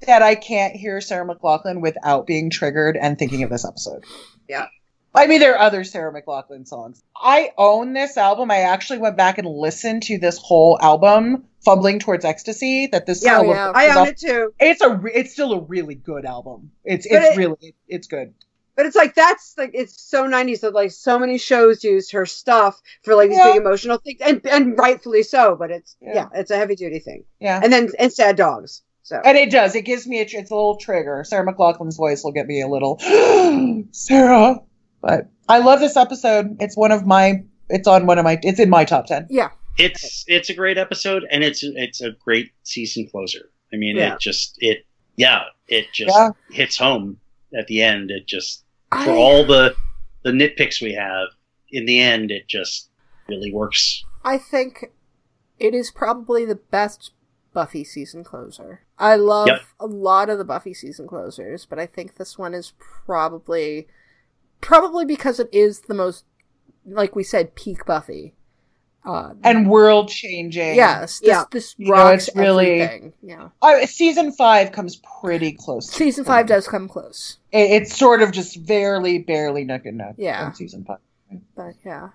That 0.07 0.23
I 0.23 0.35
can't 0.35 0.75
hear 0.75 1.01
Sarah 1.01 1.27
McLachlan 1.27 1.81
without 1.81 2.27
being 2.27 2.51
triggered 2.51 2.97
and 2.97 3.19
thinking 3.19 3.43
of 3.43 3.51
this 3.51 3.65
episode. 3.65 4.05
Yeah. 4.49 4.67
I 5.15 5.27
mean, 5.27 5.41
there 5.41 5.55
are 5.55 5.61
other 5.61 5.85
Sarah 5.85 6.13
McLachlan 6.13 6.67
songs. 6.67 7.03
I 7.17 7.53
own 7.59 7.93
this 7.93 8.17
album. 8.17 8.51
I 8.51 8.59
actually 8.59 8.99
went 8.99 9.17
back 9.17 9.39
and 9.39 9.47
listened 9.47 10.05
to 10.05 10.19
this 10.19 10.39
whole 10.39 10.79
album, 10.81 11.45
"Fumbling 11.65 11.99
Towards 11.99 12.25
Ecstasy." 12.25 12.87
That 12.87 13.07
this 13.07 13.25
yeah, 13.25 13.43
yeah. 13.43 13.73
I 13.75 13.89
own 13.91 14.09
it 14.09 14.19
too. 14.19 14.55
It's 14.59 14.81
a 14.81 15.01
it's 15.15 15.33
still 15.33 15.53
a 15.53 15.61
really 15.61 15.95
good 15.95 16.25
album. 16.25 16.71
It's 16.85 17.07
but 17.07 17.23
it's 17.23 17.37
it, 17.37 17.39
really 17.39 17.75
it's 17.89 18.07
good. 18.07 18.33
But 18.75 18.87
it's 18.87 18.97
like 18.97 19.15
that's 19.15 19.55
like 19.59 19.73
it's 19.75 20.01
so 20.01 20.27
'90s 20.27 20.61
that 20.61 20.73
like 20.73 20.93
so 20.93 21.19
many 21.19 21.37
shows 21.37 21.85
use 21.85 22.11
her 22.13 22.25
stuff 22.25 22.81
for 23.03 23.15
like 23.15 23.29
these 23.29 23.39
yeah. 23.39 23.53
big 23.53 23.61
emotional 23.61 23.99
things, 23.99 24.21
and 24.23 24.41
and 24.47 24.79
rightfully 24.79 25.25
so. 25.25 25.57
But 25.57 25.71
it's 25.71 25.95
yeah, 26.01 26.15
yeah 26.15 26.29
it's 26.35 26.51
a 26.51 26.57
heavy 26.57 26.75
duty 26.75 27.01
thing. 27.01 27.25
Yeah, 27.39 27.61
and 27.63 27.71
then 27.71 27.91
and 27.99 28.11
sad 28.11 28.37
dogs. 28.37 28.83
So 29.03 29.21
and 29.23 29.37
it 29.37 29.51
does. 29.51 29.75
It 29.75 29.83
gives 29.83 30.07
me 30.07 30.21
a 30.21 30.23
it's 30.23 30.33
a 30.33 30.55
little 30.55 30.77
trigger. 30.77 31.23
Sarah 31.25 31.45
McLachlan's 31.45 31.97
voice 31.97 32.25
will 32.25 32.33
get 32.33 32.47
me 32.47 32.63
a 32.63 32.69
little 32.69 32.99
Sarah 33.91 34.63
but 35.03 35.29
I 35.49 35.59
love 35.59 35.81
this 35.81 35.97
episode. 35.97 36.57
It's 36.61 36.77
one 36.77 36.93
of 36.93 37.07
my. 37.07 37.45
It's 37.69 37.89
on 37.89 38.07
one 38.07 38.19
of 38.19 38.25
my. 38.25 38.39
It's 38.43 38.61
in 38.61 38.71
my 38.71 38.85
top 38.85 39.07
ten. 39.07 39.27
Yeah. 39.29 39.51
It's 39.79 40.25
it's 40.29 40.51
a 40.51 40.55
great 40.55 40.79
episode 40.79 41.25
and 41.31 41.43
it's 41.43 41.63
it's 41.63 42.01
a 42.01 42.13
great 42.13 42.53
season 42.63 43.09
closer. 43.11 43.51
I 43.73 43.77
mean, 43.77 43.97
yeah. 43.97 44.15
it 44.15 44.21
just 44.21 44.57
it 44.59 44.85
yeah 45.17 45.45
it 45.67 45.87
just 45.93 46.15
yeah. 46.15 46.31
hits 46.51 46.77
home 46.77 47.19
at 47.57 47.67
the 47.67 47.83
end. 47.83 48.11
It 48.11 48.27
just 48.27 48.65
for 48.91 49.11
I, 49.11 49.17
all 49.17 49.47
the 49.47 49.75
the 50.25 50.31
nitpicks 50.31 50.83
we 50.83 50.93
have 50.93 51.29
in 51.71 51.87
the 51.87 52.01
end, 52.01 52.31
it 52.31 52.49
just 52.49 52.91
really 53.29 53.51
works. 53.51 54.05
I 54.25 54.37
think 54.37 54.91
it 55.59 55.75
is 55.75 55.91
probably 55.91 56.45
the 56.45 56.57
best 56.57 57.13
Buffy 57.55 57.85
season 57.85 58.25
closer. 58.25 58.83
I 58.99 59.17
love 59.17 59.49
yep. 59.49 59.63
a 59.81 59.87
lot 59.87 60.31
of 60.31 60.39
the 60.39 60.45
Buffy 60.45 60.75
season 60.75 61.07
closers, 61.07 61.67
but 61.67 61.79
I 61.79 61.87
think 61.87 62.17
this 62.17 62.39
one 62.39 62.55
is 62.55 62.73
probably 62.79 63.89
probably 64.63 65.05
because 65.05 65.39
it 65.39 65.51
is 65.53 65.81
the 65.81 65.95
most, 65.95 66.25
like 66.87 67.15
we 67.15 67.23
said, 67.23 67.55
peak 67.55 67.85
Buffy. 67.85 68.33
Uh, 69.05 69.35
and 69.43 69.69
world 69.69 70.09
changing. 70.09 70.77
Yes, 70.77 71.19
this, 71.19 71.29
yeah. 71.29 71.45
this 71.51 71.75
you 71.77 71.93
know, 71.93 72.07
it's 72.07 72.31
really, 72.37 72.81
everything. 72.81 73.13
Yeah. 73.21 73.49
Uh, 73.61 73.85
season 73.85 74.31
five 74.31 74.71
comes 74.71 75.01
pretty 75.21 75.53
close. 75.53 75.91
Season 75.91 76.25
five 76.25 76.47
does 76.47 76.69
come 76.69 76.89
close. 76.89 77.39
It, 77.51 77.83
it's 77.83 77.97
sort 77.97 78.23
of 78.23 78.31
just 78.31 78.65
barely, 78.65 79.19
barely 79.19 79.65
nook 79.65 79.87
and 79.87 79.99
nook. 79.99 80.15
Yeah. 80.17 80.53
season 80.53 80.85
five. 80.85 80.99
But 81.57 81.75
yeah. 81.85 82.11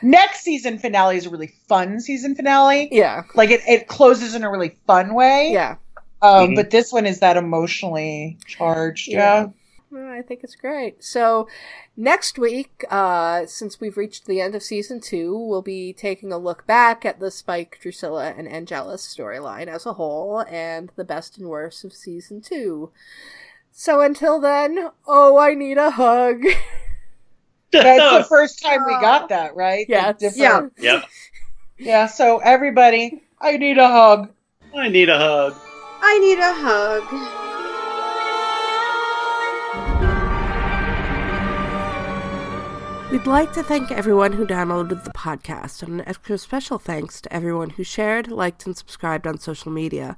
Next 0.00 0.42
season 0.42 0.78
finale 0.78 1.16
is 1.16 1.26
a 1.26 1.30
really 1.30 1.52
fun 1.68 2.00
season 2.00 2.36
finale. 2.36 2.88
Yeah. 2.92 3.24
Like 3.34 3.50
it, 3.50 3.62
it 3.66 3.88
closes 3.88 4.36
in 4.36 4.44
a 4.44 4.50
really 4.50 4.76
fun 4.86 5.14
way. 5.14 5.50
Yeah. 5.52 5.76
Um, 6.22 6.30
mm-hmm. 6.30 6.54
But 6.54 6.70
this 6.70 6.92
one 6.92 7.06
is 7.06 7.20
that 7.20 7.36
emotionally 7.36 8.38
charged. 8.46 9.08
Yeah. 9.08 9.16
yeah. 9.18 9.48
I 9.96 10.22
think 10.22 10.44
it's 10.44 10.54
great. 10.54 11.02
So, 11.02 11.48
next 11.96 12.38
week, 12.38 12.84
uh, 12.90 13.46
since 13.46 13.80
we've 13.80 13.96
reached 13.96 14.26
the 14.26 14.40
end 14.40 14.54
of 14.54 14.62
season 14.62 15.00
two, 15.00 15.36
we'll 15.36 15.62
be 15.62 15.92
taking 15.92 16.30
a 16.32 16.38
look 16.38 16.66
back 16.66 17.06
at 17.06 17.20
the 17.20 17.30
Spike, 17.30 17.78
Drusilla, 17.80 18.34
and 18.36 18.46
Angelus 18.46 19.02
storyline 19.06 19.66
as 19.66 19.86
a 19.86 19.94
whole 19.94 20.40
and 20.48 20.92
the 20.96 21.04
best 21.04 21.38
and 21.38 21.48
worst 21.48 21.84
of 21.84 21.94
season 21.94 22.42
two. 22.42 22.90
So, 23.72 24.00
until 24.02 24.40
then, 24.40 24.90
oh, 25.06 25.38
I 25.38 25.54
need 25.54 25.78
a 25.78 25.90
hug. 25.90 26.42
That's 27.70 28.24
the 28.24 28.24
first 28.28 28.60
time 28.62 28.84
we 28.86 28.92
got 28.92 29.30
that, 29.30 29.56
right? 29.56 29.86
Yeah. 29.88 30.12
Yeah. 30.20 30.66
Yep. 30.78 31.04
Yeah. 31.78 32.06
So, 32.08 32.38
everybody, 32.38 33.22
I 33.40 33.56
need 33.56 33.78
a 33.78 33.88
hug. 33.88 34.30
I 34.74 34.88
need 34.90 35.08
a 35.08 35.18
hug. 35.18 35.54
I 36.02 36.18
need 36.18 36.38
a 36.38 36.52
hug. 36.52 37.47
We'd 43.18 43.26
like 43.26 43.52
to 43.54 43.64
thank 43.64 43.90
everyone 43.90 44.34
who 44.34 44.46
downloaded 44.46 45.02
the 45.02 45.10
podcast, 45.10 45.82
and 45.82 45.94
an 45.94 46.08
extra 46.08 46.38
special 46.38 46.78
thanks 46.78 47.20
to 47.20 47.32
everyone 47.32 47.70
who 47.70 47.82
shared, 47.82 48.30
liked, 48.30 48.64
and 48.64 48.76
subscribed 48.76 49.26
on 49.26 49.40
social 49.40 49.72
media. 49.72 50.16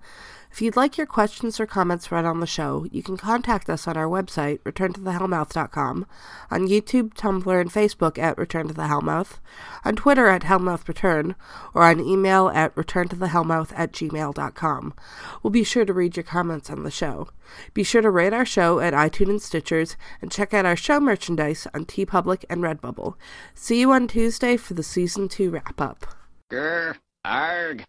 If 0.50 0.60
you'd 0.60 0.76
like 0.76 0.98
your 0.98 1.06
questions 1.06 1.60
or 1.60 1.66
comments 1.66 2.10
read 2.10 2.24
on 2.24 2.40
the 2.40 2.46
show, 2.46 2.84
you 2.90 3.02
can 3.02 3.16
contact 3.16 3.70
us 3.70 3.86
on 3.86 3.96
our 3.96 4.08
website, 4.08 4.58
returntothehellmouth.com, 4.60 6.06
on 6.50 6.68
YouTube, 6.68 7.14
Tumblr, 7.14 7.60
and 7.60 7.72
Facebook 7.72 8.18
at 8.18 8.36
Return 8.36 8.66
to 8.66 8.74
the 8.74 8.82
Hellmouth, 8.82 9.38
on 9.84 9.94
Twitter 9.94 10.26
at 10.26 10.42
HellmouthReturn, 10.42 11.36
or 11.72 11.84
on 11.84 12.00
email 12.00 12.48
at 12.48 12.74
returntothehellmouth 12.74 13.72
at 13.76 13.92
gmail.com. 13.92 14.94
We'll 15.42 15.50
be 15.52 15.64
sure 15.64 15.84
to 15.84 15.92
read 15.92 16.16
your 16.16 16.24
comments 16.24 16.68
on 16.68 16.82
the 16.82 16.90
show. 16.90 17.28
Be 17.72 17.84
sure 17.84 18.02
to 18.02 18.10
rate 18.10 18.32
our 18.32 18.44
show 18.44 18.80
at 18.80 18.92
iTunes 18.92 19.28
and 19.30 19.40
Stitchers, 19.40 19.94
and 20.20 20.32
check 20.32 20.52
out 20.52 20.66
our 20.66 20.76
show 20.76 20.98
merchandise 20.98 21.68
on 21.72 21.86
TeePublic 21.86 22.44
and 22.50 22.60
Redbubble. 22.62 23.14
See 23.54 23.80
you 23.80 23.92
on 23.92 24.08
Tuesday 24.08 24.56
for 24.56 24.74
the 24.74 24.82
Season 24.82 25.28
2 25.28 25.50
wrap-up. 25.50 26.06
Grr, 26.50 26.96
arg. 27.24 27.84